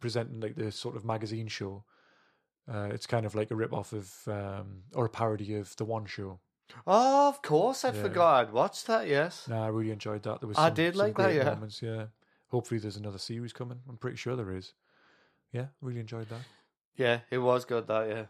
presenting 0.00 0.40
like 0.40 0.56
the 0.56 0.70
sort 0.72 0.96
of 0.96 1.04
magazine 1.04 1.48
show. 1.48 1.84
Uh, 2.70 2.88
it's 2.92 3.06
kind 3.06 3.26
of 3.26 3.34
like 3.34 3.50
a 3.50 3.56
rip 3.56 3.72
off 3.72 3.92
of 3.92 4.12
um, 4.28 4.82
or 4.94 5.06
a 5.06 5.08
parody 5.10 5.54
of 5.54 5.74
the 5.76 5.84
One 5.84 6.06
Show. 6.06 6.38
Oh, 6.86 7.28
of 7.28 7.42
course, 7.42 7.84
I 7.84 7.88
Yeah. 7.92 8.02
forgot. 8.02 8.46
I'd 8.48 8.52
watched 8.52 8.86
that. 8.86 9.08
Yes. 9.08 9.48
Nah, 9.48 9.64
I 9.64 9.68
really 9.68 9.90
enjoyed 9.90 10.22
that. 10.22 10.40
There 10.40 10.48
was 10.48 10.58
I 10.58 10.70
did 10.70 10.94
some 10.94 11.06
like 11.06 11.16
that, 11.16 11.34
yeah. 11.34 11.44
moments. 11.44 11.82
Yeah. 11.82 12.06
Hopefully, 12.48 12.78
there's 12.78 12.96
another 12.96 13.18
series 13.18 13.52
coming. 13.52 13.80
I'm 13.88 13.96
pretty 13.96 14.16
sure 14.16 14.36
there 14.36 14.52
is. 14.52 14.72
Yeah, 15.52 15.66
really 15.80 16.00
enjoyed 16.00 16.28
that. 16.28 16.42
Yeah, 16.96 17.20
it 17.30 17.38
was 17.38 17.64
good. 17.64 17.86
That 17.88 18.28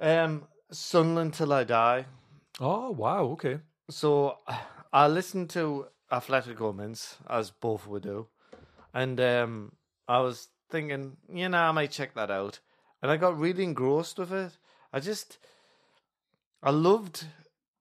yeah. 0.00 0.22
Um, 0.24 0.44
Sunderland 0.70 1.34
till 1.34 1.52
I 1.52 1.64
die. 1.64 2.06
Oh 2.60 2.90
wow, 2.90 3.24
okay. 3.32 3.60
So 3.90 4.38
I 4.92 5.08
listened 5.08 5.50
to 5.50 5.86
Athletico 6.10 6.74
Mince, 6.74 7.16
as 7.28 7.50
both 7.50 7.86
would 7.86 8.02
do, 8.02 8.28
and 8.94 9.20
um, 9.20 9.72
I 10.08 10.20
was 10.20 10.48
thinking, 10.70 11.16
you 11.32 11.48
know, 11.48 11.58
I 11.58 11.72
might 11.72 11.90
check 11.90 12.14
that 12.14 12.30
out, 12.30 12.60
and 13.00 13.10
I 13.10 13.16
got 13.16 13.38
really 13.38 13.62
engrossed 13.64 14.18
with 14.18 14.32
it. 14.32 14.52
I 14.92 15.00
just, 15.00 15.38
I 16.62 16.70
loved 16.70 17.26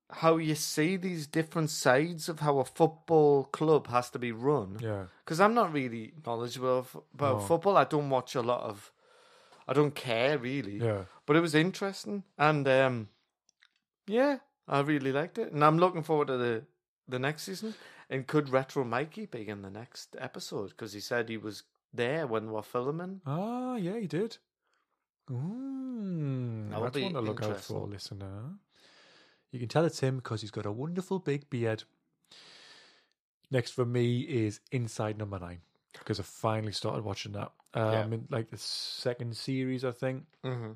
how 0.10 0.38
you 0.38 0.56
see 0.56 0.98
these 0.98 1.26
different 1.28 1.70
sides 1.70 2.28
of 2.28 2.40
how 2.42 2.60
a 2.60 2.66
football 2.66 3.46
club 3.46 3.88
has 3.88 4.10
to 4.10 4.20
be 4.20 4.32
run. 4.32 4.78
Yeah, 4.82 5.06
Because 5.24 5.40
I'm 5.40 5.54
not 5.54 5.72
really 5.72 6.14
knowledgeable 6.26 6.80
of, 6.80 6.98
about 7.14 7.40
No. 7.40 7.48
football. 7.48 7.78
I 7.78 7.86
don't 7.86 8.10
watch 8.10 8.36
a 8.36 8.42
lot 8.42 8.62
of. 8.64 8.92
I 9.68 9.74
don't 9.74 9.96
care 9.96 10.38
really 10.38 10.80
yeah. 10.80 11.04
but 11.26 11.38
it 11.38 11.40
was 11.40 11.56
interesting 11.56 12.24
and 12.38 12.68
um 12.68 13.08
yeah 14.06 14.40
i 14.68 14.82
really 14.82 15.12
liked 15.14 15.38
it 15.38 15.52
and 15.54 15.64
i'm 15.64 15.78
looking 15.78 16.04
forward 16.04 16.28
to 16.28 16.36
the 16.38 16.64
the 17.08 17.20
next 17.20 17.44
season 17.44 17.74
and 18.12 18.28
could 18.28 18.50
retro 18.50 18.84
mikey 18.84 19.26
be 19.26 19.48
in 19.48 19.64
the 19.64 19.70
next 19.72 20.16
episode 20.20 20.70
because 20.70 20.94
he 20.94 21.00
said 21.00 21.30
he 21.30 21.38
was 21.38 21.64
there 21.94 22.28
when 22.28 22.52
we're 22.52 22.62
filming 22.62 23.22
Ah, 23.26 23.76
yeah, 23.78 23.98
he 23.98 24.06
did. 24.08 24.38
Mm, 25.30 26.70
That 26.70 26.82
would 26.82 26.94
that's 26.94 27.04
one 27.04 27.14
to 27.14 27.22
look 27.22 27.42
out 27.44 27.60
for, 27.62 27.88
listener. 27.88 28.52
You 29.52 29.60
can 29.60 29.68
tell 29.70 29.86
it's 29.86 30.00
him 30.00 30.18
because 30.18 30.42
he's 30.42 30.52
got 30.52 30.66
a 30.66 30.72
wonderful 30.72 31.20
big 31.20 31.50
beard. 31.50 31.84
Next 33.50 33.72
for 33.72 33.86
me 33.86 34.22
is 34.22 34.60
Inside 34.72 35.18
Number 35.18 35.40
Nine 35.40 35.60
because 35.94 36.20
I 36.20 36.24
finally 36.24 36.72
started 36.72 37.04
watching 37.04 37.34
that. 37.34 37.52
Um, 37.74 37.92
Yeah. 37.92 38.04
in 38.06 38.28
like 38.30 38.50
the 38.50 38.58
second 38.58 39.36
series, 39.36 39.84
I 39.84 39.92
think. 39.92 40.26
mm-hmm. 40.44 40.72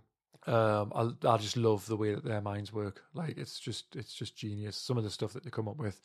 Um, 0.48 0.92
I 0.94 1.28
I 1.34 1.38
just 1.38 1.58
love 1.58 1.88
the 1.88 1.98
way 1.98 2.14
that 2.14 2.24
their 2.24 2.42
minds 2.42 2.72
work. 2.72 3.04
Like 3.14 3.38
it's 3.38 3.60
just 3.60 3.96
it's 3.96 4.14
just 4.14 4.36
genius. 4.38 4.76
Some 4.78 4.98
of 4.98 5.04
the 5.04 5.10
stuff 5.10 5.34
that 5.34 5.44
they 5.44 5.50
come 5.50 5.68
up 5.68 5.78
with. 5.78 6.00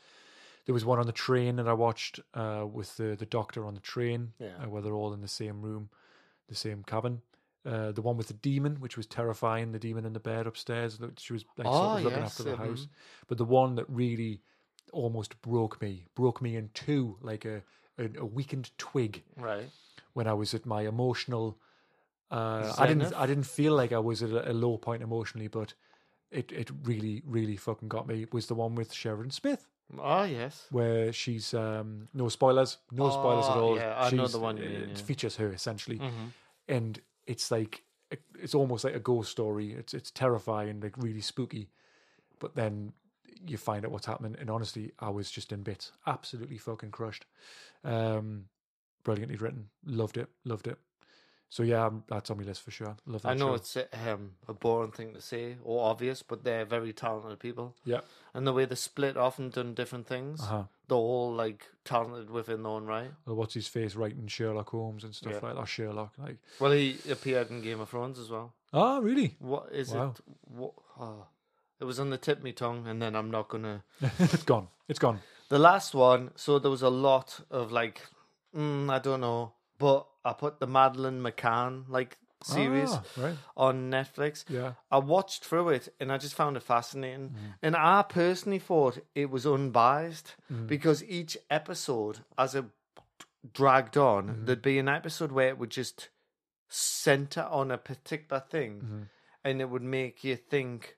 There 0.71 0.75
was 0.75 0.85
one 0.85 1.01
on 1.01 1.07
the 1.07 1.13
train 1.13 1.57
that 1.57 1.67
I 1.67 1.73
watched 1.73 2.21
uh, 2.33 2.65
with 2.65 2.97
the 2.97 3.17
the 3.17 3.27
doctor 3.27 3.67
on 3.67 3.75
the 3.75 3.81
train, 3.81 4.35
Yeah. 4.39 4.51
uh, 4.63 4.69
where 4.69 4.81
they're 4.81 4.95
all 4.95 5.13
in 5.13 5.21
the 5.21 5.27
same 5.27 5.63
room, 5.63 5.91
the 6.47 6.55
same 6.55 6.85
cabin. 6.85 7.23
Uh, 7.67 7.91
the 7.91 8.03
one 8.03 8.17
with 8.17 8.29
the 8.29 8.35
demon, 8.35 8.77
which 8.77 8.97
was 8.97 9.05
terrifying, 9.05 9.73
the 9.73 9.81
demon 9.81 10.05
in 10.07 10.13
the 10.13 10.21
bed 10.21 10.47
upstairs. 10.47 10.99
That 10.99 11.19
she 11.19 11.33
was 11.33 11.45
like 11.57 11.67
sort 11.67 11.77
Oh, 11.77 11.97
of 11.97 12.05
looking 12.05 12.21
yes, 12.21 12.31
after 12.31 12.45
the 12.45 12.53
um, 12.53 12.69
house. 12.69 12.87
But 13.27 13.39
the 13.39 13.45
one 13.45 13.75
that 13.75 13.87
really 13.89 14.43
almost 14.93 15.43
broke 15.43 15.83
me, 15.83 16.07
broke 16.15 16.41
me 16.41 16.55
in 16.55 16.71
two, 16.73 17.17
like 17.21 17.45
a 17.45 17.65
a, 17.99 18.09
a 18.21 18.25
weakened 18.25 18.71
twig 18.79 19.25
right 19.37 19.71
when 20.13 20.29
I 20.29 20.35
was 20.35 20.55
at 20.55 20.67
my 20.67 20.83
emotional. 20.87 21.59
Uh, 22.31 22.73
I 22.79 22.87
didn't. 22.87 23.13
I 23.17 23.27
didn't 23.27 23.47
feel 23.47 23.75
like 23.75 23.91
I 23.91 23.99
was 23.99 24.23
at 24.23 24.31
a, 24.31 24.53
a 24.53 24.55
low 24.55 24.79
point 24.79 25.03
emotionally, 25.03 25.49
but 25.49 25.75
it 26.31 26.53
it 26.53 26.71
really 26.85 27.23
really 27.27 27.57
fucking 27.57 27.89
got 27.89 28.07
me. 28.07 28.25
Was 28.31 28.47
the 28.47 28.55
one 28.55 28.77
with 28.77 28.93
Sheridan 28.93 29.33
Smith 29.33 29.67
oh 29.99 30.23
yes 30.25 30.67
where 30.71 31.13
she's 31.13 31.53
um 31.55 32.09
no 32.15 32.29
spoilers, 32.29 32.79
no 32.93 33.11
spoilers 33.11 33.47
at 33.47 33.57
Oh, 33.57 33.61
all. 33.61 33.77
yeah, 33.77 33.95
I 33.99 34.05
know 34.11 34.25
She's- 34.25 34.33
the 34.33 34.39
one 34.39 34.57
you 34.57 34.65
It 34.65 34.71
mean, 34.71 34.81
it 34.91 34.99
yeah. 34.99 35.05
features 35.05 35.37
her 35.37 35.53
essentially, 35.53 35.99
mm-hmm. 35.99 36.27
and 36.69 37.01
it's 37.27 37.51
like 37.51 37.83
it's 38.39 38.55
almost 38.55 38.85
like 38.85 38.95
a 38.95 39.01
ghost 39.01 39.31
story. 39.31 39.73
It's 39.73 39.95
it's 39.95 40.11
terrifying, 40.11 40.81
like 40.81 40.97
really 40.97 41.21
spooky, 41.21 41.71
but 42.39 42.55
then 42.55 42.93
you 43.47 43.57
find 43.57 43.85
out 43.85 43.91
what's 43.93 44.07
happening. 44.07 44.37
And 44.39 44.51
honestly, 44.51 44.93
I 44.99 45.09
was 45.11 45.31
just 45.31 45.51
in 45.53 45.63
bits, 45.63 45.93
absolutely 46.07 46.59
fucking 46.59 46.91
crushed. 46.91 47.25
Um, 47.85 48.47
brilliantly 49.05 49.37
written, 49.37 49.71
loved 49.87 50.17
it, 50.19 50.29
loved 50.45 50.67
it. 50.67 50.79
So 51.53 51.63
yeah, 51.65 51.91
that's 52.09 52.31
on 52.31 52.39
my 52.39 52.45
list 52.45 52.63
for 52.63 52.71
sure. 52.71 52.97
Love 53.07 53.23
that 53.23 53.29
i 53.29 53.35
know 53.35 53.49
show. 53.49 53.55
it's 53.55 53.77
um, 54.09 54.31
a 54.49 54.55
boring 54.55 54.93
thing 54.93 55.13
to 55.15 55.21
say 55.21 55.57
or 55.65 55.91
obvious 55.91 56.23
but 56.23 56.45
they're 56.45 56.65
very 56.65 56.93
talented 56.93 57.39
people 57.41 57.75
yeah, 57.85 58.01
and 58.35 58.47
the 58.47 58.53
way 58.53 58.65
they 58.65 58.77
split 58.77 59.17
off 59.17 59.39
and 59.41 59.53
done 59.53 59.75
different 59.75 60.07
things 60.07 60.41
uh 60.43 60.47
huh. 60.47 60.63
they're 60.89 60.97
all 60.97 61.33
like 61.33 61.67
talented 61.85 62.31
within 62.31 62.63
their 62.63 62.73
own 62.73 62.87
right 62.87 63.11
Well, 63.27 63.35
what's 63.37 63.55
his 63.55 63.67
face 63.67 63.97
writing 63.97 64.29
Sherlock 64.29 64.71
Holmes 64.71 65.03
and 65.05 65.13
stuff 65.15 65.33
Yeah. 65.35 65.49
like 65.49 65.57
that? 65.57 65.67
Sherlock, 65.69 66.13
like 66.19 66.37
well 66.61 66.71
he 66.73 66.97
appeared 67.11 67.51
in 67.51 67.63
game 67.63 67.81
of 67.81 67.89
thrones 67.89 68.19
as 68.19 68.31
well 68.31 68.55
oh 68.73 69.01
really? 69.01 69.35
What 69.41 69.71
is 69.73 69.93
Wow. 69.93 70.15
it? 70.17 70.21
What? 70.47 70.75
Oh, 71.01 71.27
it 71.81 71.85
was 71.85 71.99
on 71.99 72.11
the 72.11 72.19
tip 72.19 72.39
of 72.39 72.45
my 72.45 72.51
tongue, 72.53 72.87
and 72.87 73.01
then 73.03 73.17
I'm 73.17 73.31
not 73.31 73.49
gonna. 73.49 73.83
it's 74.19 74.43
gone. 74.45 74.69
It's 74.87 74.99
gone. 74.99 75.21
The 75.49 75.59
last 75.59 75.95
one. 75.95 76.31
So 76.37 76.59
there 76.59 76.71
was 76.71 76.83
a 76.83 76.91
lot 76.91 77.41
of 77.51 77.73
like, 77.73 78.03
mm, 78.55 78.91
I 78.91 78.99
don't 78.99 79.23
know, 79.23 79.55
but 79.79 80.07
I 80.25 80.33
put 80.33 80.61
the 80.61 80.67
Madeleine 80.67 81.21
McCann 81.23 81.85
like 81.89 82.19
series 82.43 82.91
Ah, 82.91 83.03
right? 83.19 83.37
on 83.57 83.91
Netflix. 83.91 84.45
Yeah. 84.49 84.73
I 84.91 84.99
watched 84.99 85.45
through 85.45 85.71
it 85.71 85.93
and 86.01 86.11
I 86.11 86.17
just 86.19 86.35
found 86.35 86.57
it 86.57 86.63
fascinating. 86.63 87.31
Mm. 87.31 87.55
And 87.63 87.77
I 87.77 88.03
personally 88.03 88.59
thought 88.59 88.99
it 89.15 89.31
was 89.31 89.47
unbiased 89.47 90.37
Mm. 90.53 90.67
because 90.67 91.05
each 91.05 91.37
episode, 91.51 92.21
as 92.39 92.55
it 92.55 92.65
dragged 93.53 93.97
on, 93.97 94.29
Mm-hmm. 94.29 94.45
there'd 94.47 94.63
be 94.63 94.79
an 94.79 94.89
episode 94.89 95.33
where 95.33 95.49
it 95.49 95.59
would 95.59 95.71
just 95.71 96.09
center 96.69 97.43
on 97.43 97.71
a 97.71 97.79
particular 97.79 98.41
thing 98.41 98.81
Mm-hmm. 98.81 99.03
and 99.45 99.61
it 99.61 99.69
would 99.71 99.83
make 99.83 100.25
you 100.25 100.37
think, 100.37 100.97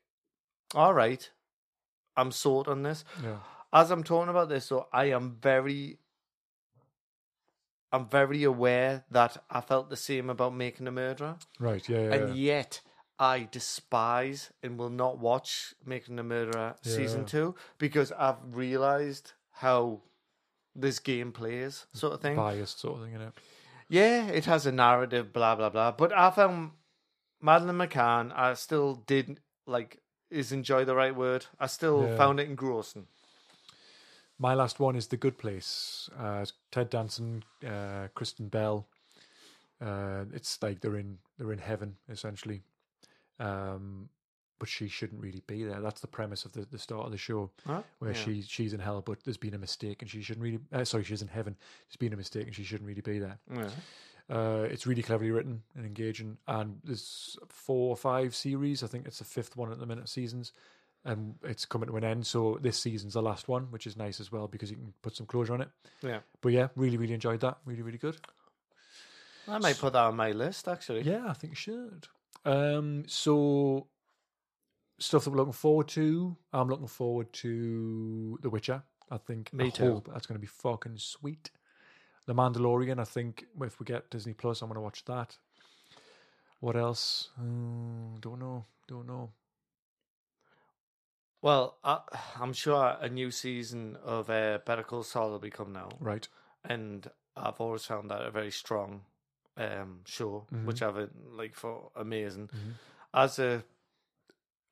all 0.74 0.94
right, 0.94 1.28
I'm 2.16 2.30
sold 2.30 2.68
on 2.68 2.82
this. 2.82 3.04
Yeah. 3.22 3.38
As 3.72 3.90
I'm 3.90 4.04
talking 4.04 4.28
about 4.28 4.48
this, 4.50 4.66
so 4.66 4.86
I 4.92 5.06
am 5.06 5.38
very. 5.40 5.98
I'm 7.92 8.06
very 8.08 8.42
aware 8.44 9.04
that 9.10 9.36
I 9.50 9.60
felt 9.60 9.90
the 9.90 9.96
same 9.96 10.30
about 10.30 10.54
making 10.54 10.86
a 10.86 10.90
murderer 10.92 11.36
Right. 11.60 11.86
Yeah. 11.88 11.98
Yeah. 12.08 12.14
and 12.14 12.28
yeah. 12.36 12.54
yet 12.54 12.80
I 13.18 13.48
despise 13.50 14.50
and 14.62 14.78
will 14.78 14.90
not 14.90 15.18
watch 15.18 15.74
Making 15.84 16.18
a 16.18 16.22
Murderer 16.24 16.74
season 16.82 17.24
two 17.24 17.54
because 17.78 18.10
I've 18.12 18.38
realized 18.50 19.32
how 19.52 20.00
this 20.74 20.98
game 20.98 21.30
plays, 21.30 21.86
sort 21.92 22.14
of 22.14 22.20
thing. 22.20 22.34
Biased 22.34 22.80
sort 22.80 22.98
of 22.98 23.04
thing, 23.04 23.14
innit? 23.14 23.32
Yeah, 23.88 24.26
it 24.26 24.46
has 24.46 24.66
a 24.66 24.72
narrative, 24.72 25.32
blah 25.32 25.54
blah 25.54 25.68
blah. 25.68 25.92
But 25.92 26.12
I 26.12 26.30
found 26.30 26.70
Madeleine 27.40 27.76
McCann. 27.78 28.32
I 28.34 28.54
still 28.54 28.94
did 29.06 29.38
like 29.66 29.98
is 30.30 30.50
enjoy 30.50 30.84
the 30.84 30.96
right 30.96 31.14
word. 31.14 31.46
I 31.60 31.66
still 31.66 32.02
Yeah. 32.08 32.16
found 32.16 32.40
it 32.40 32.48
engrossing. 32.48 33.06
My 34.42 34.54
last 34.54 34.80
one 34.80 34.96
is 34.96 35.06
The 35.06 35.16
Good 35.16 35.38
Place. 35.38 36.10
Uh, 36.18 36.44
Ted 36.72 36.90
Danson, 36.90 37.44
uh, 37.64 38.08
Kristen 38.16 38.48
Bell. 38.48 38.88
Uh, 39.80 40.24
it's 40.34 40.60
like 40.60 40.80
they're 40.80 40.96
in 40.96 41.18
they're 41.38 41.52
in 41.52 41.60
heaven 41.60 41.94
essentially, 42.10 42.60
um, 43.38 44.08
but 44.58 44.68
she 44.68 44.88
shouldn't 44.88 45.20
really 45.22 45.42
be 45.46 45.62
there. 45.62 45.80
That's 45.80 46.00
the 46.00 46.08
premise 46.08 46.44
of 46.44 46.50
the, 46.52 46.66
the 46.72 46.78
start 46.78 47.06
of 47.06 47.12
the 47.12 47.18
show, 47.18 47.50
Huh? 47.64 47.82
where 48.00 48.10
Yeah. 48.10 48.16
she 48.16 48.42
she's 48.42 48.72
in 48.74 48.80
hell, 48.80 49.00
but 49.00 49.22
there's 49.22 49.36
been 49.36 49.54
a 49.54 49.58
mistake 49.58 50.02
and 50.02 50.10
she 50.10 50.22
shouldn't 50.22 50.42
really. 50.42 50.58
Uh, 50.72 50.84
sorry, 50.84 51.04
she's 51.04 51.22
in 51.22 51.28
heaven. 51.28 51.54
There's 51.88 51.96
been 51.96 52.12
a 52.12 52.16
mistake 52.16 52.46
and 52.46 52.54
she 52.54 52.64
shouldn't 52.64 52.88
really 52.88 53.00
be 53.00 53.20
there. 53.20 53.38
Yeah. 53.54 53.70
Uh, 54.28 54.66
it's 54.70 54.88
really 54.88 55.02
cleverly 55.02 55.30
written 55.30 55.62
and 55.76 55.86
engaging, 55.86 56.36
and 56.48 56.80
there's 56.82 57.36
four 57.48 57.90
or 57.90 57.96
five 57.96 58.34
series. 58.34 58.82
I 58.82 58.88
think 58.88 59.06
it's 59.06 59.18
the 59.18 59.24
fifth 59.24 59.56
one 59.56 59.70
at 59.70 59.78
the 59.78 59.86
minute 59.86 60.08
seasons, 60.08 60.52
and 61.04 61.34
it's 61.42 61.64
coming 61.64 61.88
to 61.88 61.96
an 61.96 62.04
end. 62.04 62.26
So 62.26 62.58
this 62.60 62.78
season's 62.78 63.14
the 63.14 63.22
last 63.22 63.48
one, 63.48 63.64
which 63.70 63.86
is 63.86 63.96
nice 63.96 64.20
as 64.20 64.30
well 64.30 64.46
because 64.48 64.70
you 64.70 64.76
can 64.76 64.92
put 65.02 65.16
some 65.16 65.26
closure 65.26 65.54
on 65.54 65.62
it. 65.62 65.68
Yeah. 66.02 66.20
But 66.40 66.52
yeah, 66.52 66.68
really, 66.76 66.96
really 66.96 67.14
enjoyed 67.14 67.40
that. 67.40 67.58
Really, 67.64 67.82
really 67.82 67.98
good. 67.98 68.16
I 69.48 69.58
might 69.58 69.78
put 69.78 69.94
that 69.94 70.04
on 70.04 70.16
my 70.16 70.30
list 70.30 70.68
actually. 70.68 71.02
Yeah, 71.02 71.24
I 71.26 71.32
think 71.32 71.52
you 71.52 71.56
should. 71.56 72.06
Um, 72.44 73.04
so 73.06 73.88
stuff 74.98 75.24
that 75.24 75.30
we're 75.30 75.38
looking 75.38 75.52
forward 75.52 75.88
to. 75.88 76.36
I'm 76.52 76.68
looking 76.68 76.86
forward 76.86 77.32
to 77.34 78.38
The 78.42 78.50
Witcher. 78.50 78.82
I 79.10 79.18
think. 79.18 79.52
Me 79.52 79.66
I 79.66 79.70
too. 79.70 79.94
hope 79.94 80.08
that's 80.12 80.26
going 80.26 80.36
to 80.36 80.40
be 80.40 80.46
fucking 80.46 80.96
sweet. 80.96 81.50
The 82.26 82.34
Mandalorian. 82.34 82.98
I 82.98 83.04
think 83.04 83.44
if 83.60 83.78
we 83.80 83.84
get 83.84 84.10
Disney 84.10 84.32
Plus, 84.32 84.62
I'm 84.62 84.68
going 84.68 84.76
to 84.76 84.80
watch 84.80 85.04
that. 85.06 85.36
What 86.60 86.76
else? 86.76 87.30
Mm, 87.40 88.20
don't 88.20 88.38
know. 88.38 88.64
Don't 88.86 89.06
know. 89.06 89.30
Well, 91.42 91.76
I, 91.84 91.98
I'm 92.40 92.52
sure 92.52 92.96
a 93.00 93.08
new 93.08 93.30
season 93.30 93.96
of 94.04 94.30
uh, 94.30 94.58
Better 94.64 94.82
Call 94.84 95.02
Saul 95.02 95.30
will 95.30 95.38
be 95.40 95.50
coming 95.50 95.76
out. 95.76 95.94
Right. 96.00 96.26
and 96.64 97.10
I've 97.36 97.60
always 97.60 97.84
found 97.84 98.10
that 98.10 98.22
a 98.22 98.30
very 98.30 98.52
strong 98.52 99.02
um, 99.56 100.00
show, 100.06 100.46
Mhm. 100.52 100.64
which 100.66 100.80
I've 100.82 100.96
uh, 100.96 101.06
like 101.30 101.54
for 101.56 101.90
amazing. 101.96 102.48
Mhm. 102.48 102.74
As 103.12 103.38
a 103.38 103.64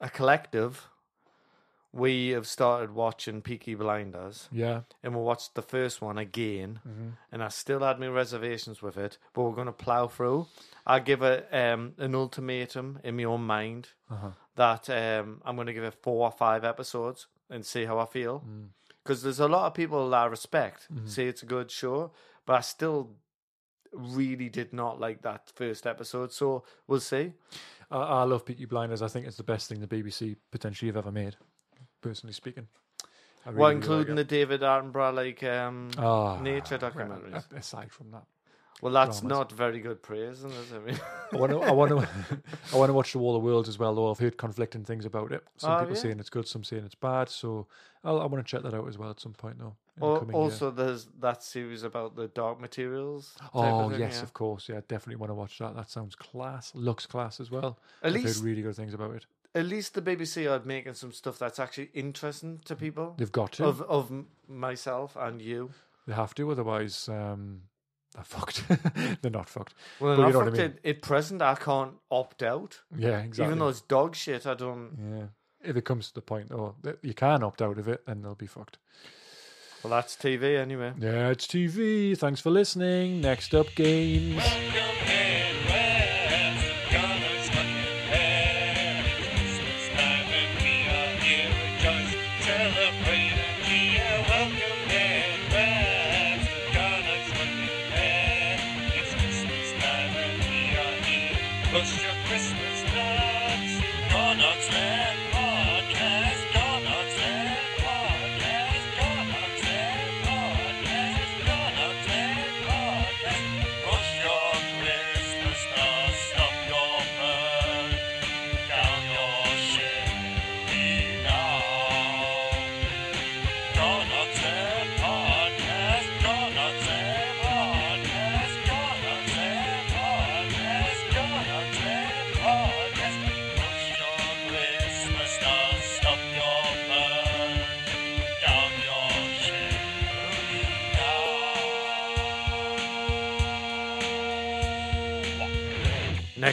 a 0.01 0.09
collective, 0.09 0.89
we 1.93 2.29
have 2.29 2.47
started 2.47 2.93
watching 2.93 3.43
Peaky 3.43 3.75
Blinders, 3.75 4.49
Yeah. 4.53 4.83
and 5.03 5.15
we 5.15 5.21
watched 5.23 5.55
the 5.55 5.62
first 5.62 6.01
one 6.01 6.19
again, 6.19 6.81
Mm-hmm. 6.89 7.09
and 7.33 7.43
I 7.43 7.49
still 7.49 7.81
had 7.81 7.99
my 7.99 8.07
reservations 8.09 8.81
with 8.83 8.97
it, 8.97 9.19
but 9.35 9.43
we're 9.43 9.55
going 9.57 9.67
to 9.67 9.73
plow 9.73 10.07
through. 10.07 10.47
I 10.87 11.01
give 11.01 11.23
it 11.23 11.49
um, 11.53 11.95
an 11.99 12.15
ultimatum 12.15 13.01
in 13.03 13.17
my 13.17 13.25
own 13.25 13.43
mind 13.47 13.89
Uh-huh. 14.11 14.31
that 14.57 14.89
um, 14.91 15.43
I'm 15.45 15.57
going 15.57 15.67
to 15.67 15.73
give 15.73 15.85
it 15.85 15.95
four 16.03 16.27
or 16.27 16.33
five 16.33 16.65
episodes 16.65 17.27
and 17.49 17.67
see 17.67 17.85
how 17.87 17.99
I 17.99 18.07
feel. 18.07 18.41
Mm. 18.49 18.69
Because 19.03 19.23
there's 19.23 19.41
a 19.41 19.49
lot 19.49 19.67
of 19.67 19.75
people 19.75 20.11
that 20.11 20.17
I 20.17 20.27
respect 20.27 20.87
Mm-hmm. 20.93 21.07
say 21.07 21.27
it's 21.27 21.43
a 21.43 21.47
good 21.47 21.71
show, 21.71 22.12
but 22.47 22.53
I 22.55 22.61
still 22.61 23.17
really 23.93 24.49
did 24.49 24.73
not 24.73 25.01
like 25.01 25.23
that 25.23 25.51
first 25.57 25.87
episode. 25.87 26.33
So 26.33 26.62
we'll 26.87 27.01
see. 27.01 27.33
I, 27.91 27.99
I 27.99 28.23
love 28.23 28.45
Peaky 28.45 28.67
Blinders. 28.67 29.03
I 29.03 29.09
think 29.09 29.27
it's 29.27 29.37
the 29.37 29.43
best 29.43 29.69
thing 29.69 29.81
the 29.81 29.87
BBC 29.89 30.37
potentially 30.53 30.89
have 30.89 30.97
ever 30.97 31.11
made, 31.11 31.37
personally 32.01 32.32
speaking. 32.35 32.68
I 33.47 33.51
well, 33.51 33.70
including 33.70 34.16
like 34.16 34.28
the 34.28 34.36
David 34.36 34.60
Attenborough 34.60 35.14
like 35.14 35.43
um. 35.43 35.90
Ah, 35.98 36.39
nature 36.40 36.78
well, 36.81 36.90
documentaries. 36.90 37.44
a- 37.52 37.56
aside 37.56 37.90
from 37.90 38.10
that, 38.10 38.24
well, 38.82 38.93
that's 38.93 39.20
dramas. 39.20 39.39
not 39.39 39.52
very 39.52 39.81
good 39.81 40.02
praise, 40.02 40.44
isn't 40.44 40.52
it? 40.52 40.66
I 40.74 40.78
mean, 40.78 41.01
I 41.32 41.36
want 41.36 41.52
to, 41.52 41.59
I 41.60 41.70
want 41.72 41.90
to, 41.90 41.98
I 42.72 42.77
want 42.77 42.90
to 42.90 42.93
watch 42.94 43.12
The 43.12 43.18
Wall 43.18 43.36
of 43.36 43.43
Worlds 43.43 43.68
as 43.68 43.78
well. 43.78 43.94
Though 43.94 44.10
I've 44.10 44.18
heard 44.18 44.36
conflicting 44.36 44.85
things 44.85 45.06
about 45.06 45.32
it. 45.32 45.43
Some 45.56 45.72
Oh, 45.72 45.78
people 45.81 45.94
yeah? 45.94 46.01
saying 46.02 46.20
it's 46.20 46.28
good, 46.31 46.47
some 46.48 46.64
saying 46.64 46.85
it's 46.85 46.94
bad. 46.94 47.31
So 47.31 47.66
I'll, 48.05 48.20
I 48.20 48.27
want 48.27 48.44
to 48.47 48.51
check 48.51 48.62
that 48.62 48.74
out 48.74 48.86
as 48.89 48.98
well 48.98 49.09
at 49.10 49.20
some 49.20 49.32
point, 49.32 49.59
though. 49.59 49.74
the 49.97 50.05
Al- 50.06 50.18
coming 50.18 50.36
year. 50.36 50.43
also, 50.44 50.70
there's 50.70 51.09
that 51.20 51.43
series 51.43 51.82
about 51.82 52.16
the 52.16 52.28
dark 52.28 52.60
materials. 52.60 53.36
of 53.40 53.51
oh 53.55 53.89
thing, 53.90 54.01
yes, 54.01 54.16
yeah. 54.16 54.22
of 54.22 54.35
course, 54.35 54.68
yeah, 54.68 54.81
definitely 54.86 55.16
want 55.16 55.31
to 55.31 55.35
watch 55.35 55.56
that. 55.60 55.74
That 55.74 55.89
sounds 55.89 56.14
class. 56.14 56.72
Looks 56.74 57.06
class 57.06 57.40
as 57.40 57.51
well. 57.51 57.78
At 58.02 58.09
I've 58.09 58.12
least, 58.22 58.36
heard 58.39 58.44
really 58.44 58.60
good 58.60 58.77
things 58.77 58.93
about 58.93 59.14
it. 59.16 59.24
At 59.55 59.66
least 59.66 59.94
the 59.94 60.02
BBC 60.02 60.51
are 60.51 60.64
making 60.64 60.94
some 60.94 61.12
stuff 61.12 61.39
that's 61.39 61.59
actually 61.59 61.90
interesting 61.94 62.60
to 62.66 62.77
people. 62.77 63.14
They've 63.18 63.32
got 63.32 63.52
to. 63.52 63.64
Of 63.66 63.82
of 63.82 64.12
myself 64.48 65.16
and 65.18 65.40
you. 65.43 65.70
They 66.06 66.14
have 66.14 66.35
to, 66.36 66.51
otherwise 66.51 67.09
um, 67.09 67.62
they're 68.14 68.24
fucked. 68.24 68.64
they're 69.22 69.31
not 69.31 69.48
fucked. 69.48 69.74
Well, 70.01 70.16
But 70.16 70.22
in 70.22 70.27
you 70.28 70.32
know 70.32 70.39
what 70.40 70.48
I 70.48 70.51
mean. 70.51 70.60
at, 70.82 70.86
at 70.86 71.02
present, 71.02 71.43
I 71.43 71.55
can't 71.55 71.94
opt 72.10 72.43
out. 72.43 72.81
Yeah, 72.97 73.20
exactly. 73.20 73.44
Even 73.47 73.59
though 73.59 73.68
it's 73.68 73.81
dog 73.82 74.16
shit, 74.16 74.47
I 74.47 74.55
don't. 74.55 74.97
yeah, 75.62 75.68
if 75.70 75.77
it 75.77 75.85
comes 75.85 76.09
to 76.09 76.14
the 76.14 76.22
point, 76.22 76.48
though, 76.48 76.74
that 76.82 76.98
you 77.02 77.14
can 77.14 77.43
opt 77.43 77.60
out 77.62 77.78
of 77.78 77.86
it, 77.89 78.05
then 78.06 78.22
they'll 78.22 78.35
be 78.35 78.47
fucked. 78.47 78.78
Well, 79.82 79.90
that's 79.93 80.14
TV 80.16 80.59
anyway. 80.59 80.93
Yeah, 80.98 81.28
it's 81.31 81.47
TV. 81.47 82.16
Thanks 82.18 82.40
for 82.40 82.51
listening. 82.51 83.20
Next 83.20 83.55
up, 83.55 83.66
games. 83.74 84.43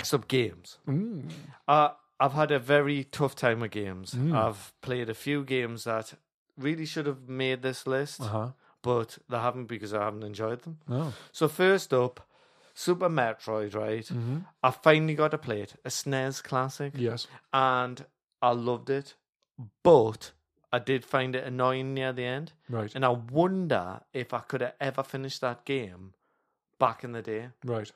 Next 0.08 0.14
up, 0.14 0.28
games. 0.30 0.78
Mm. 0.88 1.30
Uh, 1.68 1.90
I've 2.18 2.32
had 2.32 2.52
a 2.52 2.60
very 2.60 3.04
tough 3.04 3.36
time 3.36 3.60
with 3.60 3.72
games. 3.72 4.14
Mm. 4.14 4.34
I've 4.34 4.72
played 4.82 5.10
a 5.10 5.14
few 5.14 5.44
games 5.44 5.84
that 5.84 6.14
really 6.58 6.86
should 6.86 7.06
have 7.08 7.28
made 7.28 7.62
this 7.62 7.86
list, 7.86 8.22
Uh 8.22 8.28
huh. 8.28 8.50
but 8.82 9.18
they 9.28 9.36
haven't 9.38 9.66
because 9.66 9.94
I 9.94 10.04
haven't 10.06 10.24
enjoyed 10.24 10.62
them. 10.62 10.78
Oh. 10.90 11.14
So 11.34 11.50
first 11.50 11.94
up, 11.94 12.26
Super 12.74 13.10
Metroid, 13.10 13.76
right? 13.76 14.06
Mm-hmm. 14.06 14.38
I 14.64 14.72
finally 14.72 15.14
got 15.14 15.32
to 15.32 15.38
play 15.38 15.62
it, 15.62 15.76
a 15.84 15.90
SNES 15.90 16.42
classic, 16.42 16.94
Yes. 16.96 17.28
and 17.52 18.06
I 18.42 18.52
loved 18.52 18.90
it, 18.90 19.16
but 19.84 20.32
I 20.72 20.80
did 20.80 21.04
find 21.04 21.36
it 21.36 21.44
annoying 21.44 21.94
near 21.94 22.14
the 22.14 22.24
end, 22.24 22.54
Right. 22.70 22.96
and 22.96 23.04
I 23.04 23.10
wonder 23.10 24.00
if 24.14 24.34
I 24.34 24.40
could 24.40 24.62
have 24.62 24.76
ever 24.80 25.04
finished 25.04 25.42
that 25.42 25.66
game 25.66 26.14
back 26.80 27.04
in 27.04 27.12
the 27.12 27.22
day. 27.22 27.50
Right. 27.66 27.92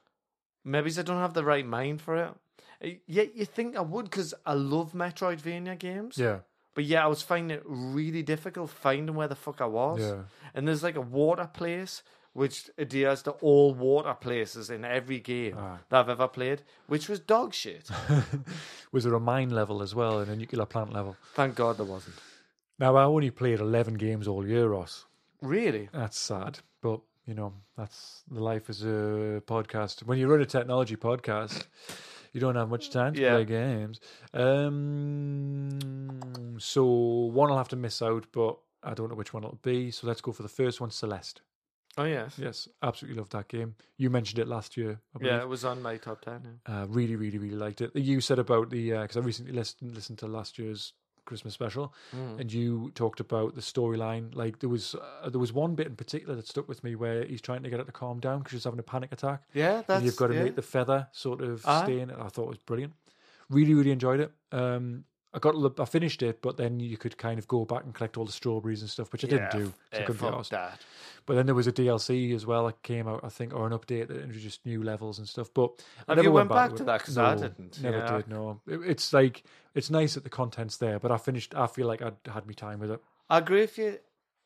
Maybe 0.63 0.91
I 0.97 1.01
don't 1.01 1.17
have 1.21 1.33
the 1.33 1.43
right 1.43 1.65
mind 1.65 2.01
for 2.01 2.15
it. 2.17 3.01
Yet 3.07 3.35
you 3.35 3.45
think 3.45 3.75
I 3.77 3.81
would 3.81 4.05
because 4.05 4.33
I 4.45 4.53
love 4.53 4.93
Metroidvania 4.93 5.77
games. 5.77 6.17
Yeah. 6.17 6.39
But 6.73 6.85
yeah, 6.85 7.03
I 7.03 7.07
was 7.07 7.21
finding 7.21 7.57
it 7.57 7.63
really 7.65 8.23
difficult 8.23 8.69
finding 8.69 9.15
where 9.15 9.27
the 9.27 9.35
fuck 9.35 9.61
I 9.61 9.65
was. 9.65 9.99
Yeah. 10.01 10.21
And 10.53 10.67
there's 10.67 10.83
like 10.83 10.95
a 10.95 11.01
water 11.01 11.49
place 11.51 12.01
which 12.33 12.69
adheres 12.77 13.21
to 13.23 13.31
all 13.31 13.73
water 13.73 14.13
places 14.13 14.69
in 14.69 14.85
every 14.85 15.19
game 15.19 15.55
Ah. 15.59 15.79
that 15.89 15.99
I've 15.99 16.09
ever 16.09 16.29
played, 16.29 16.61
which 16.88 17.09
was 17.09 17.19
dog 17.19 17.53
shit. 17.53 17.89
Was 18.93 19.03
there 19.03 19.13
a 19.13 19.19
mine 19.19 19.49
level 19.49 19.81
as 19.81 19.93
well 19.93 20.19
and 20.19 20.31
a 20.31 20.35
nuclear 20.38 20.65
plant 20.65 20.93
level? 20.93 21.17
Thank 21.33 21.55
God 21.55 21.77
there 21.77 21.85
wasn't. 21.85 22.15
Now 22.79 22.95
I 22.95 23.03
only 23.03 23.31
played 23.31 23.59
eleven 23.59 23.95
games 23.95 24.27
all 24.29 24.47
year, 24.47 24.69
Ross. 24.69 25.05
Really? 25.41 25.89
That's 25.91 26.17
sad, 26.17 26.59
you 27.26 27.34
know 27.34 27.53
that's 27.77 28.23
the 28.30 28.41
life 28.43 28.69
as 28.69 28.81
a 28.84 29.41
podcast. 29.45 30.03
When 30.03 30.18
you 30.18 30.27
run 30.27 30.41
a 30.41 30.45
technology 30.45 30.95
podcast, 30.95 31.65
you 32.34 32.39
don't 32.41 32.56
have 32.56 32.69
much 32.69 32.89
time 32.91 33.14
to 33.14 33.22
Yeah. 33.22 33.34
play 33.35 33.45
games. 33.45 33.99
Um, 34.81 36.57
so 36.60 36.84
one 36.85 37.52
I'll 37.52 37.57
have 37.57 37.68
to 37.69 37.76
miss 37.76 38.02
out, 38.02 38.27
but 38.31 38.57
I 38.84 38.93
don't 38.93 39.10
know 39.10 39.15
which 39.15 39.34
one 39.34 39.43
it'll 39.43 39.60
be. 39.61 39.91
So 39.91 40.07
let's 40.07 40.22
go 40.22 40.31
for 40.31 40.43
the 40.43 40.49
first 40.49 40.81
one, 40.81 40.89
Celeste. 40.91 41.41
Oh 41.98 42.06
yes. 42.06 42.38
Yes, 42.39 42.69
absolutely 42.81 43.19
love 43.19 43.30
that 43.31 43.49
game. 43.49 43.76
You 43.98 44.10
mentioned 44.10 44.39
it 44.39 44.48
last 44.48 44.77
year. 44.77 45.02
I 45.14 45.18
believe. 45.19 45.34
Yeah, 45.34 45.41
it 45.41 45.49
was 45.49 45.65
on 45.65 45.81
my 45.81 45.98
top 45.98 46.22
ten. 46.22 46.60
yeah. 46.68 46.84
Uh, 46.84 46.85
really, 46.88 47.15
really, 47.18 47.38
really 47.38 47.56
liked 47.57 47.81
it. 47.81 47.93
You 47.95 48.22
said 48.22 48.39
about 48.39 48.69
the 48.69 48.91
because 48.91 49.18
I 49.18 49.19
recently 49.19 49.52
listened 49.52 49.93
listened 49.93 50.19
to 50.19 50.27
last 50.27 50.57
year's 50.57 50.93
Christmas 51.26 51.53
special, 51.53 51.93
Mm. 52.15 52.39
and 52.41 52.53
you 52.53 52.91
talked 52.95 53.19
about 53.19 53.56
the 53.56 53.61
storyline. 53.61 54.34
Like 54.35 54.60
there 54.60 54.69
was 54.69 54.95
uh, 54.95 55.30
there 55.30 55.39
was 55.39 55.53
one 55.53 55.76
bit 55.76 55.88
in 55.88 55.95
particular 55.95 56.35
that 56.35 56.48
stuck 56.48 56.68
with 56.68 56.84
me 56.84 56.95
where 56.95 57.26
he's 57.26 57.41
trying 57.41 57.64
to 57.64 57.69
get 57.69 57.80
her 57.80 57.85
to 57.85 57.91
calm 57.91 58.19
down 58.19 58.39
because 58.39 58.52
she's 58.53 58.64
having 58.64 58.80
a 58.80 58.84
panic 58.84 59.11
attack, 59.11 59.43
Yeah, 59.53 59.77
that's 59.88 59.89
and 59.98 60.06
you've 60.06 60.15
got 60.18 60.27
to 60.27 60.35
yeah. 60.35 60.43
make 60.43 60.56
the 60.56 60.61
feather 60.61 61.07
sort 61.11 61.41
of 61.41 61.65
Aye. 61.65 61.84
stay 61.84 61.99
in 61.99 62.10
it. 62.10 62.18
I 62.19 62.27
thought 62.30 62.43
it 62.43 62.49
was 62.49 62.57
brilliant. 62.57 62.93
Really, 63.49 63.73
really 63.73 63.91
enjoyed 63.91 64.19
it. 64.22 64.31
Um, 64.52 65.03
I 65.33 65.39
got 65.39 65.79
I 65.79 65.85
finished 65.85 66.21
it, 66.21 66.41
but 66.41 66.57
then 66.57 66.79
you 66.81 66.97
could 66.97 67.17
kind 67.17 67.39
of 67.39 67.47
go 67.47 67.63
back 67.63 67.83
and 67.85 67.93
collect 67.93 68.17
all 68.17 68.25
the 68.25 68.31
strawberries 68.33 68.81
and 68.81 68.89
stuff, 68.89 69.11
which 69.13 69.23
I 69.23 69.27
didn't 69.27 69.43
Yeah, 69.53 69.59
do. 69.59 69.65
'cause 69.65 69.73
I 69.93 70.03
couldn't 70.03 70.21
be 70.41 70.49
that. 70.49 70.79
But 71.25 71.35
then 71.35 71.45
there 71.45 71.55
was 71.55 71.67
a 71.67 71.71
DLC 71.71 72.33
as 72.33 72.45
well 72.45 72.65
that 72.65 72.81
came 72.83 73.07
out, 73.07 73.21
I 73.23 73.29
think, 73.29 73.53
or 73.53 73.65
an 73.65 73.71
update 73.71 74.07
that 74.07 74.17
introduced 74.21 74.65
new 74.65 74.83
levels 74.83 75.19
and 75.19 75.29
stuff. 75.29 75.49
But 75.53 75.85
I 76.07 76.15
never 76.15 76.27
you 76.27 76.31
went 76.33 76.49
went 76.49 76.71
back 76.71 76.77
to 76.77 76.83
that 76.83 76.97
because? 76.99 77.15
'Cause 77.15 77.17
I 77.17 77.35
didn't. 77.35 77.81
Never 77.81 77.99
Yeah. 77.99 78.17
did. 78.17 78.27
No, 78.27 78.59
It- 78.67 78.81
it's 78.81 79.13
like 79.13 79.43
it's 79.73 79.89
nice 79.89 80.15
that 80.15 80.23
the 80.25 80.29
content's 80.29 80.75
there, 80.77 80.99
but 80.99 81.11
I 81.11 81.17
finished. 81.17 81.55
I 81.55 81.67
feel 81.67 81.87
like 81.87 82.01
I 82.01 82.11
had 82.29 82.45
me 82.45 82.53
time 82.53 82.79
with 82.79 82.91
it. 82.91 83.01
I 83.29 83.37
agree 83.37 83.61
with 83.61 83.77
you 83.77 83.99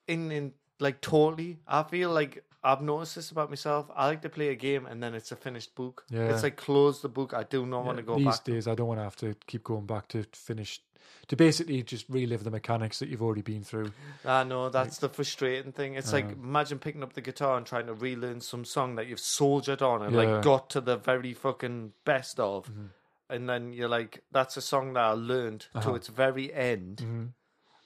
in 0.07 0.31
in 0.31 0.53
like 0.79 1.01
totally. 1.01 1.57
I 1.67 1.81
feel 1.83 2.11
like 2.11 2.43
I've 2.65 2.81
noticed 2.81 3.15
this 3.15 3.29
about 3.31 3.49
myself. 3.49 3.85
I 3.95 4.07
like 4.07 4.21
to 4.23 4.29
play 4.29 4.49
a 4.49 4.55
game 4.55 4.85
and 4.87 5.01
then 5.03 5.13
it's 5.13 5.31
a 5.31 5.35
finished 5.35 5.75
book. 5.75 6.03
Yeah. 6.09 6.33
It's 6.33 6.43
like 6.43 6.57
close 6.57 7.01
the 7.01 7.09
book. 7.09 7.33
I 7.33 7.43
do 7.43 7.65
not 7.65 7.85
want 7.85 7.97
to 7.99 8.03
Yeah, 8.03 8.07
go 8.07 8.15
These 8.17 8.25
back. 8.25 8.43
days, 8.43 8.67
I 8.67 8.73
don't 8.75 8.87
want 8.87 8.99
to 8.99 9.03
have 9.03 9.15
to 9.17 9.35
keep 9.45 9.63
going 9.63 9.85
back 9.85 10.07
to 10.09 10.23
finish 10.33 10.81
to 11.27 11.35
basically 11.35 11.81
just 11.83 12.05
relive 12.09 12.43
the 12.43 12.51
mechanics 12.51 12.99
that 12.99 13.09
you've 13.09 13.21
already 13.21 13.41
been 13.43 13.63
through. 13.63 13.91
I 14.25 14.43
know 14.43 14.69
that's 14.69 14.97
the 14.97 15.09
frustrating 15.09 15.71
thing. 15.71 15.93
It's 15.95 16.11
like 16.13 16.31
imagine 16.31 16.79
picking 16.79 17.03
up 17.03 17.13
the 17.13 17.21
guitar 17.21 17.57
and 17.57 17.65
trying 17.65 17.85
to 17.87 17.93
relearn 17.93 18.41
some 18.41 18.65
song 18.65 18.95
that 18.95 19.07
you've 19.07 19.19
soldiered 19.19 19.81
on 19.83 20.01
and 20.01 20.13
Yeah. 20.15 20.23
like 20.23 20.43
got 20.43 20.69
to 20.71 20.81
the 20.81 20.97
very 20.97 21.33
fucking 21.33 21.93
best 22.03 22.39
of, 22.39 22.67
Mhm. 22.67 22.89
and 23.29 23.47
then 23.49 23.73
you're 23.73 23.89
like, 23.89 24.23
"That's 24.31 24.57
a 24.57 24.61
song 24.61 24.93
that 24.93 25.03
I 25.03 25.11
learned 25.13 25.67
Uh-huh. 25.75 25.89
to 25.91 25.95
its 25.95 26.07
very 26.07 26.53
end," 26.53 26.97
Mhm. 26.97 27.29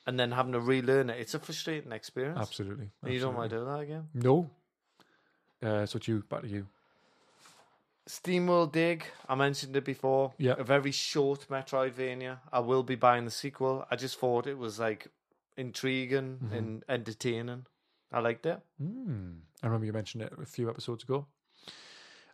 and 0.08 0.20
then 0.20 0.32
having 0.32 0.54
to 0.54 0.60
relearn 0.60 1.10
it. 1.10 1.20
It's 1.20 1.34
a 1.34 1.40
frustrating 1.40 1.92
experience. 1.92 2.40
Absolutely. 2.40 2.90
And 3.04 3.14
You 3.14 3.20
don't 3.20 3.36
want 3.36 3.50
to 3.52 3.58
do 3.60 3.66
that 3.66 3.80
again. 3.80 4.08
No. 4.14 4.50
Uh, 5.62 5.86
so 5.86 5.98
it's 5.98 6.08
you. 6.08 6.24
Back 6.30 6.42
to 6.44 6.48
you. 6.48 6.68
SteamWorld 8.08 8.72
Dig, 8.72 9.04
I 9.28 9.36
mentioned 9.36 9.76
it 9.76 9.86
before. 9.86 10.34
Yeah. 10.40 10.56
A 10.58 10.64
very 10.64 10.92
short 10.92 11.48
Metroidvania. 11.50 12.38
I 12.52 12.60
will 12.60 12.82
be 12.82 12.96
buying 12.96 13.26
the 13.26 13.32
sequel. 13.32 13.86
I 13.92 13.96
just 13.98 14.18
thought 14.20 14.48
it 14.48 14.58
was 14.58 14.80
like 14.80 15.08
intriguing 15.58 16.40
Mm-hmm. 16.44 16.54
and 16.56 16.84
entertaining. 16.90 17.66
I 18.12 18.20
liked 18.22 18.46
it. 18.48 18.60
Mm. 18.82 19.42
I 19.62 19.68
remember 19.68 19.86
you 19.86 19.94
mentioned 19.94 20.24
it 20.24 20.34
a 20.42 20.46
few 20.46 20.70
episodes 20.70 21.04
ago. 21.04 21.28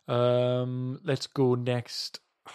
Um, 0.08 1.00
let's 1.04 1.26
go 1.26 1.54
next. 1.54 2.20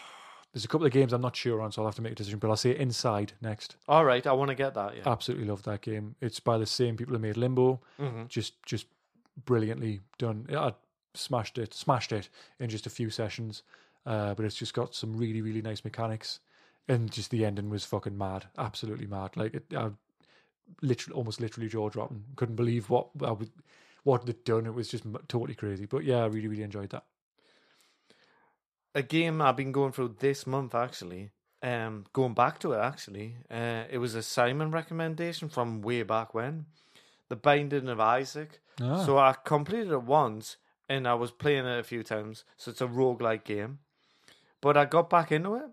There's 0.53 0.65
a 0.65 0.67
couple 0.67 0.87
of 0.87 0.91
games 0.93 1.13
I'm 1.13 1.21
not 1.21 1.35
sure 1.35 1.61
on, 1.61 1.71
so 1.71 1.81
I'll 1.81 1.87
have 1.89 1.95
to 1.95 2.01
make 2.01 2.13
a 2.13 2.15
decision. 2.15 2.39
But 2.39 2.49
I'll 2.49 2.55
say 2.57 2.75
Inside 2.75 3.33
next. 3.41 3.75
All 3.87 4.03
right, 4.03 4.25
I 4.25 4.31
want 4.33 4.49
to 4.49 4.55
get 4.55 4.73
that. 4.73 4.97
Yeah. 4.97 5.03
Absolutely 5.05 5.45
love 5.45 5.61
that 5.63 5.81
game. 5.81 6.15
It's 6.21 6.39
by 6.39 6.57
the 6.57 6.65
same 6.65 6.97
people 6.97 7.13
who 7.13 7.19
made 7.19 7.37
Limbo. 7.37 7.81
Mhm. 7.99 8.27
Just, 8.29 8.61
just 8.65 8.87
brilliantly 9.45 10.01
done. 10.17 10.47
I 10.49 10.73
smashed 11.13 11.57
it, 11.57 11.73
smashed 11.73 12.11
it 12.11 12.29
in 12.59 12.69
just 12.69 12.85
a 12.85 12.89
few 12.89 13.09
sessions. 13.09 13.63
Uh, 14.03 14.33
but 14.33 14.45
it's 14.45 14.55
just 14.55 14.73
got 14.73 14.95
some 14.95 15.15
really, 15.15 15.43
really 15.43 15.61
nice 15.61 15.83
mechanics, 15.83 16.39
and 16.87 17.11
just 17.11 17.29
the 17.29 17.45
ending 17.45 17.69
was 17.69 17.85
fucking 17.85 18.17
mad, 18.17 18.45
absolutely 18.57 19.05
mad. 19.05 19.37
Like 19.37 19.53
it, 19.53 19.65
I 19.77 19.91
literally, 20.81 21.15
almost 21.15 21.39
literally 21.39 21.69
jaw 21.69 21.89
dropping. 21.89 22.23
Couldn't 22.35 22.55
believe 22.55 22.89
what 22.89 23.09
I 23.23 23.29
would, 23.29 23.51
what 24.03 24.25
they'd 24.25 24.43
done. 24.43 24.65
It 24.65 24.73
was 24.73 24.87
just 24.87 25.03
totally 25.27 25.53
crazy. 25.53 25.85
But 25.85 26.03
yeah, 26.03 26.23
I 26.23 26.25
really, 26.25 26.47
really 26.47 26.63
enjoyed 26.63 26.89
that. 26.89 27.03
a 28.93 29.01
game 29.03 29.41
I've 29.41 29.57
been 29.57 29.71
going 29.71 29.91
through 29.91 30.15
this 30.19 30.45
month 30.45 30.75
actually. 30.75 31.31
Um, 31.63 32.05
going 32.11 32.33
back 32.33 32.57
to 32.59 32.73
it 32.73 32.79
actually, 32.79 33.35
uh, 33.51 33.83
it 33.89 33.99
was 33.99 34.15
a 34.15 34.23
Simon 34.23 34.71
recommendation 34.71 35.47
from 35.47 35.83
way 35.83 36.01
back 36.01 36.33
when, 36.33 36.65
The 37.31 37.37
Binding 37.37 37.87
of 37.87 38.01
Isaac. 38.01 38.59
Ah. 38.81 39.05
So 39.05 39.17
I 39.17 39.33
completed 39.45 39.93
it 39.93 40.03
once, 40.03 40.57
and 40.89 41.07
I 41.07 41.13
was 41.13 41.31
playing 41.31 41.65
it 41.65 41.79
a 41.79 41.83
few 41.83 42.03
times. 42.03 42.43
So 42.57 42.71
it's 42.71 42.81
a 42.81 42.87
roguelike 42.87 43.45
game, 43.45 43.79
but 44.59 44.75
I 44.75 44.83
got 44.83 45.09
back 45.09 45.31
into 45.31 45.55
it. 45.55 45.69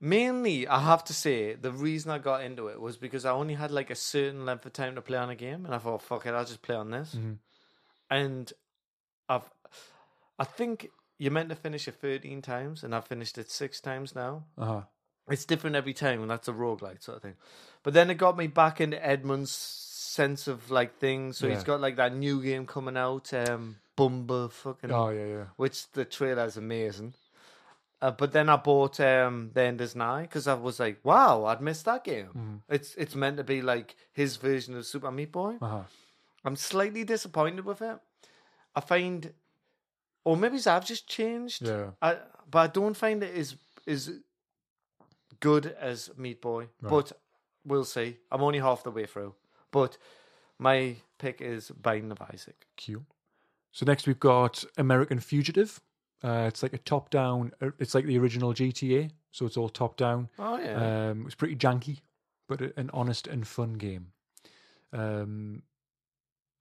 Mainly, 0.00 0.66
I 0.66 0.80
have 0.80 1.04
to 1.04 1.14
say, 1.14 1.54
the 1.54 1.70
reason 1.70 2.10
I 2.10 2.18
got 2.18 2.42
into 2.42 2.66
it 2.66 2.80
was 2.80 2.96
because 2.96 3.24
I 3.24 3.30
only 3.30 3.54
had 3.54 3.70
like 3.70 3.90
a 3.90 3.94
certain 3.94 4.44
length 4.44 4.66
of 4.66 4.72
time 4.72 4.96
to 4.96 5.00
play 5.00 5.18
on 5.18 5.30
a 5.30 5.36
game, 5.36 5.64
and 5.64 5.72
I 5.72 5.78
thought, 5.78 6.02
"Fuck 6.02 6.26
it, 6.26 6.34
I'll 6.34 6.44
just 6.44 6.62
play 6.62 6.74
on 6.74 6.90
this." 6.90 7.14
Mhm. 7.14 7.38
And 8.10 8.52
I've, 9.28 9.48
I 10.36 10.44
think 10.44 10.90
you're 11.18 11.30
meant 11.30 11.50
to 11.50 11.54
finish 11.54 11.86
it 11.86 11.94
13 11.94 12.42
times, 12.42 12.82
and 12.82 12.92
I've 12.92 13.06
finished 13.06 13.38
it 13.38 13.52
six 13.52 13.80
times 13.80 14.16
now. 14.16 14.46
Uh-huh. 14.56 14.82
It's 15.30 15.44
different 15.44 15.76
every 15.76 15.94
time, 15.94 16.22
and 16.22 16.30
that's 16.30 16.48
a 16.48 16.52
roguelike 16.52 17.02
sort 17.04 17.18
of 17.18 17.22
thing. 17.22 17.36
But 17.84 17.94
then 17.94 18.10
it 18.10 18.14
got 18.14 18.36
me 18.36 18.48
back 18.48 18.80
into 18.80 18.98
Edmund's 19.04 19.50
sense 20.20 20.42
of 20.52 20.70
like 20.78 20.92
things. 21.06 21.38
So 21.38 21.48
he's 21.48 21.58
Yeah. 21.58 21.64
got 21.70 21.80
like 21.86 21.96
that 22.02 22.12
new 22.26 22.36
game 22.48 22.64
coming 22.66 22.96
out, 23.06 23.32
um, 23.34 23.76
Bumba 23.96 24.50
fucking, 24.62 24.92
Oh 24.92 25.10
yeah, 25.18 25.26
yeah. 25.36 25.44
which 25.62 25.76
the 25.92 26.04
trailer's 26.04 26.56
amazing. 26.56 27.14
Uh, 28.00 28.12
but 28.20 28.30
then 28.32 28.48
I 28.48 28.56
bought 28.56 29.00
um, 29.00 29.50
The 29.54 29.62
End 29.70 29.80
Is 29.80 29.94
Nigh 29.96 30.22
because 30.22 30.46
I 30.46 30.54
was 30.54 30.78
like, 30.78 30.96
wow, 31.10 31.44
I'd 31.50 31.60
missed 31.60 31.84
that 31.86 32.04
game. 32.04 32.28
Mm-hmm. 32.28 32.56
It's 32.76 32.90
it's 33.02 33.16
meant 33.22 33.36
to 33.38 33.44
be 33.54 33.60
like 33.72 33.96
his 34.12 34.36
version 34.48 34.76
of 34.76 34.86
Super 34.86 35.10
Meat 35.10 35.32
Boy. 35.32 35.54
Uh-huh. 35.60 35.82
I'm 36.44 36.56
slightly 36.56 37.02
disappointed 37.04 37.64
with 37.64 37.82
it. 37.82 37.98
I 38.76 38.80
find, 38.80 39.32
or 40.24 40.36
maybe 40.36 40.58
I've 40.66 40.86
just 40.86 41.08
changed. 41.08 41.62
Yeah. 41.66 41.90
I, 42.00 42.10
but 42.50 42.58
I 42.58 42.66
don't 42.78 42.96
find 42.96 43.22
it 43.22 43.34
as 43.42 43.56
as 43.94 44.02
good 45.40 45.66
as 45.90 46.10
Meat 46.16 46.40
Boy. 46.40 46.68
But 46.80 47.12
we'll 47.64 47.84
see. 47.96 48.16
I'm 48.30 48.42
only 48.42 48.60
half 48.60 48.82
the 48.84 48.92
way 48.92 49.06
through. 49.06 49.34
But 49.70 49.98
my 50.58 50.96
pick 51.18 51.40
is 51.40 51.70
Binding 51.70 52.10
of 52.12 52.20
Isaac. 52.32 52.66
Q. 52.76 53.04
So 53.72 53.84
next 53.86 54.06
we've 54.06 54.18
got 54.20 54.64
American 54.76 55.20
Fugitive. 55.20 55.80
Uh, 56.24 56.46
it's 56.48 56.62
like 56.64 56.72
a 56.72 56.78
top-down. 56.78 57.52
uh, 57.62 57.70
It's 57.78 57.94
like 57.94 58.04
the 58.06 58.18
original 58.18 58.52
GTA, 58.52 59.10
so 59.30 59.46
it's 59.46 59.56
all 59.56 59.68
top-down. 59.68 60.28
Oh 60.38 60.58
yeah. 60.58 61.10
Um, 61.10 61.20
it 61.20 61.24
was 61.24 61.34
pretty 61.36 61.54
janky, 61.54 62.00
but 62.48 62.60
an 62.76 62.90
honest 62.92 63.26
and 63.28 63.46
fun 63.46 63.74
game. 63.74 64.12
Um, 64.92 65.62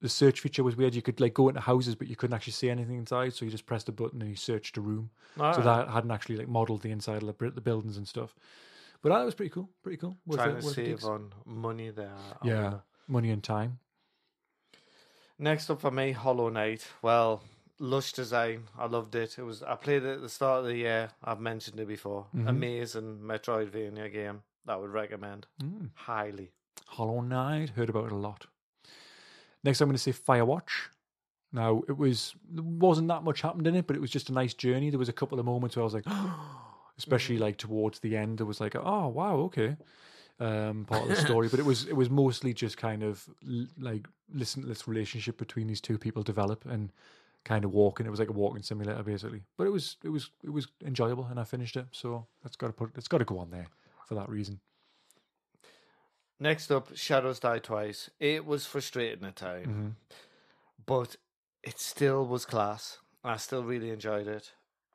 the 0.02 0.10
search 0.10 0.42
feature 0.42 0.64
was 0.64 0.76
weird. 0.76 0.94
You 0.94 1.02
could 1.02 1.20
like 1.20 1.34
go 1.34 1.50
into 1.50 1.62
houses, 1.62 1.96
but 1.96 2.08
you 2.08 2.16
couldn't 2.16 2.36
actually 2.36 2.54
see 2.54 2.70
anything 2.70 2.98
inside. 2.98 3.34
So 3.34 3.46
you 3.46 3.52
just 3.52 3.66
pressed 3.66 3.90
a 3.90 3.92
button 3.92 4.22
and 4.22 4.30
you 4.30 4.36
searched 4.36 4.78
a 4.78 4.82
room. 4.82 5.10
All 5.40 5.54
so 5.54 5.62
right. 5.62 5.86
that 5.86 5.92
hadn't 5.92 6.12
actually 6.12 6.38
like 6.38 6.48
modeled 6.48 6.82
the 6.84 6.92
inside 6.92 7.24
of 7.24 7.36
the, 7.38 7.62
buildings 7.62 7.98
and 7.98 8.08
stuff. 8.08 8.36
But 9.02 9.10
that 9.10 9.24
was 9.26 9.34
pretty 9.34 9.50
cool. 9.50 9.70
Pretty 9.82 9.98
cool. 9.98 10.16
Worth 10.28 10.38
Trying 10.40 10.58
it- 10.58 10.62
to 10.62 10.68
save 10.70 11.04
on 11.06 11.34
money 11.46 11.90
there. 11.90 12.14
Yeah, 12.44 12.74
money 13.08 13.30
and 13.32 13.44
time. 13.44 13.80
Next 15.40 15.70
up 15.70 15.82
for 15.82 15.92
me, 15.92 16.12
Hollow 16.14 16.50
Knight. 16.50 16.88
Well, 17.02 17.44
lush 17.80 18.12
design. 18.14 18.64
I 18.78 18.88
loved 18.88 19.14
it. 19.16 19.38
It 19.38 19.44
was. 19.44 19.62
I 19.64 19.76
played 19.76 20.04
it 20.04 20.14
at 20.16 20.22
the 20.22 20.30
start 20.30 20.60
of 20.62 20.66
the 20.66 20.76
year. 20.76 21.10
I've 21.24 21.40
mentioned 21.40 21.80
it 21.80 21.88
before. 21.88 22.26
Mhm. 22.36 22.48
Amazing 22.50 23.20
Metroidvania 23.20 24.12
game. 24.12 24.42
That 24.66 24.82
would 24.82 24.90
recommend 24.92 25.48
Mm. 25.62 25.92
highly. 25.94 26.52
Hollow 26.88 27.22
Knight. 27.22 27.70
Heard 27.72 27.90
about 27.90 28.06
it 28.08 28.12
a 28.12 28.16
lot. 28.16 28.48
Next, 29.64 29.80
I'm 29.82 29.88
going 29.90 29.96
to 29.96 30.02
say 30.02 30.12
Firewatch. 30.12 30.90
Now, 31.52 31.84
it 31.88 31.98
was 31.98 32.36
wasn't 32.54 33.08
that 33.10 33.24
much 33.24 33.42
happened 33.42 33.68
in 33.68 33.76
it, 33.76 33.88
but 33.88 33.96
it 33.96 34.02
was 34.02 34.12
just 34.12 34.30
a 34.30 34.34
nice 34.34 34.54
journey. 34.54 34.90
There 34.90 35.00
was 35.00 35.10
a 35.10 35.14
couple 35.14 35.40
of 35.40 35.46
moments 35.46 35.76
where 35.76 35.84
I 35.84 35.86
was 35.86 35.94
like, 35.94 36.06
especially 36.98 37.38
like 37.38 37.58
towards 37.58 38.00
the 38.00 38.18
end, 38.18 38.40
there 38.40 38.46
was 38.46 38.60
like, 38.60 38.76
oh 38.76 39.08
wow, 39.08 39.38
okay, 39.48 39.78
um, 40.40 40.86
part 40.86 41.04
of 41.04 41.10
the 41.10 41.16
story. 41.28 41.48
but 41.50 41.60
it 41.60 41.66
was 41.66 41.86
it 41.88 41.94
was 41.96 42.10
mostly 42.10 42.54
just 42.54 42.78
kind 42.78 43.04
of 43.04 43.28
l- 43.50 43.68
like 43.80 44.08
listen 44.34 44.62
to 44.62 44.68
this 44.68 44.88
relationship 44.88 45.38
between 45.38 45.68
these 45.68 45.82
two 45.82 45.98
people 45.98 46.22
develop 46.24 46.66
and 46.66 46.92
kind 47.44 47.64
of 47.66 47.72
walking. 47.72 48.06
It 48.06 48.10
was 48.10 48.20
like 48.20 48.30
a 48.30 48.34
walking 48.34 48.62
simulator 48.62 49.02
basically, 49.04 49.42
but 49.58 49.66
it 49.68 49.72
was 49.72 49.98
it 50.04 50.10
was 50.10 50.30
it 50.44 50.52
was 50.52 50.68
enjoyable, 50.86 51.26
and 51.30 51.40
I 51.40 51.44
finished 51.44 51.76
it. 51.78 51.86
So 51.92 52.28
that's 52.44 52.56
got 52.56 52.68
to 52.68 52.74
put 52.74 52.92
it's 52.96 53.08
got 53.08 53.20
to 53.20 53.26
go 53.26 53.40
on 53.40 53.50
there 53.52 53.68
for 54.08 54.16
that 54.16 54.30
reason. 54.30 54.60
Next 56.40 56.72
up, 56.72 56.96
Shadows 56.96 57.40
Die 57.40 57.60
Twice. 57.60 58.10
It 58.20 58.46
was 58.46 58.66
frustrating 58.68 59.26
at 59.26 59.36
times, 59.36 59.68
Mhm. 59.68 59.94
but 60.86 61.16
it 61.64 61.80
still 61.80 62.26
was 62.28 62.46
class. 62.46 63.00
I 63.24 63.38
still 63.38 63.64
really 63.64 63.90
enjoyed 63.90 64.28
it. 64.28 64.54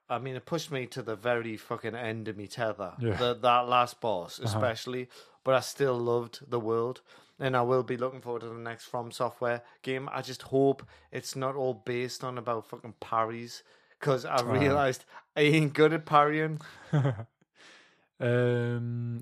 I 0.08 0.18
mean, 0.18 0.36
it 0.36 0.44
pushed 0.46 0.70
me 0.70 0.86
to 0.88 1.02
the 1.02 1.16
very 1.16 1.56
fucking 1.56 1.94
end 1.96 2.28
of 2.28 2.36
me 2.36 2.46
tether. 2.46 2.94
Yeah. 3.00 3.16
The, 3.16 3.34
that 3.34 3.68
last 3.68 4.00
boss, 4.00 4.38
especially. 4.38 5.08
But 5.44 5.54
I 5.54 5.60
still 5.60 5.98
loved 5.98 6.40
the 6.48 6.60
world. 6.60 7.00
And 7.40 7.56
I 7.56 7.62
will 7.62 7.82
be 7.82 7.96
looking 7.96 8.20
forward 8.20 8.42
to 8.42 8.48
the 8.48 8.54
next 8.54 8.84
From 8.84 9.10
Software 9.10 9.62
game. 9.82 10.08
I 10.12 10.22
just 10.22 10.42
hope 10.42 10.86
it's 11.10 11.34
not 11.34 11.56
all 11.56 11.74
based 11.74 12.22
on 12.22 12.38
about 12.38 12.68
fucking 12.68 12.94
parries. 13.00 13.64
Because 13.98 14.24
I 14.24 14.40
realized 14.42 15.04
I 15.36 15.40
ain't 15.42 15.74
good 15.74 15.92
at 15.92 16.06
parrying. 16.06 16.60
um, 16.92 17.26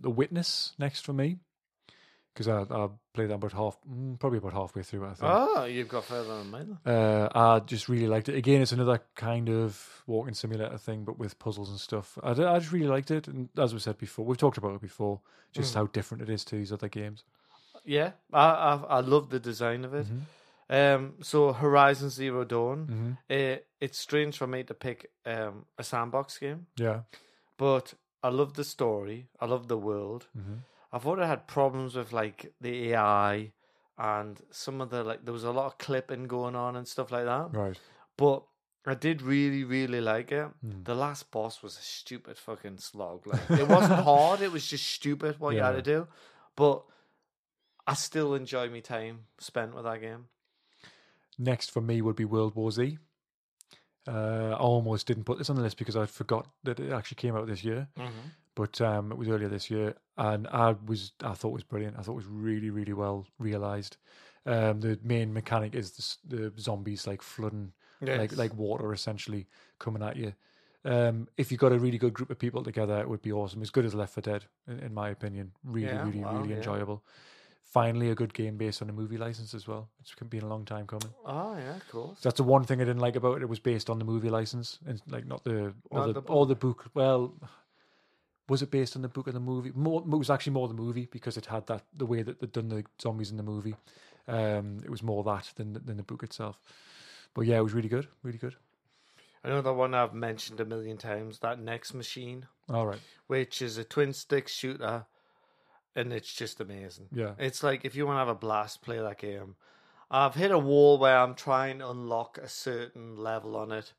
the 0.00 0.10
Witness 0.10 0.74
next 0.78 1.06
for 1.06 1.12
me 1.12 1.38
because 2.32 2.48
I 2.48 2.62
I 2.62 2.88
played 3.12 3.28
that 3.30 3.34
about 3.34 3.52
half, 3.52 3.78
mm, 3.90 4.18
probably 4.18 4.38
about 4.38 4.52
halfway 4.52 4.82
through. 4.82 5.04
I 5.04 5.14
think. 5.14 5.22
Oh, 5.22 5.64
you've 5.64 5.88
got 5.88 6.04
further 6.04 6.38
than 6.38 6.50
mine. 6.50 6.78
Uh, 6.86 7.28
I 7.34 7.58
just 7.60 7.88
really 7.88 8.06
liked 8.06 8.28
it. 8.28 8.36
Again, 8.36 8.62
it's 8.62 8.72
another 8.72 9.00
kind 9.14 9.48
of 9.48 10.02
walking 10.06 10.34
simulator 10.34 10.78
thing, 10.78 11.04
but 11.04 11.18
with 11.18 11.38
puzzles 11.38 11.70
and 11.70 11.78
stuff. 11.80 12.18
I, 12.22 12.30
I 12.30 12.58
just 12.58 12.72
really 12.72 12.86
liked 12.88 13.10
it, 13.10 13.28
and 13.28 13.48
as 13.58 13.72
we 13.74 13.80
said 13.80 13.98
before, 13.98 14.24
we've 14.24 14.38
talked 14.38 14.58
about 14.58 14.74
it 14.74 14.80
before, 14.80 15.20
just 15.52 15.74
how 15.74 15.86
different 15.86 16.22
it 16.22 16.30
is 16.30 16.44
to 16.46 16.56
these 16.56 16.72
other 16.72 16.88
games. 16.88 17.24
Yeah, 17.84 18.12
I 18.32 18.44
I, 18.46 18.74
I 18.88 19.00
love 19.00 19.30
the 19.30 19.40
design 19.40 19.84
of 19.84 19.94
it. 19.94 20.06
Um, 20.68 21.14
so 21.20 21.52
Horizon 21.52 22.10
Zero 22.10 22.44
Dawn. 22.44 23.16
It, 23.28 23.66
it's 23.80 23.98
strange 23.98 24.36
for 24.38 24.46
me 24.46 24.62
to 24.64 24.74
pick 24.74 25.10
um 25.26 25.64
a 25.78 25.82
sandbox 25.82 26.38
game, 26.38 26.66
Yeah, 26.76 27.00
but 27.56 27.94
I 28.22 28.28
love 28.28 28.54
the 28.54 28.64
story. 28.64 29.26
I 29.40 29.46
love 29.46 29.66
the 29.66 29.78
world. 29.78 30.26
I 30.36 30.40
thought 30.98 31.18
it 31.18 31.26
had 31.26 31.46
problems 31.46 31.94
with 31.94 32.12
like 32.12 32.52
the 32.60 32.90
AI 32.92 33.52
and 33.98 34.40
some 34.50 34.80
of 34.80 34.90
the 34.90 35.04
like. 35.04 35.24
There 35.24 35.32
was 35.32 35.44
a 35.44 35.52
lot 35.52 35.66
of 35.66 35.78
clipping 35.78 36.24
going 36.24 36.56
on 36.56 36.76
and 36.76 36.86
stuff 36.88 37.10
like 37.12 37.24
that. 37.26 37.50
right. 37.52 37.78
But 38.16 38.42
I 38.86 38.94
did 38.94 39.22
really, 39.22 39.62
really 39.64 40.00
like 40.00 40.32
it. 40.32 40.48
The 40.84 40.94
last 40.94 41.30
boss 41.30 41.62
was 41.62 41.78
a 41.78 41.82
stupid 41.82 42.38
fucking 42.38 42.78
slog. 42.78 43.26
Like 43.26 43.50
it 43.50 43.68
wasn't 43.68 44.00
hard; 44.04 44.40
it 44.40 44.50
was 44.52 44.66
just 44.66 44.86
stupid 44.86 45.38
what 45.38 45.54
you 45.54 45.60
had 45.62 45.72
to 45.76 45.82
do. 45.82 46.08
But 46.56 46.82
I 47.86 47.94
still 47.94 48.34
enjoy 48.34 48.68
my 48.70 48.80
time 48.80 49.20
spent 49.38 49.74
with 49.74 49.84
that 49.84 50.00
game. 50.00 50.26
Next 51.38 51.70
for 51.70 51.80
me 51.80 52.02
would 52.02 52.16
be 52.16 52.24
World 52.24 52.54
War 52.54 52.70
Z. 52.70 52.98
Uh, 54.08 54.50
I 54.50 54.54
almost 54.54 55.06
didn't 55.06 55.24
put 55.24 55.38
this 55.38 55.50
on 55.50 55.56
the 55.56 55.62
list 55.62 55.76
because 55.78 55.96
I 55.96 56.06
forgot 56.06 56.48
that 56.64 56.80
it 56.80 56.90
actually 56.92 57.16
came 57.16 57.36
out 57.36 57.46
this 57.46 57.62
year. 57.62 57.88
but 58.54 58.80
um, 58.80 59.12
it 59.12 59.18
was 59.18 59.28
earlier 59.28 59.48
this 59.48 59.70
year, 59.70 59.94
and 60.28 60.46
I 60.48 60.76
was 60.86 61.12
I 61.22 61.34
thought 61.34 61.48
it 61.54 61.60
was 61.60 61.64
brilliant. 61.72 61.96
I 61.98 62.02
thought 62.02 62.12
it 62.12 62.22
was 62.24 62.26
really 62.48 62.70
really 62.70 62.92
well 62.92 63.26
realized. 63.38 63.96
Um, 64.46 64.80
the 64.80 64.98
main 65.02 65.32
mechanic 65.32 65.74
is 65.74 66.18
the, 66.26 66.36
the 66.50 66.60
zombies 66.60 67.06
like 67.06 67.22
flooding 67.22 67.72
like 68.00 68.30
Yes. 68.30 68.36
like 68.38 68.54
water 68.54 68.92
essentially 68.92 69.46
coming 69.78 70.02
at 70.02 70.16
you. 70.16 70.32
Um, 70.84 71.28
if 71.36 71.52
you 71.52 71.58
got 71.58 71.72
a 71.72 71.78
really 71.78 71.98
good 71.98 72.14
group 72.14 72.30
of 72.30 72.38
people 72.38 72.62
together, 72.64 72.98
it 73.00 73.08
would 73.08 73.20
be 73.20 73.32
awesome. 73.32 73.60
As 73.62 73.70
good 73.70 73.84
as 73.84 73.94
Left 73.94 74.14
4 74.14 74.22
Dead, 74.22 74.44
in, 74.66 74.78
in 74.80 74.94
my 74.94 75.10
opinion. 75.10 75.52
Really, 75.62 75.88
Yeah, 75.92 76.06
really, 76.06 76.20
wow, 76.24 76.38
really 76.38 76.50
yeah. 76.50 76.56
enjoyable. 76.56 77.02
finally 77.62 78.10
a 78.10 78.14
good 78.14 78.32
game 78.34 78.56
based 78.56 78.82
on 78.82 78.90
a 78.90 78.92
movie 78.92 79.18
license 79.18 79.54
as 79.54 79.68
well. 79.68 79.88
It's 80.00 80.14
been 80.28 80.42
a 80.42 80.48
long 80.48 80.64
time 80.64 80.86
coming. 80.86 81.12
Oh 81.24 81.56
yeah, 81.56 81.76
of 81.76 81.88
course. 81.88 82.18
That's 82.22 82.38
the 82.38 82.42
one 82.44 82.64
thing 82.64 82.80
I 82.80 82.84
didn't 82.84 83.02
like 83.06 83.16
about 83.16 83.36
it. 83.36 83.42
It 83.42 83.48
was 83.48 83.60
based 83.60 83.88
on 83.90 83.98
the 83.98 84.04
movie 84.04 84.30
license 84.30 84.78
and 84.86 85.00
like 85.08 85.26
not 85.26 85.44
the 85.44 85.72
or 85.90 85.98
Not 85.98 86.06
the, 86.14 86.20
the 86.20 86.32
or 86.32 86.46
the 86.46 86.56
book. 86.56 86.86
Well, 86.94 87.34
was 88.50 88.60
it 88.62 88.70
based 88.70 88.96
on 88.96 89.02
the 89.02 89.08
book 89.08 89.28
or 89.28 89.32
the 89.32 89.40
movie? 89.40 89.72
More, 89.74 90.00
it 90.02 90.06
was 90.08 90.28
actually 90.28 90.52
more 90.52 90.68
the 90.68 90.74
movie 90.74 91.08
because 91.10 91.36
it 91.38 91.46
had 91.46 91.66
that 91.68 91.84
the 91.96 92.04
way 92.04 92.22
that 92.22 92.40
they'd 92.40 92.52
done 92.52 92.68
the 92.68 92.84
zombies 93.00 93.30
in 93.30 93.36
the 93.38 93.42
movie. 93.42 93.76
Um, 94.28 94.80
it 94.84 94.90
was 94.90 95.02
more 95.02 95.22
that 95.24 95.52
than 95.56 95.72
than 95.84 95.96
the 95.96 96.02
book 96.02 96.22
itself. 96.22 96.58
But 97.32 97.42
yeah, 97.46 97.58
it 97.58 97.62
was 97.62 97.72
really 97.72 97.88
good, 97.88 98.08
really 98.22 98.38
good. 98.38 98.56
Another 99.42 99.72
one 99.72 99.94
I've 99.94 100.12
mentioned 100.12 100.60
a 100.60 100.64
million 100.66 100.98
times. 100.98 101.38
That 101.38 101.58
Nex 101.60 101.94
Machina, 101.94 102.48
All 102.68 102.86
right, 102.86 102.98
which 103.28 103.62
is 103.62 103.78
a 103.78 103.84
twin 103.84 104.12
stick 104.12 104.48
shooter, 104.48 105.06
and 105.96 106.12
it's 106.12 106.34
just 106.34 106.60
amazing. 106.60 107.08
yeah, 107.12 107.34
It's 107.38 107.62
like 107.62 107.84
if 107.84 107.94
you 107.94 108.04
want 108.04 108.16
to 108.16 108.18
have 108.20 108.28
a 108.28 108.34
blast, 108.34 108.82
play 108.82 108.98
that 108.98 109.18
game. 109.18 109.54
I've 110.10 110.34
hit 110.34 110.50
a 110.50 110.58
wall 110.58 110.98
where 110.98 111.18
I'm 111.18 111.34
trying 111.36 111.78
to 111.78 111.88
unlock 111.88 112.36
a 112.36 112.48
certain 112.48 113.16
level 113.16 113.56
on 113.56 113.70
it, 113.70 113.92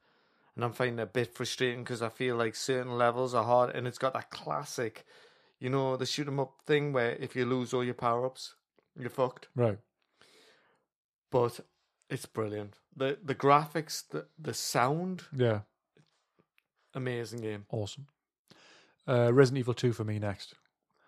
and 0.56 0.64
I'm 0.66 0.74
finding 0.74 1.00
it 1.00 1.04
a 1.04 1.06
bit 1.08 1.34
frustrating 1.34 1.84
because 1.84 2.02
I 2.02 2.10
feel 2.10 2.36
like 2.36 2.56
certain 2.56 2.98
levels 2.98 3.34
are 3.34 3.44
hard, 3.44 3.76
and 3.76 3.88
it's 3.88 3.98
got 3.98 4.14
that 4.14 4.30
classic, 4.32 5.06
you 5.60 5.70
know, 5.70 5.96
the 5.98 6.06
shoot 6.06 6.28
'em 6.28 6.40
up 6.40 6.62
thing 6.66 6.94
where 6.94 7.12
if 7.16 7.36
you 7.36 7.46
lose 7.46 7.74
all 7.74 7.84
your 7.84 7.94
power 7.94 8.26
ups, 8.26 8.56
you're 8.96 9.10
fucked. 9.10 9.48
right. 9.56 9.80
But 11.32 11.62
it's 12.10 12.26
brilliant. 12.26 12.76
the 12.96 13.18
The 13.24 13.36
graphics, 13.36 14.08
the 14.08 14.28
the 14.38 14.54
sound, 14.54 15.24
Yeah, 15.32 15.62
amazing 16.94 17.42
game. 17.42 17.66
awesome. 17.70 18.08
Uh, 19.08 19.32
Resident 19.34 19.60
Evil 19.60 19.74
Two 19.74 19.94
for 19.94 20.04
me 20.04 20.20
next. 20.20 20.56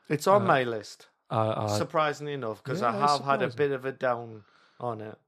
It's 0.09 0.27
on 0.27 0.43
Uh, 0.43 0.45
my 0.45 0.63
list, 0.63 1.09
Uh, 1.29 1.49
uh, 1.49 1.67
surprisingly 1.67 2.33
enough, 2.33 2.63
because 2.63 2.81
yeah, 2.81 2.89
I 2.89 2.91
have 2.91 3.21
had 3.25 3.41
a 3.41 3.51
surprising. 3.51 3.57
bit 3.57 3.71
of 3.71 3.85
a 3.85 3.91
down 3.91 4.45
on 4.79 5.01
it. 5.01 5.19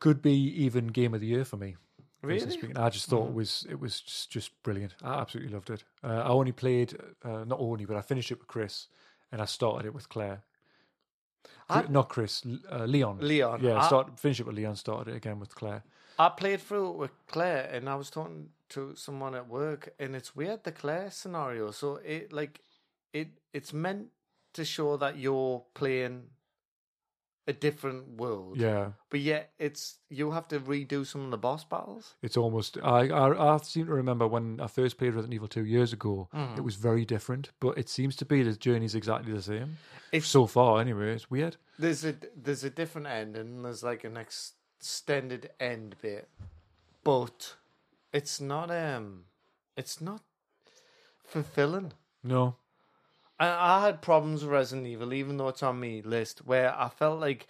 could 0.00 0.20
be 0.22 0.32
even 0.34 0.88
game 0.88 1.14
of 1.14 1.20
the 1.20 1.26
year 1.26 1.44
for 1.44 1.56
me. 1.56 1.76
Really? 2.24 2.72
I 2.76 2.90
just 2.90 3.08
thought 3.08 3.28
it 3.28 3.34
was 3.34 3.66
it 3.68 3.78
was 3.80 4.00
just, 4.00 4.30
just 4.30 4.62
brilliant. 4.62 4.94
I 5.02 5.20
absolutely 5.20 5.52
loved 5.52 5.70
it. 5.70 5.84
Uh, 6.02 6.22
I 6.24 6.28
only 6.28 6.52
played 6.52 6.96
uh, 7.24 7.44
not 7.44 7.58
only, 7.60 7.84
but 7.84 7.96
I 7.96 8.00
finished 8.02 8.30
it 8.30 8.38
with 8.38 8.48
Chris, 8.48 8.88
and 9.32 9.40
I 9.42 9.44
started 9.46 9.86
it 9.86 9.94
with 9.94 10.08
Claire. 10.08 10.42
I- 11.68 11.86
not 11.88 12.08
Chris, 12.08 12.44
uh, 12.70 12.84
Leon. 12.84 13.18
Leon. 13.20 13.60
Yeah, 13.62 13.78
I- 13.78 13.86
start 13.86 14.18
finished 14.18 14.40
it 14.40 14.46
with 14.46 14.56
Leon. 14.56 14.76
Started 14.76 15.12
it 15.12 15.16
again 15.16 15.40
with 15.40 15.54
Claire. 15.54 15.82
I 16.18 16.28
played 16.28 16.60
through 16.60 16.90
it 16.90 16.96
with 16.96 17.26
Claire, 17.26 17.68
and 17.72 17.88
I 17.88 17.96
was 17.96 18.10
talking 18.10 18.50
to 18.70 18.94
someone 18.94 19.34
at 19.34 19.48
work, 19.48 19.92
and 19.98 20.14
it's 20.14 20.36
weird 20.36 20.64
the 20.64 20.72
Claire 20.72 21.10
scenario. 21.10 21.70
So 21.70 21.96
it 21.96 22.32
like 22.32 22.60
it 23.12 23.28
it's 23.52 23.72
meant 23.72 24.08
to 24.52 24.64
show 24.64 24.96
that 24.96 25.18
you're 25.18 25.64
playing 25.74 26.30
a 27.46 27.52
different 27.52 28.16
world, 28.18 28.58
Yeah, 28.58 28.92
but 29.10 29.20
yet 29.20 29.52
it's 29.58 29.98
you 30.08 30.30
have 30.30 30.48
to 30.48 30.58
redo 30.60 31.04
some 31.06 31.24
of 31.26 31.30
the 31.30 31.36
boss 31.38 31.62
battles. 31.64 32.14
it's 32.22 32.36
almost. 32.38 32.78
I, 32.82 33.08
I 33.08 33.54
I 33.54 33.58
seem 33.58 33.86
to 33.86 33.92
remember 33.92 34.26
when 34.26 34.60
I 34.60 34.66
first 34.66 34.96
played 34.98 35.14
Resident 35.14 35.34
Evil 35.34 35.48
Two 35.48 35.64
years 35.66 35.92
ago. 35.92 36.28
Mhm. 36.32 36.56
It 36.58 36.64
was 36.64 36.76
very 36.76 37.04
different, 37.04 37.50
but 37.60 37.76
it 37.76 37.88
seems 37.88 38.16
to 38.16 38.24
be 38.24 38.42
the 38.42 38.54
journey's 38.56 38.94
exactly 38.94 39.32
the 39.32 39.42
same 39.42 39.76
It's- 40.12 40.26
so 40.30 40.46
far. 40.46 40.80
Anyway, 40.80 41.12
it's 41.14 41.30
weird. 41.30 41.56
There's 41.78 42.04
a 42.04 42.14
there's 42.34 42.64
a 42.64 42.70
different 42.70 43.08
end, 43.08 43.36
and 43.36 43.64
there's 43.64 43.82
like 43.82 44.04
an 44.04 44.16
extended 44.16 45.50
end 45.60 45.96
bit, 46.00 46.28
but 47.02 47.56
it's 48.12 48.40
not 48.40 48.70
um 48.70 49.24
it's 49.76 50.00
not 50.00 50.22
fulfilling. 51.24 51.92
No, 52.22 52.56
I, 53.44 53.78
I 53.78 53.86
had 53.86 54.02
problems 54.02 54.42
with 54.42 54.52
Resident 54.52 54.86
Evil, 54.86 55.12
even 55.14 55.36
though 55.36 55.48
it's 55.48 55.62
on 55.62 55.78
me 55.80 56.02
list, 56.02 56.40
where 56.46 56.74
I 56.78 56.88
felt 56.88 57.20
like 57.20 57.46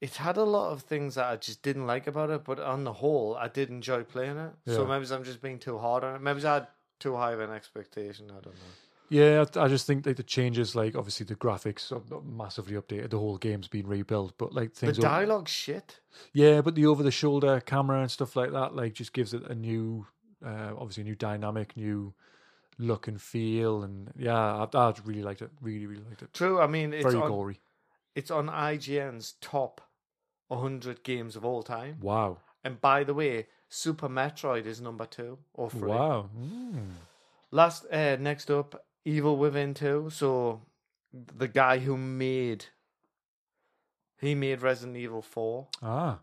it 0.00 0.16
had 0.16 0.36
a 0.36 0.44
lot 0.44 0.72
of 0.72 0.82
things 0.82 1.14
that 1.14 1.26
I 1.26 1.36
just 1.36 1.62
didn't 1.62 1.86
like 1.86 2.06
about 2.06 2.30
it, 2.30 2.44
but 2.44 2.58
on 2.60 2.84
the 2.84 2.92
whole, 2.92 3.36
I 3.36 3.48
did 3.48 3.70
enjoy 3.70 4.02
playing 4.02 4.36
it. 4.36 4.52
So 4.66 4.84
maybe 4.86 5.06
I'm 5.12 5.24
just 5.24 5.40
being 5.40 5.58
too 5.58 5.78
hard 5.78 6.04
on 6.04 6.16
it. 6.16 6.20
Maybe 6.22 6.44
I 6.44 6.54
had 6.54 6.66
too 7.00 7.16
high 7.16 7.32
of 7.32 7.40
an 7.40 7.50
expectation. 7.50 8.26
I 8.30 8.34
don't 8.34 8.46
know. 8.46 8.72
Yeah, 9.10 9.44
I 9.56 9.68
just 9.68 9.86
think 9.86 10.04
like 10.06 10.16
the 10.16 10.22
changes, 10.22 10.74
like 10.74 10.96
obviously 10.96 11.24
the 11.26 11.36
graphics 11.36 11.92
are 11.92 12.02
not 12.10 12.24
massively 12.26 12.74
updated. 12.74 13.10
The 13.10 13.18
whole 13.18 13.36
game's 13.38 13.68
been 13.68 13.86
rebuilt, 13.86 14.34
but 14.38 14.52
like 14.54 14.74
The 14.74 14.80
things. 14.86 14.98
over- 14.98 15.06
dialogue 15.08 15.48
shit. 15.48 16.00
yeah, 16.32 16.60
but 16.62 16.74
the 16.74 16.86
over-the-shoulder 16.86 17.60
camera 17.60 18.00
and 18.00 18.10
stuff 18.10 18.34
like 18.34 18.52
that, 18.52 18.74
like 18.74 18.94
just 18.94 19.12
gives 19.12 19.32
it 19.34 19.42
a 19.44 19.54
new, 19.54 20.06
uh, 20.44 20.72
obviously 20.76 21.02
a 21.02 21.04
new 21.04 21.14
dynamic, 21.14 21.76
new 21.76 22.14
look 22.78 23.06
and 23.08 23.20
feel, 23.20 23.82
and 23.82 24.10
yeah, 24.16 24.66
I, 24.72 24.76
I 24.76 24.94
really 25.04 25.22
liked 25.22 25.42
it. 25.42 25.50
Really, 25.60 25.86
really 25.86 26.04
liked 26.08 26.22
it. 26.22 26.32
True. 26.32 26.60
I 26.60 26.66
mean, 26.66 26.92
it's 26.92 27.04
Very 27.04 27.16
on, 27.16 27.28
gory. 27.28 27.60
it's 28.14 28.30
on 28.30 28.46
IGN's 28.48 29.34
top 29.40 29.80
100 30.48 31.02
games 31.04 31.36
of 31.36 31.44
all 31.44 31.62
time. 31.62 31.98
Wow, 32.00 32.38
And 32.62 32.80
by 32.80 33.04
the 33.04 33.14
way, 33.14 33.46
Super 33.68 34.08
Metroid 34.08 34.66
is 34.66 34.80
number 34.80 35.06
two 35.06 35.38
or 35.54 35.70
three. 35.70 35.88
wow. 35.90 36.28
Mm. 36.38 36.90
Last, 37.50 37.86
uh, 37.92 38.16
next 38.20 38.50
up, 38.50 38.84
Evil 39.04 39.36
Within 39.36 39.74
2. 39.74 40.10
So, 40.10 40.62
the 41.12 41.48
guy 41.48 41.78
who 41.78 41.96
made, 41.96 42.66
he 44.20 44.34
made 44.34 44.62
Resident 44.62 44.96
Evil 44.96 45.22
4. 45.22 45.68
Ah, 45.82 46.18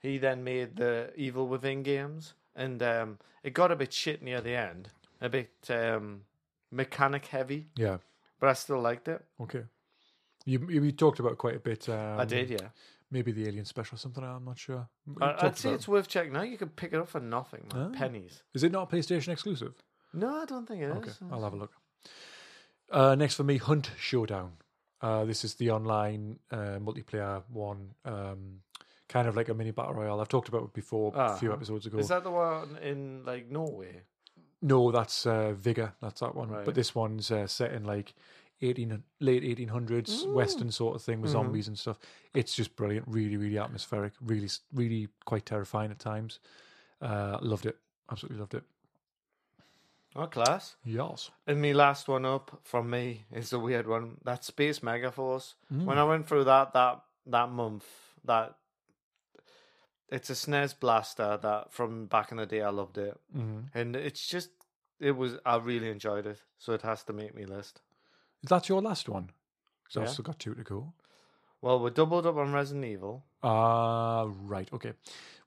He 0.00 0.18
then 0.18 0.42
made 0.44 0.76
the 0.76 1.12
Evil 1.16 1.46
Within 1.48 1.82
games. 1.82 2.34
And 2.54 2.82
um, 2.82 3.18
it 3.42 3.52
got 3.54 3.70
a 3.70 3.76
bit 3.76 3.92
shit 3.92 4.22
near 4.22 4.40
the 4.40 4.54
end. 4.56 4.88
A 5.20 5.28
bit 5.28 5.50
um, 5.70 6.22
mechanic 6.70 7.26
heavy. 7.26 7.68
yeah. 7.76 7.98
But 8.38 8.50
I 8.50 8.52
still 8.52 8.80
liked 8.80 9.08
it. 9.08 9.24
Okay. 9.40 9.64
You 10.44 10.66
you, 10.68 10.82
you 10.84 10.92
talked 10.92 11.18
about 11.20 11.32
it 11.32 11.38
quite 11.38 11.56
a 11.56 11.60
bit. 11.60 11.88
Um, 11.88 12.20
I 12.20 12.24
did, 12.26 12.50
yeah. 12.50 12.68
Maybe 13.10 13.32
the 13.32 13.46
Alien 13.48 13.64
Special 13.64 13.94
or 13.94 13.98
something. 13.98 14.22
I'm 14.22 14.44
not 14.44 14.58
sure. 14.58 14.88
You 15.06 15.16
I, 15.22 15.46
I'd 15.46 15.56
say 15.56 15.68
about 15.70 15.76
it's 15.76 15.88
worth 15.88 16.08
checking 16.08 16.36
out. 16.36 16.48
You 16.48 16.58
can 16.58 16.68
pick 16.68 16.92
it 16.92 16.98
up 16.98 17.08
for 17.08 17.20
nothing, 17.20 17.66
man. 17.72 17.92
Ah. 17.94 17.98
Pennies. 17.98 18.42
Is 18.52 18.62
it 18.62 18.72
not 18.72 18.90
PlayStation 18.90 19.28
exclusive? 19.28 19.72
No, 20.12 20.42
I 20.42 20.44
don't 20.44 20.66
think 20.66 20.82
it 20.82 20.90
is. 20.90 20.96
Okay, 20.96 21.10
I'll 21.32 21.42
have 21.44 21.54
a 21.54 21.56
look. 21.56 21.72
Uh, 22.90 23.14
next 23.14 23.34
for 23.36 23.44
me, 23.44 23.56
Hunt 23.56 23.90
Showdown. 23.98 24.52
Uh, 25.00 25.24
this 25.24 25.44
is 25.44 25.54
the 25.54 25.70
online 25.70 26.38
uh, 26.50 26.78
multiplayer 26.80 27.42
one, 27.48 27.90
um, 28.04 28.60
kind 29.08 29.28
of 29.28 29.36
like 29.36 29.48
a 29.48 29.54
mini 29.54 29.70
battle 29.70 29.94
royale. 29.94 30.20
I've 30.20 30.28
talked 30.28 30.48
about 30.48 30.62
it 30.64 30.72
before 30.72 31.12
a 31.14 31.36
few 31.36 31.48
Uh-huh. 31.48 31.56
episodes 31.56 31.86
ago. 31.86 31.98
Is 31.98 32.08
that 32.08 32.24
the 32.24 32.30
one 32.30 32.76
in 32.82 33.24
like 33.24 33.50
Norway? 33.50 34.02
No, 34.62 34.90
that's 34.90 35.26
uh, 35.26 35.52
Vigor. 35.52 35.92
That's 36.00 36.20
that 36.20 36.34
one. 36.34 36.48
Right. 36.50 36.64
But 36.64 36.74
this 36.74 36.94
one's 36.94 37.30
uh, 37.30 37.46
set 37.46 37.72
in 37.72 37.84
like 37.84 38.14
eighteen 38.62 39.02
late 39.20 39.44
eighteen 39.44 39.68
hundreds 39.68 40.24
Ooh. 40.24 40.34
Western 40.34 40.70
sort 40.70 40.96
of 40.96 41.02
thing 41.02 41.20
with 41.20 41.30
Mhm. 41.30 41.34
zombies 41.34 41.68
and 41.68 41.78
stuff. 41.78 41.98
It's 42.34 42.54
just 42.54 42.74
brilliant. 42.76 43.06
Really, 43.08 43.36
really 43.36 43.58
atmospheric. 43.58 44.12
Really, 44.20 44.48
really 44.72 45.08
quite 45.24 45.46
terrifying 45.46 45.90
at 45.90 45.98
times. 45.98 46.38
Uh, 47.02 47.38
loved 47.42 47.66
it. 47.66 47.76
Absolutely 48.10 48.38
loved 48.40 48.54
it. 48.54 48.64
Oh, 50.14 50.26
class. 50.26 50.76
Yes. 50.84 51.30
And 51.46 51.60
me 51.60 51.74
last 51.74 52.08
one 52.08 52.24
up 52.24 52.60
from 52.62 52.88
me 52.88 53.26
is 53.30 53.52
a 53.52 53.58
weird 53.58 53.86
one. 53.86 54.16
That 54.24 54.44
Space 54.44 54.78
Megaforce. 54.80 55.54
Mm. 55.70 55.84
When 55.84 55.98
I 55.98 56.04
went 56.04 56.26
through 56.26 56.44
that 56.44 56.72
that 56.72 57.02
that 57.26 57.50
month, 57.50 57.84
that 58.24 58.56
it's 60.08 60.30
a 60.30 60.34
SNES 60.34 60.78
blaster 60.78 61.36
that 61.42 61.72
from 61.72 62.06
back 62.06 62.30
in 62.30 62.36
the 62.38 62.46
day 62.46 62.62
I 62.62 62.70
loved 62.70 62.98
it, 62.98 63.18
Mhm. 63.34 63.70
and 63.74 63.96
it's 63.96 64.26
just 64.26 64.50
it 64.98 65.12
was 65.12 65.36
I 65.44 65.56
really 65.56 65.90
enjoyed 65.90 66.26
it, 66.26 66.42
so 66.58 66.72
it 66.72 66.82
has 66.82 67.04
to 67.04 67.12
make 67.12 67.34
me 67.34 67.44
list. 67.44 67.80
Is 68.42 68.48
that 68.50 68.68
your 68.68 68.80
last 68.80 69.08
one? 69.08 69.30
'Cause 69.84 69.96
I've 69.98 70.10
still 70.10 70.22
got 70.24 70.38
two 70.38 70.54
to 70.54 70.62
go. 70.64 70.92
Well, 71.60 71.80
we're 71.80 71.90
doubled 71.90 72.26
up 72.26 72.36
on 72.36 72.52
Resident 72.52 72.84
Evil. 72.84 73.24
Ah, 73.42 74.24
right. 74.42 74.72
Okay. 74.72 74.94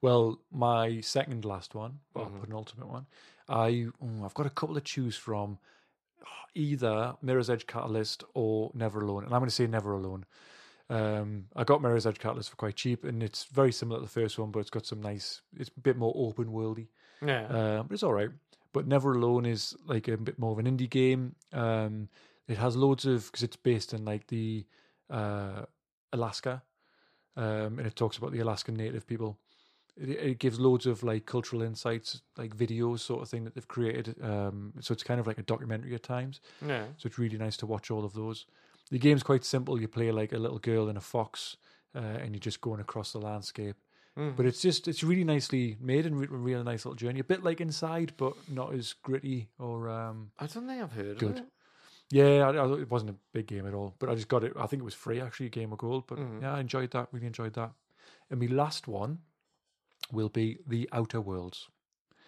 Well, 0.02 0.40
my 0.52 1.02
second 1.02 1.45
last 1.45 1.76
one, 1.76 1.99
or 2.14 2.26
Mhm. 2.27 2.41
penultimate 2.41 2.88
one, 2.88 3.07
I 3.48 3.88
oh, 4.02 4.23
I've 4.26 4.34
got 4.34 4.45
a 4.45 4.49
couple 4.49 4.76
to 4.76 4.81
choose 4.81 5.18
from. 5.18 5.60
Either 6.56 7.15
Mirror's 7.22 7.49
Edge 7.49 7.68
Catalyst 7.68 8.23
or 8.34 8.72
Never 8.73 9.02
Alone, 9.02 9.23
and 9.23 9.34
I'm 9.34 9.40
going 9.40 9.49
to 9.49 9.56
say 9.56 9.68
Never 9.68 9.94
Alone. 9.94 10.26
Um, 10.90 11.45
I 11.56 11.64
got 11.64 11.82
Mirror's 11.82 12.07
Edge 12.07 12.18
Catalyst 12.20 12.49
for 12.49 12.56
quite 12.56 12.76
cheap, 12.76 13.03
and 13.03 13.22
it's 13.22 13.44
very 13.45 13.72
similar 13.72 13.99
to 13.99 14.06
the 14.06 14.10
first 14.11 14.40
one, 14.40 14.49
but 14.52 14.60
it's 14.60 14.70
got 14.72 14.86
some 14.86 15.02
nice. 15.02 15.41
It's 15.57 15.70
a 15.76 15.80
bit 15.80 15.98
more 15.98 16.14
open 16.16 16.45
worldy. 16.48 16.88
Yeah, 17.26 17.45
Um, 17.48 17.88
but 17.88 17.94
it's 17.94 18.03
all 18.03 18.14
right. 18.14 18.30
But 18.74 18.88
Never 18.88 19.14
Alone 19.14 19.45
is 19.45 19.76
like 19.86 20.07
a 20.07 20.18
bit 20.18 20.40
more 20.40 20.52
of 20.52 20.60
an 20.60 20.66
indie 20.66 20.90
game. 20.90 21.36
Um, 21.53 22.10
it 22.48 22.57
has 22.57 22.76
loads 22.76 23.06
of 23.06 23.26
because 23.26 23.44
it's 23.44 23.56
based 23.56 23.94
in 23.94 24.06
like 24.06 24.28
the 24.28 24.66
uh, 25.10 25.66
Alaska, 26.14 26.64
um, 27.36 27.78
and 27.78 27.86
it 27.88 27.95
talks 27.95 28.18
about 28.18 28.32
the 28.32 28.40
Alaskan 28.40 28.76
Native 28.76 29.06
people. 29.06 29.38
It, 29.98 30.10
it 30.10 30.40
gives 30.40 30.60
loads 30.60 30.86
of 30.86 31.03
like 31.03 31.26
cultural 31.26 31.61
insights, 31.61 32.22
like 32.38 32.56
videos 32.56 32.99
sort 32.99 33.22
of 33.22 33.30
thing 33.30 33.44
that 33.44 33.53
they've 33.53 33.68
created. 33.68 34.16
Um, 34.24 34.74
so 34.80 34.94
it's 34.94 35.03
kind 35.03 35.20
of 35.20 35.28
like 35.28 35.38
a 35.38 35.44
documentary 35.44 35.94
at 35.94 36.03
times. 36.03 36.41
yeah. 36.66 36.86
So 36.98 37.07
it's 37.07 37.20
really 37.20 37.38
nice 37.38 37.57
to 37.57 37.66
watch 37.68 37.91
all 37.91 38.06
of 38.06 38.14
those. 38.14 38.45
The 38.91 38.99
game's 38.99 39.24
quite 39.24 39.44
simple. 39.45 39.80
You 39.80 39.88
play 39.88 40.11
like 40.11 40.34
a 40.34 40.38
little 40.40 40.60
girl 40.60 40.90
and 40.90 40.98
a 40.98 41.02
fox, 41.02 41.57
uh, 41.95 41.99
and 41.99 42.34
you're 42.34 42.40
just 42.40 42.61
going 42.61 42.80
across 42.80 43.11
the 43.11 43.20
landscape. 43.20 43.76
Mhm. 44.18 44.36
But 44.36 44.45
it's 44.45 44.61
just 44.61 44.88
it's 44.88 45.03
really 45.03 45.24
nicely 45.24 45.78
made 45.80 46.06
and 46.06 46.20
re- 46.20 46.28
a 46.28 46.30
really 46.38 46.64
nice 46.64 46.86
little 46.86 46.95
journey. 46.95 47.20
A 47.20 47.24
bit 47.24 47.44
like 47.44 47.61
Inside, 47.61 48.14
but 48.18 48.34
not 48.49 48.74
as 48.74 48.94
gritty 48.94 49.49
or 49.60 49.90
um, 49.90 50.32
I 50.40 50.48
don't 50.48 50.68
think 50.68 50.82
I've 50.82 50.91
heard 50.91 51.18
Good. 51.20 51.30
of 51.32 51.38
it. 51.38 51.45
Yeah, 52.11 52.49
I, 52.49 52.56
I, 52.56 52.80
it 52.82 52.90
wasn't 52.90 53.11
a 53.11 53.16
big 53.34 53.45
game 53.45 53.68
at 53.68 53.76
all, 53.76 53.94
but 53.99 54.10
I 54.10 54.16
just 54.16 54.28
got 54.28 54.44
it. 54.44 54.53
I 54.57 54.66
think 54.66 54.82
it 54.82 54.86
was 54.86 54.95
free 54.95 55.22
actually, 55.22 55.45
a 55.45 55.49
game 55.49 55.72
of 55.72 55.78
gold. 55.78 56.06
But 56.07 56.18
Mhm. 56.18 56.41
yeah, 56.41 56.56
I 56.56 56.60
enjoyed 56.60 56.90
that. 56.91 57.07
Really 57.11 57.28
enjoyed 57.28 57.53
that. 57.53 57.72
And 58.32 58.40
my 58.40 58.48
last 58.48 58.88
one 58.88 59.20
will 60.11 60.30
be 60.30 60.57
the 60.66 60.90
Outer 60.91 61.22
Worlds 61.22 61.70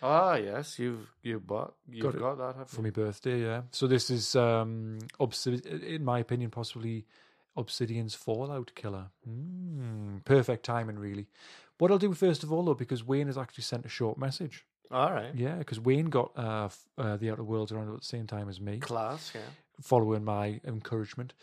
Ah, 0.02 0.36
yes, 0.36 0.80
you've 0.80 1.10
you 1.22 1.40
bought 1.40 1.76
you've 1.90 2.04
Got 2.14 2.38
got, 2.38 2.58
that. 2.58 2.70
For 2.70 2.82
my 2.82 2.90
birthday. 2.90 3.42
Yeah. 3.44 3.62
So 3.72 3.88
this 3.88 4.10
is, 4.10 4.36
um, 4.36 5.00
Obsid- 5.20 5.66
in 5.84 6.04
my 6.04 6.20
opinion, 6.20 6.50
possibly 6.50 7.06
Obsidian's 7.56 8.16
Fallout 8.16 8.72
Killer. 8.76 9.08
Mm, 9.30 10.24
perfect 10.26 10.64
timing, 10.66 10.98
really. 10.98 11.28
What 11.78 11.92
I'll 11.92 11.98
do 12.00 12.14
first 12.14 12.44
of 12.44 12.52
all, 12.52 12.64
though, 12.66 12.74
because 12.74 13.04
Wayne 13.04 13.28
has 13.28 13.38
actually 13.38 13.64
sent 13.64 13.86
a 13.86 13.90
short 13.90 14.18
message. 14.18 14.66
All 14.92 15.12
right, 15.14 15.34
Yeah, 15.34 15.56
because 15.56 15.80
Wayne 15.80 16.08
got 16.10 16.32
uh, 16.38 16.66
f- 16.66 16.86
uh, 16.98 17.16
the 17.18 17.32
Outer 17.32 17.44
Worlds 17.44 17.72
around 17.72 17.88
about 17.88 18.02
the 18.02 18.06
same 18.06 18.28
time 18.28 18.50
as 18.50 18.60
me. 18.60 18.80
class. 18.80 19.32
Yeah. 19.34 19.42
following 19.82 20.24
my 20.24 20.60
encouragement. 20.66 21.34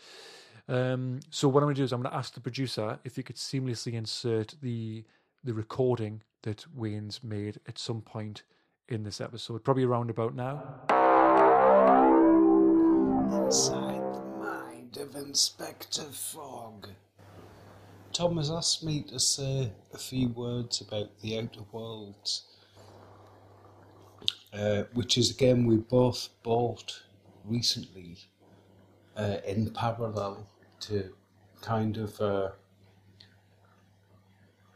Um, 0.67 1.19
so 1.31 1.47
what 1.49 1.61
I'm 1.61 1.65
going 1.65 1.75
to 1.75 1.81
do 1.81 1.83
is 1.85 1.91
I'm 1.91 2.01
going 2.01 2.11
to 2.11 2.17
ask 2.17 2.33
the 2.35 2.41
producer 2.41 2.99
if 3.03 3.15
he 3.15 3.23
could 3.23 3.37
seamlessly 3.37 3.93
insert 3.93 4.55
the 4.61 5.03
the 5.43 5.53
recording 5.53 6.21
that 6.43 6.65
Wayne's 6.73 7.23
made 7.23 7.59
at 7.67 7.77
some 7.77 8.01
point 8.01 8.43
in 8.87 9.03
this 9.03 9.21
episode, 9.21 9.63
probably 9.63 9.83
around 9.83 10.09
about 10.09 10.35
now. 10.35 10.63
Inside 13.45 14.13
the 14.13 14.25
mind 14.39 14.97
of 14.97 15.15
Inspector 15.15 16.01
Fogg. 16.01 16.87
Tom 18.11 18.37
has 18.37 18.49
asked 18.49 18.83
me 18.83 19.03
to 19.03 19.19
say 19.19 19.71
a 19.93 19.97
few 19.97 20.29
words 20.29 20.81
about 20.81 21.19
the 21.21 21.37
Outer 21.37 21.61
Worlds, 21.71 22.47
uh, 24.53 24.83
which 24.93 25.17
is 25.17 25.31
a 25.31 25.35
game 25.35 25.65
we 25.65 25.77
both 25.77 26.29
bought 26.43 27.03
recently 27.45 28.17
uh, 29.15 29.37
in 29.45 29.69
parallel 29.71 30.49
to 30.81 31.13
kind 31.61 31.97
of 31.97 32.19
uh, 32.19 32.49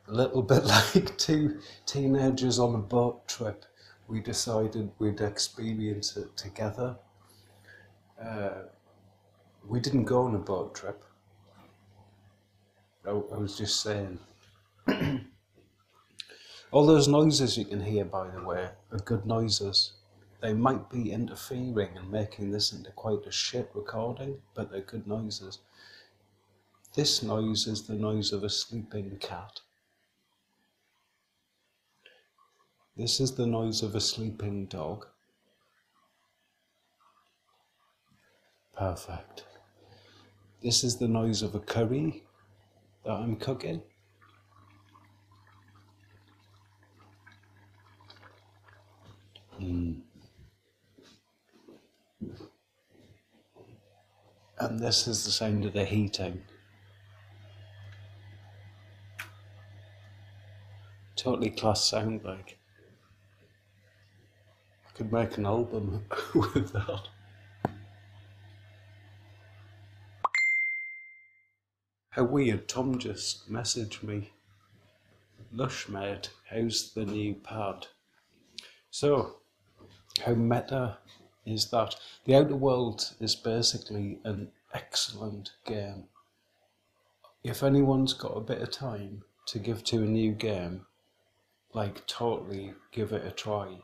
a 0.08 0.14
little 0.14 0.42
bit 0.42 0.64
like 0.96 1.18
two 1.18 1.60
teenagers 1.86 2.60
on 2.60 2.76
a 2.76 2.80
boat 2.80 3.28
trip. 3.28 3.66
We 4.08 4.20
decided 4.20 4.92
we'd 5.00 5.22
experience 5.22 6.18
it 6.18 6.36
together. 6.36 6.98
Uh, 8.22 8.64
we 9.68 9.80
didn't 9.80 10.06
go 10.06 10.24
on 10.24 10.36
a 10.36 10.40
boat 10.40 10.76
trip. 10.76 11.04
I, 13.06 13.10
I 13.12 13.38
was 13.38 13.58
just 13.58 13.82
saying. 13.82 14.20
All 16.72 16.86
those 16.86 17.08
noises 17.08 17.58
you 17.58 17.66
can 17.66 17.82
hear, 17.82 18.04
by 18.04 18.30
the 18.30 18.42
way, 18.44 18.70
are 18.92 19.00
good 19.00 19.26
noises. 19.26 19.94
They 20.42 20.54
might 20.54 20.90
be 20.90 21.12
interfering 21.12 21.96
and 21.96 22.12
making 22.12 22.52
this 22.52 22.74
into 22.74 22.92
quite 22.92 23.26
a 23.26 23.32
shit 23.32 23.70
recording, 23.74 24.42
but 24.56 24.72
they're 24.72 24.82
good 24.82 25.08
noises. 25.08 25.60
This 26.96 27.24
noise 27.24 27.68
is 27.68 27.84
the 27.84 27.94
noise 27.94 28.34
of 28.34 28.44
a 28.44 28.50
sleeping 28.50 29.18
cat. 29.18 29.62
This 32.96 33.20
is 33.20 33.34
the 33.34 33.48
noise 33.48 33.82
of 33.82 33.96
a 33.96 34.00
sleeping 34.00 34.68
dog. 34.68 35.08
Perfect. 38.78 39.46
This 40.62 40.84
is 40.84 40.98
the 40.98 41.08
noise 41.08 41.42
of 41.42 41.56
a 41.56 41.60
curry 41.60 42.24
that 43.04 43.14
I'm 43.14 43.36
cooking. 43.36 43.82
Mm. 49.60 50.02
And 54.60 54.80
this 54.80 55.08
is 55.08 55.26
the 55.26 55.32
sound 55.32 55.66
of 55.66 55.74
the 55.74 55.84
heating. 55.84 56.44
Totally 61.16 61.50
class 61.50 61.84
sound 61.84 62.24
like. 62.24 62.60
Could 64.96 65.12
make 65.12 65.38
an 65.38 65.46
album 65.46 66.06
with 66.36 66.72
that. 66.74 67.08
How 72.12 72.24
weird, 72.24 72.68
Tom 72.68 73.00
just 73.00 73.52
messaged 73.52 74.04
me. 74.04 74.32
Lush 75.52 75.90
mate, 75.90 76.30
how's 76.50 76.92
the 76.94 77.06
new 77.06 77.34
pad? 77.34 77.88
So, 78.92 79.38
how 80.24 80.36
meta 80.36 81.00
is 81.46 81.72
that? 81.72 81.96
The 82.26 82.36
Outer 82.36 82.56
World 82.56 83.16
is 83.20 83.36
basically 83.36 84.20
an 84.24 84.52
excellent 84.76 85.54
game. 85.66 86.06
If 87.44 87.64
anyone's 87.64 88.14
got 88.14 88.38
a 88.38 88.42
bit 88.42 88.62
of 88.62 88.70
time 88.70 89.24
to 89.48 89.58
give 89.58 89.84
to 89.86 90.04
a 90.04 90.06
new 90.06 90.34
game, 90.34 90.86
like 91.74 92.06
totally 92.06 92.74
give 92.92 93.12
it 93.12 93.26
a 93.26 93.32
try. 93.32 93.80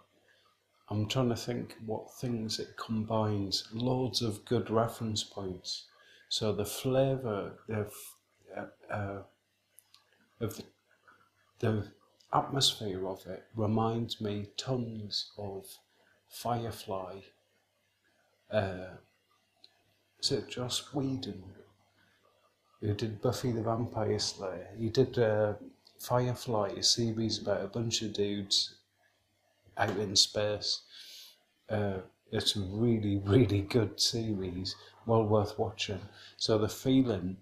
I'm 0.92 1.08
trying 1.08 1.30
to 1.30 1.36
think 1.36 1.76
what 1.86 2.12
things 2.16 2.60
it 2.60 2.76
combines. 2.76 3.68
Loads 3.72 4.22
of 4.24 4.44
good 4.46 4.72
reference 4.72 5.24
points. 5.24 5.86
So 6.30 6.52
the 6.52 6.66
flavour, 6.66 7.54
the 7.68 7.92
uh, 8.58 8.66
uh, 8.92 9.22
of 10.40 10.58
the, 10.58 10.64
the 11.60 11.88
atmosphere 12.34 13.08
of 13.08 13.26
it 13.28 13.46
reminds 13.56 14.20
me 14.20 14.48
tons 14.58 15.32
of 15.38 15.66
Firefly. 16.28 17.20
Uh, 18.50 18.96
is 20.20 20.32
it 20.32 20.50
Joss 20.50 20.94
Whedon 20.94 21.44
who 22.82 22.94
did 22.94 23.22
Buffy 23.22 23.52
the 23.52 23.62
Vampire 23.62 24.18
Slayer? 24.18 24.70
He 24.78 24.90
did 24.90 25.20
uh, 25.20 25.54
Firefly, 26.00 26.70
a 26.78 26.84
series 26.84 27.40
about 27.40 27.64
a 27.64 27.68
bunch 27.68 28.02
of 28.02 28.14
dudes 28.14 28.76
out 29.80 29.98
in 29.98 30.16
space. 30.16 30.82
Uh, 31.70 32.00
it's 32.32 32.56
a 32.56 32.60
really, 32.60 33.18
really 33.18 33.62
good 33.62 34.00
series, 34.00 34.76
well 35.06 35.24
worth 35.24 35.58
watching. 35.58 36.02
So 36.38 36.58
the 36.58 36.70
feeling 36.70 37.38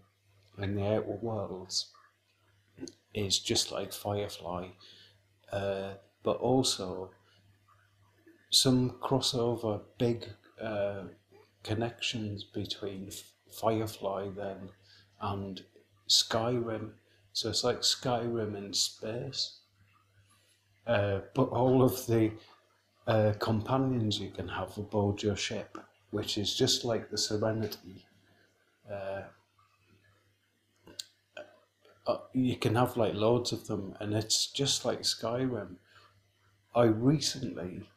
in 0.57 0.75
the 0.75 0.85
outer 0.85 1.17
worlds 1.21 1.91
is 3.13 3.39
just 3.39 3.71
like 3.71 3.91
Firefly, 3.91 4.67
uh, 5.51 5.93
but 6.23 6.37
also 6.37 7.11
some 8.49 8.91
crossover 9.01 9.81
big 9.97 10.25
uh, 10.61 11.03
connections 11.63 12.43
between 12.43 13.11
Firefly 13.51 14.29
then 14.35 14.69
and 15.19 15.63
Skyrim. 16.07 16.91
So 17.33 17.49
it's 17.49 17.63
like 17.63 17.81
Skyrim 17.81 18.55
in 18.55 18.73
space. 18.73 19.59
Uh, 20.87 21.19
but 21.35 21.49
all 21.49 21.83
of 21.83 22.07
the 22.07 22.31
uh, 23.07 23.33
companions 23.39 24.19
you 24.19 24.29
can 24.31 24.47
have 24.47 24.77
aboard 24.77 25.21
your 25.21 25.35
ship, 25.35 25.77
which 26.11 26.37
is 26.37 26.55
just 26.55 26.85
like 26.85 27.09
the 27.09 27.17
Serenity. 27.17 28.05
Uh, 28.89 29.23
uh, 32.07 32.17
you 32.31 32.55
can 32.55 32.75
have 32.75 32.95
like 32.95 33.13
loads 33.13 33.51
of 33.51 33.67
them, 33.67 33.95
and 33.99 34.13
it's 34.13 34.47
just 34.47 34.85
like 34.85 35.01
Skyrim. 35.01 35.75
I 36.73 36.83
recently 36.83 37.89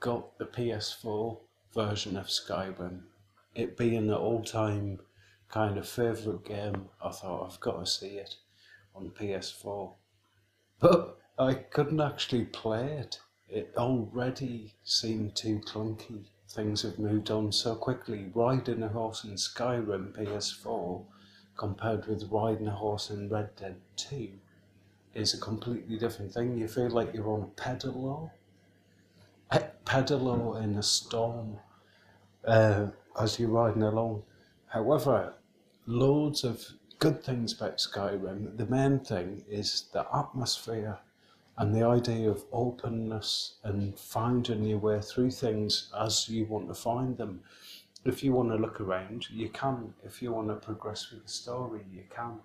got 0.00 0.36
the 0.38 0.46
PS4 0.46 1.38
version 1.72 2.16
of 2.16 2.26
Skyrim. 2.26 3.02
It 3.54 3.76
being 3.76 4.08
an 4.08 4.14
all-time 4.14 4.98
kind 5.48 5.78
of 5.78 5.88
favourite 5.88 6.44
game, 6.44 6.88
I 7.04 7.10
thought 7.10 7.46
I've 7.46 7.60
got 7.60 7.78
to 7.78 7.86
see 7.86 8.16
it 8.16 8.34
on 8.94 9.10
PS4. 9.10 9.94
But 10.80 11.21
I 11.38 11.54
couldn't 11.54 12.00
actually 12.00 12.44
play 12.44 12.92
it. 12.98 13.20
It 13.48 13.72
already 13.76 14.74
seemed 14.84 15.34
too 15.34 15.60
clunky. 15.60 16.26
Things 16.48 16.82
have 16.82 16.98
moved 16.98 17.30
on 17.30 17.52
so 17.52 17.74
quickly. 17.74 18.30
Riding 18.34 18.82
a 18.82 18.88
horse 18.88 19.24
in 19.24 19.32
Skyrim 19.32 20.12
PS4 20.12 21.04
compared 21.56 22.06
with 22.06 22.30
riding 22.30 22.66
a 22.66 22.72
horse 22.72 23.08
in 23.10 23.30
Red 23.30 23.56
Dead 23.56 23.76
2 23.96 24.28
is 25.14 25.32
a 25.32 25.40
completely 25.40 25.98
different 25.98 26.32
thing. 26.32 26.58
You 26.58 26.68
feel 26.68 26.90
like 26.90 27.14
you're 27.14 27.28
on 27.28 27.42
a 27.42 27.60
pedalo, 27.60 28.30
pedalo 29.86 30.62
in 30.62 30.76
a 30.76 30.82
storm 30.82 31.58
uh, 32.44 32.88
as 33.18 33.38
you're 33.38 33.48
riding 33.48 33.82
along. 33.82 34.22
However, 34.66 35.34
loads 35.86 36.44
of 36.44 36.66
good 36.98 37.22
things 37.24 37.52
about 37.52 37.78
Skyrim. 37.78 38.56
The 38.56 38.66
main 38.66 39.00
thing 39.00 39.44
is 39.48 39.86
the 39.92 40.06
atmosphere 40.14 40.98
and 41.58 41.74
the 41.74 41.84
idea 41.84 42.30
of 42.30 42.44
openness 42.52 43.58
and 43.64 43.98
finding 43.98 44.64
your 44.64 44.78
way 44.78 45.00
through 45.00 45.30
things 45.30 45.92
as 45.98 46.28
you 46.28 46.46
want 46.46 46.68
to 46.68 46.74
find 46.74 47.16
them. 47.16 47.40
If 48.04 48.24
you 48.24 48.32
want 48.32 48.50
to 48.50 48.56
look 48.56 48.80
around, 48.80 49.30
you 49.30 49.48
can. 49.50 49.94
If 50.04 50.22
you 50.22 50.32
want 50.32 50.48
to 50.48 50.54
progress 50.54 51.10
with 51.10 51.24
the 51.24 51.30
story, 51.30 51.82
you 51.92 52.02
can. 52.10 52.40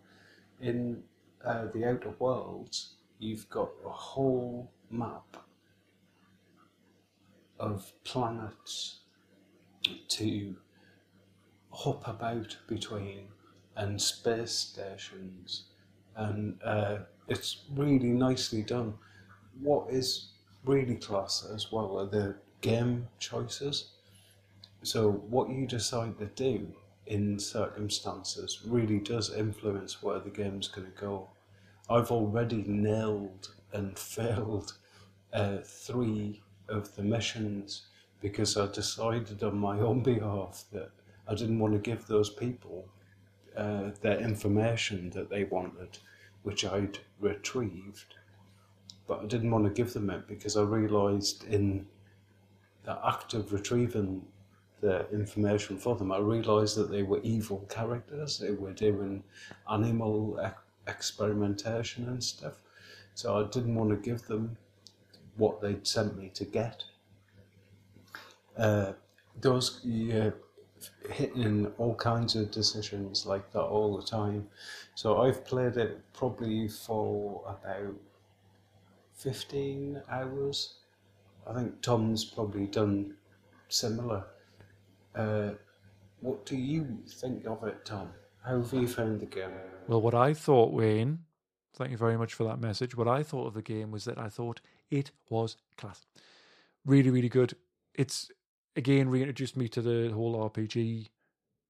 In 0.61 1.03
uh, 1.43 1.65
the 1.73 1.85
Outer 1.85 2.13
Worlds, 2.19 2.95
you've 3.19 3.49
got 3.49 3.69
a 3.85 3.89
whole 3.89 4.71
map 4.91 5.37
of 7.59 7.91
planets 8.03 8.99
to 10.09 10.55
hop 11.71 12.07
about 12.07 12.57
between 12.67 13.27
and 13.75 14.01
space 14.01 14.51
stations, 14.51 15.65
and 16.15 16.59
uh, 16.63 16.97
it's 17.27 17.63
really 17.75 18.09
nicely 18.09 18.61
done. 18.61 18.93
What 19.61 19.89
is 19.89 20.29
really 20.63 20.95
class 20.95 21.47
as 21.53 21.71
well 21.71 21.99
are 21.99 22.05
the 22.05 22.35
game 22.61 23.07
choices. 23.19 23.91
So 24.83 25.11
what 25.11 25.49
you 25.49 25.65
decide 25.65 26.17
to 26.19 26.25
do 26.27 26.73
in 27.05 27.39
circumstances 27.39 28.61
really 28.65 28.99
does 28.99 29.33
influence 29.33 30.03
where 30.03 30.19
the 30.19 30.29
game's 30.29 30.67
going 30.67 30.87
to 30.91 30.99
go. 30.99 31.29
I've 31.89 32.11
already 32.11 32.63
nailed 32.67 33.53
and 33.73 33.97
failed 34.15 34.73
uh, 35.33 35.57
three 35.63 36.41
of 36.67 36.95
the 36.95 37.03
missions 37.03 37.87
because 38.21 38.57
I 38.57 38.67
decided 38.67 39.43
on 39.43 39.57
my 39.57 39.79
own 39.79 40.01
behalf 40.13 40.65
that 40.71 40.91
I 41.27 41.35
didn't 41.35 41.59
want 41.59 41.73
to 41.73 41.79
give 41.79 42.07
those 42.07 42.29
people 42.29 42.87
uh, 43.55 43.91
their 44.01 44.19
information 44.19 45.09
that 45.11 45.29
they 45.29 45.43
wanted, 45.45 45.97
which 46.47 46.63
I'd 46.63 46.99
retrieved. 47.19 48.15
But 49.05 49.19
I 49.19 49.25
didn't 49.25 49.51
want 49.51 49.65
to 49.65 49.69
give 49.81 49.91
them 49.91 50.09
it 50.09 50.29
because 50.29 50.55
I 50.55 50.61
realised 50.61 51.43
in 51.43 51.85
the 52.85 52.97
act 53.05 53.33
of 53.33 53.51
retrieving 53.51 54.25
the 54.79 55.09
information 55.11 55.77
for 55.77 55.97
them, 55.97 56.09
I 56.13 56.19
realised 56.19 56.77
that 56.77 56.89
they 56.89 57.03
were 57.03 57.19
evil 57.21 57.65
characters. 57.67 58.39
They 58.39 58.51
were 58.51 58.71
doing 58.71 59.25
animal 59.69 60.39
ex- 60.41 60.61
experimentation 60.87 62.07
and 62.07 62.23
stuff. 62.23 62.61
So 63.13 63.37
I 63.37 63.49
didn't 63.49 63.75
want 63.75 63.89
to 63.89 63.97
give 63.97 64.25
them 64.27 64.55
what 65.35 65.59
they'd 65.59 65.85
sent 65.85 66.17
me 66.17 66.29
to 66.35 66.45
get. 66.45 66.81
Uh, 68.57 68.93
those 69.41 69.81
you're 69.83 70.33
hitting 71.11 71.71
all 71.77 71.95
kinds 71.95 72.35
of 72.35 72.51
decisions 72.51 73.25
like 73.25 73.51
that 73.51 73.61
all 73.61 73.97
the 73.97 74.05
time. 74.05 74.47
So 74.95 75.21
I've 75.21 75.45
played 75.45 75.77
it 75.77 76.01
probably 76.13 76.67
for 76.67 77.43
about 77.47 77.95
15 79.15 80.01
hours. 80.09 80.75
I 81.47 81.53
think 81.53 81.81
Tom's 81.81 82.25
probably 82.25 82.67
done 82.67 83.15
similar. 83.69 84.25
Uh, 85.15 85.51
what 86.21 86.45
do 86.45 86.55
you 86.55 86.99
think 87.07 87.45
of 87.45 87.63
it, 87.63 87.85
Tom? 87.85 88.09
How 88.43 88.61
have 88.61 88.73
you 88.73 88.87
found 88.87 89.19
the 89.19 89.25
game? 89.25 89.51
Well, 89.87 90.01
what 90.01 90.13
I 90.13 90.33
thought, 90.33 90.73
Wayne, 90.73 91.19
thank 91.75 91.91
you 91.91 91.97
very 91.97 92.17
much 92.17 92.33
for 92.33 92.43
that 92.45 92.59
message. 92.59 92.95
What 92.95 93.07
I 93.07 93.23
thought 93.23 93.47
of 93.47 93.53
the 93.53 93.61
game 93.61 93.91
was 93.91 94.05
that 94.05 94.17
I 94.17 94.29
thought 94.29 94.61
it 94.89 95.11
was 95.29 95.57
class. 95.77 96.05
Really, 96.85 97.09
really 97.09 97.29
good. 97.29 97.53
It's, 97.93 98.31
again, 98.77 99.09
reintroduced 99.09 99.57
me 99.57 99.67
to 99.69 99.81
the 99.81 100.11
whole 100.13 100.35
RPG 100.49 101.09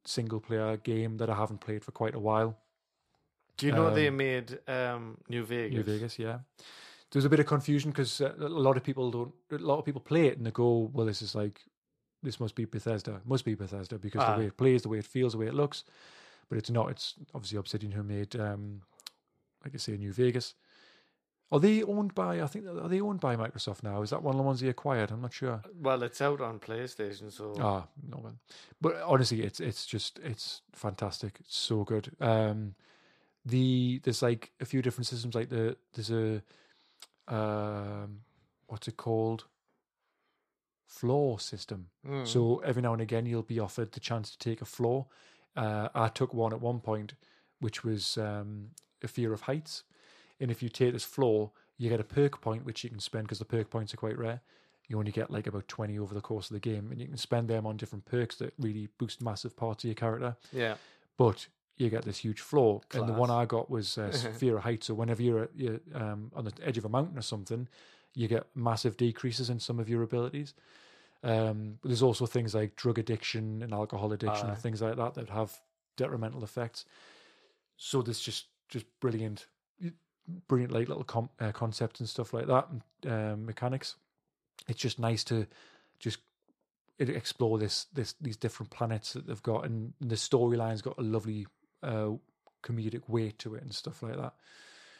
single 0.05 0.39
player 0.39 0.77
game 0.77 1.17
that 1.17 1.29
I 1.29 1.35
haven't 1.35 1.59
played 1.61 1.83
for 1.83 1.91
quite 1.91 2.13
a 2.15 2.19
while. 2.19 2.57
Do 3.57 3.65
you 3.65 3.71
know 3.71 3.89
they 3.93 4.07
Um, 4.09 4.17
made 4.17 4.59
um, 4.67 5.17
New 5.27 5.43
Vegas? 5.43 5.75
New 5.75 5.83
Vegas, 5.83 6.19
yeah. 6.19 6.39
There's 7.11 7.25
a 7.25 7.29
bit 7.29 7.39
of 7.39 7.45
confusion 7.45 7.91
because 7.91 8.21
uh, 8.21 8.33
a 8.37 8.49
lot 8.49 8.77
of 8.77 8.83
people 8.83 9.09
don't. 9.09 9.33
A 9.51 9.57
lot 9.57 9.79
of 9.79 9.85
people 9.85 10.01
play 10.01 10.27
it 10.27 10.37
and 10.37 10.45
they 10.45 10.51
go, 10.51 10.91
"Well, 10.93 11.05
this 11.07 11.21
is 11.21 11.33
like, 11.33 11.61
this 12.21 12.39
must 12.39 12.53
be 12.55 12.65
Bethesda. 12.65 13.15
It 13.15 13.25
must 13.25 13.45
be 13.45 13.55
Bethesda 13.55 13.97
because 13.97 14.21
the 14.27 14.39
way 14.39 14.47
it 14.47 14.57
plays, 14.57 14.81
the 14.83 14.89
way 14.89 14.99
it 14.99 15.05
feels, 15.05 15.31
the 15.31 15.39
way 15.39 15.47
it 15.47 15.53
looks." 15.55 15.85
But 16.49 16.57
it's 16.57 16.69
not. 16.69 16.91
It's 16.91 17.15
obviously 17.33 17.57
Obsidian 17.57 17.93
who 17.93 18.03
made, 18.03 18.35
um, 18.35 18.81
like 19.63 19.73
I 19.73 19.77
say, 19.77 19.97
New 19.97 20.13
Vegas. 20.13 20.53
Are 21.49 21.59
they 21.59 21.81
owned 21.83 22.13
by? 22.13 22.41
I 22.41 22.47
think 22.47 22.65
are 22.67 22.89
they 22.89 22.99
owned 22.99 23.21
by 23.21 23.35
Microsoft 23.37 23.81
now? 23.81 24.01
Is 24.01 24.09
that 24.09 24.21
one 24.21 24.35
of 24.35 24.37
the 24.37 24.43
ones 24.43 24.59
they 24.59 24.67
acquired? 24.67 25.11
I'm 25.11 25.21
not 25.21 25.33
sure. 25.33 25.61
Well, 25.79 26.03
it's 26.03 26.21
out 26.21 26.41
on 26.41 26.59
PlayStation, 26.59 27.31
so 27.31 27.53
Ah, 27.59 27.87
no 28.05 28.19
well. 28.21 28.37
But 28.81 29.01
honestly, 29.01 29.43
it's 29.43 29.59
it's 29.61 29.85
just 29.85 30.19
it's 30.23 30.61
fantastic. 30.73 31.37
It's 31.39 31.55
so 31.55 31.83
good. 31.85 32.11
Um 32.19 32.75
the 33.45 34.01
there's 34.03 34.21
like 34.21 34.51
a 34.59 34.65
few 34.65 34.81
different 34.81 35.07
systems 35.07 35.33
like 35.35 35.47
the 35.49 35.77
there's 35.93 36.11
a 36.11 36.41
um 37.33 38.19
what's 38.67 38.87
it 38.89 38.97
called? 38.97 39.45
Flaw 40.85 41.37
system. 41.37 41.87
Mm. 42.05 42.27
So 42.27 42.57
every 42.65 42.81
now 42.81 42.93
and 42.93 43.01
again 43.01 43.25
you'll 43.25 43.43
be 43.43 43.59
offered 43.59 43.91
the 43.91 43.99
chance 43.99 44.31
to 44.31 44.37
take 44.37 44.61
a 44.61 44.65
flaw. 44.65 45.05
Uh 45.55 45.87
I 45.95 46.09
took 46.09 46.33
one 46.33 46.51
at 46.53 46.61
one 46.61 46.79
point 46.81 47.13
which 47.59 47.83
was 47.85 48.17
um 48.17 48.71
a 49.01 49.07
fear 49.07 49.31
of 49.33 49.41
heights. 49.41 49.83
And 50.39 50.51
if 50.51 50.61
you 50.61 50.69
take 50.69 50.93
this 50.93 51.03
flaw, 51.03 51.51
you 51.77 51.89
get 51.89 51.99
a 51.99 52.03
perk 52.03 52.41
point 52.41 52.65
which 52.65 52.83
you 52.83 52.89
can 52.89 52.99
spend 52.99 53.25
because 53.25 53.39
the 53.39 53.45
perk 53.45 53.69
points 53.69 53.93
are 53.93 53.97
quite 53.97 54.17
rare. 54.17 54.41
You 54.87 54.97
only 54.97 55.11
get 55.11 55.29
like 55.29 55.47
about 55.47 55.67
20 55.67 55.99
over 55.99 56.13
the 56.13 56.21
course 56.21 56.49
of 56.49 56.53
the 56.53 56.59
game 56.59 56.91
and 56.91 57.01
you 57.01 57.07
can 57.07 57.17
spend 57.17 57.49
them 57.49 57.67
on 57.67 57.77
different 57.77 58.05
perks 58.05 58.37
that 58.37 58.53
really 58.57 58.87
boost 58.97 59.21
massive 59.21 59.55
parts 59.57 59.83
of 59.83 59.89
your 59.89 59.95
character. 59.95 60.37
Yeah, 60.53 60.75
but 61.17 61.47
you 61.75 61.89
get 61.89 62.05
this 62.05 62.19
huge 62.19 62.39
flaw 62.39 62.81
and 62.95 63.07
the 63.07 63.13
one 63.13 63.29
i 63.29 63.45
got 63.45 63.69
was 63.69 63.99
uh, 63.99 64.09
fear 64.37 64.57
of 64.57 64.63
heights 64.63 64.87
so 64.87 64.95
whenever 64.95 65.21
you're, 65.21 65.43
at- 65.43 65.51
you're 65.55 65.79
um, 65.93 66.31
on 66.35 66.43
the 66.43 66.51
edge 66.63 66.79
of 66.79 66.85
a 66.85 66.89
mountain 66.89 67.15
or 67.15 67.21
something 67.21 67.67
you 68.17 68.27
get 68.27 68.47
massive 68.55 68.97
decreases 68.97 69.51
in 69.51 69.59
some 69.59 69.79
of 69.79 69.87
your 69.87 70.01
abilities. 70.01 70.55
Um, 71.23 71.77
but 71.81 71.89
there's 71.89 72.01
also 72.01 72.25
things 72.25 72.55
like 72.55 72.75
drug 72.75 72.97
addiction 72.97 73.61
and 73.61 73.73
alcohol 73.73 74.11
addiction 74.11 74.47
Aye. 74.47 74.53
and 74.53 74.57
things 74.57 74.81
like 74.81 74.95
that 74.97 75.13
that 75.13 75.29
have 75.29 75.55
detrimental 75.97 76.43
effects. 76.43 76.85
So 77.77 78.01
there's 78.01 78.19
just 78.19 78.47
just 78.69 78.85
brilliant 78.99 79.45
brilliant 80.47 80.73
like 80.73 80.87
little 80.89 81.03
com- 81.03 81.29
uh, 81.39 81.51
concepts 81.51 81.99
and 81.99 82.09
stuff 82.09 82.33
like 82.33 82.47
that 82.47 82.67
and 82.69 83.11
um, 83.11 83.45
mechanics 83.45 83.95
it's 84.67 84.79
just 84.81 84.99
nice 84.99 85.23
to 85.23 85.47
just 85.99 86.19
explore 86.99 87.57
this 87.57 87.85
this 87.93 88.15
these 88.19 88.35
different 88.37 88.69
planets 88.71 89.13
that 89.13 89.27
they've 89.27 89.43
got 89.43 89.65
and 89.65 89.93
the 90.01 90.15
storyline's 90.15 90.81
got 90.81 90.97
a 90.97 91.01
lovely 91.01 91.45
uh 91.83 92.09
comedic 92.63 93.01
weight 93.07 93.37
to 93.39 93.55
it 93.55 93.61
and 93.61 93.73
stuff 93.73 94.01
like 94.03 94.17
that 94.17 94.33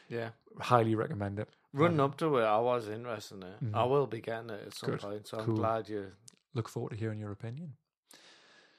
yeah. 0.08 0.30
highly 0.60 0.94
recommend 0.94 1.38
it 1.38 1.48
Running 1.74 2.00
up 2.00 2.16
to 2.16 2.38
it, 2.38 2.44
I 2.44 2.58
was 2.60 2.88
interested 2.88 3.36
in 3.36 3.42
it. 3.42 3.74
I 3.74 3.82
Mhm. 3.82 3.90
will 3.90 4.06
be 4.06 4.22
getting 4.22 4.48
it 4.48 4.68
at 4.68 4.74
some 4.74 4.90
Good. 4.92 5.00
point, 5.00 5.26
so 5.26 5.38
I'm 5.38 5.54
glad 5.54 5.86
you. 5.90 6.12
look 6.54 6.66
forward 6.68 6.90
to 6.90 6.96
hearing 6.96 7.18
your 7.20 7.30
opinion 7.32 7.74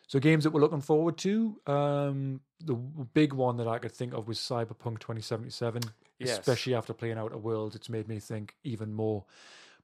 so 0.07 0.17
games 0.19 0.43
that 0.43 0.49
we're 0.51 0.61
looking 0.61 0.81
forward 0.81 1.17
to 1.19 1.59
um 1.67 2.41
the 2.61 2.73
big 2.73 3.33
one 3.33 3.57
that 3.57 3.67
i 3.67 3.77
could 3.77 3.91
think 3.91 4.13
of 4.13 4.27
was 4.27 4.39
cyberpunk 4.39 4.99
2077 4.99 5.83
Yes. 6.27 6.39
especially 6.39 6.75
after 6.75 6.93
playing 6.93 7.17
Outer 7.17 7.37
World 7.37 7.75
it's 7.75 7.89
made 7.89 8.07
me 8.07 8.19
think 8.19 8.55
even 8.63 8.93
more 8.93 9.25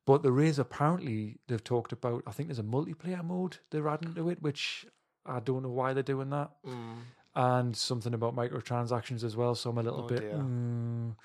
but 0.05 0.21
there 0.21 0.39
is 0.39 0.59
apparently 0.59 1.39
they've 1.47 1.63
talked 1.63 1.91
about 1.91 2.23
i 2.27 2.31
think 2.31 2.49
there's 2.49 2.59
a 2.59 2.63
multiplayer 2.63 3.23
mode 3.23 3.57
they're 3.71 3.87
adding 3.87 4.13
to 4.15 4.29
it 4.29 4.41
which 4.41 4.85
i 5.25 5.39
don't 5.39 5.63
know 5.63 5.69
why 5.69 5.93
they're 5.93 6.03
doing 6.03 6.29
that 6.31 6.51
Mm. 6.65 6.97
and 7.35 7.75
something 7.75 8.13
about 8.13 8.35
microtransactions 8.35 9.23
as 9.23 9.35
well 9.35 9.55
so 9.55 9.69
i'm 9.69 9.77
a 9.77 9.83
little 9.83 10.03
Oh, 10.03 10.07
bit 10.07 10.23
mm. 10.33 11.15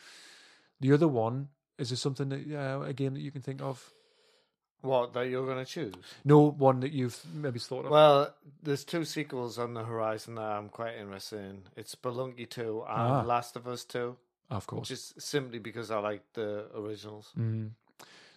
the 0.81 0.93
other 0.93 1.09
one 1.09 1.49
is 1.79 1.91
there 1.91 1.97
something 1.97 2.29
that 2.31 2.43
uh, 2.55 2.81
a 2.83 2.93
game 2.93 3.15
that 3.15 3.21
you 3.21 3.31
can 3.31 3.43
think 3.43 3.61
of 3.63 3.93
What 4.83 5.13
that 5.15 5.29
you're 5.29 5.45
going 5.47 5.65
to 5.65 5.71
choose? 5.71 5.95
no 6.25 6.51
one 6.51 6.81
that 6.81 6.93
you've 6.93 7.19
maybe 7.35 7.59
thought 7.59 7.85
of 7.85 7.91
Well, 7.91 8.35
there's 8.63 8.85
two 8.85 9.05
sequels 9.05 9.59
on 9.59 9.75
the 9.75 9.85
horizon 9.85 10.37
that 10.37 10.43
I'm 10.57 10.69
quite 10.71 10.97
interested 10.97 11.41
in. 11.41 11.63
It's 11.77 11.95
Spelunky 11.95 12.49
2 12.49 12.85
and 12.89 13.13
Ah. 13.13 13.23
Last 13.23 13.57
of 13.57 13.67
Us 13.69 13.85
2, 13.85 14.17
of 14.51 14.67
course 14.67 14.89
just 14.89 15.21
simply 15.21 15.59
because 15.59 15.91
I 15.91 15.99
like 16.01 16.23
the 16.35 16.67
originals. 16.75 17.33
Mm. 17.39 17.71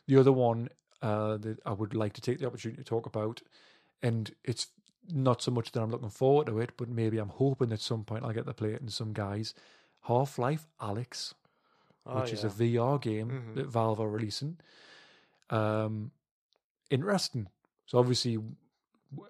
The 0.08 0.18
other 0.18 0.32
one 0.32 0.70
uh, 1.02 1.38
that 1.38 1.60
I 1.66 1.72
would 1.74 1.94
like 1.96 2.14
to 2.14 2.22
take 2.22 2.40
the 2.40 2.46
opportunity 2.48 2.82
to 2.84 2.88
talk 2.90 3.06
about, 3.06 3.42
and 4.02 4.34
it's 4.44 4.68
not 5.12 5.42
so 5.42 5.52
much 5.52 5.72
that 5.72 5.82
I'm 5.82 5.92
looking 5.92 6.10
forward 6.10 6.48
to 6.48 6.60
it, 6.60 6.72
but 6.78 6.88
maybe 6.90 7.18
I'm 7.18 7.30
hoping 7.30 7.72
at 7.74 7.80
some 7.82 8.04
point 8.04 8.24
I'll 8.24 8.34
get 8.34 8.46
to 8.46 8.54
play 8.54 8.74
it 8.74 8.82
in 8.82 8.90
some 8.90 9.12
guys. 9.14 9.54
Half 10.02 10.38
Life 10.38 10.68
Alyx, 10.82 11.34
Oh, 12.06 12.20
which 12.22 12.34
is 12.34 12.44
a. 12.44 12.50
VR 12.50 13.00
game 13.02 13.30
Mhm. 13.30 13.56
that 13.56 13.68
Valve 13.68 14.00
are 14.02 14.10
releasing. 14.10 14.58
Um, 15.50 16.12
interesting. 16.90 17.48
So 17.86 17.98
obviously, 17.98 18.38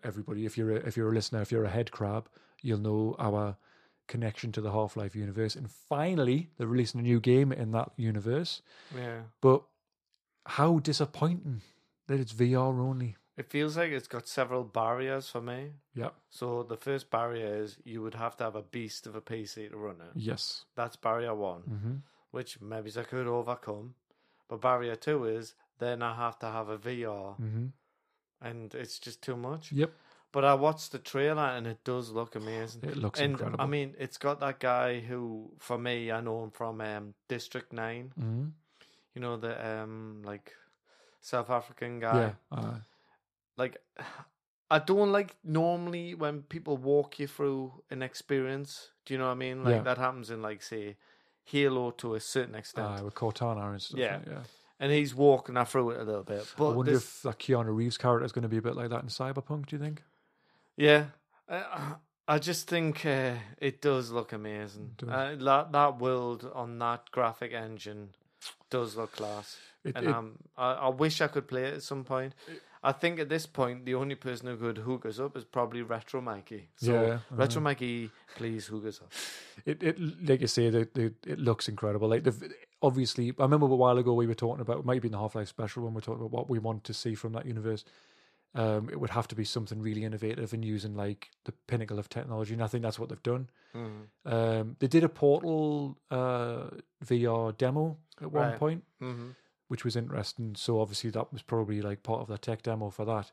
everybody, 0.03 0.45
if 0.45 0.57
you're 0.57 0.71
a, 0.71 0.75
if 0.87 0.97
you're 0.97 1.09
a 1.11 1.13
listener, 1.13 1.41
if 1.41 1.51
you're 1.51 1.65
a 1.65 1.69
head 1.69 1.91
crab, 1.91 2.29
you'll 2.61 2.79
know 2.79 3.15
our 3.19 3.57
connection 4.07 4.51
to 4.53 4.61
the 4.61 4.71
Half 4.71 4.95
Life 4.97 5.15
universe. 5.15 5.55
And 5.55 5.69
finally, 5.69 6.49
they're 6.57 6.67
releasing 6.67 6.99
a 6.99 7.03
new 7.03 7.19
game 7.19 7.51
in 7.51 7.71
that 7.71 7.91
universe. 7.97 8.61
yeah. 8.95 9.21
But 9.41 9.63
how 10.45 10.79
disappointing 10.79 11.61
that 12.07 12.19
it's 12.19 12.33
VR 12.33 12.79
only. 12.79 13.15
It 13.37 13.49
feels 13.49 13.77
like 13.77 13.91
it's 13.91 14.07
got 14.07 14.27
several 14.27 14.63
barriers 14.63 15.29
for 15.29 15.41
me. 15.41 15.71
Yeah. 15.95 16.09
So 16.29 16.63
the 16.63 16.77
first 16.77 17.09
barrier 17.09 17.63
is 17.63 17.77
you 17.83 18.01
would 18.03 18.13
have 18.15 18.35
to 18.37 18.43
have 18.43 18.55
a 18.55 18.61
beast 18.61 19.07
of 19.07 19.15
a 19.15 19.21
PC 19.21 19.69
to 19.71 19.77
run 19.77 19.95
it. 20.01 20.11
Yes. 20.15 20.65
That's 20.75 20.95
barrier 20.97 21.33
one, 21.33 21.61
Mm-hmm. 21.61 21.93
which 22.31 22.61
maybe 22.61 22.91
I 22.97 23.03
could 23.03 23.25
overcome. 23.27 23.95
But 24.49 24.61
barrier 24.61 24.95
two 24.95 25.25
is 25.25 25.55
then 25.79 26.03
I 26.03 26.13
have 26.15 26.37
to 26.39 26.45
have 26.47 26.69
a 26.69 26.77
VR, 26.77 27.39
Mm-hmm. 27.41 27.65
and 28.41 28.75
it's 28.75 28.99
just 28.99 29.21
too 29.21 29.35
much. 29.35 29.71
Yep. 29.71 29.91
But 30.33 30.43
I 30.43 30.55
watched 30.55 30.91
the 30.91 30.99
trailer 30.99 31.43
and 31.43 31.65
it 31.67 31.83
does 31.85 32.09
look 32.09 32.35
amazing. 32.35 32.81
It 32.83 32.97
looks 32.97 33.19
and 33.21 33.31
incredible. 33.33 33.61
I 33.63 33.67
mean, 33.67 33.93
it's 33.99 34.17
got 34.17 34.39
that 34.41 34.59
guy 34.59 34.99
who, 34.99 35.51
for 35.59 35.77
me, 35.77 36.11
I 36.11 36.19
know 36.21 36.43
him 36.43 36.51
from 36.51 36.81
um, 36.81 37.13
District 37.29 37.71
Nine. 37.71 38.11
mm-hmm. 38.19 38.45
You 39.15 39.21
know 39.21 39.37
the 39.37 39.53
um 39.81 40.23
like 40.25 40.53
South 41.21 41.49
African 41.51 41.99
guy. 41.99 42.19
yeah. 42.51 42.57
Uh, 42.57 42.77
Like 43.57 43.77
I 44.71 44.79
don't 44.79 45.11
like 45.11 45.35
normally 45.43 46.15
when 46.15 46.41
people 46.41 46.77
walk 46.77 47.19
you 47.19 47.27
through 47.27 47.83
an 47.91 48.01
experience. 48.01 48.89
Do 49.05 49.13
you 49.13 49.19
know 49.19 49.25
what 49.27 49.33
I 49.33 49.35
mean? 49.35 49.63
Like 49.63 49.75
Yeah. 49.75 49.81
that 49.83 49.97
happens 49.99 50.31
in 50.31 50.41
like 50.41 50.63
say 50.63 50.97
Halo 51.43 51.91
to 51.91 52.15
a 52.15 52.19
certain 52.19 52.55
extent, 52.55 52.87
Uh, 53.01 53.03
with 53.05 53.13
Cortana 53.13 53.69
and 53.69 53.79
stuff. 53.81 53.99
Yeah. 53.99 54.19
yeah. 54.27 54.43
and 54.79 54.91
he's 54.91 55.13
walking 55.13 55.55
her 55.55 55.65
through 55.65 55.91
it 55.91 55.99
a 55.99 56.03
little 56.03 56.23
bit. 56.23 56.51
But 56.57 56.71
I 56.71 56.75
wonder 56.75 56.91
this- 56.93 57.03
if 57.03 57.21
that 57.21 57.37
Keanu 57.37 57.75
Reeves 57.75 57.99
character 57.99 58.25
is 58.25 58.31
going 58.31 58.43
to 58.43 58.49
be 58.49 58.57
a 58.57 58.61
bit 58.63 58.75
like 58.75 58.89
that 58.89 59.03
in 59.03 59.09
Cyberpunk. 59.09 59.67
Do 59.67 59.75
you 59.75 59.81
think? 59.81 60.01
Yeah, 60.77 61.05
I, 61.49 61.95
I 62.27 62.39
just 62.39 62.67
think 62.67 63.05
uh, 63.05 63.33
it 63.57 63.81
does 63.81 64.11
look 64.11 64.33
amazing. 64.33 64.91
does. 64.97 65.09
Uh, 65.09 65.35
that 65.45 65.71
that 65.71 65.99
world 65.99 66.49
on 66.53 66.79
that 66.79 67.11
graphic 67.11 67.53
engine 67.53 68.09
does 68.69 68.95
look 68.95 69.13
class, 69.13 69.57
It, 69.83 69.95
and 69.95 70.05
it- 70.07 70.13
um, 70.13 70.37
I, 70.57 70.73
I 70.73 70.87
wish 70.89 71.21
I 71.21 71.27
could 71.27 71.47
play 71.47 71.65
it 71.65 71.73
at 71.75 71.83
some 71.83 72.03
point. 72.03 72.33
I 72.85 72.91
think 72.91 73.17
at 73.19 73.29
this 73.29 73.45
point, 73.45 73.85
the 73.85 73.95
only 73.95 74.15
person 74.15 74.47
who 74.47 74.57
could 74.57 74.77
hook 74.79 75.05
us 75.05 75.17
up 75.17 75.37
is 75.37 75.45
probably 75.45 75.83
Retro 75.83 76.19
Mikey. 76.19 76.67
So, 76.75 76.91
Yeah, 76.91 77.19
Retro 77.31 77.61
Mikey, 77.61 78.09
please 78.35 78.67
hook 78.67 78.85
us 78.87 78.99
up. 79.01 79.09
it, 79.65 79.81
it 79.81 80.27
like 80.27 80.41
you 80.41 80.47
say, 80.47 80.69
the, 80.69 80.89
the, 80.93 81.13
it 81.25 81.39
looks 81.39 81.69
incredible. 81.69 82.09
Like 82.09 82.23
the 82.25 82.51
obviously, 82.81 83.33
I 83.39 83.43
remember 83.43 83.67
a 83.67 83.75
while 83.75 83.97
ago 83.97 84.13
we 84.13 84.27
were 84.27 84.33
talking 84.35 84.59
about 84.61 84.79
it 84.79 84.85
might 84.85 85.01
be 85.01 85.07
in 85.07 85.13
the 85.13 85.19
Half 85.19 85.35
Life 85.35 85.47
special 85.47 85.83
when 85.83 85.93
we 85.93 86.01
talking 86.01 86.19
about 86.19 86.31
what 86.31 86.49
we 86.49 86.59
want 86.59 86.83
to 86.85 86.93
see 86.93 87.15
from 87.15 87.31
that 87.33 87.45
universe. 87.45 87.85
Um, 88.55 88.87
it 88.91 88.99
would 88.99 89.09
have 89.09 89.27
to 89.29 89.35
be 89.35 89.45
something 89.45 89.81
really 89.81 90.03
innovative 90.03 90.53
and 90.53 90.63
using 90.63 90.93
like 90.95 91.31
the 91.45 91.53
pinnacle 91.67 91.97
of 91.97 92.07
technology, 92.07 92.53
and 92.53 92.61
I 92.63 92.67
think 92.67 92.83
that's 92.83 92.99
what 92.99 93.09
they've 93.09 93.23
done. 93.23 93.49
Mm-hmm. 93.75 94.31
Um, 94.31 94.75
they 94.79 94.85
did 94.87 95.03
a 95.03 95.09
Portal 95.09 95.97
uh, 96.11 96.65
VR 97.03 97.57
demo 97.57 97.97
at 98.21 98.31
one 98.31 98.49
Right. 98.51 98.59
point, 98.59 98.83
Mm-hmm. 99.01 99.29
which 99.69 99.83
was 99.83 99.95
interesting. 99.95 100.53
So 100.55 100.79
obviously 100.79 101.09
that 101.09 101.33
was 101.33 101.41
probably 101.41 101.81
like 101.81 102.03
part 102.03 102.21
of 102.21 102.27
their 102.27 102.37
tech 102.37 102.61
demo 102.61 102.91
for 102.91 103.05
that. 103.05 103.31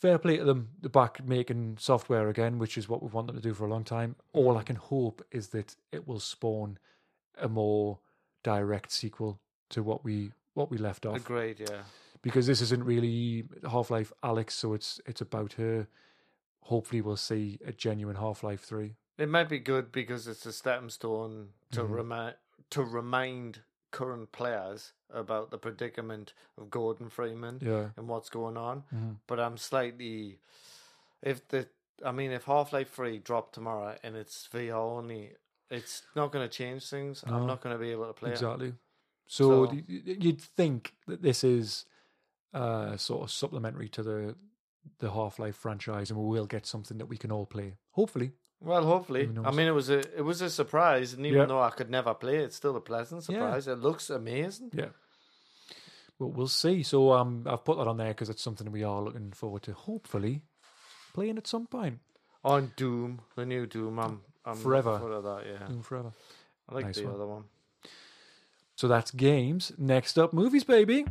Fair 0.00 0.18
play 0.18 0.38
to 0.38 0.44
them, 0.44 0.70
they're 0.80 0.88
back 0.90 1.24
making 1.24 1.76
software 1.78 2.28
again, 2.28 2.58
which 2.58 2.76
is 2.78 2.88
what 2.88 3.02
we've 3.02 3.14
wanted 3.14 3.34
to 3.34 3.40
do 3.40 3.54
for 3.54 3.66
a 3.66 3.70
long 3.70 3.84
time. 3.84 4.16
All 4.32 4.56
I 4.56 4.62
can 4.64 4.76
hope 4.76 5.24
is 5.30 5.48
that 5.48 5.76
it 5.92 6.08
will 6.08 6.18
spawn 6.18 6.78
a 7.38 7.48
more 7.48 7.98
direct 8.42 8.90
sequel 8.90 9.38
to 9.68 9.82
what 9.82 10.02
we 10.02 10.32
what 10.54 10.70
we 10.70 10.76
left 10.78 11.06
off. 11.06 11.16
Agreed. 11.16 11.60
Yeah. 11.60 11.82
Because 12.22 12.46
this 12.46 12.60
isn't 12.60 12.84
really 12.84 13.44
Half 13.68 13.90
Life 13.90 14.12
Alyx, 14.22 14.52
so 14.52 14.74
it's 14.74 15.00
it's 15.06 15.20
about 15.20 15.54
her. 15.54 15.88
Hopefully, 16.62 17.00
we'll 17.02 17.16
see 17.16 17.58
a 17.66 17.72
genuine 17.72 18.16
Half 18.16 18.42
Life 18.44 18.60
Three. 18.62 18.94
It 19.18 19.28
might 19.28 19.48
be 19.48 19.58
good 19.58 19.90
because 19.92 20.26
it's 20.28 20.46
a 20.46 20.52
stepping 20.52 20.88
stone 20.90 21.48
to 21.72 21.80
Mhm. 21.82 21.90
remind 21.90 22.34
to 22.70 22.82
remind 22.84 23.60
current 23.90 24.32
players 24.32 24.92
about 25.10 25.50
the 25.50 25.58
predicament 25.58 26.32
of 26.56 26.70
Gordon 26.70 27.10
Freeman 27.10 27.58
Yeah, 27.60 27.90
and 27.96 28.08
what's 28.08 28.30
going 28.30 28.56
on. 28.56 28.84
Mhm. 28.94 29.16
But 29.26 29.38
I'm 29.38 29.58
slightly, 29.58 30.38
if 31.22 31.46
the, 31.48 31.68
I 32.02 32.12
mean, 32.12 32.30
if 32.30 32.44
Half 32.44 32.72
Life 32.72 32.90
Three 32.94 33.18
dropped 33.18 33.54
tomorrow 33.54 33.98
and 34.02 34.16
it's 34.16 34.46
VR 34.50 34.96
only, 34.96 35.36
it's 35.70 36.06
not 36.16 36.32
going 36.32 36.48
to 36.48 36.56
change 36.56 36.88
things. 36.88 37.26
No. 37.26 37.34
I'm 37.34 37.46
not 37.46 37.60
going 37.60 37.74
to 37.74 37.78
be 37.80 37.90
able 37.90 38.06
to 38.06 38.14
play. 38.14 38.30
it. 38.30 38.34
exactly. 38.34 38.74
So, 39.26 39.66
So- 39.66 39.72
y- 39.72 39.84
you'd 39.88 40.40
think 40.40 40.94
that 41.06 41.20
this 41.20 41.44
is 41.44 41.84
uh, 42.54 42.96
sort 42.96 43.22
of 43.22 43.30
supplementary 43.30 43.88
to 43.90 44.02
the 44.02 44.36
the 44.98 45.12
Half 45.12 45.38
Life 45.38 45.56
franchise, 45.56 46.10
and 46.10 46.18
we 46.18 46.26
will 46.28 46.46
get 46.46 46.66
something 46.66 46.98
that 46.98 47.06
we 47.06 47.16
can 47.16 47.30
all 47.30 47.46
play. 47.46 47.76
Hopefully, 47.92 48.32
Well, 48.60 48.84
hopefully. 48.84 49.28
I 49.44 49.50
mean, 49.52 49.68
it 49.68 49.72
was 49.74 49.88
a 49.90 50.00
it 50.18 50.24
was 50.24 50.40
a 50.42 50.50
surprise, 50.50 51.12
and 51.14 51.24
even 51.26 51.38
Yeah. 51.40 51.46
though 51.46 51.62
I 51.62 51.70
could 51.70 51.88
never 51.90 52.14
play 52.14 52.38
it's 52.38 52.56
still 52.56 52.76
a 52.76 52.80
pleasant 52.80 53.20
Yeah. 53.28 53.36
surprise. 53.38 53.68
It 53.68 53.78
looks 53.78 54.10
amazing. 54.10 54.70
yeah. 54.74 54.88
Well, 56.18 56.30
we'll 56.30 56.48
see. 56.48 56.82
So, 56.84 57.12
um, 57.12 57.44
I've 57.46 57.64
put 57.64 57.78
that 57.78 57.88
on 57.88 57.96
there 57.96 58.08
because 58.08 58.28
it's 58.28 58.42
something 58.42 58.70
we 58.70 58.84
are 58.84 59.00
looking 59.02 59.32
forward 59.32 59.62
to. 59.64 59.72
Hopefully, 59.72 60.42
playing 61.14 61.38
at 61.38 61.46
some 61.46 61.66
point. 61.66 61.98
On 62.44 62.72
Doom, 62.76 63.20
the 63.36 63.46
new 63.46 63.66
Doom, 63.66 63.98
I'm, 63.98 64.20
I'm 64.44 64.56
Forever. 64.56 64.98
that. 65.22 65.46
Yeah, 65.46 65.66
Doom 65.68 65.82
forever. 65.82 66.12
I 66.68 66.74
like 66.74 66.86
Nice 66.86 66.96
the 66.96 67.04
one. 67.06 67.14
other 67.14 67.26
one. 67.26 67.44
So 68.76 68.88
that's 68.88 69.10
games. 69.12 69.72
Next 69.78 70.18
up, 70.18 70.32
movies, 70.32 70.64
baby. 70.64 71.04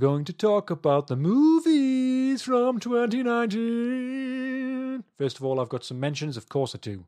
Going 0.00 0.24
to 0.24 0.32
talk 0.32 0.70
about 0.70 1.06
the 1.08 1.14
movies 1.14 2.40
from 2.42 2.80
2019. 2.80 5.04
First 5.18 5.36
of 5.36 5.44
all, 5.44 5.60
I've 5.60 5.68
got 5.68 5.84
some 5.84 6.00
mentions. 6.00 6.38
Of 6.38 6.48
course, 6.48 6.74
I 6.74 6.78
do. 6.78 7.04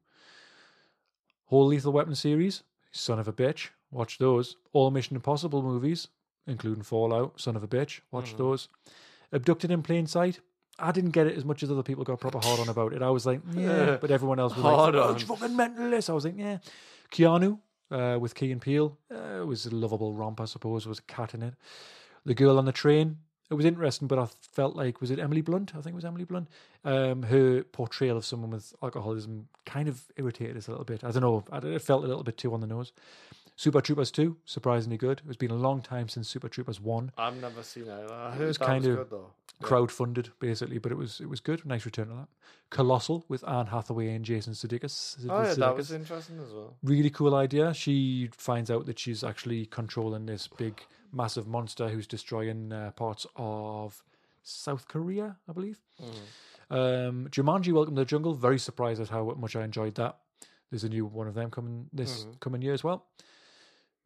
Whole 1.46 1.64
Lethal 1.66 1.94
Weapon 1.94 2.14
series, 2.14 2.62
son 2.90 3.18
of 3.18 3.26
a 3.26 3.32
bitch. 3.32 3.68
Watch 3.90 4.18
those. 4.18 4.56
All 4.74 4.90
Mission 4.90 5.16
Impossible 5.16 5.62
movies, 5.62 6.08
including 6.46 6.82
Fallout, 6.82 7.40
son 7.40 7.56
of 7.56 7.62
a 7.62 7.68
bitch. 7.68 8.00
Watch 8.10 8.36
those. 8.36 8.68
Abducted 9.32 9.70
in 9.70 9.82
Plain 9.82 10.06
Sight. 10.06 10.40
I 10.78 10.92
didn't 10.92 11.12
get 11.12 11.26
it 11.26 11.34
as 11.36 11.46
much 11.46 11.62
as 11.62 11.70
other 11.70 11.82
people 11.82 12.04
got 12.04 12.20
proper 12.20 12.40
hard 12.40 12.60
on 12.60 12.68
about 12.68 12.92
it. 12.92 13.00
I 13.00 13.08
was 13.08 13.24
like, 13.24 13.40
yeah, 13.54 13.96
but 14.00 14.10
everyone 14.10 14.38
else 14.38 14.54
was 14.54 14.62
Hard 14.62 14.94
like, 14.94 15.02
oh, 15.02 15.08
on. 15.08 15.14
it's 15.14 15.24
fucking 15.24 15.56
mental. 15.56 15.88
This. 15.90 16.10
I 16.10 16.12
was 16.12 16.26
like, 16.26 16.36
yeah. 16.36 16.58
Keanu 17.10 17.58
uh, 17.90 18.18
with 18.20 18.34
Key 18.34 18.52
and 18.52 18.60
Peele. 18.60 18.98
Uh, 19.10 19.40
it 19.40 19.46
was 19.46 19.64
a 19.64 19.74
lovable 19.74 20.12
romp, 20.12 20.42
I 20.42 20.44
suppose. 20.44 20.86
Was 20.86 20.98
a 20.98 21.02
cat 21.02 21.32
in 21.32 21.42
it. 21.42 21.54
The 22.24 22.34
girl 22.34 22.58
on 22.58 22.64
the 22.64 22.72
train. 22.72 23.18
It 23.50 23.54
was 23.54 23.66
interesting, 23.66 24.08
but 24.08 24.18
I 24.18 24.26
felt 24.40 24.76
like 24.76 25.00
was 25.00 25.10
it 25.10 25.18
Emily 25.18 25.42
Blunt? 25.42 25.72
I 25.74 25.82
think 25.82 25.88
it 25.88 25.94
was 25.94 26.06
Emily 26.06 26.24
Blunt. 26.24 26.48
Um, 26.84 27.24
her 27.24 27.64
portrayal 27.64 28.16
of 28.16 28.24
someone 28.24 28.50
with 28.50 28.74
alcoholism 28.82 29.48
kind 29.66 29.88
of 29.88 30.04
irritated 30.16 30.56
us 30.56 30.68
a 30.68 30.70
little 30.70 30.86
bit. 30.86 31.04
I 31.04 31.10
don't 31.10 31.22
know. 31.22 31.44
I, 31.52 31.58
it 31.58 31.82
felt 31.82 32.04
a 32.04 32.06
little 32.06 32.22
bit 32.22 32.38
too 32.38 32.54
on 32.54 32.60
the 32.60 32.66
nose. 32.66 32.92
Super 33.56 33.80
Troopers 33.80 34.10
two, 34.10 34.36
surprisingly 34.44 34.96
good. 34.96 35.22
It's 35.26 35.36
been 35.36 35.50
a 35.50 35.54
long 35.56 35.82
time 35.82 36.08
since 36.08 36.28
Super 36.28 36.48
Troopers 36.48 36.80
one. 36.80 37.12
I've 37.18 37.36
never 37.40 37.62
seen 37.62 37.84
it. 37.84 38.10
I 38.10 38.32
heard 38.32 38.48
was 38.48 38.58
that 38.58 38.64
kind 38.66 38.84
was 38.84 38.88
of 38.88 38.96
good 38.96 39.10
though. 39.10 39.30
Yeah. 39.60 39.66
Crowdfunded 39.68 40.30
basically, 40.40 40.78
but 40.78 40.90
it 40.90 40.96
was 40.96 41.20
it 41.20 41.28
was 41.28 41.40
good. 41.40 41.64
Nice 41.64 41.84
return 41.84 42.08
to 42.08 42.14
that. 42.14 42.28
Colossal 42.70 43.24
with 43.28 43.46
Anne 43.46 43.66
Hathaway 43.66 44.14
and 44.14 44.24
Jason 44.24 44.54
Sudeikis. 44.54 45.18
Oh 45.28 45.42
yeah, 45.42 45.54
that 45.54 45.76
was 45.76 45.92
interesting 45.92 46.40
as 46.40 46.52
well. 46.52 46.76
really 46.82 47.10
cool 47.10 47.34
idea. 47.34 47.72
She 47.74 48.30
finds 48.32 48.70
out 48.70 48.86
that 48.86 48.98
she's 48.98 49.22
actually 49.22 49.66
controlling 49.66 50.26
this 50.26 50.48
big, 50.48 50.82
massive 51.12 51.46
monster 51.46 51.88
who's 51.90 52.06
destroying 52.06 52.72
uh, 52.72 52.90
parts 52.92 53.26
of 53.36 54.02
South 54.42 54.88
Korea, 54.88 55.36
I 55.48 55.52
believe. 55.52 55.80
Um, 56.70 57.28
Jumanji: 57.30 57.72
Welcome 57.72 57.94
to 57.96 58.00
the 58.00 58.06
Jungle. 58.06 58.34
Very 58.34 58.58
surprised 58.58 59.00
at 59.00 59.10
how 59.10 59.24
much 59.38 59.54
I 59.54 59.62
enjoyed 59.62 59.94
that. 59.96 60.16
There's 60.70 60.84
a 60.84 60.88
new 60.88 61.04
one 61.04 61.28
of 61.28 61.34
them 61.34 61.50
coming 61.50 61.88
this 61.92 62.26
coming 62.40 62.62
year 62.62 62.72
as 62.72 62.82
well. 62.82 63.04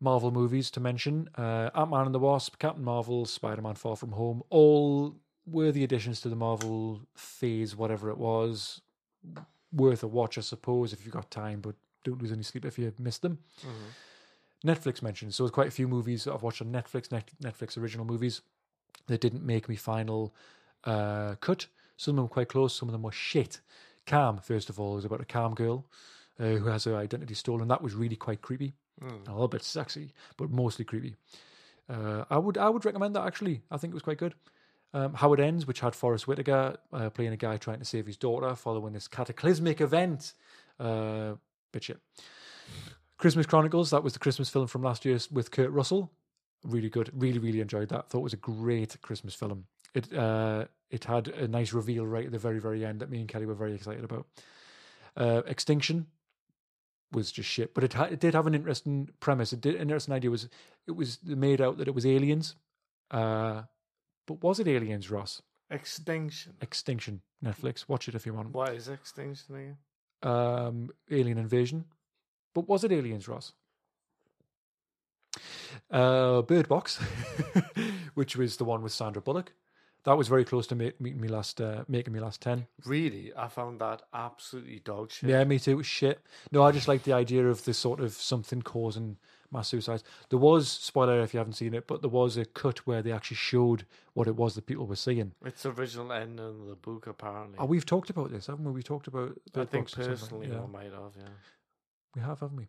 Marvel 0.01 0.31
movies 0.31 0.71
to 0.73 0.81
mention: 0.81 1.29
uh, 1.37 1.71
Ant 1.75 1.91
Man 1.91 2.07
and 2.07 2.15
the 2.15 2.19
Wasp, 2.19 2.59
Captain 2.59 2.85
Marvel, 2.85 3.25
Spider 3.25 3.63
Man: 3.63 3.75
Far 3.75 3.97
From 3.97 4.13
Home. 4.13 4.43
All 4.51 5.17
worthy 5.47 5.85
additions 5.85 6.21
to 6.23 6.29
the 6.29 6.37
Marvel 6.37 7.01
phase, 7.15 7.77
whatever 7.77 8.11
it 8.11 8.19
was. 8.19 8.81
Worth 9.73 10.03
a 10.03 10.07
watch, 10.07 10.39
I 10.39 10.43
suppose, 10.43 10.93
if 10.93 11.05
you've 11.05 11.15
got 11.15 11.31
time, 11.31 11.61
but 11.61 11.75
don't 12.05 12.21
lose 12.21 12.33
any 12.33 12.43
sleep 12.43 12.65
if 12.65 12.79
you 12.79 12.93
missed 12.99 13.23
them. 13.23 13.39
Netflix 14.65 15.03
mentioned. 15.03 15.35
So 15.35 15.43
there's 15.43 15.51
quite 15.51 15.69
a 15.69 15.73
few 15.73 15.89
movies 15.89 16.25
that 16.25 16.35
I've 16.35 16.43
watched 16.43 16.63
on 16.63 16.73
Netflix, 16.73 17.13
net, 17.13 17.31
Netflix 17.43 17.77
original 17.77 18.07
movies 18.07 18.43
that 19.07 19.21
didn't 19.21 19.45
make 19.45 19.69
me 19.69 19.77
final 19.77 20.35
uh, 20.85 21.35
cut. 21.41 21.67
Some 21.97 22.13
of 22.13 22.17
them 22.17 22.25
were 22.25 22.29
quite 22.31 22.49
close, 22.49 22.75
some 22.75 22.89
of 22.89 22.93
them 22.93 23.03
were 23.03 23.13
shit. 23.13 23.61
Cam, 24.07 24.39
first 24.39 24.71
of 24.71 24.79
all, 24.79 24.95
was 24.95 25.05
about 25.05 25.21
a 25.21 25.25
cam 25.25 25.55
girl 25.55 25.87
uh, 26.39 26.45
who 26.45 26.67
has 26.67 26.85
her 26.85 26.97
identity 26.97 27.35
stolen. 27.35 27.69
That 27.69 27.83
was 27.83 27.95
really 27.95 28.17
quite 28.17 28.43
creepy. 28.43 28.75
A 29.03 29.33
little 29.33 29.49
bit 29.49 29.63
sexy, 29.63 30.13
but 30.37 30.51
mostly 30.51 30.85
creepy. 30.85 31.17
Uh, 31.89 32.25
I 32.31 32.39
would 32.39 32.57
I 32.59 32.69
would 32.69 32.85
recommend 32.85 33.15
that 33.15 33.27
actually. 33.27 33.63
I 33.71 33.77
think 33.77 33.93
it 33.93 33.95
was 33.95 34.03
quite 34.03 34.19
good. 34.19 34.35
Um, 34.95 35.15
How 35.15 35.33
It 35.35 35.41
Ends, 35.41 35.67
which 35.67 35.81
had 35.81 35.95
Forest 35.95 36.27
Whitaker 36.27 36.77
uh, 36.93 37.11
playing 37.11 37.33
a 37.33 37.37
guy 37.37 37.59
trying 37.59 37.81
to 37.81 37.85
save 37.85 38.07
his 38.07 38.17
daughter 38.17 38.55
following 38.55 38.95
this 38.95 39.09
cataclysmic 39.09 39.81
event. 39.81 40.33
Uh, 40.81 41.35
bit. 41.73 41.99
Christmas 43.19 43.47
Chronicles, 43.47 43.91
that 43.91 44.03
was 44.03 44.13
the 44.13 44.19
Christmas 44.19 44.49
film 44.49 44.67
from 44.67 44.83
last 44.83 45.05
year 45.05 45.19
with 45.31 45.51
Kurt 45.51 45.71
Russell. 45.71 46.13
Really 46.65 46.89
good. 46.89 47.11
Really, 47.15 47.39
really 47.39 47.61
enjoyed 47.61 47.89
that. 47.91 48.09
Thought 48.09 48.21
it 48.21 48.25
was 48.25 48.33
a 48.33 48.39
great 48.39 49.01
Christmas 49.03 49.35
film. 49.35 49.67
It 49.95 50.13
uh, 50.13 50.67
it 50.91 51.05
had 51.05 51.29
a 51.29 51.49
nice 51.49 51.73
reveal 51.73 52.07
right 52.07 52.27
at 52.27 52.33
the 52.33 52.39
very, 52.39 52.59
very 52.59 52.85
end 52.85 53.01
that 53.01 53.11
me 53.11 53.21
and 53.21 53.29
Kelly 53.29 53.47
were 53.47 53.55
very 53.55 53.75
excited 53.75 54.05
about. 54.05 54.27
Uh, 55.17 55.43
Extinction 55.47 56.07
was 57.13 57.33
just 57.33 57.49
shit, 57.49 57.75
but 57.75 57.85
it 57.85 57.93
ha- 57.95 58.05
it 58.05 58.21
did 58.21 58.35
have 58.35 58.47
an 58.47 58.55
interesting 58.55 59.09
premise. 59.21 59.53
It 59.53 59.61
did 59.61 59.75
an 59.77 59.83
interesting 59.83 60.15
idea. 60.15 60.31
Was 60.31 60.49
it 60.87 60.93
was 60.93 61.19
made 61.25 61.61
out 61.61 61.79
that 61.79 61.89
it 61.89 61.95
was 61.95 62.07
aliens, 62.07 62.57
uh, 63.11 63.63
but 64.27 64.43
was 64.43 64.61
it 64.61 64.69
aliens, 64.69 65.11
Ross? 65.11 65.43
Extinction. 65.71 66.55
Extinction. 66.61 67.23
Netflix. 67.45 67.89
Watch 67.89 68.09
it 68.09 68.15
if 68.15 68.27
you 68.27 68.35
want. 68.35 68.53
What 68.53 68.75
is 68.75 68.89
extinction 68.89 69.55
again? 69.57 69.77
Um, 70.23 70.91
alien 71.11 71.39
invasion, 71.39 71.85
but 72.55 72.69
was 72.69 72.85
it 72.85 72.93
aliens, 72.93 73.29
Ross? 73.29 73.53
Uh, 75.91 76.43
Bird 76.43 76.69
Box, 76.69 76.97
which 78.15 78.37
was 78.37 78.57
the 78.57 78.65
one 78.65 78.83
with 78.83 78.93
Sandra 78.93 79.21
Bullock. 79.21 79.53
That 80.07 80.17
was 80.17 80.29
very 80.29 80.45
close 80.45 80.69
to 80.69 80.77
make, 80.77 81.01
meeting 81.01 81.21
me 81.21 81.27
last, 81.27 81.61
uh, 81.61 81.83
making 81.89 82.13
me 82.15 82.21
last 82.21 82.41
ten. 82.41 82.69
Really, 82.85 83.33
I 83.37 83.49
found 83.49 83.81
that 83.81 84.03
absolutely 84.15 84.79
dog 84.79 85.11
shit. 85.11 85.29
Yeah, 85.29 85.43
me 85.43 85.59
too. 85.59 85.73
It 85.73 85.75
was 85.75 85.87
shit. 85.87 86.21
No, 86.53 86.63
I 86.63 86.71
just 86.71 86.87
like 86.87 87.03
the 87.03 87.13
idea 87.13 87.49
of 87.49 87.65
the 87.65 87.75
sort 87.75 87.99
of 87.99 88.13
something 88.13 88.63
causing 88.63 89.17
mass 89.51 89.67
suicides. 89.69 90.05
There 90.31 90.39
was 90.39 90.69
spoiler 90.69 91.21
if 91.23 91.35
you 91.35 91.39
haven't 91.39 91.55
seen 91.55 91.75
it, 91.75 91.89
but 91.89 92.03
there 92.03 92.11
was 92.11 92.37
a 92.37 92.45
cut 92.45 92.87
where 92.87 93.03
they 93.03 93.11
actually 93.11 93.39
showed 93.39 93.85
what 94.15 94.29
it 94.29 94.37
was 94.37 94.55
that 94.55 94.67
people 94.67 94.87
were 94.87 94.95
seeing. 94.95 95.33
It's 95.45 95.65
the 95.65 95.73
original 95.73 96.13
end 96.13 96.39
of 96.39 96.67
the 96.67 96.77
book, 96.77 97.09
apparently. 97.09 97.57
Oh, 97.59 97.65
we've 97.67 97.85
talked 97.85 98.09
about 98.09 98.31
this, 98.31 98.47
haven't 98.47 98.65
we? 98.65 98.71
We 98.71 98.83
talked 98.85 99.09
about. 99.09 99.37
I 99.57 99.65
think 99.65 99.87
Box 99.91 99.99
or 99.99 100.03
something. 100.17 100.17
personally, 100.19 100.49
Yeah. 100.53 100.63
I 100.63 100.67
might 100.67 100.93
have. 100.93 101.17
Yeah. 101.17 101.29
We 102.15 102.23
have, 102.23 102.39
haven't 102.39 102.57
we? 102.59 102.69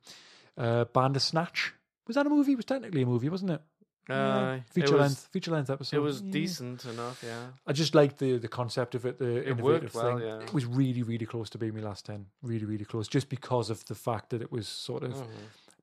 Uh, 0.57 0.85
Bandersnatch. 0.85 1.73
Was 2.07 2.15
that 2.15 2.25
a 2.25 2.29
movie? 2.31 2.53
It 2.53 2.55
was 2.57 2.65
technically 2.65 3.03
a 3.03 3.05
movie, 3.05 3.29
wasn't 3.29 3.51
it? 3.51 3.61
Yeah. 4.09 4.15
Uh, 4.37 4.59
feature 4.71 4.87
it 4.95 4.99
was, 4.99 5.01
length, 5.01 5.27
feature 5.31 5.51
length 5.51 5.69
episode. 5.69 5.97
It 5.97 5.99
was 5.99 6.21
Yeah. 6.21 6.31
decent 6.31 6.85
enough. 6.85 7.21
Yeah. 7.23 7.47
I 7.65 7.73
just 7.73 7.93
liked 7.95 8.17
the 8.19 8.37
the 8.37 8.47
concept 8.47 8.95
of 8.95 9.05
it. 9.05 9.17
The 9.19 9.43
innovative 9.45 9.63
worked 9.63 9.93
well, 9.95 10.17
thing. 10.17 10.27
yeah. 10.27 10.39
It 10.39 10.53
was 10.53 10.65
really, 10.65 11.03
really 11.03 11.25
close 11.25 11.49
to 11.51 11.57
being 11.57 11.73
my 11.75 11.81
last 11.81 12.05
ten. 12.05 12.27
Really, 12.41 12.65
really 12.65 12.85
close, 12.85 13.07
just 13.07 13.29
because 13.29 13.69
of 13.69 13.83
the 13.85 13.95
fact 13.95 14.29
that 14.29 14.41
it 14.41 14.51
was 14.51 14.67
sort 14.67 15.03
of 15.03 15.13
Mhm. 15.13 15.27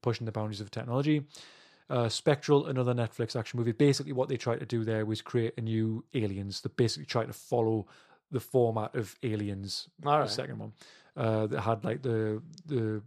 pushing 0.02 0.24
the 0.26 0.32
boundaries 0.32 0.60
of 0.60 0.70
technology. 0.70 1.26
Uh, 1.90 2.08
Spectral, 2.08 2.66
another 2.66 2.94
Netflix 2.94 3.36
action 3.36 3.58
movie. 3.58 3.72
Basically, 3.72 4.12
what 4.12 4.28
they 4.30 4.38
tried 4.38 4.60
to 4.60 4.66
do 4.66 4.84
there 4.84 5.04
was 5.04 5.20
create 5.20 5.52
a 5.58 5.60
new 5.60 6.02
Aliens. 6.14 6.62
They 6.62 6.70
basically 6.74 7.04
tried 7.06 7.26
to 7.26 7.34
follow 7.34 7.86
the 8.30 8.40
format 8.40 8.94
of 8.94 9.16
Aliens, 9.22 9.88
All 10.04 10.18
the 10.22 10.26
second 10.28 10.58
one. 10.58 10.72
Uh, 11.16 11.46
that 11.46 11.60
had 11.60 11.84
like 11.84 12.02
the 12.02 12.42
the 12.66 12.82
like 12.84 13.02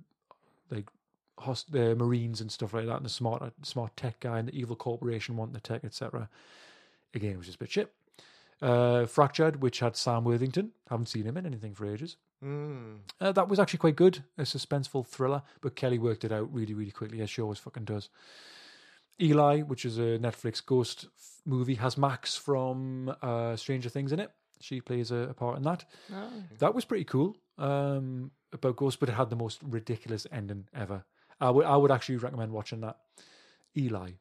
host, 1.39 1.71
the 1.71 1.95
Marines 1.95 2.41
and 2.41 2.51
stuff 2.51 2.73
like 2.73 2.85
that, 2.85 2.97
and 2.97 3.05
the 3.05 3.09
smart 3.09 3.53
smart 3.63 3.95
tech 3.97 4.19
guy 4.19 4.39
and 4.39 4.47
the 4.47 4.57
evil 4.57 4.75
corporation 4.75 5.37
wanting 5.37 5.53
the 5.53 5.59
tech, 5.59 5.83
etc. 5.83 6.29
Again, 7.13 7.31
it 7.31 7.37
was 7.37 7.47
just 7.47 7.57
a 7.57 7.59
bit 7.59 7.71
shit. 7.71 7.93
Uh, 8.61 9.05
Fractured, 9.05 9.61
which 9.61 9.79
had 9.79 9.95
Sam 9.95 10.23
Worthington. 10.23 10.71
Haven't 10.89 11.07
seen 11.07 11.25
him 11.25 11.37
in 11.37 11.45
anything 11.45 11.73
for 11.73 11.85
ages. 11.85 12.17
Mm. 12.43 12.99
Uh, 13.19 13.31
that 13.31 13.49
was 13.49 13.59
actually 13.59 13.79
quite 13.79 13.95
good, 13.95 14.23
a 14.37 14.43
suspenseful 14.43 15.05
thriller, 15.05 15.43
but 15.61 15.75
Kelly 15.75 15.99
worked 15.99 16.23
it 16.23 16.31
out 16.31 16.51
really, 16.53 16.73
really 16.73 16.91
quickly, 16.91 17.21
as 17.21 17.29
she 17.29 17.41
always 17.41 17.59
fucking 17.59 17.85
does. 17.85 18.09
Eli, 19.19 19.61
which 19.61 19.85
is 19.85 19.97
a 19.97 20.19
Netflix 20.19 20.63
ghost 20.63 21.07
f- 21.17 21.41
movie, 21.45 21.75
has 21.75 21.97
Max 21.97 22.35
from 22.35 23.15
uh, 23.21 23.55
Stranger 23.55 23.89
Things 23.89 24.11
in 24.11 24.19
it. 24.19 24.31
She 24.59 24.81
plays 24.81 25.11
a, 25.11 25.29
a 25.29 25.33
part 25.33 25.57
in 25.57 25.63
that. 25.63 25.85
Oh. 26.13 26.29
That 26.59 26.75
was 26.75 26.85
pretty 26.85 27.03
cool 27.03 27.37
um, 27.57 28.31
about 28.53 28.75
ghosts, 28.75 28.99
but 28.99 29.09
it 29.09 29.13
had 29.13 29.29
the 29.29 29.35
most 29.35 29.59
ridiculous 29.63 30.27
ending 30.31 30.67
ever. 30.75 31.03
I 31.39 31.49
would, 31.49 31.65
I 31.65 31.77
would 31.77 31.91
actually 31.91 32.17
recommend 32.17 32.51
watching 32.51 32.81
that. 32.81 32.97
Eli. 33.75 34.11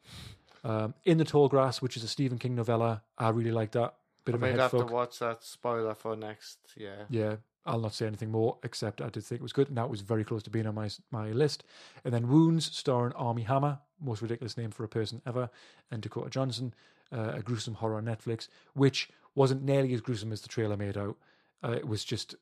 Um, 0.65 0.95
in 1.05 1.19
the 1.19 1.25
Tall 1.25 1.49
Grass, 1.49 1.81
which 1.81 1.97
is 1.97 2.05
a 2.05 2.09
Stephen 2.09 2.39
King 2.39 2.55
novella. 2.55 3.03
I 3.17 3.29
really 3.31 3.53
like 3.53 3.73
that. 3.73 3.95
Bit 4.25 4.35
I 4.35 4.37
of 4.37 4.43
a 4.43 4.47
might 4.47 4.51
head 4.51 4.61
have 4.61 4.71
fuck. 4.73 4.89
to 4.89 4.93
watch 4.93 5.19
that 5.21 5.45
spoiler 5.45 5.95
for 5.95 6.17
next. 6.17 6.59
Yeah. 6.77 7.05
Yeah, 7.09 7.37
I'll 7.65 7.81
not 7.81 7.95
say 7.95 8.07
anything 8.07 8.31
more 8.31 8.59
except 8.65 9.01
I 9.01 9.09
did 9.09 9.25
think 9.25 9.41
it 9.41 9.43
was 9.43 9.53
good, 9.53 9.69
and 9.69 9.77
that 9.77 9.89
was 9.89 10.01
very 10.01 10.25
close 10.25 10.43
to 10.45 10.51
being 10.51 10.67
on 10.67 10.75
my 10.75 10.91
my 11.11 11.31
list. 11.31 11.65
And 12.05 12.13
then 12.13 12.29
Wounds, 12.29 12.67
starring 12.77 13.13
Armie 13.15 13.43
Hammer, 13.43 13.79
most 14.01 14.23
ridiculous 14.23 14.57
name 14.57 14.71
for 14.73 14.85
a 14.85 14.89
person 14.89 15.23
ever, 15.25 15.49
and 15.91 16.03
Dakota 16.03 16.31
Johnson, 16.31 16.75
uh, 17.13 17.33
a 17.35 17.43
gruesome 17.43 17.75
horror 17.75 17.97
on 17.97 18.05
Netflix, 18.05 18.49
which 18.75 19.09
wasn't 19.37 19.63
nearly 19.63 19.95
as 19.95 20.01
gruesome 20.01 20.33
as 20.33 20.41
the 20.41 20.49
trailer 20.49 20.77
made 20.77 20.99
out. 20.99 21.17
Uh, 21.63 21.73
it 21.73 21.87
was 21.87 22.05
just 22.05 22.35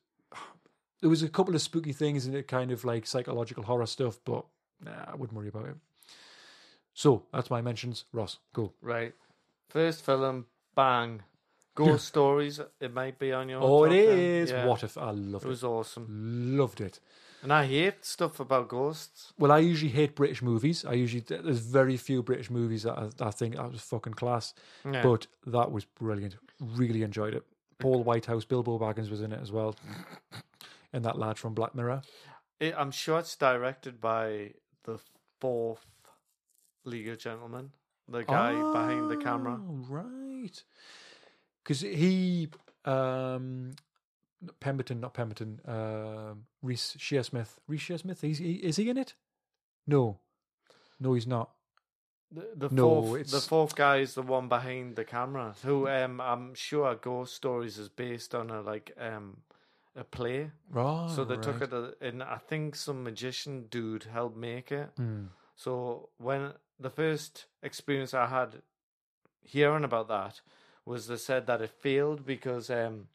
there 1.01 1.09
was 1.09 1.21
a 1.21 1.29
couple 1.29 1.53
of 1.53 1.61
spooky 1.61 1.93
things 1.93 2.25
in 2.25 2.35
it, 2.35 2.47
kind 2.47 2.71
of 2.71 2.83
like 2.83 3.05
psychological 3.05 3.63
horror 3.63 3.85
stuff, 3.85 4.19
but 4.25 4.45
nah, 4.83 5.05
I 5.07 5.15
wouldn't 5.15 5.37
worry 5.37 5.47
about 5.49 5.65
it. 5.67 5.75
So 6.93 7.23
that's 7.33 7.49
my 7.49 7.61
mentions. 7.61 8.05
Ross, 8.13 8.39
go. 8.53 8.73
Right. 8.81 9.13
First 9.69 10.05
film, 10.05 10.45
bang. 10.75 11.21
Ghost 11.75 12.07
Stories. 12.07 12.61
It 12.79 12.93
might 12.93 13.19
be 13.19 13.33
on 13.33 13.49
your. 13.49 13.59
Oh, 13.61 13.83
it 13.83 13.89
top 13.89 13.97
is. 14.17 14.51
Yeah. 14.51 14.65
What 14.65 14.83
if 14.83 14.97
I 14.97 15.11
loved 15.11 15.43
It 15.43 15.47
it? 15.47 15.49
was 15.49 15.63
awesome, 15.63 16.57
Loved 16.57 16.79
it. 16.79 17.01
and 17.43 17.51
I 17.51 17.65
hate 17.65 18.05
stuff 18.05 18.39
about 18.39 18.69
ghosts. 18.69 19.33
Well, 19.37 19.51
I 19.51 19.57
usually 19.59 19.91
hate 19.91 20.15
British 20.15 20.41
movies. 20.41 20.85
I 20.85 20.93
usually 20.93 21.25
there's 21.27 21.59
very 21.59 21.97
few 21.97 22.23
British 22.23 22.49
movies 22.49 22.83
that 22.83 22.97
I, 22.97 23.09
I 23.27 23.31
think 23.31 23.57
that 23.57 23.69
was 23.73 23.81
fucking 23.81 24.13
class. 24.13 24.53
Yeah. 24.89 25.03
But 25.03 25.27
that 25.47 25.69
was 25.69 25.83
brilliant. 25.83 26.37
Really 26.61 27.03
enjoyed 27.03 27.33
it. 27.33 27.43
Paul 27.77 28.03
Whitehouse, 28.05 28.45
Bilbo 28.45 28.79
Baggins 28.79 29.09
was 29.09 29.19
in 29.21 29.33
it 29.33 29.41
as 29.41 29.51
well, 29.51 29.75
and 30.93 31.03
that 31.03 31.19
lad 31.19 31.37
from 31.37 31.53
Black 31.53 31.75
Mirror. 31.75 32.03
It, 32.61 32.73
I'm 32.77 32.91
sure 32.91 33.19
it's 33.19 33.35
directed 33.35 33.99
by 33.99 34.51
the 34.85 34.99
fourth 35.39 35.85
League 36.83 37.07
of 37.09 37.19
Gentlemen, 37.19 37.71
the 38.07 38.23
guy 38.23 38.53
behind 38.53 39.09
the 39.09 39.17
camera. 39.17 39.59
Oh, 39.59 39.85
right? 39.89 40.63
Because 41.63 41.81
he, 41.81 42.49
um, 42.85 43.71
Pemberton, 44.59 44.99
not 44.99 45.13
Pemberton, 45.13 45.59
um, 45.65 46.45
Reece 46.61 46.95
Shearsmith. 46.99 47.57
Reece 47.67 47.81
Shearsmith. 47.81 48.23
Is 48.23 48.37
he, 48.37 48.53
is 48.55 48.77
he 48.77 48.89
in 48.89 48.97
it? 48.97 49.15
No, 49.87 50.19
no, 50.99 51.13
he's 51.13 51.27
not. 51.27 51.51
The, 52.31 52.49
the 52.55 52.69
No, 52.69 53.01
fourth, 53.01 53.31
the 53.31 53.39
fourth 53.39 53.75
guy 53.75 53.97
is 53.97 54.15
the 54.15 54.21
one 54.21 54.47
behind 54.47 54.95
the 54.95 55.05
camera. 55.05 55.55
Who 55.63 55.87
um, 55.87 56.19
I'm 56.19 56.53
sure 56.53 56.93
Ghost 56.95 57.35
Stories 57.35 57.77
is 57.77 57.89
based 57.89 58.33
on 58.33 58.49
a 58.49 58.61
like 58.61 58.91
um, 58.99 59.37
a 59.95 60.03
play. 60.03 60.51
Right. 60.69 61.09
so 61.15 61.23
they 61.23 61.37
took 61.37 61.61
it, 61.61 61.71
a, 61.73 61.93
and 62.01 62.21
I 62.21 62.37
think 62.37 62.75
some 62.75 63.03
magician 63.03 63.67
dude 63.69 64.03
helped 64.05 64.35
make 64.37 64.71
it. 64.71 64.89
Hmm. 64.97 65.25
So 65.55 66.09
when 66.17 66.53
the 66.79 66.89
first 66.89 67.45
experience 67.63 68.13
I 68.13 68.25
had 68.27 68.61
hearing 69.41 69.83
about 69.85 70.07
that 70.09 70.41
was 70.85 71.07
they 71.07 71.17
said 71.17 71.47
that 71.47 71.61
it 71.61 71.69
failed 71.69 72.25
because 72.25 72.69
um, 72.69 73.07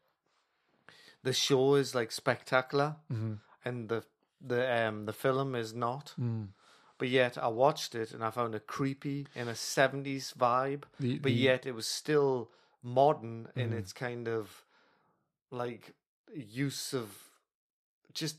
the 1.23 1.33
show 1.33 1.75
is 1.75 1.95
like 1.95 2.11
spectacular 2.13 2.97
Mhm. 3.13 3.39
and 3.65 3.89
the 3.89 4.05
the 4.41 4.61
um 4.87 5.05
the 5.07 5.13
film 5.13 5.55
is 5.55 5.75
not. 5.75 6.15
Mm. 6.19 6.49
But 6.97 7.09
yet 7.09 7.37
I 7.39 7.49
watched 7.49 7.95
it 7.95 8.13
and 8.13 8.23
I 8.25 8.31
found 8.31 8.55
it 8.55 8.67
creepy 8.67 9.27
in 9.35 9.49
a 9.49 9.55
seventies 9.55 10.33
vibe. 10.39 10.85
The- 10.99 11.19
but 11.19 11.25
the- 11.25 11.33
yet 11.49 11.67
it 11.67 11.73
was 11.75 11.87
still 11.87 12.51
modern 12.83 13.49
in 13.55 13.71
Mhm. 13.71 13.79
its 13.79 13.93
kind 13.93 14.29
of 14.29 14.65
like 15.51 15.95
use 16.35 16.93
of 16.95 17.09
just 18.13 18.37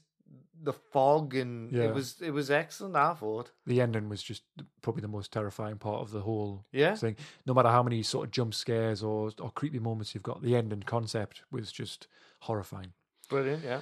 the 0.64 0.74
fog 0.74 1.34
and 1.34 1.72
Yeah. 1.72 1.86
it 1.86 1.94
was 1.94 2.22
it 2.22 2.32
was 2.32 2.52
excellent. 2.52 2.96
I 2.96 3.14
thought. 3.16 3.52
the 3.66 3.82
ending 3.82 4.10
was 4.10 4.22
just 4.22 4.44
probably 4.82 5.02
the 5.02 5.08
most 5.08 5.32
terrifying 5.34 5.78
part 5.78 6.02
of 6.02 6.12
the 6.12 6.22
whole 6.22 6.66
Yeah. 6.72 6.96
thing. 6.96 7.16
No 7.46 7.54
matter 7.54 7.70
how 7.70 7.82
many 7.84 8.04
sort 8.04 8.26
of 8.28 8.32
jump 8.32 8.54
scares 8.54 9.02
or 9.04 9.32
or 9.40 9.52
creepy 9.52 9.80
moments 9.80 10.14
you've 10.14 10.24
got, 10.24 10.42
the 10.42 10.56
ending 10.56 10.84
concept 10.84 11.42
was 11.52 11.72
just 11.72 12.08
horrifying. 12.42 12.94
Brilliant. 13.30 13.64
Yeah. 13.64 13.82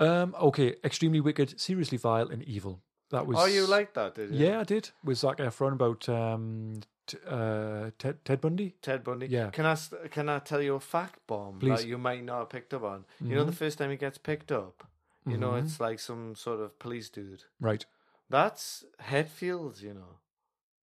Um, 0.00 0.34
okay, 0.40 0.76
extremely 0.84 1.20
wicked, 1.20 1.58
seriously 1.60 1.98
vile 1.98 2.28
and 2.28 2.42
evil. 2.44 2.80
That 3.10 3.26
was. 3.26 3.36
Oh, 3.38 3.46
you 3.46 3.66
liked 3.66 3.94
that, 3.94 4.14
did 4.14 4.30
you? 4.34 4.46
Yeah, 4.46 4.60
I 4.60 4.64
did. 4.64 4.90
With 5.02 5.18
Zac 5.18 5.38
Efron 5.38 5.72
about 5.72 6.08
um, 6.08 6.80
t- 7.08 7.18
uh, 7.26 7.90
Ted, 7.98 8.24
Ted 8.24 8.40
Bundy. 8.40 8.74
Ted 8.80 9.02
Bundy. 9.02 9.26
Yeah. 9.26 9.50
Can 9.50 9.66
I 9.66 9.76
can 10.10 10.28
I 10.28 10.38
tell 10.38 10.62
you 10.62 10.74
a 10.76 10.80
fact 10.80 11.26
bomb 11.26 11.58
Please. 11.58 11.80
that 11.80 11.86
you 11.88 11.98
might 11.98 12.22
not 12.24 12.38
have 12.38 12.48
picked 12.50 12.72
up 12.74 12.82
on? 12.84 13.04
You 13.20 13.34
know, 13.36 13.42
Mhm. 13.42 13.46
the 13.46 13.52
first 13.64 13.78
time 13.78 13.90
he 13.90 13.96
gets 13.96 14.18
picked 14.18 14.52
up, 14.52 14.86
you 15.26 15.36
know, 15.36 15.50
Mhm. 15.52 15.64
it's 15.64 15.80
like 15.80 15.98
some 15.98 16.34
sort 16.36 16.60
of 16.60 16.78
police 16.78 17.08
dude. 17.10 17.44
Right. 17.60 17.84
That's 18.30 18.84
Hetfield, 19.02 19.80
you 19.82 19.94
know, 19.94 20.18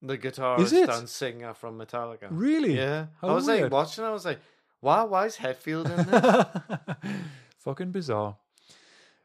the 0.02 0.18
guitarist 0.18 0.74
it? 0.74 0.90
and 0.90 1.08
singer 1.10 1.54
from 1.54 1.78
Metallica. 1.80 2.28
Really? 2.30 2.76
Yeah. 2.76 3.08
How 3.22 3.30
I 3.30 3.34
was 3.34 3.48
weird. 3.48 3.62
like 3.64 3.72
watching. 3.72 4.04
I 4.04 4.12
was 4.12 4.26
like, 4.26 4.40
why? 4.82 5.04
Why 5.04 5.26
is 5.28 5.38
Hetfield 5.38 5.86
in 5.90 6.06
this? 6.08 7.16
Fucking 7.60 7.92
bizarre. 7.92 8.38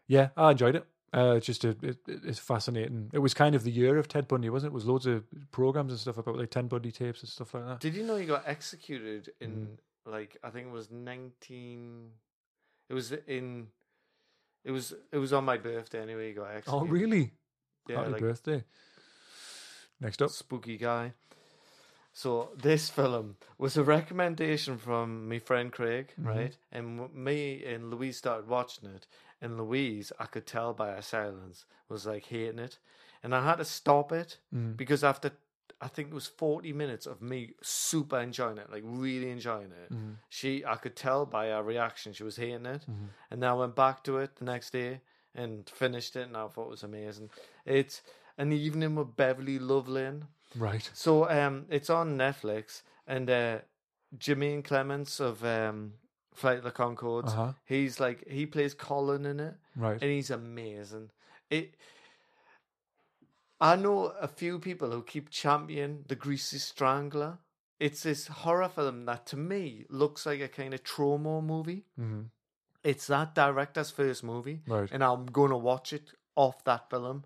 Yeah, 0.07 0.31
I 0.37 0.53
enjoyed 0.53 0.77
it. 0.77 0.87
Uh, 1.13 1.35
it's 1.37 1.47
just 1.47 1.65
a, 1.65 1.71
it, 1.83 1.99
it's 2.07 2.39
fascinating. 2.39 3.11
It 3.13 3.19
was 3.19 3.35
kind 3.35 3.55
of 3.57 3.65
the 3.65 3.71
year 3.73 3.97
of 3.99 4.07
Ted 4.07 4.29
Bundy, 4.29 4.49
wasn't 4.49 4.71
it? 4.71 4.73
It 4.73 4.75
was 4.75 4.85
loads 4.87 5.07
of 5.07 5.25
programs 5.51 5.91
and 5.91 6.01
stuff 6.01 6.19
about 6.19 6.37
like 6.37 6.51
Ted 6.51 6.69
Bundy 6.69 6.93
tapes 6.93 7.21
and 7.23 7.29
stuff 7.29 7.53
like 7.55 7.67
that. 7.67 7.81
Did 7.81 7.95
you 7.97 8.05
know 8.05 8.17
he 8.17 8.27
got 8.27 8.45
executed 8.47 9.33
in 9.41 9.79
like 10.07 10.37
I 10.45 10.51
think 10.51 10.69
it 10.69 10.73
was 10.73 10.91
nineteen. 10.91 12.11
It 12.89 12.95
was 12.95 13.13
in. 13.27 13.67
It 14.65 14.71
was 14.71 14.93
it 15.11 15.19
was 15.19 15.33
on 15.33 15.45
my 15.45 15.57
birthday 15.57 16.01
anyway. 16.03 16.29
He 16.29 16.35
got 16.35 16.51
executed. 16.55 16.77
Oh, 16.77 16.87
really? 16.87 17.33
Yeah, 17.89 17.97
Happy 18.01 18.11
like 18.13 18.21
birthday. 18.21 18.65
Next 20.01 20.23
up. 20.23 20.31
spooky 20.31 20.77
guy. 20.77 21.13
So 22.13 22.51
this 22.61 22.91
film 22.91 23.37
was 23.59 23.77
a 23.77 23.85
recommendation 23.85 24.79
from 24.79 25.29
my 25.29 25.39
friend 25.39 25.71
Craig, 25.73 26.13
Mm-hmm. 26.21 26.29
right? 26.29 26.57
And 26.73 27.15
me 27.15 27.65
and 27.65 27.91
Louise 27.91 28.17
started 28.17 28.49
watching 28.49 28.89
it, 28.91 29.07
and 29.41 29.57
Louise, 29.59 30.13
I 30.19 30.27
could 30.27 30.47
tell 30.47 30.73
by 30.73 30.91
her 30.93 31.03
silence, 31.03 31.65
was 31.89 32.07
like 32.07 32.27
hating 32.27 32.59
it, 32.59 32.79
and 33.23 33.35
I 33.35 33.45
had 33.45 33.57
to 33.57 33.65
stop 33.65 34.13
it 34.13 34.39
Mm. 34.55 34.77
because 34.77 35.03
after 35.05 35.33
I 35.83 35.89
think 35.89 36.09
it 36.09 36.15
was 36.15 36.27
forty 36.27 36.73
minutes 36.75 37.07
of 37.07 37.23
me 37.23 37.55
super 37.63 38.19
enjoying 38.21 38.59
it, 38.59 38.71
like 38.71 38.83
really 38.85 39.31
enjoying 39.31 39.73
it, 39.73 39.93
Mm-hmm. 39.93 40.13
she 40.29 40.65
I 40.65 40.77
could 40.77 40.95
tell 40.95 41.25
by 41.27 41.47
her 41.49 41.63
reaction 41.63 42.13
she 42.13 42.23
was 42.25 42.37
hating 42.37 42.67
it, 42.67 42.85
and 43.31 43.43
then 43.43 43.49
I 43.51 43.55
went 43.55 43.75
back 43.77 44.05
to 44.05 44.19
it 44.19 44.37
the 44.37 44.45
next 44.45 44.71
day 44.73 45.01
and 45.35 45.69
finished 45.71 46.17
it, 46.17 46.27
and 46.27 46.37
I 46.37 46.47
thought 46.49 46.67
it 46.67 46.71
was 46.71 46.83
amazing. 46.83 47.31
It's 47.65 48.03
an 48.37 48.53
evening 48.53 48.95
with 48.97 49.17
Beverly 49.17 49.59
Luff 49.59 49.87
Linn. 49.89 50.27
Right. 50.57 50.91
So 50.93 51.31
um, 51.31 51.67
it's 51.71 51.89
on 51.89 52.19
Netflix, 52.19 52.83
and 53.07 53.31
uh, 53.31 53.59
Jemaine 54.19 54.63
Clements 54.65 55.21
of 55.21 55.45
um, 55.45 55.95
Flight 56.35 56.59
of 56.59 56.65
the 56.65 56.71
Conchords. 56.71 57.29
Uh-huh. 57.29 57.53
He's 57.65 57.99
like 58.01 58.27
he 58.29 58.47
plays 58.47 58.75
Colin 58.75 59.27
in 59.27 59.41
it, 59.41 59.55
Right. 59.77 60.01
and 60.01 60.11
he's 60.11 60.31
amazing. 60.31 61.11
It. 61.51 61.75
I 63.61 63.77
know 63.77 64.07
a 64.21 64.29
few 64.29 64.59
people 64.59 64.91
who 64.91 65.03
keep 65.03 65.29
championing 65.31 66.05
the 66.09 66.15
Greasy 66.15 66.59
Strangler. 66.59 67.39
It's 67.79 68.03
this 68.03 68.27
horror 68.27 68.69
film 68.69 69.05
that 69.07 69.27
to 69.27 69.37
me 69.37 69.85
looks 69.89 70.25
like 70.27 70.41
a 70.41 70.49
kind 70.49 70.73
of 70.75 70.83
Troma 70.85 71.43
movie. 71.45 71.85
hmm 71.97 72.23
It's 72.83 73.07
that 73.09 73.35
director's 73.35 73.91
first 73.91 74.23
movie, 74.25 74.63
Right. 74.67 74.89
and 74.91 75.03
I'm 75.05 75.27
gonna 75.27 75.59
watch 75.59 75.93
it 75.93 76.13
off 76.37 76.65
that 76.65 76.89
film 76.89 77.25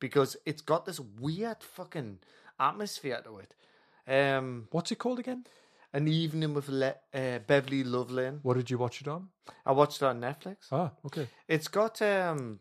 because 0.00 0.36
it's 0.44 0.62
got 0.62 0.84
this 0.86 0.98
weird 0.98 1.62
fucking 1.62 2.18
atmosphere 2.58 3.20
to 3.22 3.38
it. 3.38 3.54
Um, 4.08 4.66
What's 4.72 4.90
it 4.92 4.96
called 4.98 5.18
again? 5.20 5.44
An 5.96 6.08
evening 6.08 6.52
with 6.52 6.68
Le- 6.68 6.94
uh, 7.14 7.38
Beverly 7.46 7.82
Luff 7.82 8.10
Linn. 8.10 8.40
What 8.42 8.58
did 8.58 8.68
you 8.68 8.76
watch 8.76 9.00
it 9.00 9.08
on? 9.08 9.28
I 9.64 9.72
watched 9.72 10.02
it 10.02 10.04
on 10.04 10.20
Netflix. 10.20 10.66
Ah, 10.70 10.90
okay. 11.06 11.26
It's 11.48 11.68
got 11.68 12.02
um, 12.02 12.60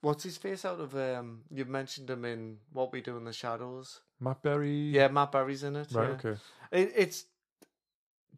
what's 0.00 0.24
his 0.24 0.38
face 0.38 0.64
out 0.64 0.80
of 0.80 0.94
um? 0.94 1.42
You've 1.50 1.68
mentioned 1.68 2.08
him 2.08 2.24
in 2.24 2.56
What 2.72 2.90
We 2.90 3.02
Do 3.02 3.18
in 3.18 3.24
the 3.24 3.34
Shadows. 3.34 4.00
Matt 4.18 4.42
Berry. 4.42 4.88
Yeah, 4.96 5.08
Matt 5.08 5.32
Berry's 5.32 5.62
in 5.62 5.76
it. 5.76 5.88
Right. 5.92 6.08
yeah. 6.08 6.14
Okay. 6.14 6.40
It, 6.72 6.92
it's 6.96 7.26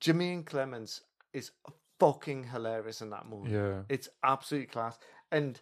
Jemaine 0.01 0.45
Clements 0.45 1.03
is 1.33 1.53
fucking 2.01 2.49
hilarious 2.49 3.01
in 3.01 3.11
that 3.11 3.29
movie. 3.29 3.53
Yeah. 3.53 3.83
It's 3.89 4.09
absolutely 4.25 4.67
class, 4.67 4.99
and 5.31 5.61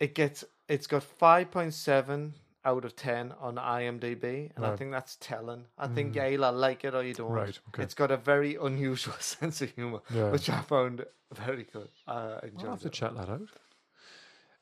it 0.00 0.14
gets 0.14 0.42
it's 0.70 0.86
got 0.86 1.02
five 1.02 1.50
point 1.50 1.74
seven 1.74 2.32
out 2.64 2.84
of 2.84 2.94
ten 2.94 3.32
on 3.40 3.56
IMDb, 3.56 4.50
and 4.56 4.64
I 4.64 4.76
think 4.76 4.92
that's 4.92 5.16
telling. 5.20 5.64
I 5.76 5.88
think 5.88 6.14
you 6.14 6.22
either 6.22 6.52
like 6.52 6.84
it 6.84 6.94
or 6.94 7.02
you 7.02 7.14
don't. 7.14 7.30
Right, 7.32 7.58
okay. 7.68 7.82
It's 7.82 7.94
got 7.94 8.10
a 8.10 8.16
very 8.16 8.56
unusual 8.56 9.14
sense 9.20 9.60
of 9.62 9.70
humor, 9.70 10.00
Yeah. 10.14 10.30
which 10.30 10.48
I 10.48 10.60
found 10.62 11.04
very 11.34 11.64
good. 11.64 11.88
I 12.06 12.12
I'll 12.14 12.38
enjoyed 12.40 12.70
have 12.70 12.80
to 12.82 12.86
it. 12.88 12.92
check 12.92 13.14
that 13.16 13.28
out. 13.28 13.48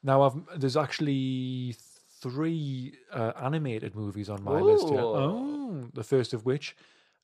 Now, 0.02 0.22
I've 0.22 0.60
there's 0.60 0.76
actually 0.76 1.76
three 2.22 2.94
uh, 3.12 3.32
animated 3.40 3.94
movies 3.94 4.28
on 4.30 4.42
my 4.44 4.60
list 4.60 4.88
here. 4.88 5.00
Oh, 5.00 5.88
the 5.94 6.04
first 6.04 6.32
of 6.34 6.44
which 6.46 6.76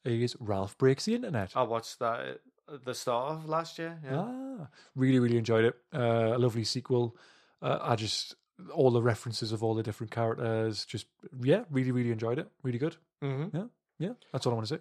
is 0.04 0.36
Ralph 0.40 0.76
Breaks 0.78 1.04
the 1.06 1.14
Internet. 1.14 1.52
I 1.56 1.62
watched 1.62 1.98
that 2.00 2.40
at 2.72 2.84
the 2.84 2.94
start 2.94 3.32
of 3.32 3.48
last 3.48 3.78
year. 3.78 3.98
Yeah. 4.04 4.24
Ah, 4.26 4.66
really, 4.94 5.18
really 5.18 5.38
enjoyed 5.38 5.64
it. 5.64 5.74
Uh, 5.94 6.34
a 6.34 6.38
lovely 6.38 6.64
sequel. 6.64 7.16
Uh, 7.62 7.78
I 7.80 7.96
just 7.96 8.34
all 8.72 8.90
the 8.90 9.02
references 9.02 9.52
of 9.52 9.62
all 9.62 9.74
the 9.74 9.82
different 9.82 10.10
characters. 10.10 10.84
Just 10.84 11.06
yeah, 11.42 11.64
really, 11.70 11.90
really 11.92 12.10
enjoyed 12.12 12.38
it. 12.38 12.48
Really 12.62 12.78
good. 12.78 12.96
hmm 13.20 13.46
Yeah, 13.52 13.64
yeah. 13.98 14.12
That's 14.32 14.46
all 14.46 14.52
I 14.52 14.56
want 14.56 14.68
to 14.68 14.74
say. 14.76 14.80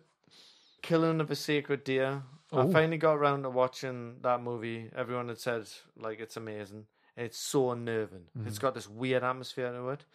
Killing 0.82 1.20
of 1.22 1.32
a 1.32 1.36
Sacred 1.36 1.84
Deer. 1.84 2.24
I 2.52 2.58
Oh. 2.58 2.72
finally 2.72 2.98
got 2.98 3.14
around 3.16 3.44
to 3.44 3.50
watching 3.50 4.18
that 4.22 4.42
movie. 4.42 4.90
Everyone 4.96 5.28
had 5.30 5.40
said 5.40 5.68
like 5.98 6.20
it's 6.20 6.38
amazing. 6.38 6.86
It's 7.18 7.38
so 7.38 7.72
unnerving. 7.72 8.26
Mm-hmm. 8.38 8.48
It's 8.48 8.60
got 8.60 8.76
this 8.76 8.90
weird 8.90 9.24
atmosphere 9.24 9.72
to 9.72 9.90
it. 9.90 10.06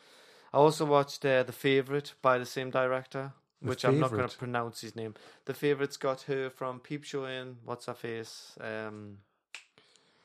I 0.53 0.59
also 0.59 0.85
watched 0.85 1.25
uh, 1.25 1.43
The 1.43 1.53
Favorite 1.53 2.15
by 2.23 2.39
the 2.39 2.45
same 2.47 2.71
director, 2.71 3.33
The 3.63 3.69
which 3.69 3.85
I'm 3.85 3.99
not 3.99 4.11
going 4.11 4.29
to 4.29 4.37
pronounce 4.39 4.81
his 4.81 4.95
name. 4.97 5.15
The 5.45 5.55
Favorite's 5.55 5.97
got 5.97 6.23
her 6.23 6.51
from 6.51 6.79
Peep 6.81 7.05
Show 7.05 7.25
in 7.25 7.57
What's 7.65 7.87
Her 7.87 7.95
Face. 7.95 8.57
Um, 8.61 9.19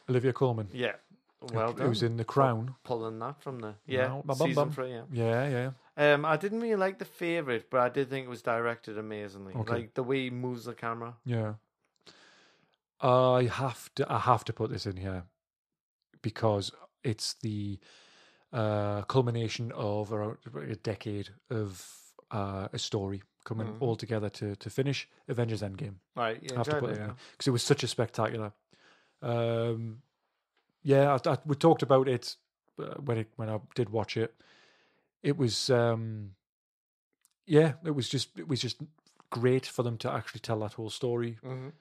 Olivia 0.09 0.33
Colman. 0.33 0.67
yeah, 0.73 0.95
well 1.53 1.73
done. 1.73 1.87
Who's 1.87 2.03
in 2.03 2.17
The 2.17 2.25
Crown? 2.25 2.75
Pulling 2.83 3.19
that 3.19 3.41
from 3.41 3.59
the 3.59 3.75
yeah 3.85 4.07
Wow, 4.13 4.23
bum, 4.25 4.37
bum, 4.37 4.47
season 4.49 4.63
bum. 4.63 4.71
three. 4.71 4.91
Yeah. 4.91 5.03
Yeah, 5.11 5.49
yeah. 5.97 6.13
Um, 6.13 6.25
I 6.25 6.35
didn't 6.37 6.59
really 6.61 6.75
like 6.75 6.99
the 6.99 7.05
favorite, 7.05 7.69
but 7.69 7.79
I 7.79 7.89
did 7.89 8.09
think 8.09 8.25
it 8.25 8.29
was 8.29 8.41
directed 8.41 8.97
amazingly. 8.97 9.53
Okay. 9.55 9.73
Like 9.73 9.93
the 9.93 10.03
way 10.03 10.23
he 10.25 10.29
moves 10.29 10.65
the 10.65 10.73
camera. 10.73 11.15
Yeah. 11.25 11.53
I 13.01 13.49
have 13.51 13.93
to 13.95 14.11
I 14.11 14.19
have 14.19 14.43
to 14.45 14.53
put 14.53 14.69
this 14.71 14.85
in 14.85 14.97
here 14.97 15.23
because 16.21 16.71
it's 17.03 17.35
the 17.41 17.79
uh, 18.53 19.01
culmination 19.03 19.71
of 19.73 20.11
around 20.13 20.37
a 20.69 20.75
decade 20.75 21.29
of 21.49 21.85
uh, 22.31 22.67
a 22.73 22.79
story 22.79 23.21
coming 23.43 23.67
Mhm. 23.67 23.81
all 23.81 23.95
together 23.95 24.29
to 24.29 24.55
to 24.55 24.69
finish 24.69 25.07
Avengers 25.27 25.61
Endgame. 25.61 25.95
Right, 26.15 26.41
you 26.41 26.49
I 26.53 26.57
have 26.57 26.65
to 26.67 26.75
enjoyed 26.77 26.79
put 26.81 26.89
it. 26.91 26.97
it 26.97 27.01
in 27.01 27.07
yeah? 27.09 27.13
because 27.31 27.47
it 27.47 27.51
was 27.51 27.63
such 27.63 27.83
a 27.83 27.87
spectacular. 27.87 28.53
Um, 29.21 30.01
yeah, 30.85 31.17
I, 31.25 31.31
I, 31.31 31.37
we 31.45 31.55
talked 31.55 31.81
about 31.81 32.07
it 32.07 32.35
uh, 32.79 32.93
when 33.03 33.17
it 33.17 33.29
when 33.35 33.49
I 33.49 33.59
did 33.73 33.89
watch 33.89 34.17
it. 34.17 34.35
It 35.23 35.35
was 35.35 35.69
um, 35.71 36.31
yeah, 37.47 37.73
it 37.83 37.91
was 37.95 38.07
just 38.07 38.37
it 38.37 38.47
was 38.47 38.61
just 38.61 38.77
great 39.31 39.65
for 39.65 39.81
them 39.83 39.97
to 39.97 40.11
actually 40.11 40.41
tell 40.41 40.59
that 40.59 40.73
whole 40.73 40.91
story. 40.91 41.39
Mhm. 41.43 41.71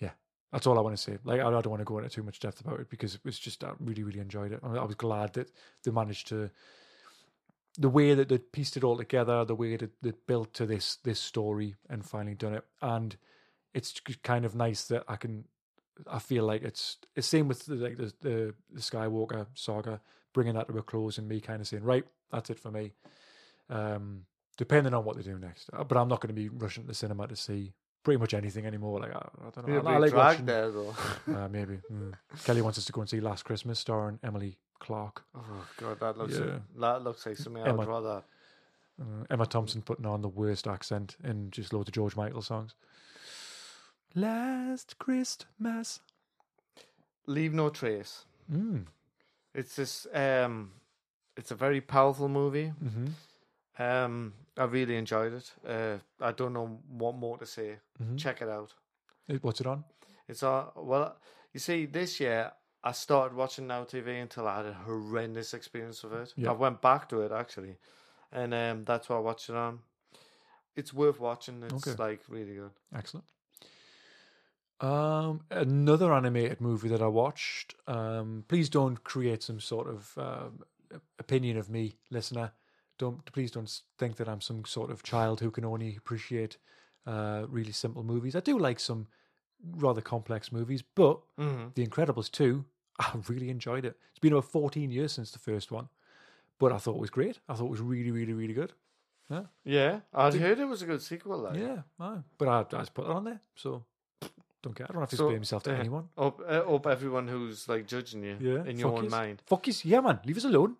Yeah, 0.00 0.12
that's 0.52 0.66
all 0.66 0.78
I 0.78 0.82
want 0.82 0.96
to 0.96 1.02
say. 1.02 1.18
Like, 1.22 1.40
I, 1.40 1.48
I 1.48 1.50
don't 1.50 1.68
want 1.68 1.80
to 1.80 1.84
go 1.84 1.98
into 1.98 2.10
too 2.10 2.22
much 2.22 2.40
depth 2.40 2.60
about 2.60 2.80
it 2.80 2.88
because 2.88 3.14
it 3.14 3.20
was 3.24 3.38
just 3.38 3.62
I 3.62 3.72
really, 3.78 4.02
really 4.02 4.20
enjoyed 4.20 4.52
it. 4.52 4.60
I, 4.62 4.68
I 4.68 4.84
was 4.84 4.94
glad 4.96 5.34
that 5.34 5.50
they 5.84 5.90
managed 5.90 6.28
to 6.28 6.50
the 7.76 7.88
way 7.88 8.14
that 8.14 8.28
they 8.28 8.38
pieced 8.38 8.76
it 8.76 8.84
all 8.84 8.96
together, 8.96 9.44
the 9.44 9.54
way 9.54 9.76
that 9.76 9.90
they 10.00 10.12
built 10.26 10.54
to 10.54 10.66
this 10.66 10.96
this 10.96 11.20
story 11.20 11.74
and 11.90 12.06
finally 12.06 12.34
done 12.36 12.54
it. 12.54 12.64
And 12.80 13.16
it's 13.74 14.00
kind 14.22 14.44
of 14.44 14.54
nice 14.54 14.86
that 14.86 15.04
I 15.08 15.16
can. 15.16 15.44
I 16.10 16.18
feel 16.18 16.44
like 16.44 16.62
it's 16.62 16.98
it's 17.16 17.26
same 17.26 17.48
with 17.48 17.66
the, 17.66 17.74
like 17.76 17.96
the, 17.96 18.12
the 18.20 18.54
the 18.72 18.80
Skywalker 18.80 19.46
saga, 19.54 20.00
bringing 20.32 20.54
that 20.54 20.68
to 20.68 20.78
a 20.78 20.82
close 20.82 21.18
and 21.18 21.28
me 21.28 21.40
kind 21.40 21.60
of 21.60 21.68
saying, 21.68 21.84
right, 21.84 22.04
that's 22.32 22.50
it 22.50 22.58
for 22.58 22.70
me. 22.70 22.92
Um, 23.70 24.22
depending 24.56 24.94
on 24.94 25.04
what 25.04 25.16
they 25.16 25.22
do 25.22 25.38
next, 25.38 25.70
Uh, 25.72 25.84
but 25.84 25.96
I'm 25.98 26.08
not 26.08 26.20
going 26.20 26.34
to 26.34 26.40
be 26.40 26.48
rushing 26.48 26.84
to 26.84 26.88
the 26.88 26.94
cinema 26.94 27.26
to 27.28 27.36
see 27.36 27.72
pretty 28.02 28.18
much 28.20 28.34
anything 28.34 28.66
anymore. 28.66 29.00
Like 29.00 29.14
I, 29.14 29.18
I 29.18 29.50
don't 29.50 29.68
know. 29.68 29.76
Of 29.78 29.86
I, 29.86 29.94
I 29.94 29.98
like 29.98 30.14
watching. 30.14 30.46
there 30.46 30.70
though. 30.70 30.94
Uh, 31.28 31.48
maybe 31.48 31.78
mm. 31.90 32.12
Kelly 32.44 32.60
wants 32.62 32.78
us 32.78 32.84
to 32.84 32.92
go 32.92 33.00
and 33.00 33.08
see 33.10 33.20
Last 33.20 33.44
Christmas, 33.44 33.78
starring 33.78 34.18
Emily 34.22 34.58
Clarke. 34.80 35.24
oh 35.34 35.66
god, 35.78 36.00
that 36.00 36.18
looks 36.18 36.36
Yeah. 36.38 36.58
that 36.78 37.02
looks 37.02 37.24
like 37.24 37.36
something 37.38 37.62
Emma- 37.62 37.78
would 37.78 37.88
rather. 37.88 38.22
Uh, 39.00 39.24
Emma 39.28 39.44
Thompson 39.46 39.82
putting 39.82 40.06
on 40.06 40.22
the 40.22 40.28
worst 40.28 40.68
accent 40.68 41.16
in 41.24 41.50
just 41.50 41.72
loads 41.72 41.88
of 41.88 41.94
George 41.94 42.14
Michael 42.14 42.42
songs. 42.42 42.74
Last 44.14 44.98
Christmas. 44.98 46.00
Leave 47.26 47.52
no 47.54 47.68
trace. 47.70 48.24
Mm. 48.52 48.86
It's 49.54 49.76
this. 49.76 50.06
Um, 50.12 50.72
it's 51.36 51.50
a 51.50 51.54
very 51.56 51.80
powerful 51.80 52.28
movie. 52.28 52.68
hmm 52.68 53.06
Um, 53.78 54.34
I 54.56 54.64
really 54.64 54.96
enjoyed 54.96 55.32
it. 55.32 55.52
Uh, 55.66 55.98
I 56.20 56.32
don't 56.32 56.52
know 56.52 56.78
what 56.88 57.16
more 57.16 57.38
to 57.38 57.46
say. 57.46 57.78
hmm 57.98 58.16
Check 58.16 58.42
it 58.42 58.48
out. 58.48 58.72
What's 59.40 59.60
it 59.60 59.66
on? 59.66 59.84
It's 60.28 60.42
on. 60.42 60.70
well. 60.76 61.16
You 61.52 61.60
see, 61.60 61.86
this 61.86 62.18
year 62.20 62.52
I 62.82 62.92
started 62.92 63.36
watching 63.36 63.66
Now 63.68 63.84
TV 63.84 64.20
until 64.20 64.46
I 64.48 64.56
had 64.58 64.66
a 64.66 64.72
horrendous 64.74 65.54
experience 65.54 66.02
with 66.02 66.12
it. 66.14 66.34
Yeah. 66.36 66.50
I 66.50 66.52
went 66.52 66.82
back 66.82 67.08
to 67.10 67.20
it 67.22 67.32
actually, 67.32 67.76
and 68.32 68.52
um, 68.52 68.84
that's 68.84 69.08
what 69.08 69.16
I 69.16 69.20
watched 69.20 69.48
it 69.48 69.56
on. 69.56 69.78
It's 70.76 70.92
worth 70.92 71.20
watching. 71.20 71.62
It's 71.62 71.86
Okay. 71.88 72.02
like 72.02 72.20
really 72.28 72.54
good. 72.56 72.72
Excellent. 72.94 73.24
Um, 74.80 75.42
another 75.50 76.12
animated 76.12 76.60
movie 76.60 76.88
that 76.88 77.00
I 77.02 77.06
watched. 77.06 77.74
Um, 77.86 78.44
please 78.48 78.68
don't 78.68 79.02
create 79.04 79.42
some 79.42 79.60
sort 79.60 79.88
of 79.88 80.18
um, 80.18 80.64
opinion 81.18 81.56
of 81.56 81.70
me, 81.70 81.96
listener. 82.10 82.52
Don't 82.98 83.24
please 83.32 83.50
don't 83.50 83.70
think 83.98 84.16
that 84.16 84.28
I'm 84.28 84.40
some 84.40 84.64
sort 84.64 84.90
of 84.90 85.02
child 85.02 85.40
who 85.40 85.50
can 85.50 85.64
only 85.64 85.96
appreciate 85.96 86.58
uh, 87.06 87.44
really 87.48 87.72
simple 87.72 88.02
movies. 88.04 88.36
I 88.36 88.40
do 88.40 88.58
like 88.58 88.78
some 88.78 89.08
rather 89.76 90.00
complex 90.00 90.52
movies, 90.52 90.82
but 90.82 91.20
Mm-hmm. 91.38 91.68
The 91.74 91.86
Incredibles 91.86 92.30
2, 92.30 92.64
I 92.98 93.12
really 93.28 93.50
enjoyed 93.50 93.84
it. 93.84 93.96
It's 94.10 94.18
been 94.20 94.32
about 94.32 94.44
14 94.44 94.90
years 94.90 95.12
since 95.12 95.30
the 95.30 95.38
first 95.38 95.72
one, 95.72 95.88
but 96.58 96.72
I 96.72 96.78
thought 96.78 96.96
it 96.96 97.00
was 97.00 97.10
great. 97.10 97.38
I 97.48 97.54
thought 97.54 97.66
it 97.66 97.70
was 97.70 97.80
really, 97.80 98.10
really, 98.10 98.32
really 98.32 98.54
good. 98.54 98.72
Yeah, 99.30 99.44
Yeah, 99.64 100.00
I'd 100.12 100.34
heard 100.34 100.58
it 100.58 100.66
was 100.66 100.82
a 100.82 100.86
good 100.86 101.00
sequel. 101.00 101.42
Though. 101.42 101.58
yeah, 101.58 102.18
but 102.38 102.48
I, 102.48 102.60
I 102.60 102.80
just 102.80 102.92
put 102.94 103.06
it 103.06 103.10
on 103.10 103.24
there, 103.24 103.40
so 103.56 103.84
don't 104.64 104.74
care. 104.74 104.86
I 104.88 104.92
don't 104.92 105.02
have 105.02 105.10
to 105.10 105.16
So, 105.16 105.24
explain 105.26 105.40
myself 105.40 105.62
to 105.64 105.70
yeah. 105.72 105.78
anyone. 105.84 106.08
Up, 106.26 106.40
uh, 106.40 106.74
up 106.74 106.86
everyone 106.86 107.28
who's 107.28 107.68
like 107.68 107.86
judging 107.86 108.22
you 108.24 108.36
Yeah, 108.40 108.64
in 108.70 108.78
your 108.78 108.88
fuck 108.90 108.98
own 108.98 109.04
yous. 109.04 109.10
mind. 109.20 109.42
Fuck 109.46 109.66
yous. 109.68 109.84
yeah, 109.84 110.00
man, 110.00 110.18
leave 110.24 110.36
us 110.42 110.44
alone. 110.44 110.76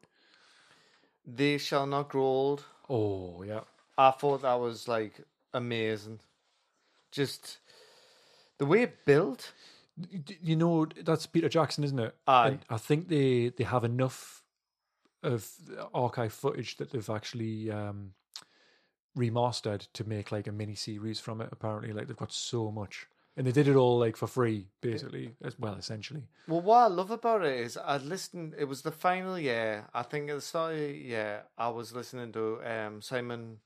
They 1.27 1.59
shall 1.59 1.87
not 1.87 2.09
grow 2.11 2.23
old. 2.25 2.65
Oh 2.89 3.43
yeah, 3.43 3.61
I 3.97 4.11
thought 4.11 4.43
that 4.43 4.59
was 4.61 4.89
like 4.89 5.15
amazing. 5.53 6.21
Just 7.11 7.59
the 8.59 8.67
way 8.67 8.83
it 8.83 9.05
built. 9.07 9.53
You 10.43 10.57
know 10.57 10.87
that's 11.09 11.27
Peter 11.27 11.49
Jackson, 11.49 11.85
isn't 11.85 11.99
it? 11.99 12.15
Aye. 12.27 12.49
And 12.49 12.59
I 12.69 12.79
think 12.79 13.09
they 13.09 13.51
they 13.57 13.65
have 13.65 13.85
enough 13.85 14.43
of 15.23 15.49
archive 15.95 16.33
footage 16.33 16.77
that 16.79 16.91
they've 16.91 17.09
actually 17.19 17.71
um, 17.71 18.13
remastered 19.17 19.87
to 19.95 20.05
make 20.05 20.33
like 20.33 20.47
a 20.49 20.53
mini 20.53 20.75
series 20.75 21.21
from 21.21 21.41
it. 21.41 21.49
Apparently, 21.53 21.93
like 21.93 22.07
they've 22.09 22.17
got 22.25 22.33
so 22.33 22.71
much, 22.71 23.07
and 23.37 23.47
they 23.47 23.53
did 23.53 23.69
it 23.69 23.77
all 23.77 23.99
like 23.99 24.17
for 24.17 24.27
free, 24.27 24.69
basically. 24.81 25.35
As 25.43 25.59
well, 25.59 25.75
essentially. 25.75 26.25
Well, 26.47 26.61
what 26.61 26.79
I 26.79 26.87
love 26.87 27.11
about 27.11 27.45
it 27.45 27.59
is 27.61 27.77
I'd 27.77 28.03
listened. 28.03 28.55
It 28.59 28.67
was 28.67 28.83
the 28.83 28.93
final 28.93 29.39
year. 29.39 29.87
I 29.93 30.03
think 30.03 30.31
at 30.31 30.37
the 30.37 30.41
start 30.41 30.75
of 30.75 30.81
the 30.81 30.93
year, 30.93 31.43
I 31.59 31.69
was 31.69 31.93
listening 31.93 32.33
to 32.33 32.61
um, 32.65 33.03
Simon 33.03 33.59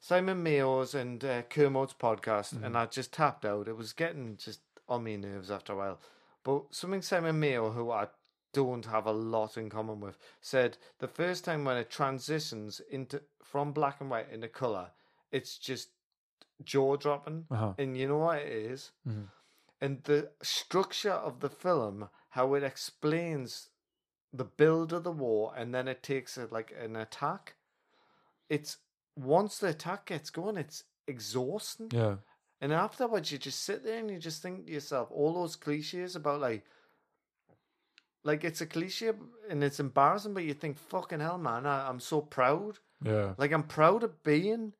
Simon 0.00 0.42
Mayo's 0.42 0.94
and 0.94 1.24
uh, 1.24 1.42
Kermode's 1.42 1.94
podcast, 1.94 2.62
and 2.62 2.76
I 2.76 2.84
just 2.84 3.10
tapped 3.10 3.46
out. 3.46 3.68
It 3.68 3.76
was 3.76 3.94
getting 3.94 4.36
just 4.36 4.60
on 4.86 5.04
my 5.04 5.16
nerves 5.16 5.50
after 5.50 5.72
a 5.72 5.76
while. 5.76 6.00
But 6.42 6.64
something 6.72 7.00
Simon 7.00 7.40
Mayo, 7.40 7.70
who 7.70 7.90
I 7.90 8.08
don't 8.52 8.84
have 8.84 9.06
a 9.06 9.12
lot 9.12 9.56
in 9.56 9.70
common 9.70 10.00
with, 10.00 10.18
said 10.42 10.76
the 10.98 11.08
first 11.08 11.42
time 11.44 11.64
when 11.64 11.78
it 11.78 11.90
transitions 11.90 12.82
into 12.90 13.22
from 13.42 13.72
black 13.72 14.02
and 14.02 14.10
white 14.10 14.30
into 14.30 14.48
color, 14.48 14.90
it's 15.32 15.56
just 15.56 15.88
jaw 16.62 16.96
dropping. 16.96 17.46
Uh-huh. 17.50 17.74
And 17.78 17.96
you 17.96 18.08
know 18.08 18.18
what 18.18 18.38
it 18.38 18.52
is? 18.52 18.92
And 19.80 20.02
the 20.04 20.30
structure 20.42 21.12
of 21.12 21.40
the 21.40 21.50
film, 21.50 22.08
how 22.30 22.54
it 22.54 22.62
explains 22.62 23.68
the 24.32 24.44
build 24.44 24.92
of 24.92 25.04
the 25.04 25.12
war, 25.12 25.52
and 25.56 25.74
then 25.74 25.88
it 25.88 26.02
takes 26.02 26.36
it 26.38 26.50
like 26.52 26.74
an 26.80 26.96
attack. 26.96 27.54
It's 28.48 28.78
once 29.16 29.58
the 29.58 29.68
attack 29.68 30.06
gets 30.06 30.30
going, 30.30 30.56
it's 30.56 30.84
exhausting. 31.06 31.88
Yeah, 31.92 32.16
And 32.60 32.72
afterwards, 32.72 33.30
you 33.30 33.38
just 33.38 33.62
sit 33.62 33.84
there 33.84 33.98
and 33.98 34.10
you 34.10 34.18
just 34.18 34.42
think 34.42 34.66
to 34.66 34.72
yourself, 34.72 35.08
all 35.12 35.34
those 35.34 35.54
cliches 35.56 36.16
about 36.16 36.40
like, 36.40 36.64
like 38.24 38.42
it's 38.42 38.60
a 38.60 38.66
cliche 38.66 39.12
and 39.50 39.62
it's 39.62 39.80
embarrassing, 39.80 40.34
but 40.34 40.44
you 40.44 40.54
think, 40.54 40.78
fucking 40.78 41.20
hell, 41.20 41.38
man, 41.38 41.66
I, 41.66 41.88
I'm 41.88 42.00
so 42.00 42.20
proud. 42.22 42.78
yeah, 43.04 43.34
Like 43.36 43.52
I'm 43.52 43.64
proud 43.64 44.02
of 44.02 44.22
being 44.24 44.72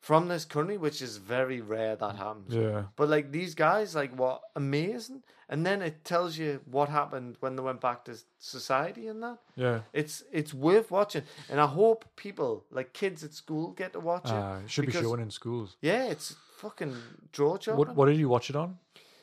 from 0.00 0.28
this 0.28 0.44
country, 0.46 0.78
which 0.78 1.02
is 1.02 1.18
very 1.18 1.60
rare 1.60 1.94
that 1.96 2.16
happens. 2.16 2.54
yeah. 2.54 2.84
But 2.96 3.08
like 3.10 3.30
these 3.32 3.54
guys, 3.54 3.94
like 3.94 4.12
what 4.18 4.40
amazing, 4.56 5.22
and 5.48 5.64
then 5.66 5.82
it 5.82 6.04
tells 6.04 6.38
you 6.38 6.60
what 6.70 6.88
happened 6.88 7.36
when 7.40 7.54
they 7.56 7.62
went 7.62 7.80
back 7.80 8.04
to 8.06 8.12
society 8.38 9.08
and 9.08 9.22
that. 9.22 9.38
Yeah, 9.56 9.80
It's 9.92 10.24
it's 10.32 10.54
worth 10.54 10.90
watching, 10.90 11.24
and 11.50 11.60
I 11.60 11.66
hope 11.66 12.04
people 12.16 12.64
like 12.70 12.92
kids 12.94 13.22
at 13.24 13.34
school 13.34 13.72
get 13.72 13.92
to 13.92 14.00
watch 14.00 14.24
it. 14.26 14.32
uh, 14.32 14.58
it 14.64 14.70
should 14.70 14.82
be 14.82 14.86
because- 14.86 15.02
shown 15.02 15.20
in 15.20 15.30
schools. 15.30 15.76
Yeah, 15.82 16.04
it's 16.06 16.34
fucking 16.56 16.96
jaw 17.32 17.56
dropping. 17.58 17.78
What 17.78 17.94
what 17.96 18.06
did 18.06 18.16
you 18.18 18.28
watch 18.28 18.48
it 18.50 18.56
on? 18.56 18.78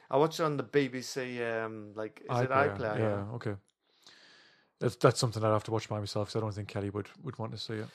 I 0.10 0.18
watched 0.18 0.40
it 0.40 0.44
on 0.44 0.58
the 0.58 0.64
BBC. 0.64 1.42
Um, 1.42 1.92
like 1.96 2.22
is 2.22 2.40
it 2.42 2.50
iPlayer? 2.50 3.00
Yeah, 3.00 3.36
okay. 3.36 3.56
That's 4.80 4.96
that's 4.96 5.20
something 5.20 5.44
I'd 5.44 5.52
have 5.52 5.64
to 5.66 5.72
watch 5.72 5.90
by 5.90 6.00
myself 6.00 6.28
because 6.28 6.40
I 6.40 6.42
don't 6.46 6.54
think 6.54 6.68
Kelly 6.68 6.92
would, 6.92 7.10
would 7.24 7.38
want 7.40 7.52
to 7.54 7.58
see 7.58 7.74
it. 7.74 7.88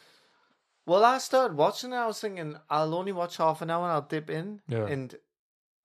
Well, 0.87 1.05
I 1.05 1.19
started 1.19 1.57
watching 1.57 1.93
it. 1.93 1.97
I 1.97 2.07
was 2.07 2.21
thinking 2.21 2.57
I'll 2.69 2.95
only 2.95 3.13
watch 3.13 3.37
half 3.37 3.63
an 3.63 3.71
hour 3.71 3.85
and 3.85 3.93
I'll 3.93 4.03
dip 4.03 4.29
in. 4.29 4.61
Yeah. 4.67 4.87
And 4.87 5.15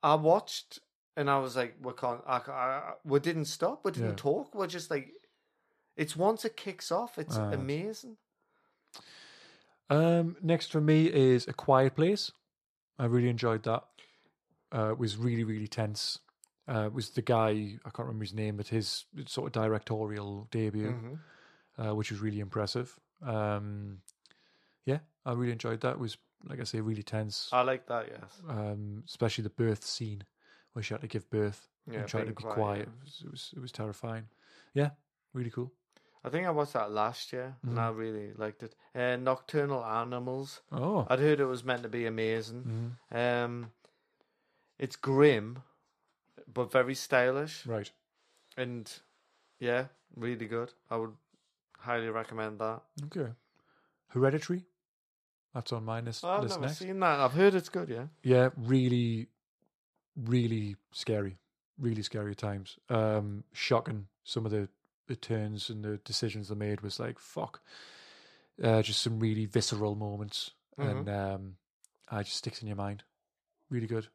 I 0.02 0.16
watched 0.16 0.80
and 1.16 1.30
I 1.30 1.40
was 1.40 1.56
like, 1.56 1.76
we 1.82 1.94
can't. 1.94 2.22
I, 2.26 2.38
I, 2.38 2.94
we 3.04 3.20
didn't 3.20 3.46
stop. 3.46 3.86
We 3.86 3.92
didn't 3.92 4.10
Yeah. 4.10 4.16
talk. 4.16 4.56
We're 4.56 4.68
just 4.68 4.90
like, 4.90 5.12
it's 5.96 6.16
once 6.16 6.46
it 6.46 6.58
kicks 6.58 6.92
off, 6.92 7.18
it's 7.18 7.38
Ah. 7.38 7.52
amazing. 7.52 8.18
Um, 9.90 10.36
next 10.42 10.72
for 10.72 10.82
me 10.82 11.06
is 11.08 11.48
A 11.48 11.54
Quiet 11.54 11.96
Place. 11.96 12.32
I 13.00 13.06
really 13.06 13.30
enjoyed 13.30 13.64
that. 13.64 13.84
Uh, 14.74 14.92
it 14.92 14.98
was 14.98 15.16
really, 15.18 15.44
really 15.44 15.68
tense. 15.68 16.20
Uh, 16.68 16.88
it 16.88 16.94
was 16.94 17.12
the 17.12 17.22
guy, 17.22 17.50
I 17.86 17.90
can't 17.92 18.00
remember 18.08 18.26
his 18.26 18.34
name, 18.34 18.58
but 18.58 18.68
his 18.68 19.06
sort 19.28 19.48
of 19.48 19.54
directorial 19.54 20.48
debut, 20.52 20.92
Mm-hmm. 20.92 21.82
uh, 21.82 21.94
which 21.94 22.12
was 22.12 22.20
really 22.20 22.40
impressive. 22.42 23.00
Um, 23.22 24.00
yeah, 24.88 25.00
I 25.26 25.34
really 25.34 25.52
enjoyed 25.52 25.82
that. 25.82 25.92
It 25.94 26.00
was, 26.00 26.18
like 26.50 26.60
I 26.60 26.64
say, 26.64 26.80
really 26.82 27.04
tense, 27.04 27.50
I 27.52 27.62
like 27.62 27.86
that. 27.88 28.08
Yes. 28.10 28.32
um, 28.50 29.04
especially 29.08 29.44
the 29.44 29.50
birth 29.64 29.84
scene 29.84 30.24
where 30.74 30.82
she 30.84 30.94
had 30.94 31.02
to 31.02 31.08
give 31.08 31.30
birth 31.30 31.68
Yeah, 31.92 32.00
and 32.00 32.08
try 32.08 32.22
to 32.24 32.28
be 32.28 32.34
quiet, 32.34 32.56
quiet. 32.56 32.82
It, 32.88 32.90
was, 33.04 33.22
it, 33.26 33.32
was, 33.32 33.54
it 33.58 33.62
was 33.62 33.72
terrifying. 33.72 34.28
Yeah, 34.74 34.92
really 35.34 35.50
cool. 35.52 35.72
I 36.24 36.30
think 36.30 36.46
I 36.48 36.52
watched 36.52 36.74
that 36.74 36.92
last 36.92 37.32
year 37.34 37.56
and 37.64 37.80
I 37.80 37.90
really 37.90 38.34
liked 38.36 38.62
it. 38.64 38.76
Uh, 38.94 39.16
Nocturnal 39.16 39.84
Animals. 39.86 40.62
Oh, 40.72 41.06
I'd 41.10 41.20
heard 41.20 41.40
it 41.40 41.46
was 41.46 41.64
meant 41.64 41.84
to 41.84 41.90
be 41.90 42.06
amazing. 42.06 42.96
mhm. 43.12 43.18
Um, 43.46 43.72
it's 44.80 44.96
grim, 44.96 45.64
but 46.54 46.72
very 46.72 46.96
stylish. 46.96 47.66
right. 47.66 47.92
and 48.58 48.92
yeah, 49.60 49.86
really 50.16 50.48
good. 50.48 50.74
I 50.90 50.98
would 50.98 51.14
highly 51.80 52.10
recommend 52.10 52.60
that. 52.60 52.82
Okay. 53.06 53.32
Hereditary. 54.10 54.66
That's 55.58 55.74
on 55.74 55.86
my 55.86 56.02
list, 56.02 56.24
I've 56.24 56.44
list 56.44 56.56
never 56.58 56.68
next. 56.68 56.78
seen 56.78 57.00
that. 57.00 57.20
I've 57.20 57.32
heard 57.32 57.56
it's 57.56 57.70
good. 57.70 57.90
Yeah. 57.90 58.06
Yeah, 58.22 58.50
really, 58.56 59.26
really 60.16 60.76
scary. 60.92 61.40
Really 61.80 62.04
scary 62.04 62.36
times. 62.36 62.78
Um, 62.90 63.44
shocking. 63.54 64.06
Some 64.24 64.46
of 64.46 64.52
the, 64.52 64.70
the 65.08 65.16
turns 65.16 65.72
and 65.72 65.84
the 65.84 65.98
decisions 66.06 66.50
they 66.50 66.56
made 66.56 66.82
was 66.82 67.00
like, 67.00 67.18
fuck. 67.18 67.62
Uh, 68.64 68.84
just 68.84 69.02
some 69.02 69.20
really 69.20 69.48
visceral 69.48 69.96
moments. 69.96 70.52
And 70.78 71.10
um, 71.10 71.56
I 72.12 72.22
just 72.22 72.38
sticks 72.38 72.62
in 72.62 72.68
your 72.68 72.78
mind. 72.78 73.02
Really 73.72 73.88
good. 73.88 74.10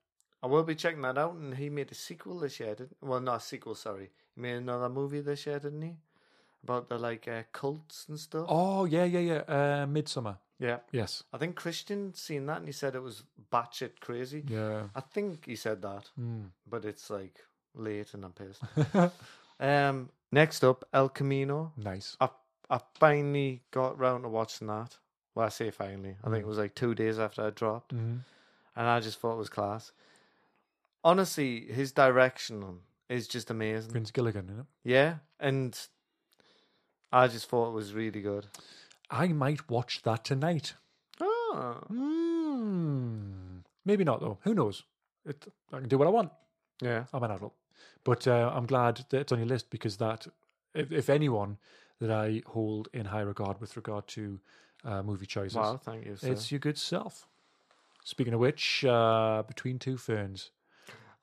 I 0.44 0.46
will 0.46 0.62
be 0.62 0.76
checking 0.76 1.02
that 1.02 1.18
out. 1.18 1.34
And 1.34 1.56
he 1.56 1.68
made 1.70 1.90
a 1.90 1.96
sequel 1.96 2.38
this 2.38 2.60
year, 2.60 2.76
didn't? 2.76 2.96
Well, 3.00 3.18
not 3.18 3.38
a 3.38 3.40
sequel. 3.40 3.74
Sorry, 3.74 4.10
he 4.36 4.40
made 4.40 4.58
another 4.58 4.88
movie 4.88 5.22
this 5.22 5.44
year, 5.44 5.58
didn't 5.58 5.82
he? 5.82 5.96
About 6.62 6.88
the 6.88 6.98
like 6.98 7.26
uh, 7.26 7.42
cults 7.52 8.06
and 8.08 8.16
stuff. 8.16 8.46
Oh, 8.48 8.84
yeah, 8.84 9.02
yeah, 9.02 9.18
yeah. 9.18 9.42
Uh, 9.48 9.86
Midsommar. 9.86 10.36
Yeah, 10.62 10.78
Yes. 10.92 11.24
I 11.32 11.38
think 11.38 11.56
Christian 11.56 12.14
seen 12.14 12.46
that 12.46 12.58
and 12.58 12.66
he 12.68 12.72
said 12.72 12.94
it 12.94 13.02
was 13.02 13.24
batshit 13.52 13.98
crazy. 14.00 14.44
Yeah. 14.46 14.84
I 14.94 15.00
think 15.00 15.46
he 15.46 15.56
said 15.56 15.82
that, 15.82 16.10
Mm. 16.18 16.50
but 16.66 16.84
it's 16.84 17.10
like 17.10 17.40
late 17.74 18.14
and 18.14 18.24
I'm 18.24 18.32
pissed. 18.32 18.62
um, 19.60 20.10
next 20.30 20.62
up, 20.64 20.84
El 20.92 21.08
Camino. 21.08 21.72
nice. 21.76 22.16
I 22.20 22.28
I 22.70 22.80
finally 22.94 23.60
got 23.70 23.98
round 23.98 24.22
to 24.24 24.28
watching 24.30 24.68
that. 24.68 24.96
Well, 25.34 25.46
I 25.46 25.50
say 25.50 25.70
finally. 25.70 26.16
I 26.22 26.28
Mm. 26.28 26.32
think 26.32 26.44
it 26.44 26.48
was 26.48 26.58
like 26.58 26.74
two 26.74 26.94
days 26.94 27.18
after 27.18 27.42
I 27.46 27.50
dropped, 27.50 27.90
hmm 27.92 28.18
and 28.76 28.86
I 28.86 29.00
just 29.00 29.18
thought 29.18 29.34
it 29.34 29.38
was 29.38 29.50
class. 29.50 29.92
Honestly, 31.04 31.66
his 31.72 31.92
direction 31.92 32.80
is 33.08 33.26
just 33.28 33.50
amazing. 33.50 33.92
Vince 33.92 34.10
Gilligan, 34.12 34.48
you 34.48 34.54
know? 34.54 34.66
Yeah, 34.84 35.16
and 35.40 35.76
I 37.12 37.28
just 37.28 37.48
thought 37.48 37.68
it 37.68 37.72
was 37.74 37.92
really 37.92 38.22
good. 38.22 38.46
I 39.12 39.28
might 39.28 39.68
watch 39.70 40.02
that 40.02 40.24
tonight. 40.24 40.74
Oh, 41.20 41.78
Hmm. 41.88 43.58
Maybe 43.84 44.04
not 44.04 44.20
though. 44.20 44.38
Who 44.42 44.54
knows? 44.54 44.84
It, 45.26 45.44
I 45.72 45.78
can 45.80 45.88
do 45.88 45.98
what 45.98 46.08
I 46.08 46.10
want. 46.10 46.30
yeah. 46.80 47.04
I'm 47.12 47.22
an 47.22 47.30
adult, 47.30 47.54
but 48.04 48.26
uh, 48.26 48.50
I'm 48.54 48.66
glad 48.66 49.04
that 49.10 49.20
it's 49.20 49.32
on 49.32 49.38
your 49.38 49.46
list 49.46 49.70
because 49.70 49.96
that, 49.98 50.26
if, 50.74 50.90
if 50.90 51.08
anyone 51.10 51.58
that 52.00 52.10
I 52.10 52.42
hold 52.46 52.88
in 52.92 53.06
high 53.06 53.20
regard 53.20 53.60
with 53.60 53.76
regard 53.76 54.06
to 54.08 54.40
uh, 54.84 55.02
movie 55.02 55.26
choices, 55.26 55.56
Wow, 55.56 55.76
thank 55.76 56.06
you. 56.06 56.16
Sir. 56.16 56.32
it's 56.32 56.50
your 56.50 56.58
good 56.58 56.78
self. 56.78 57.28
Speaking 58.04 58.34
of 58.34 58.40
which, 58.40 58.84
uh, 58.84 59.44
Between 59.46 59.78
Two 59.78 59.96
Ferns. 59.96 60.50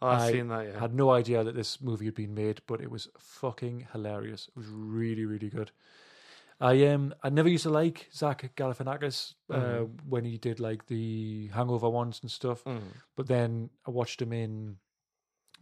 oh, 0.01 0.07
I've 0.07 0.21
I 0.21 0.31
seen 0.31 0.47
that. 0.47 0.65
Yeah. 0.67 0.79
Had 0.79 0.93
no 0.93 1.09
idea 1.11 1.43
that 1.43 1.55
this 1.55 1.81
movie 1.81 2.05
had 2.05 2.15
been 2.15 2.33
made, 2.33 2.61
but 2.67 2.79
it 2.79 2.89
was 2.89 3.09
fucking 3.17 3.87
hilarious. 3.91 4.47
It 4.47 4.55
was 4.57 4.67
really, 4.67 5.25
really 5.25 5.49
good. 5.49 5.71
I 6.61 6.85
um 6.87 7.13
I 7.23 7.29
never 7.29 7.47
used 7.49 7.63
to 7.63 7.69
like 7.69 8.09
Zach 8.13 8.51
Galifianakis 8.55 9.33
uh, 9.49 9.55
Mhm. 9.55 9.89
when 10.09 10.25
he 10.25 10.37
did 10.37 10.59
like 10.59 10.87
the 10.87 11.47
Hangover 11.53 11.89
ones 11.89 12.19
and 12.21 12.29
stuff, 12.29 12.63
Mm. 12.65 12.81
but 13.15 13.27
then 13.27 13.69
I 13.87 13.91
watched 13.91 14.21
him 14.21 14.33
in 14.33 14.77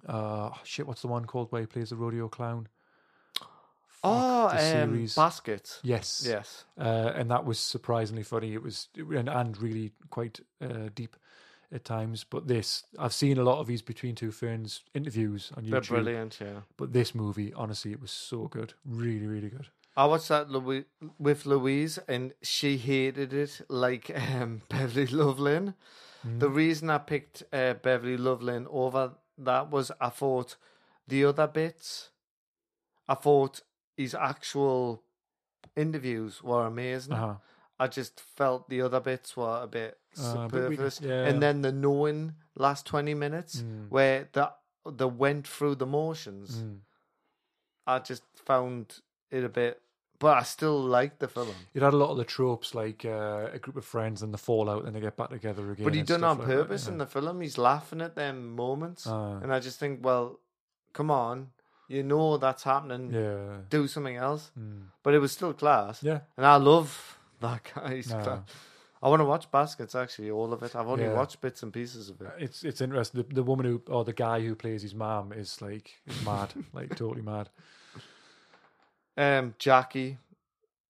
uh 0.08 0.50
shit. 0.64 0.88
What's 0.88 1.02
the 1.02 1.08
one 1.08 1.26
called 1.26 1.52
where 1.52 1.62
he 1.62 1.68
plays 1.68 1.90
the 1.90 1.96
rodeo 1.96 2.28
clown? 2.30 2.68
Oh, 4.04 4.48
the 4.50 4.56
um, 4.56 4.60
series. 4.92 5.16
baskets. 5.16 5.80
Yes, 5.84 6.24
Yes. 6.26 6.66
uh, 6.80 7.12
and 7.16 7.30
that 7.32 7.46
was 7.46 7.60
surprisingly 7.60 8.24
funny. 8.24 8.54
It 8.54 8.62
was 8.62 8.90
and, 8.96 9.28
and 9.28 9.60
really 9.62 9.92
quite 10.12 10.40
uh, 10.62 10.90
deep 10.94 11.16
at 11.72 11.84
times. 11.84 12.24
But 12.24 12.48
this, 12.48 12.84
I've 12.98 13.12
seen 13.14 13.38
a 13.40 13.44
lot 13.44 13.60
of 13.60 13.68
these 13.68 13.82
Between 13.82 14.16
Two 14.16 14.32
Ferns 14.32 14.84
interviews 14.94 15.52
on 15.58 15.64
YouTube. 15.66 15.70
They're 15.72 15.82
brilliant. 15.82 16.38
Yeah. 16.40 16.62
But 16.78 16.94
this 16.94 17.16
movie, 17.16 17.52
honestly, 17.54 17.92
it 17.92 18.00
was 18.00 18.12
so 18.12 18.48
good. 18.48 18.76
Really, 18.86 19.26
really 19.28 19.50
good. 19.50 19.68
I 19.98 20.06
watched 20.06 20.30
that 20.30 20.50
Louis, 20.52 20.86
with 21.18 21.46
Louise, 21.48 21.98
and 22.08 22.34
she 22.44 22.78
hated 22.78 23.34
it 23.34 23.62
like 23.68 24.12
um, 24.16 24.62
Beverly 24.70 25.08
Luff 25.08 25.40
Linn. 25.40 25.74
Mm. 26.26 26.40
The 26.40 26.50
reason 26.50 26.90
I 26.90 27.00
picked 27.00 27.44
uh, 27.52 27.74
Beverly 27.74 28.16
Luff 28.18 28.42
Linn 28.42 28.68
over 28.70 29.14
that 29.40 29.72
was 29.72 29.92
I 30.00 30.10
thought 30.10 30.56
the 31.08 31.26
other 31.26 31.48
bits, 31.48 32.10
I 33.08 33.16
thought 33.16 33.62
his 33.96 34.14
actual 34.14 35.02
interviews 35.76 36.44
were 36.44 36.66
amazing. 36.68 37.14
Uh-huh. 37.14 37.36
I 37.80 37.88
just 37.88 38.20
felt 38.20 38.70
the 38.70 38.82
other 38.82 39.00
bits 39.00 39.36
were 39.38 39.62
a 39.64 39.68
bit 39.68 39.98
Uh, 40.18 40.34
superfluous. 40.48 41.00
yeah. 41.02 41.26
And 41.26 41.42
then 41.42 41.62
the 41.62 41.72
knowing 41.72 42.34
last 42.56 42.86
20 42.88 43.14
minutes 43.14 43.62
Mm. 43.62 43.90
where 43.90 44.30
the, 44.34 44.52
the 44.86 45.08
went 45.08 45.48
through 45.48 45.76
the 45.76 45.86
motions, 45.86 46.64
Mm. 46.64 46.80
I 47.88 48.00
just 48.00 48.24
found 48.46 49.00
it 49.32 49.44
a 49.44 49.50
bit. 49.50 49.82
But 50.20 50.38
I 50.38 50.44
still 50.44 50.80
liked 50.82 51.20
the 51.20 51.28
film. 51.28 51.54
It 51.76 51.84
had 51.84 51.94
a 51.94 51.98
lot 51.98 52.10
of 52.10 52.18
the 52.18 52.26
tropes, 52.26 52.74
like 52.74 53.06
uh, 53.06 53.50
a 53.54 53.60
group 53.60 53.76
of 53.78 53.86
friends 53.86 54.24
and 54.24 54.34
the 54.34 54.38
fallout, 54.40 54.86
and 54.86 54.96
they 54.96 55.00
get 55.00 55.16
back 55.16 55.30
together 55.30 55.72
again. 55.72 55.84
But 55.84 55.94
he 55.94 56.02
done 56.02 56.24
on 56.24 56.40
like 56.40 56.48
that, 56.48 56.54
purpose 56.56 56.86
yeah. 56.88 56.92
in 56.94 56.98
the 56.98 57.06
film. 57.06 57.40
He's 57.42 57.58
laughing 57.60 58.02
at 58.02 58.16
them 58.16 58.56
moments, 58.56 59.06
Ah. 59.06 59.38
and 59.44 59.54
I 59.54 59.60
just 59.60 59.80
think, 59.80 60.04
well, 60.04 60.40
come 60.94 61.12
on, 61.12 61.50
you 61.88 62.02
know 62.02 62.38
that's 62.38 62.64
happening. 62.64 63.14
Yeah. 63.14 63.58
Do 63.70 63.88
something 63.88 64.16
else. 64.16 64.50
Mm. 64.60 64.86
But 65.04 65.14
it 65.14 65.20
was 65.20 65.32
still 65.34 65.54
class, 65.54 66.02
Yeah. 66.02 66.22
and 66.36 66.46
I 66.48 66.56
love 66.56 67.20
that 67.42 67.62
guy. 67.76 68.02
No. 68.10 68.24
class. 68.24 68.40
I 69.04 69.10
want 69.10 69.20
to 69.20 69.26
watch 69.26 69.52
Baskets 69.52 69.94
actually, 69.94 70.32
all 70.32 70.52
of 70.52 70.64
it. 70.64 70.76
I've 70.76 70.88
only 70.88 71.04
Yeah. 71.04 71.14
watched 71.14 71.40
bits 71.42 71.62
and 71.62 71.72
pieces 71.72 72.10
of 72.10 72.20
it. 72.22 72.32
It's 72.40 72.64
it's 72.64 72.82
interesting. 72.82 73.24
The, 73.28 73.36
the 73.36 73.44
woman 73.44 73.68
who 73.68 73.84
or 73.88 74.04
the 74.04 74.14
guy 74.14 74.42
who 74.42 74.56
plays 74.56 74.82
his 74.82 74.96
mom 74.96 75.32
is 75.32 75.62
like 75.62 75.92
is 76.08 76.26
mad, 76.26 76.54
like 76.74 76.96
totally 76.96 77.22
mad. 77.22 77.50
Um, 79.18 79.56
Jackie. 79.58 80.18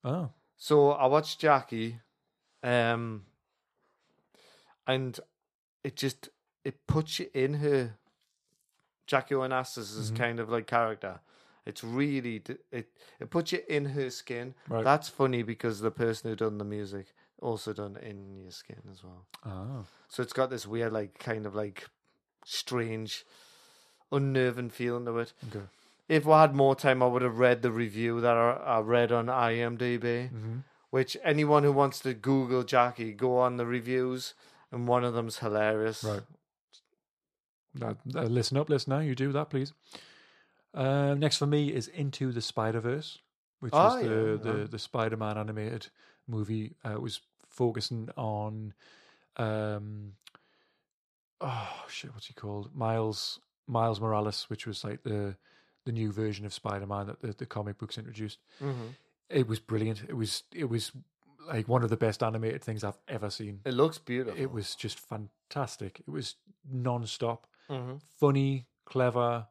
Oh, 0.04 0.30
So 0.58 0.91
I 0.91 1.06
watched 1.08 1.40
Jackie, 1.40 1.99
um, 2.64 3.26
and 4.86 5.20
it 5.84 5.95
just 5.95 6.30
it 6.64 6.86
puts 6.88 7.20
you 7.20 7.30
in 7.34 7.56
her. 7.56 7.95
Jackie 9.06 9.36
Onassis' 9.36 10.12
Mhm. 10.12 10.16
kind 10.18 10.40
of 10.40 10.49
like 10.49 10.68
character. 10.68 11.22
It's 11.66 11.84
really 11.84 12.41
it 12.72 12.94
it 13.20 13.30
puts 13.30 13.52
you 13.54 13.64
in 13.70 13.86
her 13.86 14.10
skin. 14.10 14.54
Right. 14.68 14.84
That's 14.84 15.08
funny 15.10 15.44
because 15.44 15.80
the 15.80 15.91
person 15.91 16.30
who 16.30 16.36
done 16.36 16.58
the 16.58 16.66
music 16.66 17.14
also 17.41 17.72
done 17.74 17.95
in 17.98 18.36
your 18.38 18.52
skin 18.52 18.82
as 18.91 19.04
well. 19.04 19.26
oh, 19.45 19.86
So 20.10 20.24
it's 20.24 20.34
got 20.34 20.49
this 20.49 20.66
weird 20.66 20.91
like 20.91 21.20
kind 21.20 21.45
of 21.45 21.56
like 21.56 21.88
strange, 22.45 23.26
unnerving 24.12 24.70
feeling 24.72 25.06
to 25.06 25.20
it. 25.20 25.34
okay. 25.48 25.66
If 26.08 26.28
I 26.28 26.42
had 26.42 26.56
more 26.56 26.76
time, 26.76 27.04
I 27.04 27.08
would 27.08 27.22
have 27.22 27.38
read 27.40 27.62
the 27.62 27.72
review 27.72 28.22
that 28.22 28.36
I, 28.38 28.52
I 28.52 28.80
read 28.80 29.12
on 29.12 29.26
IMDb 29.28 30.30
hmm 30.30 30.58
which 30.90 31.18
anyone 31.22 31.64
who 31.64 31.72
wants 31.74 32.00
to 32.00 32.14
Google 32.14 32.64
Jackie, 32.64 33.12
go 33.12 33.38
on 33.40 33.58
the 33.58 33.66
reviews, 33.66 34.34
and 34.72 34.88
one 34.88 35.04
of 35.04 35.14
them's 35.14 35.40
hilarious. 35.40 36.04
Right. 36.04 36.22
Uh, 37.82 37.94
uh, 38.16 38.24
listen 38.24 38.58
up, 38.58 38.70
listener. 38.70 39.04
You 39.04 39.14
do 39.14 39.32
that, 39.34 39.50
please. 39.50 39.74
Uh, 40.74 41.14
next 41.16 41.38
for 41.38 41.46
me 41.46 41.74
is 41.74 41.88
Into 41.88 42.32
the 42.32 42.42
Spider 42.42 42.80
Verse, 42.80 43.20
which 43.60 43.74
Oh, 43.76 43.98
is 43.98 44.02
the 44.02 44.08
yeah, 44.08 44.52
the, 44.62 44.68
the 44.72 44.80
Spider 44.80 45.18
Man 45.18 45.38
animated 45.38 45.88
movie. 46.28 46.76
Uh, 46.86 46.94
it 46.94 47.02
was 47.02 47.22
focusing 47.50 48.10
on, 48.16 48.74
um, 49.36 50.14
oh 51.42 51.86
shit, 51.90 52.14
what's 52.14 52.28
he 52.28 52.34
called? 52.34 52.74
Miles 52.76 53.40
Miles 53.68 54.00
Morales, 54.00 54.46
which 54.50 54.66
was 54.66 54.84
like 54.84 55.04
the 55.04 55.36
the 55.88 55.93
new 55.93 56.11
version 56.11 56.45
of 56.45 56.53
Spider 56.53 56.85
Man 56.85 57.07
that 57.07 57.22
the, 57.22 57.34
the 57.34 57.45
comic 57.45 57.77
books 57.80 57.97
introduced. 57.97 58.39
hmm 58.59 58.89
It 59.30 59.47
was 59.47 59.59
brilliant. 59.59 60.03
It 60.07 60.15
was 60.15 60.43
it 60.53 60.69
was 60.69 60.91
like 61.47 61.68
one 61.68 61.84
of 61.84 61.89
the 61.89 61.97
best 61.97 62.22
animated 62.22 62.61
things 62.61 62.84
I've 62.84 62.99
ever 63.07 63.30
seen. 63.30 63.61
It 63.65 63.73
looks 63.73 63.97
beautiful. 63.97 64.39
It 64.39 64.51
was 64.51 64.76
just 64.76 64.99
fantastic. 64.99 66.01
It 66.07 66.11
was 66.11 66.35
non-stop 66.69 67.47
hmm 67.69 67.95
funny, 68.19 68.68
clever. 68.85 69.47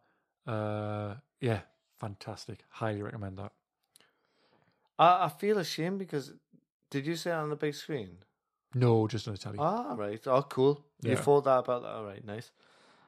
Uh, 0.47 1.15
yeah, 1.41 1.61
fantastic. 1.99 2.59
Highly 2.69 3.03
recommend 3.03 3.39
that. 3.39 3.53
I, 4.99 5.25
I 5.25 5.29
feel 5.29 5.59
ashamed 5.59 5.99
because 5.99 6.33
did 6.91 7.07
you 7.07 7.17
say 7.17 7.31
it 7.31 7.35
on 7.35 7.51
the 7.51 7.57
big 7.57 7.75
screen? 7.75 8.19
No, 8.75 9.07
just 9.09 9.27
on 9.29 9.35
the 9.35 9.39
telly. 9.39 9.59
Ah, 9.59 9.95
right. 9.97 10.21
Oh, 10.27 10.43
cool. 10.43 10.85
You 11.03 11.17
thought 11.17 11.45
that 11.45 11.59
about 11.61 11.83
that. 11.83 11.95
All 11.95 12.05
right, 12.05 12.25
nice. 12.25 12.51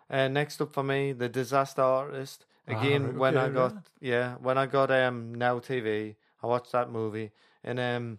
Uh, 0.08 0.28
next 0.28 0.60
up 0.60 0.72
for 0.72 0.82
me, 0.82 1.12
the 1.12 1.28
Disaster 1.28 1.82
Artist. 1.82 2.46
Ah, 2.68 2.78
Again, 2.80 3.18
when 3.18 3.36
I 3.36 3.48
got 3.48 3.74
yeah. 4.00 4.10
yeah, 4.10 4.34
when 4.36 4.58
I 4.58 4.66
got 4.66 4.90
um 4.90 5.34
Now 5.34 5.58
TV, 5.58 6.16
I 6.42 6.46
watched 6.46 6.72
that 6.72 6.90
movie, 6.90 7.30
and 7.64 7.80
um, 7.80 8.18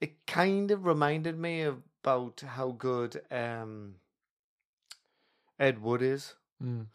it 0.00 0.26
kind 0.26 0.70
of 0.70 0.86
reminded 0.86 1.38
me 1.38 1.62
about 1.62 2.42
how 2.46 2.70
good 2.70 3.20
um 3.30 3.96
Ed 5.58 5.82
Wood 5.82 6.02
is. 6.02 6.34
Mm, 6.62 6.86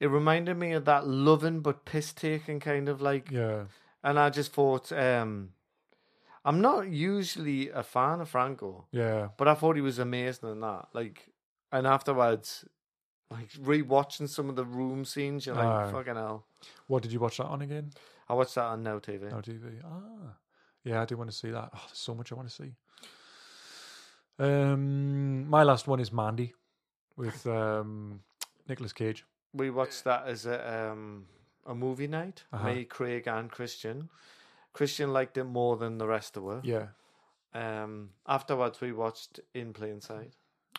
It 0.00 0.06
reminded 0.06 0.56
me 0.56 0.72
of 0.72 0.84
that 0.84 1.06
loving 1.06 1.60
but 1.60 1.84
piss 1.84 2.12
taking 2.12 2.60
kind 2.60 2.88
of 2.88 3.00
like, 3.00 3.30
yeah, 3.30 3.64
and 4.02 4.18
I 4.18 4.30
just 4.30 4.52
thought, 4.52 4.92
um, 4.92 5.50
I'm 6.44 6.60
not 6.60 6.88
usually 6.88 7.68
a 7.70 7.82
fan 7.82 8.20
of 8.20 8.28
Franco, 8.28 8.86
yeah. 8.92 9.28
but 9.36 9.48
I 9.48 9.54
thought 9.54 9.76
he 9.76 9.82
was 9.82 9.98
amazing 9.98 10.50
in 10.50 10.60
that. 10.60 10.88
Like, 10.92 11.30
and 11.72 11.86
afterwards, 11.86 12.64
like 13.30 13.50
rewatching 13.52 14.28
some 14.28 14.48
of 14.48 14.56
the 14.56 14.64
room 14.64 15.04
scenes, 15.04 15.46
you're 15.46 15.54
like, 15.54 15.66
Aye. 15.66 15.90
fucking 15.92 16.14
hell. 16.14 16.46
What 16.86 17.02
did 17.02 17.12
you 17.12 17.20
watch 17.20 17.36
that 17.36 17.46
on 17.46 17.62
again? 17.62 17.90
I 18.28 18.34
watched 18.34 18.54
that 18.54 18.64
on 18.64 18.82
Now 18.82 18.98
TV. 18.98 19.30
Now 19.30 19.40
TV. 19.40 19.80
Ah, 19.84 20.34
yeah, 20.84 21.02
I 21.02 21.04
do 21.04 21.16
want 21.16 21.30
to 21.30 21.36
see 21.36 21.50
that. 21.50 21.70
Oh, 21.74 21.82
there's 21.86 21.98
so 21.98 22.14
much 22.14 22.32
I 22.32 22.34
want 22.36 22.48
to 22.48 22.54
see. 22.54 22.72
Um, 24.38 25.48
my 25.48 25.62
last 25.62 25.88
one 25.88 26.00
is 26.00 26.12
Mandy 26.12 26.54
with 27.16 27.46
um 27.46 28.20
Nicolas 28.68 28.92
Cage. 28.92 29.24
We 29.54 29.70
watched 29.70 30.04
that 30.04 30.26
as 30.26 30.46
a 30.46 30.90
um 30.90 31.26
a 31.66 31.74
movie 31.74 32.06
night. 32.06 32.44
Uh-huh. 32.52 32.72
Me, 32.72 32.84
Craig, 32.84 33.26
and 33.26 33.50
Christian. 33.50 34.08
Christian 34.72 35.12
liked 35.12 35.36
it 35.36 35.44
more 35.44 35.76
than 35.76 35.98
the 35.98 36.06
rest 36.06 36.36
of 36.36 36.46
us. 36.48 36.64
Yeah. 36.64 36.88
Um, 37.54 38.10
afterwards, 38.26 38.80
we 38.80 38.92
watched 38.92 39.40
In 39.54 39.72
Plain 39.72 40.00
Sight. 40.00 40.34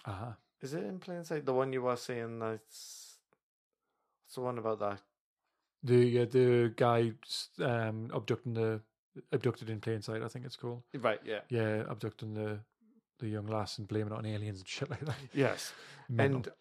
Uh 0.06 0.12
huh. 0.12 0.32
Is 0.62 0.74
it 0.74 0.84
In 0.84 1.00
Plain 1.00 1.24
Sight? 1.24 1.46
The 1.46 1.54
one 1.54 1.72
you 1.74 1.82
were 1.84 1.96
saying 1.96 2.40
that's. 2.40 3.18
What's 4.26 4.36
the 4.36 4.42
one 4.42 4.58
about 4.58 4.80
that? 4.80 5.00
The 5.84 6.22
uh, 6.22 6.26
the 6.26 6.74
guy 6.76 7.14
um 7.60 8.12
abducting 8.14 8.54
the 8.54 8.82
abducted 9.32 9.70
in 9.70 9.80
plain 9.80 10.02
sight. 10.02 10.22
I 10.22 10.28
think 10.28 10.46
it's 10.46 10.58
called. 10.58 10.84
Right, 10.94 11.20
yeah. 11.26 11.40
Yeah, 11.50 11.84
abducting 11.90 12.34
the 12.34 12.60
the 13.20 13.28
young 13.30 13.48
lass 13.48 13.78
and 13.78 13.88
blaming 13.88 14.14
it 14.14 14.18
on 14.18 14.26
aliens 14.26 14.60
and 14.60 14.68
shit 14.68 14.90
like 14.90 15.06
that. 15.06 15.16
Yes. 15.34 15.74
Mental. 16.10 16.54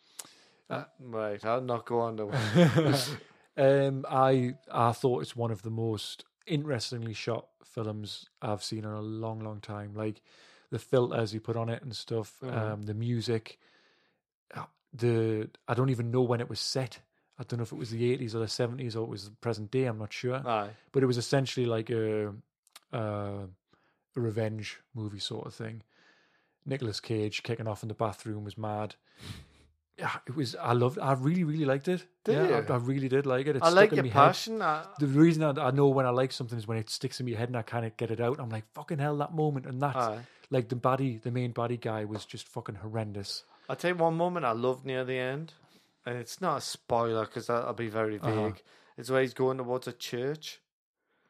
And. 0.70 0.86
right, 1.00 1.44
I'll 1.44 1.60
not 1.60 1.84
go 1.86 2.00
on 2.00 2.16
to. 2.18 2.28
um, 3.56 4.06
I 4.08 4.54
I 4.70 4.92
thought 4.92 5.22
it's 5.22 5.36
one 5.36 5.50
of 5.50 5.62
the 5.62 5.70
most 5.70 6.24
interestingly 6.46 7.12
shot 7.12 7.48
films 7.64 8.26
I've 8.40 8.62
seen 8.64 8.84
in 8.84 8.90
a 8.90 9.00
long, 9.00 9.40
long 9.40 9.60
time. 9.60 9.94
Like 9.94 10.22
the 10.70 10.78
filters 10.78 11.32
he 11.32 11.38
put 11.38 11.56
on 11.56 11.68
it 11.68 11.82
and 11.82 11.94
stuff, 11.94 12.38
Mhm. 12.42 12.56
um, 12.56 12.82
the 12.82 12.94
music. 12.94 13.58
Uh, 14.54 14.64
The 14.92 15.48
I 15.66 15.74
don't 15.74 15.90
even 15.90 16.10
know 16.10 16.22
when 16.22 16.40
it 16.40 16.48
was 16.48 16.60
set. 16.60 17.00
I 17.38 17.44
don't 17.44 17.58
know 17.58 17.62
if 17.62 17.72
it 17.72 17.78
was 17.78 17.90
the 17.90 18.10
eighties 18.12 18.34
or 18.34 18.40
the 18.40 18.48
seventies 18.48 18.96
or 18.96 19.04
it 19.04 19.10
was 19.10 19.30
present 19.40 19.70
day. 19.70 19.84
I'm 19.84 19.98
not 19.98 20.12
sure, 20.12 20.42
Aye. 20.46 20.70
but 20.92 21.02
it 21.02 21.06
was 21.06 21.18
essentially 21.18 21.66
like 21.66 21.88
a 21.90 22.32
a, 22.92 22.98
a 24.16 24.20
revenge 24.20 24.80
movie 24.94 25.20
sort 25.20 25.46
of 25.46 25.54
thing. 25.54 25.82
Nicolas 26.66 27.00
Cage 27.00 27.42
kicking 27.42 27.66
off 27.68 27.82
in 27.82 27.88
the 27.88 27.94
bathroom 27.94 28.44
was 28.44 28.58
mad. 28.58 28.94
Yeah, 30.00 30.12
it 30.28 30.36
was. 30.36 30.54
I 30.54 30.74
loved. 30.74 31.00
I 31.00 31.14
really, 31.14 31.42
really 31.42 31.64
liked 31.64 31.88
it. 31.88 32.06
Did 32.22 32.50
yeah? 32.50 32.62
I, 32.68 32.72
I 32.72 32.76
really 32.76 33.08
did 33.08 33.26
like 33.26 33.48
it. 33.48 33.56
It 33.56 33.62
I 33.64 33.70
stuck 33.70 33.74
like 33.76 33.92
in 33.94 34.04
your 34.04 34.12
passion. 34.12 34.62
I, 34.62 34.84
The 35.00 35.08
reason 35.08 35.42
I, 35.42 35.50
I 35.60 35.70
know 35.72 35.88
when 35.88 36.06
I 36.06 36.10
like 36.10 36.30
something 36.30 36.56
is 36.56 36.68
when 36.68 36.78
it 36.78 36.88
sticks 36.88 37.18
in 37.18 37.26
my 37.26 37.32
head 37.36 37.48
and 37.48 37.56
I 37.56 37.62
can't 37.62 37.96
get 37.96 38.12
it 38.12 38.20
out. 38.20 38.38
I'm 38.38 38.48
like, 38.48 38.62
fucking 38.74 38.98
hell, 39.00 39.16
that 39.16 39.34
moment 39.34 39.66
and 39.66 39.82
that. 39.82 39.96
aye. 39.96 40.20
Like 40.50 40.68
the 40.68 40.76
body, 40.76 41.18
the 41.20 41.32
main 41.32 41.50
body 41.50 41.76
guy 41.76 42.04
was 42.04 42.24
just 42.24 42.46
fucking 42.46 42.76
horrendous. 42.76 43.42
I'll 43.68 43.76
tell 43.76 43.90
you 43.92 43.96
one 43.96 44.16
moment 44.16 44.46
I 44.46 44.52
loved 44.52 44.84
near 44.86 45.04
the 45.04 45.18
end, 45.18 45.52
and 46.06 46.16
it's 46.16 46.40
not 46.40 46.58
a 46.58 46.60
spoiler 46.60 47.24
because 47.26 47.46
that'll 47.48 47.72
be 47.74 47.88
very 47.88 48.18
vague. 48.18 48.30
Uh-huh. 48.32 48.52
It's 48.96 49.10
where 49.10 49.20
he's 49.22 49.34
going 49.34 49.58
towards 49.58 49.86
a 49.86 49.92
church, 49.92 50.60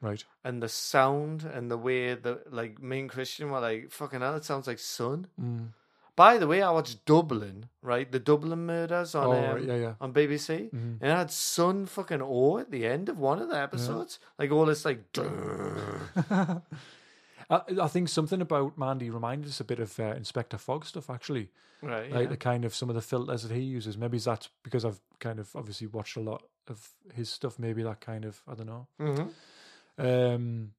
Right. 0.00 0.24
and 0.44 0.62
the 0.62 0.68
sound 0.68 1.42
and 1.44 1.70
the 1.70 1.76
way 1.76 2.14
that 2.14 2.52
like 2.52 2.80
me 2.80 3.00
and 3.00 3.10
Christian 3.10 3.50
were 3.50 3.60
like, 3.60 3.90
"Fucking 3.90 4.20
hell, 4.20 4.36
it 4.36 4.44
sounds 4.44 4.66
like 4.66 4.78
Sunn." 4.78 5.26
Mm. 5.40 5.68
By 6.16 6.38
the 6.38 6.46
way, 6.48 6.62
I 6.62 6.70
watched 6.72 7.04
Dublin, 7.04 7.68
right? 7.80 8.10
The 8.10 8.18
Dublin 8.18 8.66
murders 8.66 9.14
on 9.14 9.26
Oh, 9.26 9.52
um, 9.52 9.68
yeah, 9.68 9.76
yeah. 9.76 9.94
on 10.00 10.12
BBC, 10.12 10.68
Mhm. 10.72 10.98
and 11.00 11.02
it 11.12 11.16
had 11.16 11.30
Sunn 11.30 11.86
fucking 11.86 12.22
O 12.22 12.58
at 12.58 12.70
the 12.72 12.86
end 12.86 13.08
of 13.08 13.18
one 13.20 13.40
of 13.40 13.48
the 13.48 13.56
episodes, 13.58 14.18
like 14.38 14.50
all 14.50 14.66
this 14.66 14.84
like. 14.84 15.12
I, 17.50 17.62
I 17.82 17.88
think 17.88 18.08
something 18.08 18.40
about 18.40 18.76
Mandy 18.78 19.10
reminded 19.10 19.48
us 19.48 19.60
a 19.60 19.64
bit 19.64 19.78
of 19.80 19.98
uh, 19.98 20.14
Inspector 20.16 20.56
Fogg 20.58 20.84
stuff, 20.84 21.08
actually. 21.10 21.48
Right, 21.80 22.10
Like 22.10 22.22
yeah. 22.24 22.28
the 22.30 22.36
kind 22.36 22.64
of 22.64 22.74
some 22.74 22.88
of 22.88 22.94
the 22.96 23.00
filters 23.02 23.42
that 23.44 23.54
he 23.54 23.62
uses. 23.62 23.96
Maybe 23.96 24.18
that's 24.18 24.48
because 24.64 24.84
I've 24.84 25.00
kind 25.20 25.38
of 25.38 25.54
obviously 25.54 25.86
watched 25.86 26.16
a 26.16 26.20
lot 26.20 26.42
of 26.66 26.88
his 27.14 27.30
stuff. 27.30 27.58
Maybe 27.58 27.82
that 27.84 28.00
kind 28.00 28.24
of 28.24 28.42
I 28.48 28.54
don't 28.54 28.66
know. 28.66 28.86
Mhm. 29.00 29.30
Um, 29.98 30.72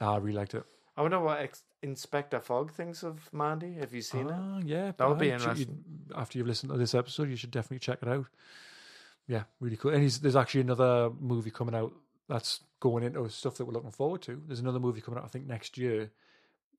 Ah, 0.00 0.14
I 0.14 0.16
really 0.18 0.36
liked 0.36 0.54
it. 0.54 0.64
I 0.96 1.02
wonder 1.02 1.20
what 1.20 1.40
ex- 1.40 1.62
Inspector 1.82 2.38
Fogg 2.40 2.72
thinks 2.72 3.02
of 3.02 3.32
Mandy. 3.32 3.74
Have 3.74 3.94
you 3.94 4.02
seen 4.02 4.28
it? 4.28 4.34
Ah, 4.34 4.60
yeah, 4.64 4.92
That 4.96 5.08
would 5.08 5.18
be 5.18 5.30
interesting. 5.30 5.84
After 6.14 6.36
you've 6.38 6.46
listened 6.46 6.72
to 6.72 6.78
this 6.78 6.94
episode, 6.94 7.28
you 7.30 7.36
should 7.36 7.50
definitely 7.50 7.78
check 7.80 7.98
it 8.02 8.08
out. 8.08 8.26
Yeah, 9.28 9.44
really 9.60 9.76
cool. 9.76 9.92
And 9.92 10.02
he's, 10.02 10.20
there's 10.20 10.36
actually 10.36 10.62
another 10.62 11.10
movie 11.20 11.50
coming 11.50 11.74
out 11.74 11.92
that's 12.28 12.60
going 12.80 13.04
into 13.04 13.28
stuff 13.28 13.56
that 13.56 13.64
we're 13.64 13.72
looking 13.72 13.90
forward 13.90 14.22
to. 14.22 14.42
There's 14.46 14.60
another 14.60 14.80
movie 14.80 15.00
coming 15.00 15.18
out, 15.18 15.24
I 15.24 15.28
think, 15.28 15.46
next 15.46 15.78
year, 15.78 16.10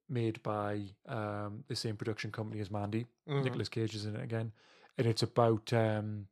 made 0.10 0.42
by 0.44 0.82
um, 1.08 1.64
the 1.68 1.76
same 1.76 1.96
production 1.98 2.32
company 2.32 2.60
as 2.62 2.72
Mandy. 2.72 3.08
Mhm. 3.28 3.44
Nicolas 3.44 3.70
Cage 3.70 3.96
is 3.96 4.06
in 4.06 4.16
it 4.16 4.24
again, 4.24 4.52
and 4.98 5.08
it's 5.08 5.24
about. 5.24 5.72
Um, 5.74 6.28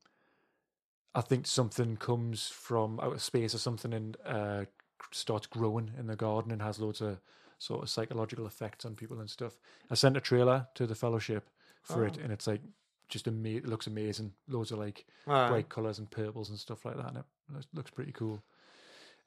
I 1.14 1.22
think 1.22 1.48
something 1.48 1.96
comes 1.96 2.50
from 2.50 3.00
outer 3.00 3.20
space 3.20 3.56
or 3.56 3.58
something 3.58 3.94
and 3.94 4.18
uh, 4.26 4.66
starts 5.12 5.48
growing 5.48 5.92
in 5.98 6.08
the 6.08 6.18
garden 6.18 6.52
and 6.52 6.62
has 6.62 6.78
loads 6.78 7.00
of 7.00 7.22
sort 7.58 7.84
of 7.84 7.90
psychological 7.90 8.46
effects 8.46 8.84
on 8.84 8.96
people 8.96 9.22
and 9.22 9.30
stuff. 9.30 9.58
I 9.90 9.94
sent 9.96 10.18
a 10.18 10.20
trailer 10.20 10.68
to 10.76 10.86
the 10.86 10.94
Fellowship 10.94 11.50
for 11.84 12.06
it, 12.06 12.18
Oh. 12.20 12.24
and 12.24 12.34
it's 12.34 12.48
like 12.48 12.60
just 13.08 13.30
ama- 13.30 13.48
it 13.48 13.66
looks 13.66 13.88
amazing. 13.88 14.34
Loads 14.50 14.72
of 14.72 14.80
like 14.80 15.06
Aye. 15.26 15.48
bright 15.48 15.70
colors 15.70 16.00
and 16.00 16.12
purples 16.12 16.50
and 16.50 16.60
stuff 16.60 16.84
like 16.84 16.98
that. 16.98 17.08
And 17.16 17.18
it 17.58 17.66
looks 17.74 17.92
pretty 17.92 18.12
cool. 18.12 18.44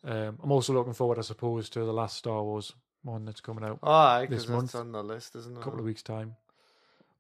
Um, 0.05 0.39
I'm 0.43 0.53
also 0.53 0.73
looking 0.73 0.93
forward, 0.93 1.19
I 1.19 1.23
suppose, 1.23 1.69
to 1.71 1.81
the 1.81 1.93
last 1.93 2.17
Star 2.17 2.43
Wars 2.43 2.73
one 3.03 3.25
that's 3.25 3.41
coming 3.41 3.65
out 3.65 3.79
Oh, 3.83 3.91
aye, 3.91 4.27
this 4.27 4.47
because 4.47 4.49
month. 4.49 4.75
on 4.75 4.93
the 4.93 5.03
list, 5.03 5.35
isn't 5.37 5.57
it? 5.57 5.61
a 5.61 5.63
couple 5.63 5.79
of 5.79 5.85
weeks 5.85 6.03
time. 6.03 6.37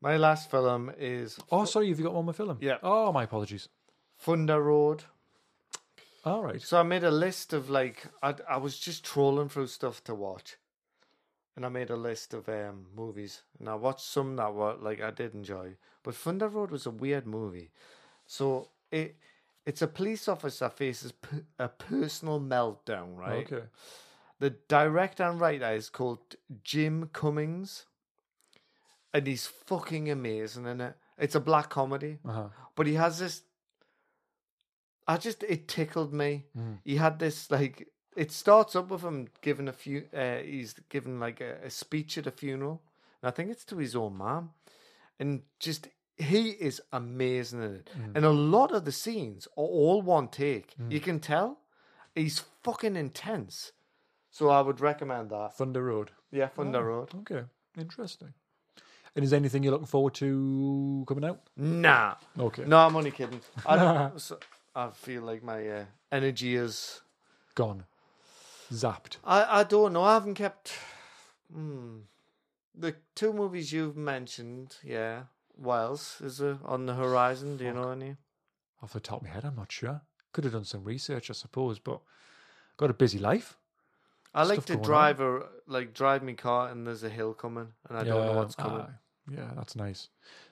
My 0.01 0.17
last 0.17 0.51
film 0.51 0.93
is 0.99 1.39
Oh, 1.51 1.65
sorry, 1.65 1.89
you've 1.89 1.99
you 1.99 2.05
got 2.05 2.15
one 2.15 2.25
more 2.25 2.35
film? 2.35 2.59
Yeah. 2.61 2.79
Oh, 2.83 3.13
my 3.13 3.25
apologies. 3.25 3.69
Thunder 4.19 4.61
Road. 4.63 5.05
All 6.25 6.43
right. 6.43 6.61
So 6.61 6.79
I 6.79 6.83
made 6.83 7.05
a 7.05 7.11
list 7.11 7.53
of 7.53 7.71
like 7.71 8.05
I 8.23 8.35
I 8.49 8.57
was 8.59 8.79
just 8.79 9.05
trolling 9.05 9.49
through 9.49 9.69
stuff 9.69 10.03
to 10.05 10.15
watch, 10.15 10.57
and 11.57 11.65
I 11.65 11.69
made 11.69 11.91
a 11.91 11.97
list 11.97 12.35
of 12.35 12.49
um 12.49 12.87
movies, 12.95 13.43
and 13.59 13.69
I 13.69 13.75
watched 13.75 14.05
some 14.07 14.37
that 14.37 14.53
were 14.55 14.75
like 14.75 15.01
I 15.01 15.11
did 15.11 15.35
enjoy, 15.35 15.77
but 16.03 16.15
Thunder 16.15 16.49
Road 16.49 16.71
was 16.71 16.87
a 16.87 16.91
weird 16.91 17.27
movie. 17.27 17.71
So 18.27 18.69
it 18.91 19.17
it's 19.69 19.83
a 19.83 19.87
police 19.87 20.29
officer 20.29 20.69
faces 20.71 21.13
p- 21.13 21.45
a 21.59 21.69
personal 21.69 22.41
meltdown, 22.41 23.17
right? 23.17 23.47
Okay. 23.53 23.67
The 24.41 24.51
director 24.69 25.25
and 25.25 25.41
writer 25.41 25.73
is 25.73 25.91
called 25.91 26.37
Jim 26.63 27.11
Cummings, 27.13 27.85
and 29.13 29.27
he's 29.27 29.47
fucking 29.47 30.11
amazing 30.11 30.67
in 30.67 30.81
it. 30.81 30.95
It's 31.19 31.35
a 31.35 31.41
black 31.41 31.69
comedy, 31.71 32.19
Uh 32.25 32.33
huh. 32.33 32.49
but 32.77 32.87
he 32.87 32.95
has 32.95 33.19
this. 33.19 33.43
I 35.07 35.17
just 35.17 35.43
it 35.43 35.69
tickled 35.69 36.13
me. 36.13 36.45
Mm. 36.57 36.79
He 36.85 36.97
had 36.97 37.19
this 37.19 37.51
like 37.51 37.89
it 38.17 38.31
starts 38.33 38.77
up 38.77 38.91
with 38.91 39.03
him 39.03 39.29
giving 39.43 39.69
a 39.69 39.73
few. 39.73 40.05
Uh, 40.15 40.39
he's 40.39 40.75
giving 40.89 41.19
like 41.21 41.41
a, 41.41 41.57
a 41.65 41.71
speech 41.71 42.19
at 42.19 42.27
a 42.27 42.31
funeral, 42.31 42.83
and 43.23 43.29
I 43.29 43.33
think 43.35 43.51
it's 43.51 43.65
to 43.67 43.79
his 43.79 43.97
own 43.97 44.17
mom, 44.17 44.51
and 45.19 45.43
just 45.59 45.89
he 46.19 46.51
is 46.51 46.81
amazing 46.93 47.63
in 47.63 47.75
it. 47.77 47.91
And 48.15 48.25
a 48.25 48.31
lot 48.31 48.73
of 48.73 48.85
the 48.85 48.93
scenes 48.93 49.47
are 49.57 49.65
all 49.65 50.03
one 50.03 50.29
take. 50.29 50.75
You 50.91 51.01
can 51.01 51.21
tell 51.21 51.59
he's 52.15 52.43
fucking 52.63 52.97
intense. 52.97 53.73
So 54.31 54.51
I 54.51 54.61
would 54.61 54.81
recommend 54.81 55.31
that. 55.31 55.55
Thunder 55.57 55.83
Road. 55.85 56.11
Yeah, 56.31 56.49
Thunder 56.49 56.79
Oh, 56.81 56.83
Road. 56.83 57.15
Okay. 57.21 57.45
Interesting. 57.79 58.35
And 59.17 59.25
is 59.25 59.31
there 59.31 59.39
anything 59.39 59.63
you're 59.63 59.73
looking 59.73 59.87
forward 59.87 60.15
to 60.15 61.05
coming 61.09 61.25
out? 61.25 61.41
Nah, 61.57 62.15
Okay. 62.39 62.65
no, 62.67 62.79
I'm 62.79 62.95
only 62.95 63.11
kidding. 63.11 63.41
I, 63.67 63.77
don't- 63.77 64.21
so- 64.29 64.39
I 64.77 64.91
feel 64.91 65.23
like 65.23 65.43
my 65.43 65.67
uh, 65.69 65.85
energy 66.13 66.55
is. 66.57 67.01
Gone. 67.55 67.85
Zapped. 68.73 69.17
I, 69.25 69.61
I 69.61 69.65
don't 69.65 69.93
know. 69.93 70.03
I 70.05 70.15
haven't 70.15 70.35
kept. 70.35 70.73
Hmm. 71.53 72.01
The 72.79 72.95
two 73.15 73.33
movies 73.33 73.73
you've 73.73 73.97
mentioned, 73.97 74.77
yeah. 74.85 75.23
What 75.59 75.77
else 75.81 76.21
is 76.21 76.39
there 76.39 76.59
on 76.65 76.87
the 76.87 76.95
horizon? 76.95 77.57
Do 77.57 77.65
you 77.65 77.73
know 77.73 77.91
any? 77.91 78.17
Off 78.83 78.93
the 78.93 79.01
top 79.01 79.19
of 79.21 79.27
my 79.27 79.31
head, 79.35 79.45
I'm 79.45 79.57
not 79.57 79.73
sure. 79.73 80.01
Could 80.33 80.45
have 80.45 80.53
done 80.53 80.65
some 80.65 80.85
research, 80.85 81.31
I 81.31 81.33
suppose, 81.33 81.79
but 81.81 82.01
got 82.77 82.91
a 82.91 82.95
busy 82.95 83.19
life. 83.19 83.57
I 84.33 84.45
like 84.45 84.57
Stuff 84.63 84.67
to 84.67 84.73
going 84.75 84.81
on. 84.85 84.87
drive 84.87 85.21
a 85.21 85.43
like 85.67 85.95
drive 85.95 86.23
my 86.23 86.35
car 86.35 86.69
and 86.69 86.87
there's 86.87 87.03
a 87.03 87.09
hill 87.09 87.35
coming 87.35 87.73
and 87.89 87.99
I 87.99 88.05
don't 88.05 88.27
know 88.27 88.35
what's 88.35 88.55
coming. 88.55 88.87
ah, 88.87 88.91
yeah, 89.29 89.51
that's 89.57 89.75
nice. 89.75 90.09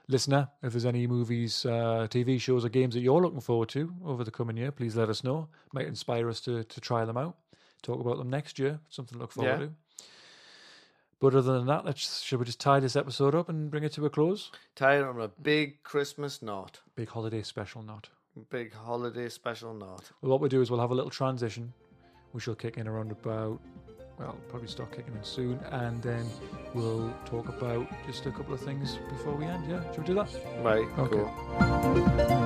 Listener, 0.09 0.49
if 0.62 0.73
there's 0.73 0.87
any 0.87 1.07
movies, 1.07 1.65
uh, 1.66 2.09
TV 2.11 2.41
shows, 2.41 2.65
or 2.65 2.69
games 2.69 2.95
that 2.95 3.01
you're 3.01 3.20
looking 3.20 3.41
forward 3.41 3.69
to 3.70 3.93
over 4.05 4.24
the 4.24 4.31
coming 4.31 4.57
year, 4.57 4.73
please 4.73 4.97
let 4.97 5.09
us 5.09 5.23
know. 5.23 5.49
Might 5.73 5.87
inspire 5.87 6.28
us 6.28 6.41
to, 6.43 6.65
to 6.65 6.81
try 6.81 7.05
them 7.05 7.16
out, 7.16 7.37
talk 7.83 8.01
about 8.01 8.19
them 8.19 8.31
next 8.31 8.59
year. 8.59 8.81
Something 8.89 9.19
to 9.19 9.20
look 9.20 9.33
forward 9.33 9.61
Yeah. 9.61 9.66
to. 9.66 9.73
But 11.19 11.35
other 11.35 11.53
than 11.59 11.67
that, 11.67 11.85
let's 11.85 12.23
should 12.23 12.39
we 12.39 12.45
just 12.45 12.61
tie 12.61 12.79
this 12.81 12.95
episode 12.97 13.35
up 13.35 13.49
and 13.49 13.71
bring 13.71 13.85
it 13.85 13.93
to 13.93 14.05
a 14.05 14.11
close? 14.11 14.51
Tie 14.75 14.99
it 14.99 15.03
on 15.03 15.21
a 15.21 15.29
big 15.29 15.83
Christmas 15.83 16.43
knot, 16.43 16.81
Big 16.95 17.09
holiday 17.09 17.43
special 17.43 17.83
knot. 17.83 18.11
big 18.51 18.73
holiday 18.75 19.29
special 19.31 19.73
knot. 19.73 20.11
Well, 20.21 20.31
what 20.31 20.41
we'll 20.41 20.51
do 20.51 20.61
is 20.61 20.71
we'll 20.71 20.81
have 20.81 20.91
a 20.91 20.95
little 20.95 21.11
transition. 21.11 21.73
We 22.35 22.41
shall 22.41 22.55
kick 22.55 22.77
in 22.77 22.87
around 22.87 23.13
about, 23.13 23.61
well, 24.19 24.37
probably 24.51 24.69
start 24.69 24.93
kicking 24.95 25.15
in 25.15 25.25
soon, 25.25 25.59
and 25.71 26.03
then 26.03 26.27
we'll 26.75 27.11
talk 27.25 27.49
about 27.49 27.89
just 28.07 28.27
a 28.27 28.31
couple 28.31 28.53
of 28.53 28.61
things 28.61 28.99
before 29.09 29.35
we 29.35 29.47
end. 29.47 29.65
Yeah, 29.71 29.83
should 29.93 30.01
we 30.01 30.07
do 30.09 30.15
that? 30.17 30.29
Right, 30.63 30.87
Okay. 30.99 31.17
cool. 31.17 32.37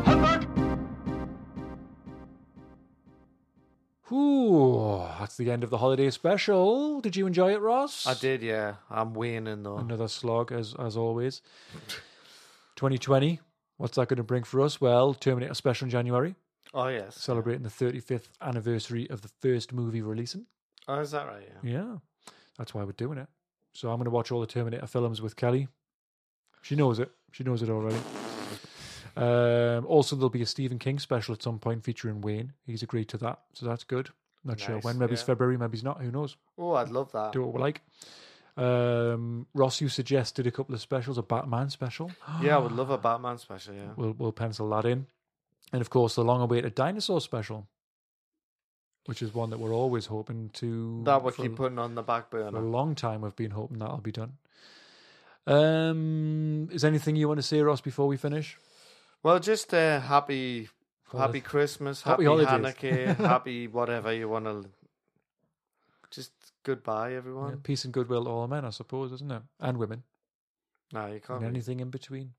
Ooh, 4.12 4.39
that's 5.20 5.36
the 5.36 5.50
end 5.50 5.62
of 5.62 5.70
the 5.70 5.78
holiday 5.78 6.10
special. 6.10 7.00
Did 7.00 7.14
you 7.14 7.26
enjoy 7.26 7.52
it, 7.52 7.60
Ross? 7.60 8.06
I 8.06 8.14
did, 8.14 8.42
yeah. 8.42 8.74
I'm 8.90 9.14
waning 9.14 9.62
though. 9.62 9.76
Another 9.78 10.08
slog, 10.08 10.50
as 10.52 10.74
as 10.78 10.96
always. 10.96 11.42
2020. 12.76 13.40
What's 13.76 13.96
that 13.96 14.08
going 14.08 14.16
to 14.18 14.22
bring 14.22 14.42
for 14.44 14.60
us? 14.60 14.80
Well, 14.80 15.14
Terminator 15.14 15.54
special 15.54 15.86
in 15.86 15.90
January, 15.90 16.34
Oh 16.74 16.88
yes. 16.88 17.16
celebrating 17.16 17.62
the 17.62 17.70
35th 17.70 18.28
anniversary 18.42 19.08
of 19.08 19.22
the 19.22 19.28
first 19.40 19.72
movie 19.72 20.02
releasing. 20.02 20.46
Oh, 20.88 21.00
is 21.00 21.10
that 21.12 21.26
right? 21.26 21.48
Yeah. 21.62 21.70
Yeah, 21.72 21.96
that's 22.58 22.74
why 22.74 22.84
we're 22.84 22.92
doing 22.92 23.18
it. 23.18 23.28
So 23.72 23.88
I'm 23.90 23.96
going 23.96 24.04
to 24.04 24.10
watch 24.10 24.30
all 24.32 24.40
the 24.40 24.46
Terminator 24.46 24.86
films 24.86 25.22
with 25.22 25.36
Kelly. 25.36 25.68
She 26.62 26.74
knows 26.76 26.98
it. 26.98 27.10
She 27.32 27.44
knows 27.44 27.62
it 27.62 27.70
already. 27.70 27.96
Um, 29.16 29.86
also, 29.86 30.14
there'll 30.16 30.28
be 30.30 30.42
a 30.42 30.46
Stephen 30.46 30.78
King 30.78 30.98
special 30.98 31.34
at 31.34 31.42
some 31.42 31.58
point 31.58 31.82
featuring 31.84 32.20
Wayne. 32.20 32.52
He's 32.66 32.82
agreed 32.82 33.08
to 33.10 33.18
that, 33.18 33.40
so 33.54 33.66
that's 33.66 33.84
good. 33.84 34.10
Not 34.44 34.58
sure 34.60 34.78
when. 34.80 34.98
Maybe 34.98 35.12
it's. 35.12 35.22
February. 35.22 35.56
Maybe 35.58 35.74
it's 35.74 35.82
not. 35.84 36.00
Who 36.00 36.10
knows? 36.10 36.36
Oh, 36.56 36.72
I'd 36.74 36.88
love 36.88 37.12
that. 37.12 37.32
Do 37.32 37.42
what 37.42 37.54
we 37.54 37.60
like. 37.60 37.82
Um, 38.56 39.46
Ross, 39.54 39.80
you 39.80 39.88
suggested 39.88 40.46
a 40.46 40.50
couple 40.50 40.74
of 40.74 40.80
specials. 40.80 41.18
A 41.18 41.22
Batman 41.22 41.70
special. 41.70 42.10
Yeah, 42.42 42.56
I 42.56 42.58
would 42.58 42.72
love 42.72 42.90
a 42.90 42.98
Batman 42.98 43.38
special. 43.38 43.74
Yeah. 43.74 43.92
We'll 43.96 44.14
we'll 44.18 44.32
pencil 44.32 44.68
that 44.70 44.84
in, 44.84 45.06
and 45.72 45.80
of 45.80 45.90
course 45.90 46.14
the 46.14 46.24
long-awaited 46.24 46.74
dinosaur 46.74 47.20
special, 47.20 47.68
which 49.06 49.22
is 49.22 49.34
one 49.34 49.50
that 49.50 49.58
we're 49.58 49.74
always 49.74 50.06
hoping 50.06 50.50
to. 50.54 51.02
That 51.04 51.22
we 51.22 51.32
keep 51.32 51.56
putting 51.56 51.78
on 51.78 51.94
the 51.94 52.02
back 52.02 52.30
burner. 52.30 52.50
for 52.50 52.58
a 52.58 52.68
long 52.68 52.94
time 52.94 53.20
we've 53.20 53.36
been 53.36 53.50
hoping 53.52 53.78
that'll 53.78 53.98
be 53.98 54.12
done. 54.12 54.38
Um, 55.46 56.68
is 56.70 56.84
anything 56.84 57.16
you 57.16 57.28
want 57.28 57.38
to 57.38 57.42
say, 57.42 57.60
Ross, 57.60 57.80
before 57.80 58.06
we 58.06 58.16
finish? 58.16 58.58
Well, 59.22 59.38
just 59.38 59.72
uh, 59.74 60.00
happy, 60.00 60.68
Happy 61.18 61.40
Christmas, 61.40 62.02
Happy 62.02 62.24
happy, 62.24 62.44
holidays. 62.44 62.74
Hanukkah, 62.74 63.16
happy 63.26 63.66
whatever 63.66 64.12
you 64.12 64.28
want 64.28 64.44
to. 64.44 64.64
Just 66.10 66.32
goodbye, 66.64 67.10
Yeah, 67.10 67.16
everyone. 67.18 67.60
peace 67.62 67.84
and 67.84 67.92
goodwill 67.92 68.24
to 68.24 68.30
all 68.30 68.48
men, 68.48 68.64
I 68.64 68.70
suppose, 68.70 69.12
isn't 69.12 69.30
it? 69.30 69.42
And 69.60 69.78
women, 69.78 70.02
No, 70.92 71.06
you 71.06 71.20
can't. 71.20 71.40
really- 71.40 71.46
anything 71.46 71.80
in 71.80 71.90
between. 71.90 72.32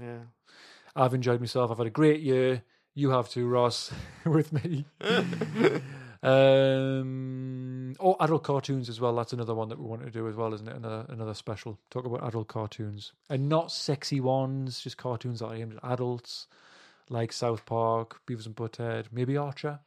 Yeah. 0.00 0.18
I've 0.96 1.14
enjoyed 1.14 1.40
myself. 1.40 1.70
I've 1.70 1.78
had 1.78 1.86
a 1.86 1.90
great 1.90 2.20
year. 2.20 2.62
You 2.94 3.10
have 3.10 3.28
too, 3.28 3.46
Ross, 3.48 3.92
with 4.24 4.52
me. 4.52 4.84
um, 6.22 7.94
oh, 8.00 8.16
adult 8.20 8.44
cartoons 8.44 8.88
as 8.88 9.00
well. 9.00 9.14
That's 9.14 9.32
another 9.32 9.54
one 9.54 9.68
that 9.70 9.78
we 9.78 9.86
want 9.86 10.02
to 10.04 10.10
do 10.10 10.28
as 10.28 10.34
well, 10.36 10.52
isn't 10.54 10.68
it? 10.68 10.76
Another 10.76 11.06
another 11.08 11.34
special. 11.34 11.78
Talk 11.90 12.04
about 12.04 12.26
adult 12.26 12.48
cartoons 12.48 13.12
and 13.30 13.48
not 13.48 13.72
sexy 13.72 14.20
ones, 14.20 14.80
just 14.80 14.96
cartoons 14.96 15.40
that 15.40 15.46
are 15.46 15.54
aimed 15.54 15.74
at 15.82 15.92
adults, 15.92 16.46
like 17.12 17.32
South 17.32 17.64
Park, 17.66 18.20
Beavis 18.26 18.46
and 18.46 18.56
Butthead, 18.56 19.06
maybe 19.12 19.36
Archer. 19.36 19.80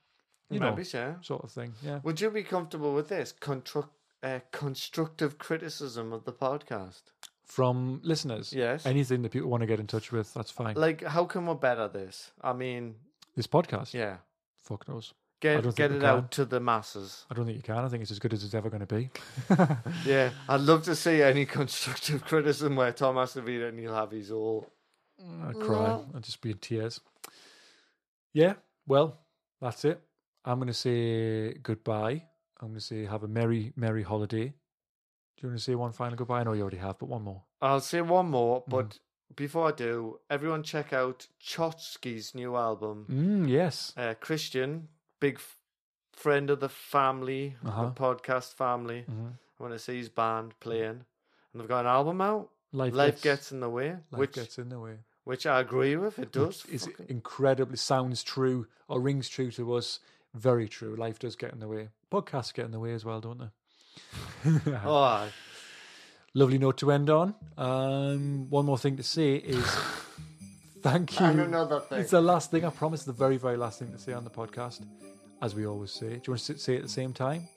You 0.50 0.60
know, 0.60 0.76
Maybe, 0.76 0.88
yeah. 0.94 1.16
sort 1.22 1.44
of 1.44 1.52
thing. 1.52 1.74
Yeah. 1.82 2.00
Would 2.04 2.22
you 2.22 2.30
be 2.30 2.44
comfortable 2.44 2.94
with 2.94 3.10
this 3.10 3.34
Constru- 3.42 3.90
uh, 4.22 4.40
constructive 4.52 5.40
criticism 5.40 6.14
of 6.14 6.24
the 6.26 6.32
podcast? 6.34 7.02
From 7.46 8.00
listeners. 8.04 8.54
Yes. 8.54 8.86
Anything 8.86 9.24
that 9.24 9.32
people 9.32 9.50
want 9.50 9.62
to 9.62 9.68
get 9.68 9.80
in 9.80 9.88
touch 9.88 10.12
with, 10.12 10.32
that's 10.36 10.52
fine. 10.52 10.76
Like, 10.76 11.04
how 11.04 11.26
can 11.26 11.48
we 11.48 11.56
better 11.56 11.88
this? 11.88 12.32
I 12.42 12.54
mean, 12.54 12.96
this 13.36 13.48
podcast. 13.48 13.94
yeah, 13.96 14.18
Fuck 14.64 14.88
knows. 14.88 15.14
I 15.16 15.48
get 15.48 15.64
don't 15.64 15.76
get 15.76 15.90
think 15.92 16.02
it 16.04 16.06
we 16.06 16.10
out 16.10 16.20
can. 16.22 16.30
to 16.30 16.46
the 16.46 16.60
masses. 16.60 17.26
I 17.30 17.34
don't 17.34 17.46
think 17.46 17.58
you 17.58 17.64
can. 17.64 17.78
I 17.84 17.88
think 17.88 18.02
it's 18.04 18.12
as 18.12 18.20
good 18.20 18.34
as 18.34 18.44
it's 18.44 18.54
ever 18.54 18.70
going 18.70 18.86
to 18.86 18.96
be. 18.96 19.10
Yeah, 20.06 20.30
I'd 20.50 20.62
love 20.62 20.84
to 20.84 20.96
see 20.96 21.22
any 21.24 21.46
constructive 21.48 22.24
criticism 22.24 22.76
where 22.76 22.92
Thom 22.92 23.16
has 23.18 23.34
to 23.34 23.42
read 23.42 23.62
it 23.62 23.70
and 23.70 23.80
he'll 23.80 23.96
have 23.96 24.12
his 24.12 24.32
all. 24.32 24.72
I'd 25.48 25.60
cry. 25.60 26.00
I'd 26.16 26.24
just 26.24 26.42
be 26.42 26.52
in 26.52 26.58
tears. 26.60 27.00
Yeah, 28.36 28.54
well, 28.86 29.18
that's 29.62 29.86
it. 29.86 30.00
I'm 30.44 30.60
going 30.60 30.68
to 30.68 30.74
say 30.74 31.54
goodbye 31.64 32.24
I'm 32.62 32.68
going 32.70 32.80
to 32.80 32.86
say 32.86 33.06
have 33.06 33.24
a 33.24 33.28
merry, 33.28 33.74
merry 33.76 34.04
holiday. 34.04 34.46
Do 34.48 34.54
you 35.42 35.50
want 35.50 35.58
to 35.60 35.64
say 35.64 35.76
one 35.76 35.92
final 35.92 36.16
goodbye? 36.16 36.40
I 36.42 36.44
know 36.44 36.54
you 36.54 36.62
already 36.62 36.78
have, 36.78 36.98
but 37.00 37.10
one 37.10 37.24
more. 37.24 37.42
I'll 37.62 37.82
say 37.82 38.02
one 38.02 38.30
more, 38.30 38.64
but 38.68 38.98
before 39.36 39.68
I 39.70 39.72
do, 39.72 40.20
everyone 40.30 40.64
check 40.64 40.94
out 40.94 41.28
TCHOTCHKE's 41.44 42.34
new 42.36 42.56
album. 42.56 43.06
Mm, 43.10 43.50
yes. 43.50 43.92
Uh, 43.98 44.14
Christian, 44.22 44.88
big 45.20 45.36
f- 45.36 45.58
friend 46.14 46.50
of 46.50 46.60
the 46.62 46.70
family, 46.70 47.56
Uh-huh. 47.66 47.86
the 47.88 47.92
podcast 47.92 48.54
family. 48.54 49.04
Mhm. 49.10 49.34
I 49.60 49.64
want 49.64 49.74
to 49.74 49.80
see 49.80 49.98
his 49.98 50.10
band 50.10 50.58
playing, 50.62 51.04
and 51.52 51.56
they've 51.62 51.68
got 51.68 51.82
an 51.82 51.88
album 51.92 52.22
out. 52.22 52.50
Life, 52.72 52.94
Life 52.94 53.14
gets, 53.16 53.24
gets 53.24 53.52
in 53.52 53.60
the 53.60 53.70
way, 53.70 53.90
life 53.92 54.20
which 54.20 54.34
gets 54.36 54.58
in 54.60 54.70
the 54.70 54.80
way. 54.80 55.00
Which 55.26 55.46
I 55.46 55.60
agree 55.60 55.98
with. 55.98 56.18
It 56.18 56.32
does. 56.32 56.66
It's 56.72 56.86
fucking- 56.88 57.08
incredibly 57.10 57.78
sounds 57.78 58.24
true 58.24 58.68
or 58.88 59.00
rings 59.02 59.28
true 59.28 59.52
to 59.52 59.74
us. 59.76 60.00
Very 60.34 60.68
true. 60.70 60.96
Life 60.96 61.20
does 61.20 61.36
get 61.36 61.52
in 61.54 61.60
the 61.60 61.68
way. 61.68 61.90
Podcasts 62.12 62.54
get 62.54 62.66
in 62.66 62.72
the 62.72 62.80
way 62.80 62.94
as 62.94 63.04
well, 63.06 63.20
don't 63.22 63.40
they? 63.40 63.50
Oh, 64.86 64.96
aye. 64.98 65.30
Lovely 66.34 66.58
note 66.58 66.78
to 66.80 66.92
end 66.92 67.10
on. 67.10 67.34
Um, 67.58 68.50
one 68.50 68.66
more 68.66 68.78
thing 68.78 68.98
to 68.98 69.04
say 69.04 69.36
is 69.36 69.66
thank 70.82 71.18
you. 71.20 71.26
And 71.26 71.40
another 71.40 71.80
thing. 71.80 72.00
It's 72.00 72.12
the 72.12 72.20
last 72.22 72.52
thing. 72.52 72.66
I 72.66 72.70
promise. 72.70 73.04
The 73.06 73.14
very, 73.14 73.38
very 73.38 73.56
last 73.56 73.80
thing 73.80 73.92
to 73.94 73.98
say 73.98 74.12
on 74.12 74.26
the 74.26 74.30
podcast, 74.30 74.82
as 75.42 75.56
we 75.56 75.66
always 75.66 75.92
say. 75.92 76.08
Do 76.10 76.22
you 76.28 76.32
want 76.34 76.42
to 76.42 76.58
say 76.58 76.74
it 76.74 76.78
at 76.78 76.84
the 76.84 76.90
same 76.90 77.14
time? 77.14 77.48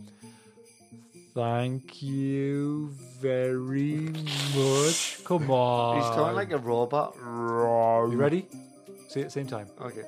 Thank 1.38 2.02
you 2.02 2.88
very 3.20 4.10
much. 4.56 5.22
Come 5.22 5.48
on. 5.52 5.96
He's 5.98 6.10
talking 6.10 6.34
like 6.34 6.50
a 6.50 6.58
robot. 6.58 7.14
You 7.16 8.16
ready? 8.16 8.48
Say 9.06 9.20
it 9.20 9.22
at 9.22 9.28
the 9.28 9.30
same 9.30 9.46
time. 9.46 9.68
Okay. 9.80 10.02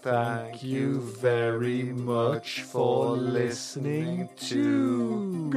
Thank 0.00 0.62
you 0.62 1.00
very 1.20 1.82
much 1.82 2.62
for 2.62 3.10
listening 3.10 4.30
to 4.48 5.50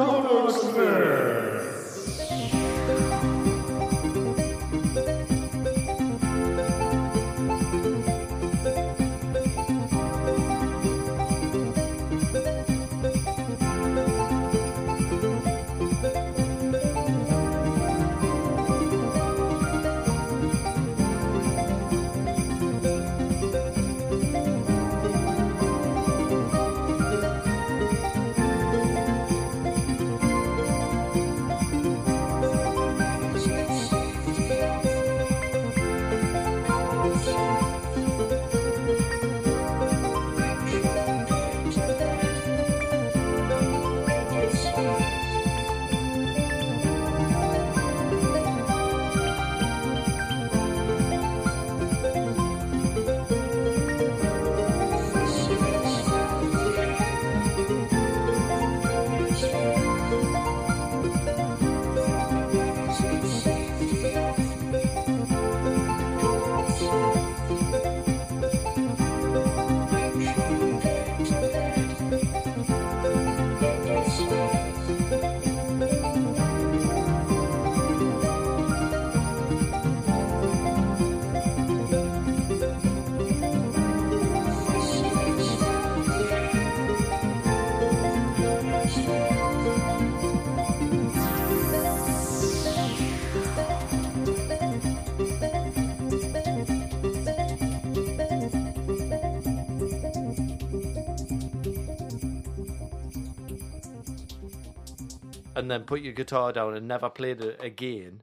And 105.64 105.72
then 105.72 105.85
put 105.85 106.02
your 106.02 106.11
guitar 106.11 106.52
down 106.52 106.73
and 106.76 106.90
never 106.90 107.10
played 107.10 107.40
it 107.40 107.57
again. 107.64 108.22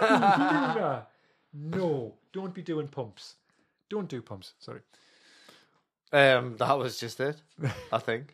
Luna. 0.00 1.06
No, 1.52 2.14
don't 2.32 2.54
be 2.54 2.62
doing 2.62 2.88
pumps. 2.88 3.34
Don't 3.90 4.08
do 4.08 4.22
pumps. 4.22 4.54
Sorry. 4.58 4.80
Um, 6.10 6.56
that 6.56 6.78
was 6.78 6.98
just 6.98 7.20
it. 7.20 7.36
I 7.92 7.98
think. 7.98 8.32